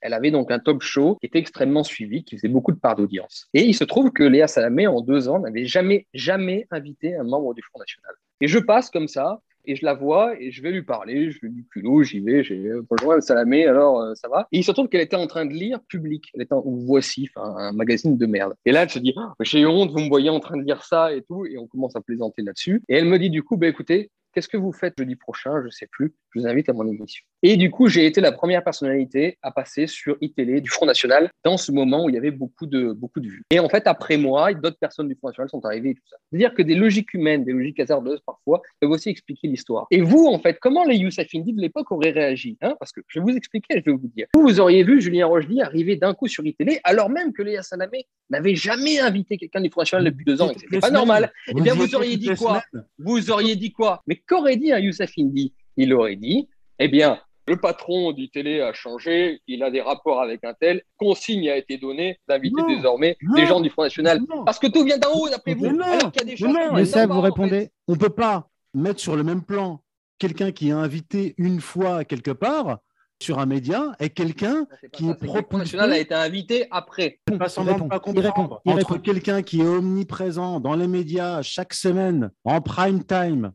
elle 0.02 0.14
avait 0.14 0.32
donc 0.32 0.52
un 0.52 0.60
talk 0.60 0.82
show 0.82 1.18
qui 1.20 1.28
était 1.28 1.40
extrêmement 1.40 1.84
suivi, 1.84 2.24
qui 2.24 2.38
faisait 2.38 2.48
beaucoup 2.48 2.72
de 2.72 2.80
parts 2.80 2.96
d'audience. 2.96 3.48
Et 3.54 3.64
il 3.64 3.74
se 3.74 3.84
trouve 3.84 4.12
que 4.12 4.24
Léa 4.24 4.48
Salamé, 4.48 4.88
en 4.88 5.02
deux 5.02 5.28
ans, 5.28 5.40
n'avait 5.40 5.66
jamais, 5.66 6.08
jamais 6.14 6.68
invité 6.72 7.16
un 7.16 7.24
membre 7.24 7.54
du 7.54 7.62
Front 7.64 7.80
National. 7.80 8.14
Et 8.42 8.48
je 8.48 8.60
passe 8.60 8.90
comme 8.90 9.08
ça, 9.08 9.42
et 9.66 9.76
je 9.76 9.86
la 9.86 9.94
vois, 9.94 10.40
et 10.40 10.52
je 10.52 10.62
vais 10.62 10.72
lui 10.72 10.84
parler, 10.84 11.32
je 11.32 11.40
lui 11.42 11.52
dis 11.52 11.66
culot, 11.72 12.04
j'y 12.04 12.20
vais, 12.20 12.44
j'ai 12.44 12.72
bonjour 12.90 13.22
Salamé, 13.22 13.66
alors 13.66 14.02
euh, 14.02 14.16
ça 14.16 14.28
va? 14.30 14.48
Et 14.52 14.60
il 14.60 14.64
se 14.64 14.72
trouve 14.72 14.88
qu'elle 14.88 15.02
était 15.02 15.16
en 15.16 15.28
train 15.28 15.46
de 15.46 15.54
lire 15.54 15.80
Public, 15.88 16.30
elle 16.34 16.42
était 16.42 16.54
en 16.54 16.62
Voici, 16.62 17.30
un 17.36 17.72
magazine 17.72 18.18
de 18.18 18.26
merde. 18.26 18.56
Et 18.66 18.72
là, 18.72 18.84
elle 18.84 18.90
se 18.90 19.00
dit, 19.00 19.14
Oh, 19.18 19.34
j'ai 19.42 19.66
honte, 19.66 19.92
vous 19.92 20.00
me 20.00 20.10
voyez 20.10 20.30
en 20.30 20.40
train 20.40 20.58
de 20.58 20.64
lire 20.64 20.84
ça 20.84 21.14
et 21.14 21.22
tout, 21.22 21.46
et 21.46 21.58
on 21.58 21.68
commence 21.68 21.96
à 21.96 22.02
plaisanter 22.02 22.42
là-dessus. 22.42 22.82
Et 22.90 22.96
elle 22.96 23.06
me 23.06 23.20
dit 23.20 23.30
du 23.30 23.44
coup, 23.44 23.58
bah, 23.58 23.68
écoutez, 23.68 24.12
qu'est-ce 24.34 24.48
que 24.48 24.58
vous 24.58 24.72
faites 24.72 24.94
jeudi 24.98 25.16
prochain? 25.16 25.62
Je 25.64 25.70
sais 25.70 25.88
plus, 25.88 26.14
je 26.34 26.40
vous 26.40 26.48
invite 26.48 26.70
à 26.70 26.74
mon 26.74 26.88
émission. 26.88 27.24
Et 27.42 27.56
du 27.56 27.72
coup, 27.72 27.88
j'ai 27.88 28.06
été 28.06 28.20
la 28.20 28.32
première 28.32 28.64
personnalité 28.64 29.38
à 29.42 29.52
passer 29.52 29.88
sur 29.88 30.18
iTélé 30.20 30.60
du 30.60 30.70
Front 30.70 30.86
National 30.86 31.30
dans 31.46 31.58
ce 31.58 31.72
moment 31.72 32.04
où 32.04 32.10
il 32.10 32.16
y 32.16 32.18
avait 32.18 32.32
beaucoup 32.32 32.66
de, 32.66 32.92
beaucoup 32.92 33.22
de 33.22 33.30
vues. 33.30 33.44
Et 33.50 33.60
en 33.60 33.70
fait, 33.70 33.88
après 33.88 34.18
moi, 34.18 34.54
d'autres 34.54 34.78
personnes 34.78 35.08
du 35.08 35.16
Front 35.16 35.30
National 35.30 35.50
sont 35.50 35.66
arrivées 35.66 35.92
et 35.92 35.96
tout 35.96 36.08
ça. 36.10 36.18
C'est-à-dire 36.30 36.54
que 36.54 36.62
des 36.62 36.76
logiques 36.76 37.14
humaines, 37.14 37.46
des 37.46 37.54
logiques 37.54 37.80
hasardeuses 37.80 38.22
parfois, 38.26 38.62
peuvent 38.80 38.92
aussi 38.92 39.10
expliquer 39.10 39.48
l'histoire. 39.48 39.88
Et 39.90 40.02
vous, 40.02 40.26
en 40.26 40.40
fait, 40.40 40.60
comment 40.60 40.84
les 40.84 40.98
Youssef 40.98 41.28
Indy 41.34 41.54
de 41.54 41.62
l'époque 41.62 41.92
auraient 41.92 42.12
réagi 42.12 42.58
hein? 42.62 42.76
Parce 42.80 42.92
que 42.92 43.02
je 43.08 43.20
vais 43.20 43.24
vous 43.24 43.38
expliquer, 43.38 43.82
je 43.86 43.92
vais 43.92 43.98
vous 43.98 44.12
dire. 44.14 44.28
Vous, 44.34 44.42
vous 44.42 44.60
auriez 44.60 44.84
vu 44.84 45.02
Julien 45.02 45.28
Rochdy 45.28 45.62
arriver 45.62 45.96
d'un 45.96 46.14
coup 46.14 46.28
sur 46.28 46.46
iTélé, 46.46 46.82
alors 46.84 47.10
même 47.10 47.32
que 47.32 47.42
Léa 47.42 47.64
Salamé 47.64 48.06
n'avait 48.30 48.56
jamais 48.56 49.00
invité 49.00 49.38
quelqu'un 49.38 49.62
du 49.62 49.70
Front 49.70 49.82
National 49.82 50.06
depuis 50.06 50.26
deux 50.26 50.42
ans 50.42 50.50
et 50.50 50.56
que 50.56 50.60
c'était 50.60 50.80
pas 50.80 50.92
normal. 50.92 51.32
Eh 51.48 51.54
bien, 51.62 51.74
vous 51.74 51.96
auriez 51.96 52.18
dit 52.18 52.36
quoi? 52.36 52.62
vous 52.98 53.32
auriez 53.32 53.56
dit 53.56 53.72
quoi? 53.72 54.04
Mais 54.08 54.19
qu'aurait 54.28 54.58
dit 54.58 54.72
un 54.72 54.80
Youssef 54.80 55.12
Indy 55.18 55.54
Il 55.78 55.94
aurait 55.94 56.16
dit, 56.16 56.50
eh 56.80 56.88
bien, 56.88 57.20
le 57.48 57.58
patron 57.58 58.12
du 58.12 58.30
télé 58.30 58.62
a 58.62 58.74
changé, 58.74 59.42
il 59.48 59.64
a 59.64 59.72
des 59.72 59.82
rapports 59.82 60.22
avec 60.22 60.44
un 60.44 60.54
tel, 60.54 60.84
consigne 60.98 61.50
a 61.50 61.58
été 61.58 61.78
donnée 61.78 62.20
d'inviter 62.28 62.62
désormais 62.68 63.18
non, 63.22 63.36
des 63.36 63.46
gens 63.48 63.60
du 63.60 63.70
Front 63.70 63.84
National. 63.84 64.20
Non. 64.30 64.46
Parce 64.46 64.60
que 64.60 64.68
tout 64.68 64.84
vient 64.84 65.00
d'en 65.00 65.12
haut, 65.14 65.30
d'après 65.30 65.56
vous. 65.56 65.64
Mais 65.64 65.74
non, 65.74 65.86
alors 65.86 66.12
qu'il 66.12 66.22
y 66.22 66.24
a 66.24 66.26
des 66.26 66.32
mais 66.32 66.38
choses 66.38 66.80
Youssef, 66.80 66.94
d'en 66.94 67.08
bas, 67.08 67.14
vous 67.14 67.20
en 67.20 67.22
répondez. 67.22 67.60
fait. 67.62 67.72
On 67.88 67.94
ne 67.94 67.98
peut 67.98 68.10
pas 68.10 68.48
mettre 68.74 69.00
sur 69.00 69.16
le 69.16 69.24
même 69.24 69.44
plan 69.44 69.82
quelqu'un 70.20 70.52
qui 70.52 70.70
est 70.70 70.74
invité 70.74 71.34
une 71.38 71.60
fois 71.60 72.04
quelque 72.04 72.32
part 72.32 72.80
sur 73.22 73.40
un 73.40 73.46
média 73.46 73.96
et 74.00 74.10
quelqu'un 74.10 74.66
qui 74.94 75.06
ça, 75.06 75.12
est 75.12 75.16
propulsé. 75.16 75.76
National 75.76 75.94
a 75.94 75.98
été 75.98 76.14
invité 76.14 76.68
après. 76.72 77.20
pas 77.26 77.38
pas 77.38 77.48
il 77.48 78.00
comprendre. 78.00 78.22
répond, 78.22 78.60
il 78.66 78.72
Entre 78.74 78.98
quelqu'un 78.98 79.42
qui 79.42 79.62
est 79.62 79.66
omniprésent 79.66 80.60
dans 80.60 80.76
les 80.76 80.88
médias 80.88 81.42
chaque 81.42 81.74
semaine, 81.74 82.32
en 82.46 82.62
prime 82.62 83.04
time, 83.04 83.52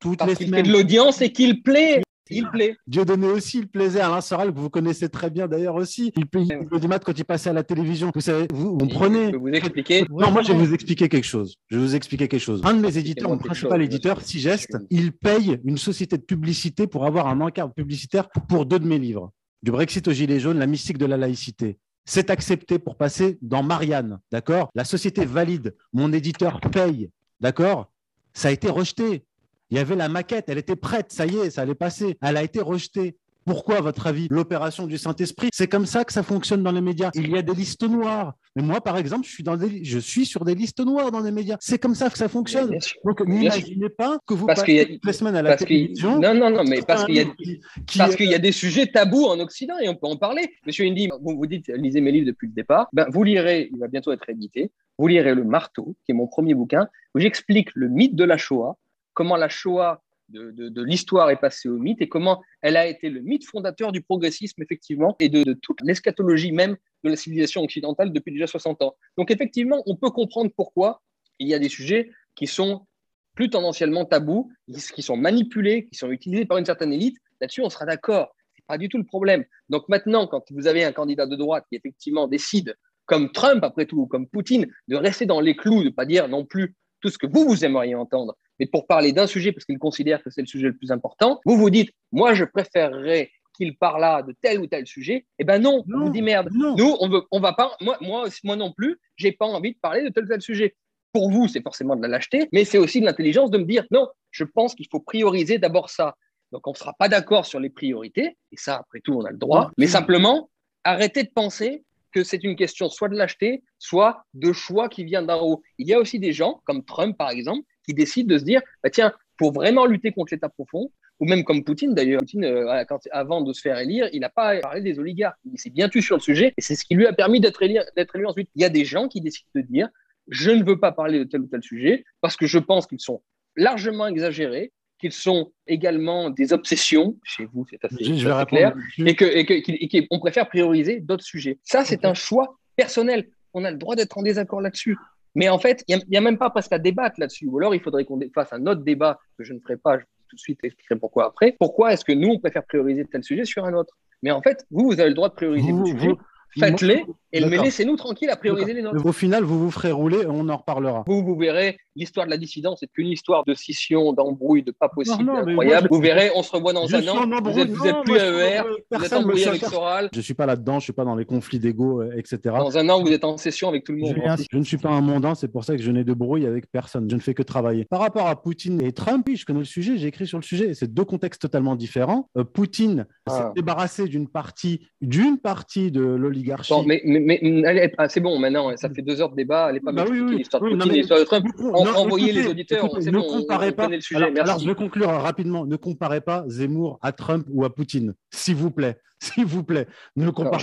toutes 0.00 0.18
Parce 0.18 0.38
les 0.38 0.46
fait 0.46 0.62
de 0.62 0.72
l'audience 0.72 1.20
et 1.22 1.32
qu'il 1.32 1.62
plaît. 1.62 2.02
Il 2.30 2.46
plaît. 2.50 2.76
Dieu 2.86 3.06
donnait 3.06 3.30
aussi 3.30 3.62
le 3.62 3.66
plaisir 3.68 4.04
à 4.04 4.08
Alain 4.08 4.20
Soral, 4.20 4.52
que 4.52 4.58
vous 4.58 4.68
connaissez 4.68 5.08
très 5.08 5.30
bien 5.30 5.48
d'ailleurs 5.48 5.76
aussi. 5.76 6.12
Il 6.14 6.26
paye 6.26 6.46
le 6.70 6.78
dimanche 6.78 7.00
quand 7.02 7.18
il 7.18 7.24
passait 7.24 7.48
à 7.48 7.54
la 7.54 7.62
télévision. 7.64 8.10
Vous 8.14 8.20
savez, 8.20 8.46
vous, 8.52 8.76
vous 8.78 8.86
Je 8.86 8.94
prenez. 8.94 9.30
peux 9.30 9.38
vous 9.38 9.48
expliquer. 9.48 10.04
Non, 10.10 10.30
moi 10.30 10.42
je 10.42 10.52
vais 10.52 10.58
vous 10.58 10.74
expliquer 10.74 11.08
quelque 11.08 11.24
chose. 11.24 11.54
Je 11.68 11.78
vais 11.78 11.82
vous 11.82 11.94
expliquer 11.94 12.28
quelque 12.28 12.42
chose. 12.42 12.60
Un 12.64 12.74
de 12.74 12.80
mes 12.80 12.98
éditeurs, 12.98 13.30
mon 13.30 13.38
principal 13.38 13.78
chose, 13.80 13.86
éditeur. 13.86 14.20
Sigest, 14.20 14.76
il 14.90 15.12
paye 15.12 15.58
une 15.64 15.78
société 15.78 16.18
de 16.18 16.22
publicité 16.22 16.86
pour 16.86 17.06
avoir 17.06 17.28
un 17.28 17.40
encart 17.40 17.72
publicitaire 17.72 18.28
pour 18.48 18.66
deux 18.66 18.78
de 18.78 18.86
mes 18.86 18.98
livres. 18.98 19.32
Du 19.62 19.70
Brexit 19.70 20.06
au 20.06 20.12
Gilet 20.12 20.38
jaune, 20.38 20.58
la 20.58 20.66
mystique 20.66 20.98
de 20.98 21.06
la 21.06 21.16
laïcité. 21.16 21.78
C'est 22.04 22.28
accepté 22.28 22.78
pour 22.78 22.96
passer 22.96 23.38
dans 23.40 23.62
Marianne, 23.62 24.18
d'accord? 24.30 24.68
La 24.74 24.84
société 24.84 25.24
valide, 25.24 25.74
mon 25.94 26.12
éditeur 26.12 26.60
paye, 26.60 27.08
d'accord? 27.40 27.90
Ça 28.34 28.48
a 28.48 28.50
été 28.50 28.68
rejeté. 28.68 29.24
Il 29.70 29.76
y 29.76 29.80
avait 29.80 29.96
la 29.96 30.08
maquette, 30.08 30.46
elle 30.48 30.58
était 30.58 30.76
prête, 30.76 31.12
ça 31.12 31.26
y 31.26 31.36
est, 31.36 31.50
ça 31.50 31.62
allait 31.62 31.74
passer. 31.74 32.16
Elle 32.22 32.36
a 32.36 32.42
été 32.42 32.60
rejetée. 32.60 33.16
Pourquoi, 33.44 33.78
à 33.78 33.80
votre 33.80 34.06
avis, 34.06 34.26
l'opération 34.30 34.86
du 34.86 34.98
Saint-Esprit? 34.98 35.48
C'est 35.54 35.68
comme 35.68 35.86
ça 35.86 36.04
que 36.04 36.12
ça 36.12 36.22
fonctionne 36.22 36.62
dans 36.62 36.72
les 36.72 36.82
médias. 36.82 37.10
Il 37.14 37.30
y 37.30 37.38
a 37.38 37.40
des 37.40 37.54
listes 37.54 37.82
noires. 37.88 38.34
Mais 38.54 38.62
moi, 38.62 38.82
par 38.82 38.98
exemple, 38.98 39.26
je 39.26 39.30
suis, 39.32 39.42
dans 39.42 39.56
des, 39.56 39.84
je 39.84 39.98
suis 39.98 40.26
sur 40.26 40.44
des 40.44 40.54
listes 40.54 40.80
noires 40.84 41.10
dans 41.10 41.20
les 41.20 41.30
médias. 41.30 41.56
C'est 41.60 41.78
comme 41.78 41.94
ça 41.94 42.10
que 42.10 42.18
ça 42.18 42.28
fonctionne. 42.28 42.78
Donc, 43.04 43.26
n'imaginez 43.26 43.88
pas 43.88 44.18
que 44.26 44.34
vous 44.34 44.44
Parce 44.46 44.60
passez 44.60 44.80
a- 44.80 44.84
toutes 44.84 45.06
les 45.06 45.12
semaines 45.14 45.36
à 45.36 45.40
la 45.40 45.50
Parce 45.50 45.64
télévision. 45.64 46.20
non, 46.20 46.34
non, 46.34 46.50
non, 46.50 46.62
mais 46.64 46.82
parce 46.82 47.06
qu'il 47.06 47.14
y 47.14 47.20
a, 47.20 47.24
qui- 47.24 47.60
qui- 47.86 47.98
Parce 47.98 48.16
qu'il 48.16 48.28
y 48.30 48.34
a 48.34 48.38
des 48.38 48.52
sujets 48.52 48.86
tabous 48.86 49.24
en 49.24 49.40
Occident 49.40 49.78
et 49.82 49.88
on 49.88 49.94
peut 49.94 50.08
en 50.08 50.16
parler. 50.18 50.50
Monsieur 50.66 50.84
Indy, 50.84 51.08
vous, 51.22 51.36
vous 51.38 51.46
dites, 51.46 51.68
lisez 51.68 52.02
mes 52.02 52.12
livres 52.12 52.26
depuis 52.26 52.48
le 52.48 52.52
départ. 52.52 52.88
Ben, 52.92 53.06
vous 53.10 53.22
lirez, 53.24 53.70
il 53.72 53.78
va 53.78 53.88
bientôt 53.88 54.12
être 54.12 54.28
édité, 54.28 54.70
vous 54.98 55.06
lirez 55.06 55.34
Le 55.34 55.44
Marteau, 55.44 55.94
qui 56.04 56.12
est 56.12 56.14
mon 56.14 56.26
premier 56.26 56.52
bouquin, 56.52 56.86
où 57.14 57.20
j'explique 57.20 57.70
le 57.74 57.88
mythe 57.88 58.14
de 58.14 58.24
la 58.24 58.36
Shoah, 58.36 58.76
comment 59.18 59.36
la 59.36 59.48
Shoah 59.48 60.00
de, 60.28 60.82
l'histoire 60.84 61.28
est 61.30 61.40
passée 61.40 61.68
au 61.68 61.76
mythe 61.76 62.00
et 62.00 62.08
comment 62.08 62.40
elle 62.62 62.76
a 62.76 62.86
été 62.86 63.10
le 63.10 63.20
mythe 63.20 63.44
fondateur 63.44 63.90
du 63.90 64.00
progressisme, 64.00 64.62
effectivement, 64.62 65.16
et 65.18 65.28
de, 65.28 65.54
toute 65.54 65.80
l'eschatologie 65.80 66.52
même 66.52 66.76
de 67.02 67.10
la 67.10 67.16
civilisation 67.16 67.62
occidentale 67.62 68.12
depuis 68.12 68.30
déjà 68.32 68.46
60 68.46 68.80
ans. 68.82 68.94
Donc, 69.16 69.32
effectivement, 69.32 69.82
on 69.86 69.96
peut 69.96 70.10
comprendre 70.10 70.52
pourquoi 70.56 71.02
il 71.40 71.48
y 71.48 71.54
a 71.54 71.58
des 71.58 71.68
sujets 71.68 72.12
qui 72.36 72.46
sont 72.46 72.86
plus 73.34 73.50
tendanciellement 73.50 74.04
tabous, 74.04 74.52
qui 74.94 75.02
sont 75.02 75.16
manipulés, 75.16 75.88
qui 75.88 75.98
sont 75.98 76.12
utilisés 76.12 76.44
par 76.44 76.58
une 76.58 76.66
certaine 76.66 76.92
élite. 76.92 77.16
Là-dessus, 77.40 77.62
on 77.62 77.70
sera 77.70 77.86
d'accord. 77.86 78.36
C'est 78.54 78.66
pas 78.68 78.78
du 78.78 78.88
tout 78.88 78.98
le 78.98 79.04
problème. 79.04 79.44
Donc 79.68 79.88
maintenant, 79.88 80.28
quand 80.28 80.44
vous 80.52 80.68
avez 80.68 80.84
un 80.84 80.92
candidat 80.92 81.26
de 81.26 81.34
droite 81.34 81.64
qui 81.68 81.74
effectivement 81.74 82.28
décide, 82.28 82.76
comme 83.06 83.32
Trump 83.32 83.64
après 83.64 83.86
tout, 83.86 83.98
ou 83.98 84.06
comme 84.06 84.28
Poutine, 84.28 84.68
de 84.86 84.94
rester 84.94 85.26
dans 85.26 85.40
les 85.40 85.56
clous, 85.56 85.80
de 85.80 85.88
ne 85.88 85.90
pas 85.90 86.06
dire 86.06 86.28
non 86.28 86.44
plus 86.44 86.76
tout 87.00 87.08
ce 87.08 87.18
que 87.18 87.26
vous, 87.26 87.48
vous 87.48 87.64
aimeriez 87.64 87.96
entendre, 87.96 88.36
mais 88.58 88.66
pour 88.66 88.86
parler 88.86 89.12
d'un 89.12 89.26
sujet 89.26 89.52
parce 89.52 89.64
qu'il 89.64 89.78
considère 89.78 90.22
que 90.22 90.30
c'est 90.30 90.40
le 90.40 90.46
sujet 90.46 90.68
le 90.68 90.76
plus 90.76 90.90
important, 90.92 91.40
vous 91.44 91.56
vous 91.56 91.70
dites, 91.70 91.90
moi, 92.12 92.34
je 92.34 92.44
préférerais 92.44 93.30
qu'il 93.56 93.76
parle 93.76 94.26
de 94.26 94.34
tel 94.40 94.60
ou 94.60 94.66
tel 94.66 94.86
sujet. 94.86 95.26
Eh 95.38 95.44
ben 95.44 95.60
non, 95.60 95.82
on 95.88 95.98
Non, 95.98 96.04
vous 96.06 96.12
dit 96.12 96.22
merde. 96.22 96.48
non. 96.52 96.76
Nous, 96.76 96.96
on 97.00 97.08
veut, 97.08 97.22
on 97.32 97.40
va 97.40 97.52
pas, 97.54 97.76
moi, 97.80 97.96
moi, 98.00 98.28
moi 98.44 98.56
non 98.56 98.72
plus, 98.72 98.98
j'ai 99.16 99.32
pas 99.32 99.46
envie 99.46 99.72
de 99.72 99.78
parler 99.80 100.02
de 100.02 100.08
tel 100.10 100.24
ou 100.24 100.28
tel 100.28 100.40
sujet. 100.42 100.76
Pour 101.12 101.30
vous, 101.30 101.48
c'est 101.48 101.62
forcément 101.62 101.96
de 101.96 102.02
la 102.02 102.08
lâcheté, 102.08 102.48
mais 102.52 102.64
c'est 102.64 102.78
aussi 102.78 103.00
de 103.00 103.06
l'intelligence 103.06 103.50
de 103.50 103.58
me 103.58 103.64
dire, 103.64 103.84
non, 103.90 104.06
je 104.30 104.44
pense 104.44 104.74
qu'il 104.74 104.86
faut 104.90 105.00
prioriser 105.00 105.58
d'abord 105.58 105.90
ça. 105.90 106.14
Donc, 106.52 106.66
on 106.66 106.70
ne 106.72 106.76
sera 106.76 106.92
pas 106.98 107.08
d'accord 107.08 107.46
sur 107.46 107.58
les 107.60 107.70
priorités, 107.70 108.36
et 108.52 108.56
ça, 108.56 108.76
après 108.76 109.00
tout, 109.00 109.14
on 109.14 109.24
a 109.24 109.30
le 109.30 109.36
droit, 109.38 109.64
Non. 109.64 109.70
mais 109.78 109.86
simplement, 109.86 110.50
arrêtez 110.84 111.24
de 111.24 111.30
penser 111.34 111.82
que 112.12 112.22
c'est 112.24 112.42
une 112.44 112.56
question 112.56 112.88
soit 112.88 113.08
de 113.08 113.16
lâcheté, 113.16 113.62
soit 113.78 114.22
de 114.34 114.52
choix 114.52 114.88
qui 114.88 115.04
vient 115.04 115.22
d'en 115.22 115.42
haut. 115.42 115.62
Il 115.78 115.88
y 115.88 115.94
a 115.94 115.98
aussi 115.98 116.18
des 116.18 116.32
gens, 116.32 116.62
comme 116.64 116.84
Trump 116.84 117.16
par 117.18 117.30
exemple, 117.30 117.66
qui 117.88 117.94
décident 117.94 118.32
de 118.34 118.38
se 118.38 118.44
dire, 118.44 118.60
bah, 118.82 118.90
tiens, 118.90 119.12
pour 119.38 119.52
vraiment 119.52 119.86
lutter 119.86 120.12
contre 120.12 120.34
l'État 120.34 120.48
profond, 120.50 120.90
ou 121.20 121.24
même 121.26 121.42
comme 121.42 121.64
Poutine 121.64 121.94
d'ailleurs. 121.94 122.20
Poutine, 122.20 122.44
euh, 122.44 122.84
quand, 122.88 123.00
avant 123.10 123.40
de 123.40 123.52
se 123.52 123.60
faire 123.60 123.78
élire, 123.78 124.08
il 124.12 124.20
n'a 124.20 124.28
pas 124.28 124.58
parlé 124.60 124.82
des 124.82 124.98
oligarques. 124.98 125.38
Il 125.50 125.58
s'est 125.58 125.70
bien 125.70 125.88
tué 125.88 126.00
sur 126.02 126.16
le 126.16 126.20
sujet 126.22 126.52
et 126.56 126.60
c'est 126.60 126.74
ce 126.76 126.84
qui 126.84 126.94
lui 126.94 127.06
a 127.06 127.12
permis 127.12 127.40
d'être 127.40 127.62
élu, 127.62 127.78
élu 127.96 128.26
ensuite. 128.26 128.50
Il 128.54 128.62
y 128.62 128.64
a 128.64 128.68
des 128.68 128.84
gens 128.84 129.08
qui 129.08 129.20
décident 129.20 129.48
de 129.54 129.62
dire 129.62 129.88
je 130.28 130.50
ne 130.50 130.62
veux 130.62 130.78
pas 130.78 130.92
parler 130.92 131.18
de 131.20 131.24
tel 131.24 131.40
ou 131.40 131.46
tel 131.46 131.62
sujet 131.62 132.04
parce 132.20 132.36
que 132.36 132.46
je 132.46 132.58
pense 132.58 132.86
qu'ils 132.86 133.00
sont 133.00 133.22
largement 133.56 134.06
exagérés, 134.06 134.72
qu'ils 135.00 135.12
sont 135.12 135.52
également 135.66 136.28
des 136.30 136.52
obsessions, 136.52 137.16
chez 137.24 137.46
vous 137.46 137.64
c'est 137.70 137.82
assez, 137.84 137.96
Je- 138.04 138.12
je 138.14 138.24
vais 138.24 138.30
assez 138.32 138.46
clair, 138.46 138.74
et 138.98 139.16
qu'on 139.16 139.24
et 139.24 139.46
que, 139.46 139.54
et 139.72 140.06
qu'on 140.08 140.18
préfère 140.20 140.48
prioriser 140.48 141.00
d'autres 141.00 141.24
sujets. 141.24 141.58
Ça, 141.64 141.84
c'est 141.84 142.04
un 142.04 142.14
choix 142.14 142.58
personnel. 142.76 143.28
On 143.54 143.64
a 143.64 143.70
le 143.70 143.78
droit 143.78 143.96
d'être 143.96 144.18
en 144.18 144.22
désaccord 144.22 144.60
là-dessus. 144.60 144.96
Mais 145.38 145.48
en 145.48 145.58
fait, 145.58 145.84
il 145.86 145.98
n'y 146.10 146.16
a, 146.16 146.20
même 146.20 146.36
pas 146.36 146.50
presque 146.50 146.72
à 146.72 146.78
débattre 146.78 147.20
là-dessus. 147.20 147.46
Ou 147.46 147.58
alors, 147.58 147.74
il 147.74 147.80
faudrait 147.80 148.04
qu'on 148.04 148.18
fasse 148.34 148.52
un 148.52 148.66
autre 148.66 148.82
débat 148.82 149.20
que 149.38 149.44
je 149.44 149.52
ne 149.52 149.60
ferai 149.60 149.76
pas. 149.76 149.98
Je 149.98 150.04
tout 150.28 150.36
de 150.36 150.40
suite 150.40 150.58
expliquerai 150.62 150.98
pourquoi 150.98 151.26
après. 151.26 151.56
Pourquoi 151.58 151.92
est-ce 151.92 152.04
que 152.04 152.12
nous, 152.12 152.28
on 152.28 152.38
préfère 152.38 152.64
prioriser 152.64 153.04
tel 153.06 153.22
sujet 153.24 153.44
sur 153.44 153.64
un 153.64 153.72
autre? 153.72 153.96
Mais 154.22 154.30
en 154.32 154.42
fait, 154.42 154.66
vous, 154.70 154.84
vous 154.86 155.00
avez 155.00 155.08
le 155.10 155.14
droit 155.14 155.28
de 155.28 155.34
prioriser 155.34 155.70
Vous- 155.70 155.78
vos 155.78 155.86
sujets. 155.86 156.08
vous- 156.08 156.18
Faites-les 156.58 157.04
et 157.32 157.44
mais 157.44 157.58
laissez-nous 157.58 157.96
tranquilles 157.96 158.30
à 158.30 158.36
prioriser 158.36 158.72
les 158.72 158.80
nôtres. 158.82 159.04
Au 159.04 159.12
final, 159.12 159.44
vous 159.44 159.58
vous 159.58 159.70
ferez 159.70 159.92
rouler 159.92 160.20
et 160.22 160.26
on 160.26 160.48
en 160.48 160.56
reparlera. 160.56 161.04
Vous, 161.06 161.22
vous 161.22 161.36
verrez, 161.36 161.76
l'histoire 161.94 162.24
de 162.24 162.30
la 162.30 162.38
dissidence 162.38 162.80
n'est 162.80 162.88
qu'une 162.88 163.08
histoire 163.08 163.44
de 163.44 163.52
scission, 163.52 164.12
d'embrouille, 164.14 164.62
de 164.62 164.70
pas 164.72 164.88
possible, 164.88 165.24
Non, 165.24 165.34
non, 165.34 165.44
mais 165.44 165.52
incroyable. 165.52 165.88
moi, 165.88 165.88
je- 165.90 165.94
vous 165.96 166.00
verrez, 166.02 166.30
on 166.34 166.42
se 166.42 166.50
revoit 166.52 166.72
dans 166.72 166.86
Je 166.86 166.96
un 166.96 167.06
an. 167.08 167.40
Vous 167.42 167.58
êtes, 167.58 167.68
vous 167.70 167.86
êtes 167.86 167.94
Non, 167.96 168.02
plus 168.02 168.12
moi, 168.14 168.22
à 168.22 168.24
je- 168.24 168.32
ER, 168.32 168.62
vous 168.90 169.04
êtes 169.04 169.12
embrouillé 169.12 169.58
Soral. 169.58 170.08
Je 170.14 170.20
suis 170.22 170.32
pas 170.34 170.46
là-dedans, 170.46 170.78
je 170.78 170.84
suis 170.84 170.92
pas 170.94 171.04
dans 171.04 171.16
les 171.16 171.26
conflits 171.26 171.58
d'ego, 171.58 172.00
euh, 172.00 172.12
etc. 172.16 172.38
Dans 172.44 172.78
un 172.78 172.88
an, 172.88 173.02
vous 173.02 173.12
êtes 173.12 173.24
en 173.24 173.36
session 173.36 173.68
avec 173.68 173.84
tout 173.84 173.92
le 173.92 173.98
monde. 173.98 174.14
Julien, 174.14 174.36
Je 174.50 174.56
ne 174.58 174.64
suis 174.64 174.78
pas 174.78 174.90
un 174.90 175.02
mondain, 175.02 175.34
c'est 175.34 175.48
pour 175.48 175.64
ça 175.64 175.76
que 175.76 175.82
je 175.82 175.90
n'ai 175.90 176.04
de 176.04 176.14
brouille 176.14 176.46
avec 176.46 176.70
personne. 176.72 177.08
Je 177.10 177.14
ne 177.14 177.20
fais 177.20 177.34
que 177.34 177.42
travailler. 177.42 177.84
Par 177.84 178.00
rapport 178.00 178.26
à 178.26 178.40
Poutine 178.40 178.80
et 178.80 178.92
Trump, 178.92 179.26
oui, 179.28 179.36
je 179.36 179.44
connais 179.44 179.58
le 179.58 179.64
sujet, 179.66 179.98
j'ai 179.98 180.06
écrit 180.08 180.26
sur 180.26 180.38
le 180.38 180.44
sujet. 180.44 180.72
C'est 180.72 180.92
deux 180.92 181.04
contextes 181.04 181.42
totalement 181.42 181.76
différents. 181.76 182.30
Euh, 182.38 182.44
Poutine 182.44 183.06
Ah. 183.26 183.30
s'est 183.30 183.44
débarrassé 183.54 184.08
d'une 184.08 184.28
partie, 184.28 184.86
d'une 185.02 185.36
partie 185.38 185.90
de 185.90 186.00
l'oligarchie. 186.00 186.47
Bon, 186.68 186.82
mais, 186.84 187.00
mais, 187.04 187.20
mais- 187.42 187.64
allez, 187.66 187.92
ah, 187.98 188.08
c'est 188.08 188.20
bon, 188.20 188.38
maintenant, 188.38 188.76
ça 188.76 188.88
fait 188.90 189.02
deux 189.02 189.20
heures 189.20 189.30
de 189.30 189.36
débat. 189.36 189.66
Allez 189.66 189.80
pas 189.80 189.92
Bah 189.92 190.04
oui, 190.04 190.10
m'expliquer 190.10 190.30
oui. 190.32 190.38
l'histoire 190.38 190.62
de 190.62 190.68
Oui, 190.68 190.76
Poutine 190.78 190.92
l'histoire 190.92 191.20
de 191.20 191.24
Trump. 191.24 191.46
En- 191.60 191.84
non, 191.84 191.90
envoyez 191.96 192.26
écoutez, 192.28 192.42
les 192.42 192.48
auditeurs, 192.48 192.84
écoutez, 192.86 193.06
ne 193.10 193.18
bon, 193.18 193.24
on- 193.28 193.38
comparez 193.40 193.68
on 193.68 193.72
pas. 193.72 193.88
le 193.88 194.00
sujet, 194.00 194.16
alors, 194.16 194.30
merci. 194.32 194.50
alors, 194.50 194.62
je 194.62 194.68
vais 194.68 194.74
conclure 194.74 195.08
rapidement. 195.08 195.66
Ne 195.66 195.76
comparez 195.76 196.20
pas 196.20 196.44
Zemmour 196.48 196.98
à 197.02 197.12
Trump 197.12 197.46
ou 197.50 197.64
à 197.64 197.74
Poutine, 197.74 198.14
s'il 198.30 198.56
vous 198.56 198.70
plaît. 198.70 198.96
S'il 199.20 199.46
vous 199.46 199.64
plaît, 199.64 199.86
ne 200.14 200.22
Alors, 200.22 200.34
comparez 200.34 200.60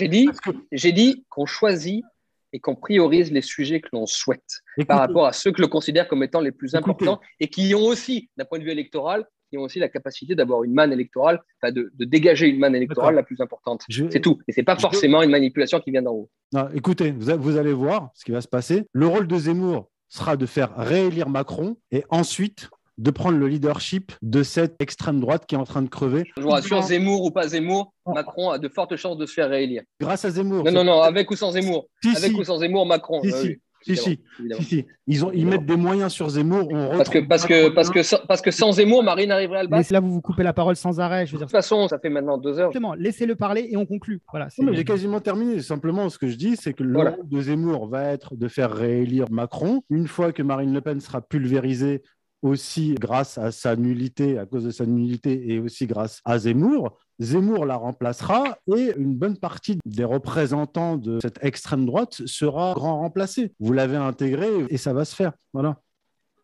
J'ai 0.71 0.91
dit, 0.93 1.15
que- 1.15 1.19
qu'on 1.29 1.45
choisit 1.45 2.05
et 2.53 2.59
qu'on 2.61 2.75
priorise 2.75 3.29
les 3.31 3.41
sujets 3.41 3.81
que 3.81 3.89
l'on 3.91 4.05
souhaite 4.05 4.39
écoutez, 4.77 4.85
par 4.87 4.99
rapport 4.99 5.25
à 5.25 5.33
ceux 5.33 5.51
que 5.51 5.61
l'on 5.61 5.67
considère 5.67 6.07
comme 6.07 6.23
étant 6.23 6.39
les 6.39 6.53
plus 6.53 6.73
importants 6.73 7.19
et 7.41 7.49
qui 7.49 7.75
ont 7.75 7.83
aussi, 7.85 8.29
d'un 8.37 8.45
point 8.45 8.59
de 8.59 8.63
vue 8.63 8.71
électoral, 8.71 9.25
qui 9.55 9.57
ont 9.57 9.63
aussi 9.63 9.79
la 9.79 9.87
capacité 9.89 10.35
d'avoir 10.35 10.63
une 10.63 10.73
manne 10.73 10.91
électorale, 10.91 11.39
de, 11.63 11.91
de 11.93 12.05
dégager 12.05 12.47
une 12.47 12.59
manne 12.59 12.75
électorale 12.75 13.15
la 13.15 13.23
plus 13.23 13.39
importante. 13.39 13.83
je- 13.89 14.05
C'est 14.11 14.19
tout. 14.19 14.39
Et 14.47 14.51
c'est 14.51 14.63
pas 14.63 14.75
forcément 14.77 15.23
une 15.23 15.31
manipulation 15.31 15.79
qui 15.79 15.91
vient 15.91 16.01
d'en 16.01 16.11
haut. 16.13 16.29
Non, 16.53 16.67
écoutez, 16.73 17.11
vous, 17.11 17.29
a- 17.29 17.35
vous 17.37 17.57
allez 17.57 17.73
voir 17.73 18.09
ce 18.13 18.25
qui 18.25 18.31
va 18.31 18.41
se 18.41 18.47
passer. 18.47 18.83
Le 18.93 19.07
rôle 19.07 19.27
de 19.27 19.37
Zemmour 19.37 19.89
sera 20.09 20.35
de 20.37 20.45
faire 20.45 20.75
réélire 20.75 21.29
Macron 21.29 21.77
et 21.91 22.03
ensuite 22.09 22.69
de 22.97 23.11
prendre 23.11 23.37
le 23.37 23.47
leadership 23.47 24.13
de 24.21 24.41
cette 24.43 24.81
extrême 24.81 25.19
droite 25.19 25.45
qui 25.47 25.55
est 25.55 25.57
en 25.57 25.65
train 25.65 25.81
de 25.81 25.89
crever. 25.89 26.23
Je 26.37 26.41
vous 26.41 26.49
rassure, 26.49 26.81
Zemmour 26.81 27.23
ou 27.25 27.31
pas 27.31 27.47
Zemmour, 27.49 27.93
Non. 28.05 28.13
Macron 28.13 28.51
a 28.51 28.57
de 28.59 28.69
fortes 28.69 28.95
chances 28.95 29.17
de 29.17 29.25
se 29.25 29.33
faire 29.33 29.49
réélire. 29.49 29.83
Grâce 29.99 30.23
à 30.23 30.29
Zemmour. 30.31 30.63
Non, 30.63 30.71
non, 30.71 30.83
non, 30.85 31.01
avec 31.01 31.29
ou 31.31 31.35
sans 31.35 31.51
Zemmour. 31.51 31.87
Si, 32.03 32.15
Avec 32.15 32.31
si, 32.31 32.39
ou 32.39 32.43
sans 32.43 32.59
Zemmour, 32.59 32.85
Macron. 32.85 33.21
Si, 33.23 33.59
si. 33.93 34.19
oui, 34.39 34.49
si, 34.57 34.63
si. 34.63 34.85
Ils, 35.05 35.23
ont, 35.23 35.31
ils 35.31 35.45
mettent 35.45 35.65
des 35.65 35.75
moyens 35.75 36.11
sur 36.11 36.27
Zemmour. 36.29 36.67
On 36.71 36.97
Parce 36.97 37.09
que, 37.09 37.19
parce, 37.19 37.45
que, 37.45 37.53
Macron 37.63 37.75
parce, 37.75 37.89
que, 37.91 38.01
sans- 38.01 38.25
parce 38.27 38.41
que 38.41 38.49
sans 38.51 38.71
Zemmour, 38.71 39.03
Marine 39.03 39.29
arriverait 39.31 39.59
à 39.59 39.63
le 39.63 39.67
Mais 39.69 39.77
battre. 39.77 39.87
c'est 39.87 39.93
là 39.93 39.99
vous 39.99 40.11
vous 40.11 40.21
coupez 40.21 40.41
la 40.41 40.53
parole 40.53 40.75
sans 40.75 40.99
arrêt. 40.99 41.25
Je 41.27 41.33
veux 41.33 41.37
De 41.39 41.43
toute 41.43 41.51
façon, 41.51 41.87
ça 41.87 41.99
fait 41.99 42.09
maintenant 42.09 42.37
deux 42.39 42.57
heures. 42.59 42.71
justement, 42.71 42.95
laissez-le 42.95 43.35
parler 43.35 43.67
et 43.69 43.77
on 43.77 43.85
conclut. 43.85 44.21
Voilà. 44.31 44.49
c'est- 44.49 44.63
Non, 44.63 44.71
mais 44.71 44.77
j'ai 44.77 44.85
quasiment 44.85 45.19
terminé. 45.19 45.61
Simplement, 45.61 46.09
ce 46.09 46.17
que 46.17 46.27
je 46.27 46.35
dis, 46.35 46.55
c'est 46.55 46.73
que 46.73 46.81
le 46.83 46.93
Voilà. 46.93 47.11
rôle 47.11 47.27
de 47.29 47.41
Zemmour 47.41 47.87
va 47.87 48.05
être 48.05 48.35
de 48.35 48.47
faire 48.47 48.71
réélire 48.71 49.29
Macron. 49.29 49.83
Une 49.91 50.07
fois 50.07 50.31
que 50.31 50.41
Marine 50.41 50.73
Le 50.73 50.81
Pen 50.81 50.99
sera 50.99 51.21
pulvérisée, 51.21 52.01
aussi 52.41 52.93
grâce 52.99 53.37
à 53.39 53.51
sa 53.51 53.75
nullité, 53.75 54.37
à 54.37 54.45
cause 54.45 54.63
de 54.65 54.69
sa 54.71 54.85
nullité, 54.85 55.51
et 55.51 55.59
aussi 55.59 55.87
grâce 55.87 56.21
à 56.25 56.37
Zemmour, 56.37 56.97
Zemmour 57.19 57.65
la 57.65 57.75
remplacera 57.75 58.57
et 58.75 58.93
une 58.97 59.15
bonne 59.15 59.37
partie 59.37 59.79
des 59.85 60.03
représentants 60.03 60.97
de 60.97 61.19
cette 61.21 61.43
extrême 61.43 61.85
droite 61.85 62.21
sera 62.25 62.73
grand 62.73 62.99
remplacée. 62.99 63.53
Vous 63.59 63.73
l'avez 63.73 63.97
intégré 63.97 64.49
et 64.69 64.77
ça 64.77 64.93
va 64.93 65.05
se 65.05 65.15
faire. 65.15 65.33
Voilà, 65.53 65.81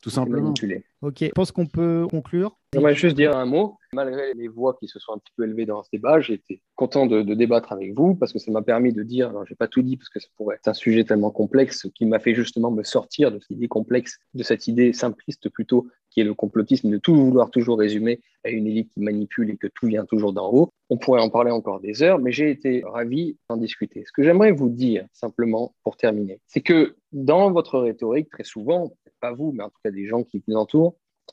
tout 0.01 0.09
simplement. 0.09 0.43
Manipulé. 0.43 0.85
Ok, 1.01 1.17
je 1.21 1.29
pense 1.29 1.51
qu'on 1.51 1.65
peut 1.65 2.05
conclure. 2.11 2.55
J'aimerais 2.73 2.93
juste 2.93 3.15
dire 3.15 3.35
un 3.35 3.45
mot. 3.45 3.77
Malgré 3.91 4.35
les 4.35 4.47
voix 4.47 4.77
qui 4.79 4.87
se 4.87 4.99
sont 4.99 5.13
un 5.13 5.17
petit 5.17 5.33
peu 5.35 5.45
élevées 5.45 5.65
dans 5.65 5.81
ce 5.81 5.89
débat, 5.91 6.21
j'ai 6.21 6.35
été 6.35 6.61
content 6.75 7.07
de, 7.07 7.23
débattre 7.33 7.71
avec 7.71 7.93
vous 7.95 8.13
parce 8.13 8.31
que 8.31 8.37
ça 8.37 8.51
m'a 8.51 8.61
permis 8.61 8.93
de 8.93 9.01
dire, 9.01 9.29
alors 9.29 9.45
j'ai 9.47 9.55
pas 9.55 9.67
tout 9.67 9.81
dit 9.81 9.97
parce 9.97 10.09
que 10.09 10.19
ça 10.19 10.27
pourrait 10.37 10.57
être 10.57 10.67
un 10.67 10.75
sujet 10.75 11.03
tellement 11.03 11.31
complexe 11.31 11.87
qui 11.95 12.05
m'a 12.05 12.19
fait 12.19 12.35
justement 12.35 12.69
me 12.69 12.83
sortir 12.83 13.31
de 13.31 13.39
cette 13.39 13.49
idée 13.49 13.67
complexe, 13.67 14.19
de 14.35 14.43
cette 14.43 14.67
idée 14.67 14.93
simpliste 14.93 15.49
plutôt, 15.49 15.87
qui 16.11 16.21
est 16.21 16.23
le 16.23 16.35
complotisme, 16.35 16.89
de 16.91 16.97
tout 16.97 17.15
vouloir 17.15 17.49
toujours 17.49 17.79
résumer 17.79 18.21
à 18.45 18.49
une 18.49 18.67
élite 18.67 18.91
qui 18.93 18.99
manipule 18.99 19.49
et 19.49 19.57
que 19.57 19.67
tout 19.67 19.87
vient 19.87 20.05
toujours 20.05 20.33
d'en 20.33 20.53
haut. 20.53 20.69
On 20.89 20.97
pourrait 20.97 21.21
en 21.21 21.29
parler 21.29 21.51
encore 21.51 21.79
des 21.79 22.03
heures, 22.03 22.19
mais 22.19 22.31
j'ai 22.31 22.51
été 22.51 22.83
ravi 22.85 23.37
d'en 23.49 23.57
discuter. 23.57 24.03
Ce 24.05 24.11
que 24.11 24.23
j'aimerais 24.23 24.51
vous 24.51 24.69
dire 24.69 25.07
simplement 25.13 25.73
pour 25.83 25.97
terminer, 25.97 26.39
c'est 26.45 26.61
que 26.61 26.95
dans 27.11 27.51
votre 27.51 27.79
rhétorique, 27.79 28.29
très 28.29 28.43
souvent, 28.43 28.91
pas 29.21 29.31
vous, 29.31 29.53
mais 29.53 29.63
en 29.63 29.69
tout 29.69 29.79
cas 29.83 29.91
des 29.91 30.07
gens 30.07 30.23
qui 30.23 30.43
vous 30.45 30.55
entourent, 30.55 30.90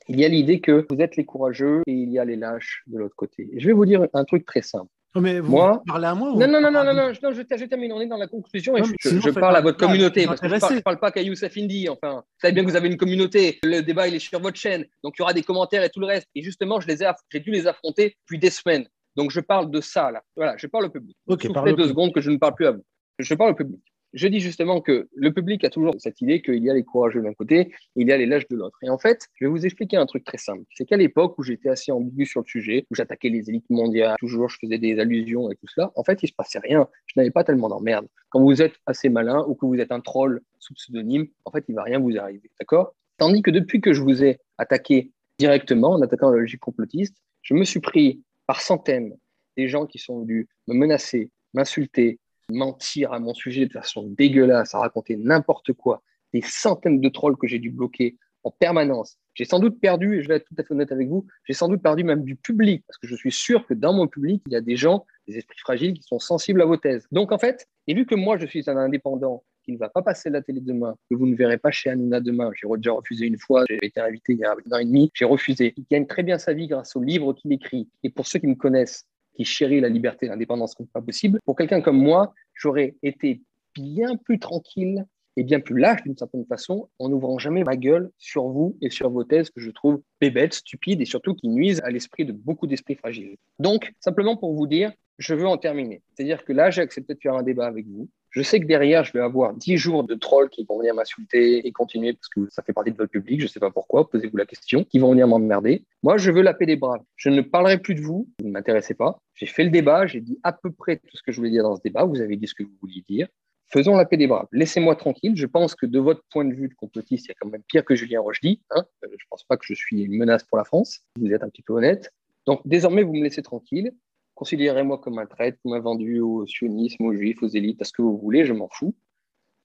il 0.09 0.19
y 0.20 0.24
a 0.24 0.28
l'idée 0.28 0.60
que 0.60 0.86
vous 0.89 1.01
êtes 1.01 1.16
les 1.16 1.24
courageux 1.24 1.82
et 1.86 1.93
il 1.93 2.10
y 2.10 2.19
a 2.19 2.24
les 2.24 2.36
lâches 2.36 2.82
de 2.86 2.98
l'autre 2.98 3.16
côté. 3.16 3.48
Et 3.52 3.60
je 3.60 3.66
vais 3.66 3.73
vous 3.73 3.85
dire 3.86 4.06
un 4.15 4.24
truc 4.24 4.44
très 4.47 4.62
simple. 4.62 4.90
Oh, 5.15 5.20
Mais 5.20 5.40
vous 5.40 5.51
Moi- 5.51 5.82
parlez 5.86 6.06
à 6.06 6.15
moi 6.15 6.32
ou- 6.32 6.39
Non, 6.39 6.47
non, 6.47 6.60
non, 6.60 6.70
non, 6.70 6.85
non, 6.85 6.93
non, 6.94 7.12
je, 7.15 7.20
non, 7.23 7.32
je, 7.32 7.40
je 7.40 7.65
termine, 7.65 7.93
on 7.93 8.01
est 8.01 8.06
dans 8.06 8.19
la 8.19 8.27
conclusion 8.28 8.77
et 8.77 8.82
Non, 8.82 8.86
je, 9.02 9.31
parle 9.31 9.56
à 9.56 9.60
votre 9.62 9.78
communauté 9.78 10.27
parce 10.27 10.39
que 10.40 10.48
je 10.48 10.55
intéressez. 10.55 10.82
parle, 10.82 10.82
parle 10.82 10.98
pas 11.01 11.10
qu'à 11.12 11.23
Youssef 11.23 11.56
Indy. 11.56 11.89
Enfin, 11.89 12.16
vous 12.16 12.23
savez 12.40 12.52
bien 12.52 12.62
que 12.65 12.69
vous 12.70 12.77
avez 12.77 12.89
une 12.89 12.98
communauté. 12.98 13.59
Le 13.62 13.81
débat, 13.81 14.06
il 14.06 14.15
est 14.15 14.19
sur 14.19 14.39
votre 14.39 14.59
chaîne. 14.59 14.85
Donc, 15.02 15.15
il 15.19 15.20
y 15.20 15.23
aura 15.23 15.32
des 15.32 15.43
commentaires 15.43 15.82
et 15.82 15.89
tout 15.89 16.01
le 16.01 16.06
reste. 16.06 16.27
Et 16.35 16.43
justement, 16.43 16.78
je 16.81 16.86
les 16.89 17.02
ai, 17.02 17.10
j'ai 17.32 17.40
dû 17.40 17.51
les 17.51 17.66
affronter 17.66 18.16
depuis 18.23 18.39
des 18.39 18.51
semaines. 18.51 18.86
Donc, 19.16 19.31
je 19.31 19.40
parle 19.40 19.70
de 19.70 19.81
ça, 19.81 20.10
là. 20.10 20.23
Voilà, 20.36 20.56
je 20.59 20.66
parle 20.66 20.85
au 20.85 20.90
public. 20.90 21.16
Ok, 21.27 21.47
au 21.47 21.48
deux 21.48 21.70
public. 21.73 21.86
secondes 21.89 22.12
que 22.12 22.20
je 22.20 22.31
ne 22.31 22.36
parle 22.36 22.55
plus 22.55 22.66
à 22.66 22.73
vous. 22.73 22.85
Je 23.19 23.35
parle 23.35 23.52
au 23.52 23.55
public. 23.55 23.81
Je 24.15 24.27
dis 24.27 24.41
justement 24.41 24.81
que 24.81 25.09
le 25.15 25.33
public 25.33 25.65
a 25.65 25.71
toujours 25.71 25.95
cette 25.99 26.21
idée 26.23 26.41
qu'il 26.41 26.63
y 26.65 26.71
a 26.71 26.75
les 26.75 26.83
courageux 26.83 27.21
d'un 27.21 27.35
côté, 27.35 27.75
il 27.95 28.09
y 28.09 28.13
a 28.13 28.17
les 28.17 28.27
lâches 28.27 28.49
de 28.49 28.57
l'autre. 28.57 28.79
Et 28.83 28.89
en 28.89 28.99
fait, 28.99 29.29
je 29.35 29.45
vais 29.45 29.51
vous 29.51 29.67
expliquer 29.67 29.99
un 29.99 30.07
truc 30.07 30.25
très 30.25 30.39
simple. 30.39 30.65
C'est 30.75 30.87
qu'à 30.87 30.97
l'époque 30.97 31.37
où 31.39 31.43
j'étais 31.43 31.69
assez 31.69 31.93
ambigu 31.93 32.25
sur 32.25 32.41
le 32.41 32.47
sujet, 32.47 32.87
où 32.91 32.95
j'attaquais 32.95 33.29
les 33.29 33.51
élites 33.51 33.69
mondiales, 33.69 34.17
toujours 34.19 34.49
je 34.49 34.57
faisais 34.61 34.79
des 34.79 34.99
allusions 34.99 35.51
et 35.51 35.57
tout 35.57 35.69
cela, 35.69 35.93
en 35.95 36.05
fait, 36.05 36.23
il 36.23 36.29
se 36.29 36.33
passait 36.33 36.59
rien. 36.59 36.89
Je 37.07 37.15
n'avais 37.17 37.31
pas 37.31 37.45
tellement 37.45 37.69
d'emmerde. 37.69 38.07
Quand 38.31 38.41
vous 38.41 38.63
êtes 38.63 38.77
assez 38.87 39.11
malin 39.11 39.45
ou 39.47 39.55
que 39.55 39.67
vous 39.67 39.79
êtes 39.79 39.93
un 39.93 40.01
troll 40.01 40.41
sous 40.59 40.75
pseudonyme, 40.75 41.27
en 41.45 41.51
fait, 41.51 41.65
il 41.69 41.75
va 41.75 41.83
rien 41.83 41.99
vous 41.99 42.17
arriver. 42.17 42.51
D'accord? 42.59 42.95
Tandis 43.19 43.43
que 43.43 43.51
depuis 43.51 43.81
que 43.81 43.93
je 43.93 44.01
vous 44.01 44.25
ai 44.25 44.39
attaqué 44.57 45.13
directement, 45.39 45.93
en 45.93 46.03
attaquant 46.03 46.31
la 46.31 46.39
logique 46.39 46.61
complotiste, 46.61 47.17
je 47.43 47.55
me 47.55 47.65
suis 47.65 47.81
pris 47.81 48.23
par 48.47 48.61
centaines 48.61 49.17
des 49.57 49.69
gens 49.69 49.87
qui 49.87 49.99
sont 49.99 50.21
venus 50.21 50.47
me 50.67 50.75
menacer, 50.75 51.31
m'insulter, 51.53 52.19
mentir 52.51 53.12
à 53.12 53.20
mon 53.20 53.35
sujet 53.35 53.66
de 53.66 53.73
façon 53.73 54.05
dégueulasse, 54.07 54.75
à 54.75 54.79
raconter 54.79 55.16
n'importe 55.16 55.73
quoi, 55.73 56.03
des 56.33 56.43
centaines 56.43 57.01
de 57.01 57.09
trolls 57.09 57.37
que 57.37 57.47
j'ai 57.47 57.59
dû 57.59 57.70
bloquer 57.70 58.16
en 58.45 58.51
permanence. 58.51 59.19
J'ai 59.35 59.45
sans 59.45 59.61
doute 59.61 59.81
perdu, 59.81 60.19
et 60.19 60.23
je 60.23 60.29
vais 60.29 60.37
être 60.37 60.45
tout 60.45 60.55
à 60.59 60.65
fait 60.65 60.73
honnête 60.73 60.93
avec 60.93 61.09
vous, 61.09 61.27
j'ai 61.45 61.55
sans 61.55 61.69
doute 61.69 61.83
perdu 61.83 62.05
même 62.05 62.25
du 62.25 62.37
public, 62.37 62.83
parce 62.87 62.99
que 62.99 63.07
je 63.07 63.15
suis 63.15 63.33
sûr 63.33 63.66
que 63.66 63.75
dans 63.75 63.93
mon 63.93 64.09
public, 64.09 64.43
il 64.47 64.53
y 64.53 64.57
a 64.57 64.61
des 64.61 64.77
gens, 64.77 65.07
des 65.27 65.37
esprits 65.37 65.59
fragiles, 65.61 65.95
qui 65.95 66.03
sont 66.03 66.19
sensibles 66.19 66.62
à 66.62 66.65
vos 66.65 66.77
thèses. 66.77 67.07
Donc 67.12 67.33
en 67.33 67.39
fait, 67.39 67.69
et 67.87 67.95
vu 67.95 68.07
que 68.07 68.15
moi, 68.15 68.39
je 68.39 68.47
suis 68.47 68.69
un 68.69 68.77
indépendant 68.77 69.45
qui 69.65 69.73
ne 69.73 69.79
va 69.79 69.91
pas 69.91 70.03
passer 70.03 70.31
la 70.31 70.41
télé 70.41 70.61
demain, 70.61 70.97
que 71.11 71.15
vous 71.15 71.27
ne 71.27 71.37
verrez 71.37 71.59
pas 71.59 71.70
chez 71.70 71.91
Hanouna 71.91 72.20
demain, 72.20 72.51
j'ai 72.55 72.66
déjà 72.77 72.93
refusé 72.93 73.27
une 73.27 73.39
fois, 73.39 73.65
j'ai 73.69 73.79
été 73.83 74.01
invité 74.01 74.33
il 74.33 74.39
y 74.39 74.45
a 74.45 74.53
un 74.53 74.73
an 74.73 74.79
et 74.79 74.85
demi, 74.87 75.11
j'ai 75.15 75.27
refusé. 75.27 75.75
Il 75.77 75.85
gagne 75.91 76.07
très 76.07 76.23
bien 76.23 76.39
sa 76.39 76.55
vie 76.55 76.69
grâce 76.69 76.97
aux 76.97 77.03
livres 77.03 77.35
qu'il 77.35 77.53
écrit. 77.53 77.89
Et 78.03 78.11
pour 78.11 78.27
ceux 78.27 78.39
qui 78.39 78.47
me 78.47 78.55
connaissent, 78.55 79.07
qui 79.39 79.44
chérit 79.44 79.81
la 79.81 79.89
liberté 79.89 80.27
et 80.27 80.28
l'indépendance 80.28 80.74
comme 80.74 80.89
pas 80.89 81.01
possible, 81.01 81.39
pour 81.44 81.55
quelqu'un 81.55 81.81
comme 81.81 81.97
moi, 81.97 82.35
j'aurais 82.55 82.97
été 83.05 83.40
bien 83.74 84.16
plus 84.16 84.40
tranquille 84.40 85.05
et 85.36 85.44
bien 85.44 85.60
plus 85.60 85.78
lâche 85.78 86.02
d'une 86.02 86.16
certaine 86.16 86.44
façon 86.47 86.89
en 86.98 87.09
n'ouvrant 87.09 87.39
jamais 87.39 87.62
ma 87.62 87.77
gueule 87.77 88.10
sur 88.19 88.48
vous 88.48 88.77
et 88.82 88.90
sur 88.90 89.09
vos 89.10 89.23
thèses 89.23 89.51
que 89.51 89.60
je 89.60 89.70
trouve 89.70 90.02
bébêtes, 90.20 90.55
stupides 90.55 91.01
et 91.01 91.05
surtout 91.05 91.35
qui 91.35 91.48
nuisent 91.48 91.81
à 91.85 91.90
l'esprit 91.90 92.24
de 92.24 92.32
beaucoup 92.32 92.66
d'esprits 92.66 92.97
fragiles. 92.97 93.36
Donc, 93.60 93.93
simplement 94.01 94.36
pour 94.36 94.52
vous 94.55 94.66
dire, 94.66 94.93
je 95.19 95.35
veux 95.35 95.47
en 95.47 95.56
terminer. 95.56 96.02
C'est-à-dire 96.12 96.44
que 96.44 96.52
là, 96.52 96.70
j'ai 96.70 96.82
accepté 96.82 97.15
de 97.15 97.20
faire 97.20 97.35
un 97.35 97.44
débat 97.44 97.66
avec 97.66 97.86
vous. 97.86 98.09
Je 98.31 98.43
sais 98.43 98.61
que 98.61 98.67
derrière, 98.67 99.05
je 99.05 99.13
vais 99.13 99.21
avoir 99.21 99.55
10 99.55 99.77
jours 99.79 100.05
de 100.05 100.15
trolls 100.15 100.51
qui 100.51 100.65
vont 100.65 100.79
venir 100.79 100.95
m'insulter 100.95 101.67
et 101.67 101.73
continuer 101.73 102.13
parce 102.13 102.29
que 102.29 102.49
ça 102.51 102.63
fait 102.63 102.73
partie 102.73 102.93
de 102.93 102.97
votre 102.97 103.11
public, 103.11 103.41
je 103.41 103.47
ne 103.47 103.49
sais 103.49 103.61
pas 103.61 103.71
pourquoi, 103.71 104.09
posez-vous 104.09 104.37
la 104.37 104.45
question, 104.45 104.85
qui 104.85 104.99
vont 104.99 105.13
venir 105.13 105.27
m'emmerder. 105.27 105.85
Moi, 106.03 106.19
je 106.19 106.31
veux 106.31 106.43
la 106.43 106.53
paix 106.53 106.67
des 106.67 106.77
braves. 106.77 107.03
Je 107.17 107.31
ne 107.31 107.41
parlerai 107.41 107.79
plus 107.79 107.95
de 107.95 108.01
vous, 108.01 108.29
vous 108.39 108.47
ne 108.47 108.53
m'intéressez 108.53 108.95
pas. 108.95 109.19
J'ai 109.35 109.47
fait 109.47 109.65
le 109.65 109.71
débat, 109.71 110.07
j'ai 110.07 110.21
dit 110.21 110.39
à 110.43 110.53
peu 110.53 110.71
près 110.71 110.97
tout 110.97 111.17
ce 111.17 111.23
que 111.23 111.33
je 111.33 111.39
voulais 111.39 111.51
dire 111.51 111.63
dans 111.63 111.77
ce 111.77 111.83
débat, 111.83 112.05
vous 112.05 112.21
avez 112.21 112.37
dit 112.37 112.47
ce 112.47 112.55
que 112.55 112.65
vous 112.65 112.77
vouliez 112.83 113.05
dire. 113.09 113.29
faisons 113.69 113.97
la 113.97 114.05
paix 114.05 114.17
des 114.19 114.27
braves. 114.27 114.49
Laissez-moi 114.53 114.95
tranquille. 114.97 115.33
Je 115.35 115.47
pense 115.47 115.75
que 115.75 115.87
de 115.87 115.99
votre 115.99 116.23
point 116.31 116.45
de 116.45 116.55
vue 116.55 116.69
de 116.69 116.75
complotiste, 116.75 117.27
il 117.27 117.29
y 117.29 117.33
a 117.33 117.35
quand 117.41 117.49
même 117.49 117.63
pire 117.67 117.85
que 117.85 117.95
Julien 117.95 118.21
Rochdy. 118.21 118.61
Hein. 118.71 118.85
Euh, 119.05 119.09
je 119.09 119.25
ne 119.25 119.29
pense 119.31 119.45
pas 119.45 119.57
que 119.57 119.65
je 119.65 119.75
suis 119.75 120.03
une 120.03 120.17
menace 120.17 120.45
pour 120.45 120.59
la 120.59 120.65
France. 120.65 121.01
Vous 121.19 121.33
êtes 121.33 121.43
un 121.43 121.49
petit 121.49 121.63
peu 121.63 121.73
honnête. 121.73 122.13
Donc 122.47 122.61
désormais, 122.67 123.03
vous 123.03 123.15
me 123.15 123.23
laissez 123.23 123.43
tranquille. 123.43 123.93
Considérez-moi 124.39 124.98
comme 124.98 125.19
un 125.19 125.27
traître, 125.27 125.59
comme 125.65 125.73
un 125.73 125.81
vendu 125.81 126.20
au 126.20 126.47
sionisme, 126.47 127.06
aux 127.06 127.12
juifs, 127.12 127.43
aux 127.43 127.48
élites, 127.48 127.82
à 127.82 127.85
ce 127.85 127.93
que 127.93 128.02
vous 128.02 128.16
voulez, 128.16 128.44
je 128.44 128.52
m'en 128.52 128.69
fous. 128.69 128.94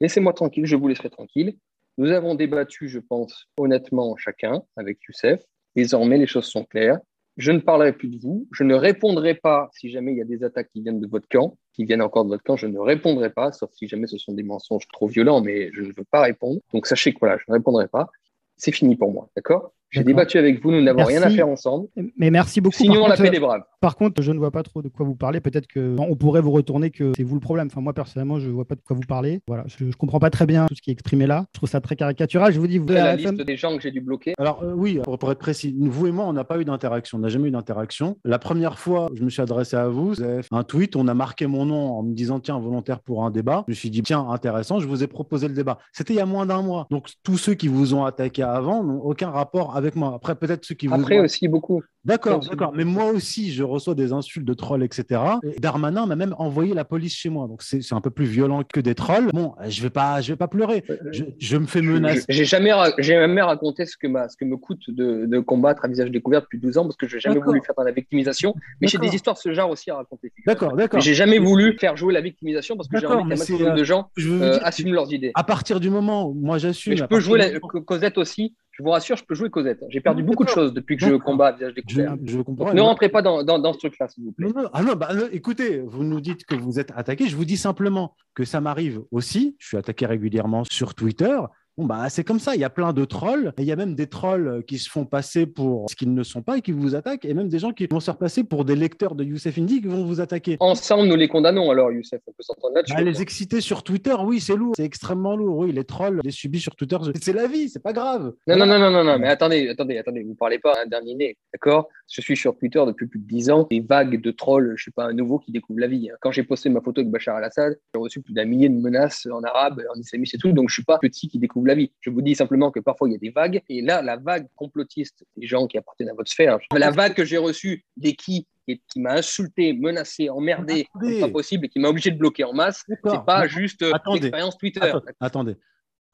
Laissez-moi 0.02 0.34
tranquille, 0.34 0.66
je 0.66 0.76
vous 0.76 0.88
laisserai 0.88 1.12
tranquille. 1.12 1.58
Nous 2.00 2.10
avons 2.10 2.34
débattu, 2.34 2.90
je 2.90 2.98
pense, 2.98 3.46
honnêtement 3.56 4.18
chacun 4.18 4.64
avec 4.76 4.98
Youssef. 5.08 5.44
Désormais, 5.76 6.18
les 6.18 6.26
choses 6.26 6.46
sont 6.46 6.66
claires. 6.66 6.98
Je 7.38 7.52
ne 7.52 7.60
parlerai 7.60 7.94
plus 7.94 8.08
de 8.08 8.18
vous. 8.18 8.48
Je 8.52 8.64
ne 8.64 8.74
répondrai 8.74 9.36
pas 9.36 9.70
si 9.74 9.92
jamais 9.92 10.14
il 10.14 10.18
y 10.18 10.22
a 10.22 10.26
des 10.26 10.44
attaques 10.44 10.70
qui 10.74 10.82
viennent 10.82 11.00
de 11.00 11.08
votre 11.08 11.28
camp, 11.28 11.56
qui 11.74 11.86
viennent 11.86 12.02
encore 12.02 12.24
de 12.24 12.30
votre 12.30 12.44
camp. 12.44 12.56
Je 12.56 12.66
ne 12.66 12.80
répondrai 12.80 13.30
pas, 13.30 13.52
sauf 13.52 13.70
si 13.74 13.88
jamais 13.88 14.08
ce 14.08 14.18
sont 14.18 14.34
des 14.34 14.42
mensonges 14.42 14.88
trop 14.88 15.06
violents, 15.06 15.42
mais 15.42 15.72
je 15.74 15.84
ne 15.84 15.94
veux 15.96 16.06
pas 16.10 16.22
répondre. 16.22 16.62
Donc 16.74 16.88
sachez 16.88 17.14
que 17.14 17.20
voilà, 17.20 17.38
je 17.38 17.44
ne 17.48 17.54
répondrai 17.54 17.88
pas. 17.88 18.10
C'est 18.58 18.72
fini 18.72 18.96
pour 18.96 19.12
moi, 19.12 19.30
d'accord? 19.36 19.72
J'ai 19.94 20.04
débattu 20.04 20.38
avec 20.38 20.62
vous, 20.62 20.72
nous 20.72 20.82
n'avons 20.82 21.04
rien 21.04 21.22
à 21.22 21.30
faire 21.30 21.48
ensemble. 21.48 21.88
Mais 22.18 22.32
merci 22.32 22.62
beaucoup. 22.62 22.76
Signons 22.76 23.02
Par 23.02 23.10
la 23.10 23.16
contre, 23.16 23.24
paix 23.24 23.30
des 23.30 23.40
braves. 23.40 23.64
Par 23.80 23.96
contre, 23.96 24.22
je 24.22 24.32
ne 24.32 24.40
vois 24.40 24.52
pas 24.52 24.64
trop 24.64 24.82
de 24.82 24.88
quoi 24.88 25.06
vous 25.06 25.16
parlez. 25.16 25.40
Peut-être 25.40 25.68
que 25.68 25.96
on 26.00 26.16
pourrait 26.16 26.42
vous 26.42 26.52
retourner 26.52 26.90
que 26.90 27.12
c'est 27.16 27.24
vous 27.24 27.36
le 27.36 27.42
problème. 27.42 27.68
Enfin, 27.68 27.82
moi 27.82 27.94
personnellement, 27.94 28.40
je 28.40 28.48
ne 28.48 28.54
vois 28.54 28.66
pas 28.66 28.76
de 28.76 28.82
quoi 28.82 28.96
vous 28.96 29.08
parlez. 29.08 29.42
Voilà, 29.48 29.66
je, 29.68 29.92
je 29.92 29.96
comprends 29.96 30.20
pas 30.20 30.30
très 30.30 30.46
bien 30.46 30.66
tout 30.66 30.76
ce 30.76 30.82
qui 30.82 30.90
est 30.90 30.94
exprimé 30.94 31.28
là. 31.28 31.46
Je 31.54 31.60
trouve 31.60 31.70
ça 31.70 31.82
très 31.82 31.96
caricatural. 31.96 32.54
Je 32.54 32.60
vous 32.60 32.68
dis, 32.68 32.78
vous 32.78 32.88
C'est 32.88 32.94
la 32.96 33.16
liste 33.16 33.42
des 33.42 33.58
gens 33.58 33.76
que 33.76 33.84
j'ai 33.84 33.92
dû 33.92 34.02
bloquer. 34.02 34.34
Alors 34.40 34.64
euh, 34.64 34.74
oui, 34.74 35.00
pour, 35.04 35.20
pour 35.20 35.32
être 35.32 35.40
précis, 35.40 35.76
vous 35.80 36.08
et 36.08 36.12
moi, 36.12 36.26
on 36.26 36.34
n'a 36.34 36.44
pas 36.44 36.60
eu 36.60 36.66
d'interaction, 36.66 37.18
on 37.18 37.22
n'a 37.22 37.30
jamais 37.30 37.50
eu 37.50 37.52
d'interaction. 37.52 38.18
La 38.24 38.40
première 38.40 38.80
fois, 38.80 39.10
je 39.14 39.24
me 39.24 39.30
suis 39.30 39.42
adressé 39.42 39.76
à 39.76 39.88
vous, 39.88 40.08
vous 40.10 40.22
avez 40.22 40.44
fait 40.44 40.50
un 40.56 40.64
tweet, 40.64 40.96
on 40.96 41.08
a 41.08 41.14
marqué 41.14 41.46
mon 41.48 41.66
nom 41.66 41.98
en 41.98 42.04
me 42.04 42.14
disant 42.14 42.40
tiens, 42.40 42.60
volontaire 42.60 43.00
pour 43.00 43.26
un 43.26 43.32
débat. 43.32 43.64
Je 43.68 43.74
me 43.74 43.76
suis 43.76 43.90
dit 43.90 44.02
tiens, 44.02 44.28
intéressant, 44.30 44.80
je 44.80 44.88
vous 44.88 45.04
ai 45.04 45.08
proposé 45.08 45.48
le 45.48 45.54
débat. 45.54 45.78
C'était 45.92 46.14
il 46.14 46.18
y 46.18 46.22
a 46.22 46.26
moins 46.26 46.46
d'un 46.46 46.62
mois. 46.62 46.88
Donc 46.90 47.10
tous 47.24 47.38
ceux 47.38 47.54
qui 47.54 47.68
vous 47.68 47.94
ont 47.94 48.06
attaqué 48.06 48.44
avant 48.44 48.84
n'ont 48.84 49.02
aucun 49.02 49.30
rapport 49.30 49.76
avec 49.76 49.83
moi. 49.96 50.14
Après, 50.16 50.36
peut-être 50.36 50.66
ceux 50.66 50.76
qui 50.76 50.88
vous 50.88 50.96
Après 50.96 51.20
aussi 51.20 51.48
beaucoup. 51.48 51.84
D'accord, 52.06 52.40
d'accord. 52.42 52.74
Mais 52.76 52.84
moi 52.84 53.12
aussi, 53.12 53.54
je 53.54 53.64
reçois 53.64 53.96
des 53.96 54.12
insultes 54.12 54.46
de 54.46 54.54
trolls, 54.54 54.84
etc. 54.84 55.22
Et 55.44 55.60
Darmanin 55.60 56.06
m'a 56.06 56.18
même 56.18 56.36
envoyé 56.38 56.74
la 56.74 56.84
police 56.84 57.16
chez 57.16 57.30
moi. 57.30 57.48
Donc 57.48 57.64
c'est 57.64 57.80
un 57.94 58.02
peu 58.02 58.10
plus 58.10 58.26
violent 58.26 58.62
que 58.64 58.82
des 58.82 58.94
trolls. 58.94 59.28
Bon, 59.34 59.54
je 59.68 59.82
vais 59.82 59.90
pas, 59.90 60.20
je 60.20 60.34
vais 60.34 60.36
pas 60.36 60.50
pleurer. 60.50 60.84
Je, 61.12 61.24
je 61.40 61.58
me 61.58 61.66
fais 61.66 61.82
menacer. 61.82 62.26
J'ai 62.28 62.44
jamais, 62.44 62.74
ra- 62.74 62.92
j'ai 62.98 63.14
jamais 63.14 63.42
raconté 63.42 63.86
ce 63.86 63.96
que, 63.96 64.08
ma- 64.08 64.28
ce 64.28 64.36
que 64.36 64.44
me 64.44 64.58
coûte 64.58 64.90
de, 64.90 65.26
de 65.28 65.40
combattre 65.40 65.86
à 65.86 65.88
visage 65.88 66.12
découvert 66.12 66.42
depuis 66.42 66.60
12 66.60 66.78
ans 66.78 66.84
parce 66.84 66.98
que 66.98 67.08
je 67.08 67.16
n'ai 67.16 67.22
jamais 67.22 67.36
D'accord. 67.36 67.52
voulu 67.54 67.62
faire 67.66 67.76
dans 67.78 67.84
la 67.84 67.92
victimisation. 67.92 68.54
Mais 68.82 68.88
j'ai 68.90 68.98
D'accord. 68.98 69.10
des 69.10 69.16
histoires 69.16 69.36
de 69.36 69.42
ce 69.42 69.54
genre 69.54 69.70
aussi 69.70 69.90
à 69.90 69.96
raconter. 69.96 70.34
D'accord, 70.46 70.76
d'accord. 70.76 71.00
j'ai 71.00 71.14
jamais 71.14 71.40
voulu 71.40 71.78
faire 71.80 71.96
jouer 71.96 72.14
la 72.14 72.22
victimisation 72.22 72.76
parce 72.76 72.90
que 72.90 73.00
j'ai 73.00 73.08
envie 73.08 73.24
qu'un 73.24 73.30
maximum 73.38 73.62
euh, 73.72 73.76
de 73.76 73.84
gens 73.86 74.10
Je 74.18 74.30
euh, 74.30 74.52
dire, 74.52 74.66
assument 74.66 74.92
leurs 74.94 75.14
idées. 75.14 75.32
à 75.36 75.44
partir 75.46 75.80
du 75.80 75.90
moment 75.90 76.28
où 76.28 76.34
moi 76.34 76.58
j'assume. 76.58 76.92
Mais 76.92 76.98
je 76.98 77.06
peux 77.06 77.22
jouer 77.22 77.40
la, 77.40 77.60
Cosette 77.60 78.18
aussi. 78.18 78.56
Je 78.76 78.82
vous 78.82 78.90
rassure, 78.90 79.16
je 79.18 79.24
peux 79.24 79.36
jouer 79.36 79.52
Cosette. 79.52 79.84
J'ai 79.90 80.02
perdu 80.02 80.24
Non, 80.24 80.30
beaucoup 80.30 80.44
de 80.44 80.50
choses 80.50 80.74
depuis 80.74 80.98
que 80.98 81.06
je 81.06 81.12
D'accord. 81.12 81.24
combat 81.26 81.48
à 81.50 81.52
visage 81.52 81.76
découvert. 81.76 81.93
Je 81.94 82.42
comprends. 82.42 82.66
Donc, 82.66 82.74
ne 82.74 82.82
rentrez 82.82 83.10
pas 83.10 83.22
dans, 83.22 83.44
dans, 83.44 83.60
dans 83.60 83.74
ce 83.74 83.80
truc-là, 83.80 84.08
s'il 84.08 84.24
vous 84.24 84.32
plaît. 84.32 84.48
Non, 84.48 84.64
non, 84.64 84.70
ah 84.74 84.84
non, 84.84 84.96
bah, 84.96 85.14
non, 85.14 85.28
écoutez, 85.32 85.82
vous 85.82 86.04
nous 86.04 86.22
dites 86.22 86.46
que 86.46 86.56
vous 86.56 86.80
êtes 86.80 86.92
attaqué. 86.96 87.28
Je 87.28 87.36
vous 87.36 87.46
dis 87.46 87.58
simplement 87.58 88.16
que 88.34 88.46
ça 88.46 88.62
m'arrive 88.62 89.02
aussi. 89.12 89.56
Je 89.60 89.68
suis 89.68 89.78
attaqué 89.78 90.06
régulièrement 90.06 90.64
sur 90.64 90.96
Twitter. 90.96 91.38
Bon, 91.78 91.86
bah, 91.86 92.08
c'est 92.10 92.24
comme 92.24 92.40
ça. 92.40 92.56
Il 92.56 92.62
y 92.62 92.64
a 92.64 92.70
plein 92.70 92.94
de 92.94 93.06
trolls. 93.06 93.54
Et 93.58 93.62
il 93.64 93.68
y 93.68 93.72
a 93.72 93.76
même 93.76 93.96
des 93.96 94.08
trolls 94.08 94.64
qui 94.68 94.78
se 94.78 94.90
font 94.90 95.06
passer 95.06 95.46
pour 95.46 95.90
ce 95.90 95.96
qu'ils 95.96 96.14
ne 96.14 96.24
sont 96.24 96.42
pas 96.42 96.58
et 96.58 96.62
qui 96.62 96.72
vous 96.72 96.96
attaquent. 96.96 97.26
Et 97.26 97.34
même 97.34 97.50
des 97.50 97.60
gens 97.60 97.72
qui 97.72 97.88
vont 97.88 98.00
se 98.00 98.06
faire 98.06 98.18
passer 98.18 98.44
pour 98.44 98.66
des 98.66 98.76
lecteurs 98.76 99.16
de 99.16 99.24
Youssef 99.24 99.58
Indy 99.58 99.82
qui 99.82 99.88
vont 99.88 100.06
vous 100.06 100.22
attaquer. 100.22 100.58
Ensemble, 100.60 101.08
nous 101.08 101.16
les 101.16 101.28
condamnons 101.28 101.72
alors, 101.72 101.92
Youssef. 101.92 102.22
On 102.28 102.32
peut 102.32 102.44
s'entendre 102.44 102.76
là-dessus. 102.76 102.94
Bah, 102.96 103.02
les 103.02 103.22
exciter 103.22 103.62
sur 103.62 103.84
Twitter, 103.84 104.16
oui, 104.24 104.40
c'est 104.40 104.56
lourd. 104.56 104.74
C'est 104.78 104.86
extrêmement 104.86 105.36
lourd. 105.36 105.58
Oui, 105.58 105.72
les 105.72 105.84
trolls, 105.84 106.20
les 106.24 106.32
subis 106.32 106.60
sur 106.60 106.76
Twitter, 106.76 106.98
c'est 107.22 107.34
la 107.34 107.48
vie. 107.48 107.70
C'est 107.70 107.82
pas 107.82 107.94
grave. 107.94 108.34
Non, 108.48 108.56
non, 108.58 108.66
non, 108.66 108.78
non, 108.80 108.92
non, 108.92 109.04
non, 109.04 109.18
mais 109.20 109.28
attendez, 109.28 109.68
attendez, 109.70 109.98
attendez, 109.98 110.24
vous 110.24 110.36
parlez 110.36 110.60
pas 110.60 110.74
un 110.84 110.88
dernier 110.88 111.16
né, 111.16 111.38
d'accord? 111.54 111.88
Je 112.12 112.22
suis 112.22 112.38
sur 112.38 112.56
Twitter 112.58 112.84
depuis 112.86 113.08
plus 113.08 113.20
de 113.20 113.26
10 113.26 113.50
ans, 113.50 113.68
des 113.72 113.80
vagues 113.80 114.22
de 114.22 114.32
trolls, 114.32 114.74
je 114.76 114.82
suis 114.84 114.92
pas 114.92 115.06
un 115.06 115.14
nouveau 115.14 115.40
qui 115.40 115.52
découvre 115.52 115.80
la 115.80 115.88
vie. 115.88 116.10
hein. 116.12 116.16
Quand 116.22 116.32
j'ai 116.32 116.44
posté 116.44 116.70
ma 116.70 116.82
photo 116.82 117.02
avec 117.02 117.10
Bachar 117.12 117.38
al-Assad, 117.38 117.80
j'ai 117.96 118.00
reçu 118.00 118.22
plus 118.22 118.34
d'un 118.34 118.46
millier 118.46 118.70
de 118.70 118.76
menaces 118.76 119.28
en 119.32 119.42
arabe, 119.42 119.82
en 119.94 120.00
islamiste 120.00 120.36
et 120.36 120.38
tout, 120.38 120.52
donc 120.52 120.70
je 120.70 120.76
suis 120.76 120.84
pas 120.84 121.00
petit 121.00 121.28
qui 121.28 121.40
découvre 121.40 121.63
la 121.68 121.76
vie. 121.76 121.92
Je 122.02 122.10
vous 122.10 122.22
dis 122.22 122.36
simplement 122.36 122.72
que 122.72 122.80
parfois 122.80 123.10
il 123.10 123.14
y 123.14 123.16
a 123.16 123.20
des 123.20 123.30
vagues, 123.30 123.62
et 123.70 123.82
là, 123.82 124.02
la 124.02 124.18
vague 124.18 124.48
complotiste 124.56 125.26
des 125.38 125.48
gens 125.48 125.68
qui 125.68 125.78
appartiennent 125.78 126.10
à 126.10 126.14
votre 126.14 126.32
sphère, 126.32 126.60
la 126.76 126.92
vague 126.92 127.14
que 127.14 127.26
j'ai 127.26 127.38
reçue 127.38 127.86
des 127.98 128.14
qui 128.14 128.48
qui 128.66 129.02
m'a 129.02 129.16
insulté, 129.16 129.74
menacé, 129.74 130.30
emmerdé, 130.30 130.88
pas 131.20 131.30
possible, 131.30 131.66
et 131.66 131.70
qui 131.70 131.80
m'a 131.80 131.90
obligé 131.90 132.12
de 132.12 132.18
bloquer 132.18 132.46
en 132.46 132.54
masse, 132.54 132.86
c'est 132.88 133.26
pas 133.26 133.48
juste 133.48 133.82
euh, 133.82 133.92
l'expérience 134.14 134.58
Twitter. 134.58 134.94
Attendez. 135.20 135.58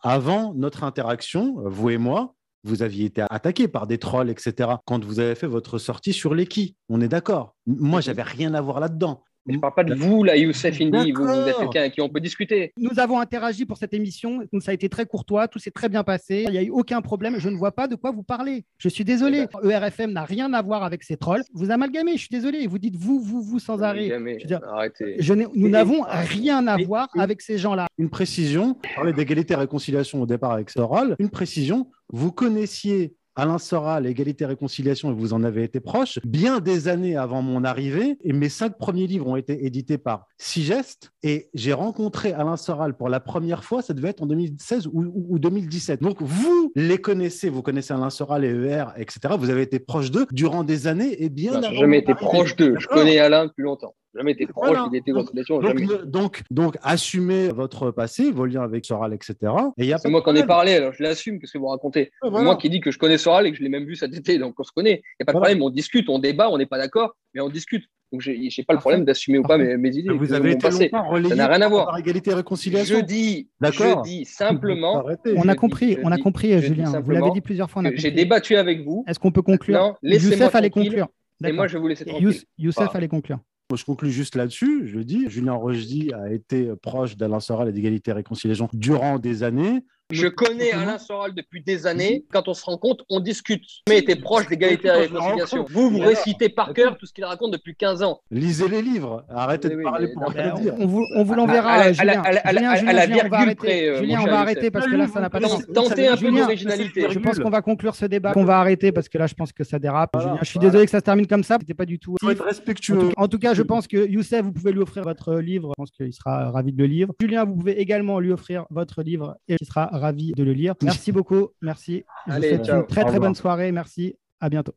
Avant 0.02 0.54
notre 0.54 0.84
interaction, 0.84 1.56
vous 1.66 1.90
et 1.90 1.98
moi, 1.98 2.36
vous 2.64 2.82
aviez 2.82 3.06
été 3.06 3.24
attaqué 3.30 3.68
par 3.68 3.88
des 3.88 3.98
trolls, 3.98 4.30
etc. 4.30 4.70
Quand 4.86 5.04
vous 5.04 5.20
avez 5.20 5.36
fait 5.36 5.48
votre 5.48 5.78
sortie 5.78 6.14
sur 6.14 6.34
les 6.34 6.46
qui, 6.46 6.76
on 6.90 7.02
est 7.02 7.08
d'accord. 7.08 7.56
Moi, 7.66 8.02
j'avais 8.02 8.24
rien 8.24 8.54
à 8.54 8.62
voir 8.62 8.80
là-dedans. 8.80 9.24
Je 9.48 9.58
parle 9.58 9.74
pas 9.74 9.84
de 9.84 9.96
vous, 9.96 10.24
là, 10.24 10.36
Youssef 10.36 10.80
Indy, 10.82 11.12
vous, 11.12 11.24
vous 11.24 11.30
êtes 11.48 11.58
quelqu'un 11.58 11.80
avec 11.82 11.94
qui 11.94 12.02
on 12.02 12.10
peut 12.10 12.20
discuter. 12.20 12.72
Nous 12.78 13.00
avons 13.00 13.20
interagi 13.20 13.66
pour 13.66 13.78
cette 13.78 13.94
émission. 13.94 14.42
Ça 14.60 14.72
a 14.72 14.74
été 14.74 14.90
très 14.90 15.06
courtois. 15.06 15.48
Tout 15.48 15.60
s'est 15.60 15.72
très 15.72 15.90
bien 15.90 16.04
passé. 16.04 16.44
Il 16.48 16.52
n'y 16.52 16.58
a 16.58 16.64
eu 16.64 16.70
aucun 16.70 17.02
problème. 17.02 17.40
Je 17.40 17.50
ne 17.50 17.56
vois 17.56 17.72
pas 17.72 17.88
de 17.88 17.96
quoi 17.96 18.12
vous 18.12 18.22
parlez. 18.24 18.66
Je 18.78 18.90
suis 18.90 19.04
désolé. 19.04 19.46
ERFM 19.64 20.12
n'a 20.12 20.24
rien 20.24 20.54
à 20.54 20.62
voir 20.62 20.84
avec 20.84 21.04
ces 21.04 21.18
trolls. 21.18 21.42
Vous 21.54 21.72
amalgamez. 21.72 22.14
Je 22.14 22.20
suis 22.20 22.30
désolé. 22.32 22.68
Vous 22.68 22.78
dites 22.80 22.96
vous, 22.96 23.20
vous, 23.20 23.42
vous 23.42 23.60
sans 23.60 23.82
arrêt. 23.82 24.08
Jamais. 24.10 24.38
Je 24.40 24.44
veux 24.44 24.48
dire, 24.48 24.62
Arrêtez. 24.72 25.16
Je 25.20 25.34
nous 25.34 25.70
n'avons 25.70 26.04
rien 26.04 26.68
à 26.68 26.80
et- 26.80 26.84
voir 26.86 27.08
et- 27.16 27.20
avec 27.20 27.42
ces 27.42 27.58
gens-là. 27.58 27.88
Une 27.98 28.10
précision, 28.10 28.78
on 28.92 28.96
parlait 28.96 29.14
d'égalité 29.14 29.54
et 29.54 29.58
réconciliation 29.58 30.22
au 30.22 30.26
départ 30.26 30.52
avec 30.52 30.70
Soral. 30.70 31.16
Une 31.18 31.30
précision, 31.30 31.90
vous 32.10 32.32
connaissiez 32.32 33.16
Alain 33.36 33.58
Soral, 33.58 34.06
égalité 34.06 34.44
et 34.44 34.48
réconciliation, 34.48 35.12
et 35.12 35.14
vous 35.14 35.34
en 35.34 35.44
avez 35.44 35.64
été 35.64 35.80
proche, 35.80 36.20
bien 36.26 36.60
des 36.60 36.88
années 36.88 37.16
avant 37.16 37.42
mon 37.42 37.64
arrivée. 37.64 38.18
Et 38.24 38.34
mes 38.34 38.50
cinq 38.50 38.78
premiers 38.78 39.08
livres 39.08 39.28
ont 39.28 39.36
été 39.36 39.66
édités 39.66 39.98
par 39.98 40.26
Sigest. 40.38 41.12
Et 41.24 41.50
j'ai 41.54 41.74
rencontré 41.74 42.34
Alain 42.34 42.58
Soral 42.58 42.96
pour 42.98 43.08
la 43.10 43.20
première 43.20 43.64
fois, 43.64 43.82
ça 43.82 43.94
devait 43.94 44.10
être 44.10 44.24
en 44.24 44.26
2016 44.26 44.88
ou, 44.88 45.04
ou- 45.04 45.26
ou 45.30 45.40
2017. 45.40 46.02
Donc 46.02 46.18
vous 46.22 46.72
les 46.76 46.98
connaissez, 46.98 47.50
vous 47.50 47.62
connaissez 47.62 47.94
Alain 47.94 48.10
Soral 48.10 48.44
et 48.46 48.50
ER, 48.50 48.86
etc. 48.98 49.36
Vous 49.38 49.50
avez 49.50 49.62
été 49.62 49.80
proche 49.80 50.12
d'eux 50.12 50.26
durant 50.32 50.64
des 50.64 50.88
années 50.88 51.24
et 51.24 51.30
bien 51.30 51.52
Non, 51.52 51.58
avant 51.60 51.70
j'ai 51.70 51.78
jamais 51.78 52.00
été 52.00 52.16
proche 52.16 52.56
d'eux. 52.56 52.76
Je 52.80 52.88
connais 52.88 53.20
Alain 53.20 53.46
depuis 53.46 53.64
longtemps. 53.64 53.96
Jamais 54.16 54.32
été 54.32 54.48
proche 54.48 54.70
Voilà. 54.70 54.90
et 54.92 55.02
réconciliation. 55.12 55.60
Donc, 55.62 55.78
Jamais. 55.78 56.06
donc, 56.06 56.42
donc, 56.50 56.78
assumez 56.82 57.50
votre 57.50 57.92
passé, 57.92 58.32
vos 58.32 58.46
liens 58.46 58.64
avec 58.64 58.84
Soral, 58.86 59.14
etc. 59.14 59.36
Et 59.78 59.86
il 59.86 59.96
C'est 60.00 60.10
moi 60.10 60.24
qui 60.24 60.30
en 60.30 60.36
ai 60.36 60.46
parlé, 60.46 60.74
alors 60.74 60.94
je 60.94 61.04
l'assume, 61.04 61.40
qu'est-ce 61.40 61.54
que 61.54 61.58
vous 61.60 61.68
racontez? 61.68 62.12
Voilà. 62.24 62.44
Moi 62.44 62.56
qui 62.58 62.70
dis 62.70 62.80
que 62.82 62.90
je 62.92 62.98
connais 62.98 63.18
Soral 63.20 63.46
et 63.46 63.52
que 63.52 63.58
je 63.58 63.62
l'ai 63.64 63.70
même 63.70 63.86
vu 63.86 63.96
cet 63.96 64.16
été, 64.16 64.40
donc 64.40 64.60
on 64.60 64.64
se 64.64 64.72
connaît. 64.72 65.02
Il 65.04 65.22
n'y 65.22 65.24
a 65.24 65.26
pas 65.26 65.34
de 65.34 65.38
Voilà. 65.38 65.48
problème, 65.54 65.62
on 65.64 65.70
discute, 65.70 66.10
on 66.10 66.18
débat, 66.18 66.50
on 66.50 66.58
n'est 66.58 66.66
pas 66.66 66.80
d'accord, 66.80 67.16
mais 67.36 67.42
on 67.42 67.50
discute. 67.50 67.86
Donc 68.12 68.22
j'ai 68.22 68.50
j'ai 68.50 68.64
pas 68.64 68.74
le 68.74 68.80
problème 68.80 69.06
d'assumer 69.06 69.38
ou 69.38 69.44
pas 69.44 69.60
mes, 69.60 69.78
mes 69.78 69.96
idées. 69.96 70.10
Vous 70.10 70.34
avez 70.34 70.54
été 70.54 70.62
passé. 70.64 70.90
Ça 70.92 71.36
n'a 71.36 71.48
rien 71.48 71.62
à 71.62 71.68
voir. 71.70 71.86
par 71.86 72.00
égalité 72.00 72.32
et 72.32 72.34
réconciliation. 72.34 72.98
Je 72.98 73.04
dis, 73.06 73.50
D'accord. 73.62 74.04
je 74.04 74.10
dis 74.10 74.26
simplement 74.26 75.02
Arrêtez. 75.02 75.36
On 75.38 75.44
je 75.44 75.48
a 75.50 75.54
compris, 75.54 75.94
je 75.94 76.00
on 76.04 76.12
a 76.12 76.18
compris, 76.18 76.52
je 76.54 76.58
Julien. 76.60 77.00
Vous 77.00 77.12
l'avez 77.12 77.30
dit 77.30 77.42
plusieurs 77.42 77.70
fois. 77.70 77.84
j'ai 77.94 78.10
débattu 78.10 78.56
avec 78.56 78.84
vous. 78.84 79.04
Est-ce 79.08 79.20
qu'on 79.20 79.32
peut 79.32 79.44
conclure? 79.44 79.78
Non, 79.78 79.96
laissez-moi 80.02 80.38
Youssef 80.38 80.56
allait 80.56 80.72
conclure. 80.72 81.08
Et 81.46 81.52
moi, 81.52 81.68
je 81.68 81.74
vais 81.74 81.80
vous 81.80 81.88
laisser 81.88 82.04
tranquille. 82.06 82.28
Youss- 82.30 82.46
Youssef 82.58 82.96
allait 82.96 83.08
conclure. 83.08 83.38
Je 83.76 83.86
conclus 83.86 84.12
juste 84.12 84.36
là-dessus. 84.36 84.88
Je 84.88 85.00
dis, 85.00 85.30
Julien 85.30 85.54
Rochdy 85.54 86.12
a 86.14 86.32
été 86.32 86.74
proche 86.82 87.18
d'Alain 87.18 87.40
Soral 87.40 87.70
et 87.70 87.72
d'égalité 87.72 88.10
et 88.10 88.16
réconciliation 88.16 88.68
durant 88.74 89.20
des 89.20 89.44
années. 89.44 89.84
Je 90.12 90.28
connais 90.28 90.72
Alain 90.72 90.98
Soral 90.98 91.36
depuis 91.36 91.62
des 91.62 91.86
années. 91.86 92.26
Quand 92.32 92.48
on 92.48 92.56
se 92.56 92.66
rencontre, 92.66 93.06
on 93.12 93.20
discute. 93.20 93.64
Mais 93.88 94.00
était 94.00 94.16
proche 94.16 94.48
d'égalité 94.48 94.88
et 94.88 94.92
réconciliation. 94.92 95.66
Vous, 95.70 95.92
vous 95.92 96.00
récitez 96.00 96.50
par 96.50 96.74
cœur 96.74 96.98
tout 96.98 97.06
ce 97.06 97.14
qu'il 97.14 97.26
raconte 97.26 97.52
depuis 97.52 97.76
15 97.76 98.02
ans. 98.02 98.20
Lisez 98.32 98.68
les 98.70 98.82
livres. 98.82 99.24
Arrêtez 99.30 99.68
Oui, 99.68 99.78
de 99.78 99.84
parler 99.84 100.08
pour 100.12 100.28
rien 100.32 100.56
dire. 100.56 100.74
on 100.80 100.88
vous, 100.88 101.06
on 101.16 101.24
l'enverra, 101.36 101.92
Julien. 101.94 102.22
à 102.24 102.32
la- 102.54 102.62
on 102.62 103.06
virgule 103.06 103.34
arrêter. 103.34 103.56
près, 103.56 103.88
euh, 103.88 103.98
Julien, 104.00 104.22
on 104.22 104.26
va 104.26 104.40
arrêter 104.40 104.72
parce 104.72 104.88
que 104.88 104.96
là, 104.96 105.08
ça 105.08 105.22
n'a 105.22 105.30
pas 105.30 105.40
de 105.40 105.46
sens. 105.46 105.64
tentez 105.74 106.08
un 106.08 106.12
peu 106.16 106.26
Julien, 106.26 106.42
d'originalité. 106.42 107.06
Je 107.12 107.20
pense 107.20 107.38
qu'on 107.40 107.50
va 107.52 107.62
conclure 107.62 107.94
ce 107.94 108.06
débat. 108.06 108.32
Qu'on 108.34 108.46
va 108.46 108.60
arrêter 108.60 108.92
parce 108.92 109.10
que 109.10 109.18
là, 109.20 109.28
je 109.28 109.36
pense 109.36 109.52
que 109.54 109.64
ça 109.64 109.78
dérape. 109.78 110.10
Julien, 110.20 110.38
je 110.42 110.46
suis 110.50 110.60
désolé 110.60 110.86
que 110.86 110.92
ça 110.92 111.00
se 111.00 111.04
termine 111.04 111.28
comme 111.28 111.44
ça. 111.44 111.58
C'était 111.60 111.76
pas 111.76 111.86
du 111.86 112.00
tout. 112.00 112.16
Il 112.22 112.26
faut 112.26 112.32
être 112.32 112.42
En 112.42 112.46
respectueux. 112.46 113.10
en 113.16 113.28
tout 113.28 113.38
cas, 113.38 113.54
je 113.54 113.62
pense 113.62 113.88
que 113.88 114.08
Youssef, 114.10 114.42
vous 114.44 114.54
pouvez 114.54 114.72
lui 114.72 114.80
offrir 114.82 115.04
votre 115.04 115.36
livre. 115.36 115.74
Je 115.78 115.82
pense 115.82 115.92
qu'il 115.92 116.12
sera 116.14 116.50
ravi 116.50 116.74
de 116.74 116.80
le 116.80 116.86
lire. 116.88 117.10
Julien, 117.22 117.46
vous 117.46 117.56
pouvez 117.56 117.80
également 117.80 118.20
lui 118.20 118.32
offrir 118.32 118.66
votre 118.72 119.04
livre 119.04 119.38
et 119.48 119.56
il 119.62 119.68
sera 119.68 119.99
ravi 120.00 120.32
de 120.36 120.44
le 120.44 120.54
lire. 120.54 120.74
Merci 120.82 121.12
beaucoup. 121.12 121.50
Merci. 121.62 122.04
Je 122.26 122.32
vous 122.32 122.38
Allez, 122.38 122.50
souhaite 122.50 122.66
ciao. 122.66 122.80
une 122.82 122.88
très 122.88 123.04
très 123.06 123.20
bonne 123.20 123.36
soirée. 123.36 123.72
Merci. 123.72 124.16
À 124.40 124.50
bientôt. 124.50 124.74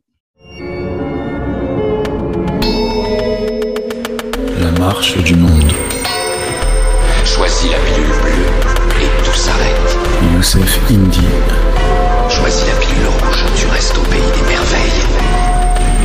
La 4.61 4.70
marche 4.78 5.23
du 5.23 5.35
monde. 5.36 5.73
Choisis 7.24 7.70
la 7.70 7.78
pilule 7.78 8.07
bleue 8.23 9.03
et 9.03 9.24
tout 9.24 9.32
s'arrête. 9.35 9.99
Youssef 10.35 10.90
Indy. 10.90 11.20
Choisis 12.28 12.66
la 12.66 12.74
pilule 12.81 13.07
rouge, 13.07 13.44
tu 13.57 13.66
restes 13.69 13.97
au 13.99 14.03
pays 14.03 14.20
des 14.20 14.49
merveilles. 14.49 15.03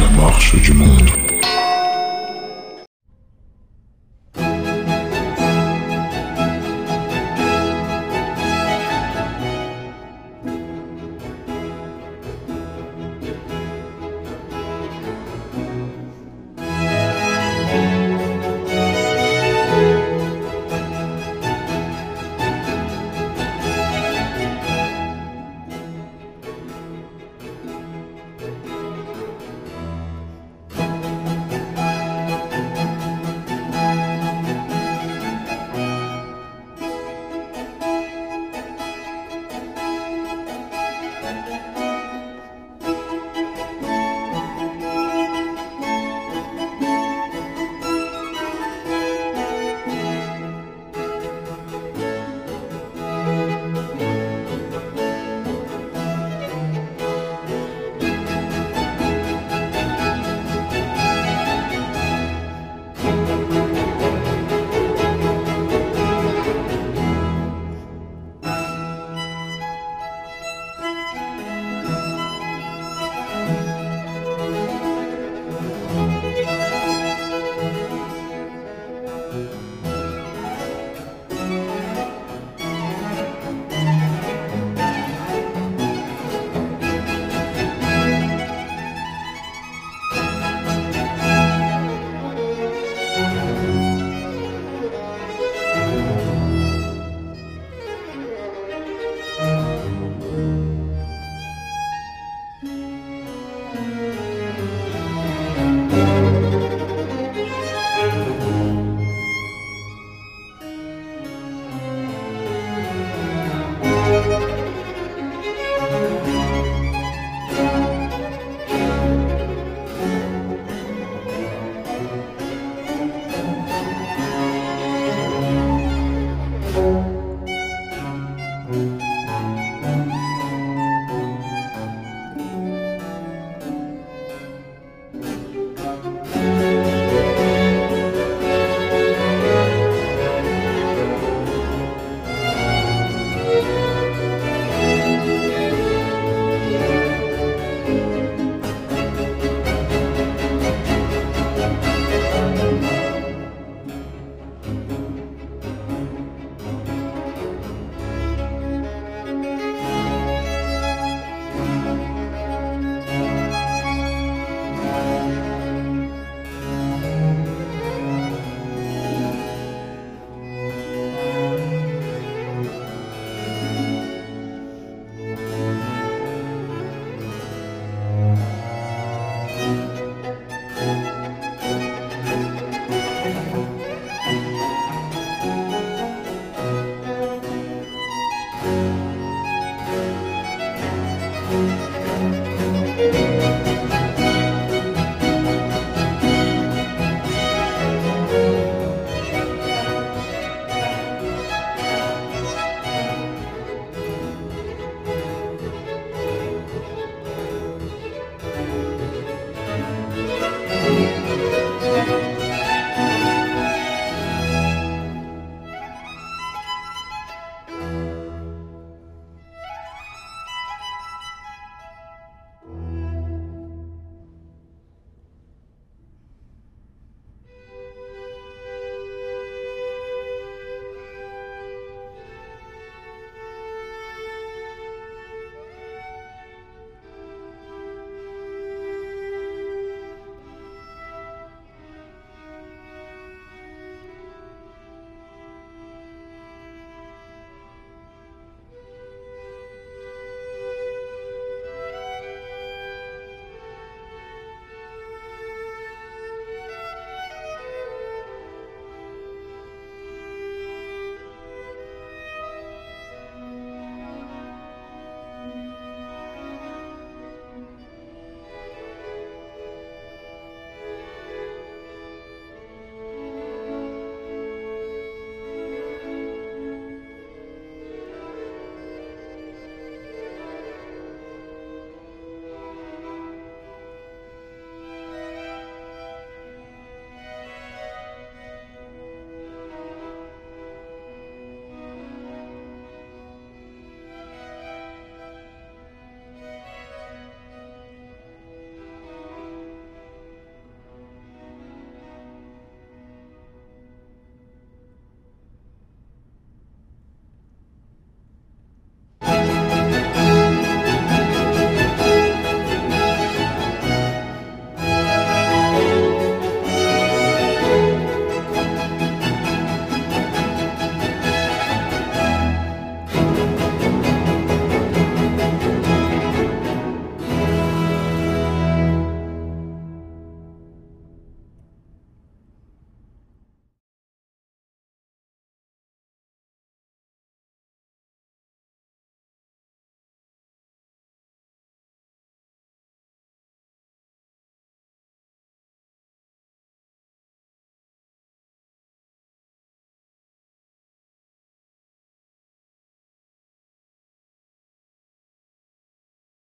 La 0.01 0.09
marche 0.21 0.55
du 0.61 0.73
monde. 0.73 1.09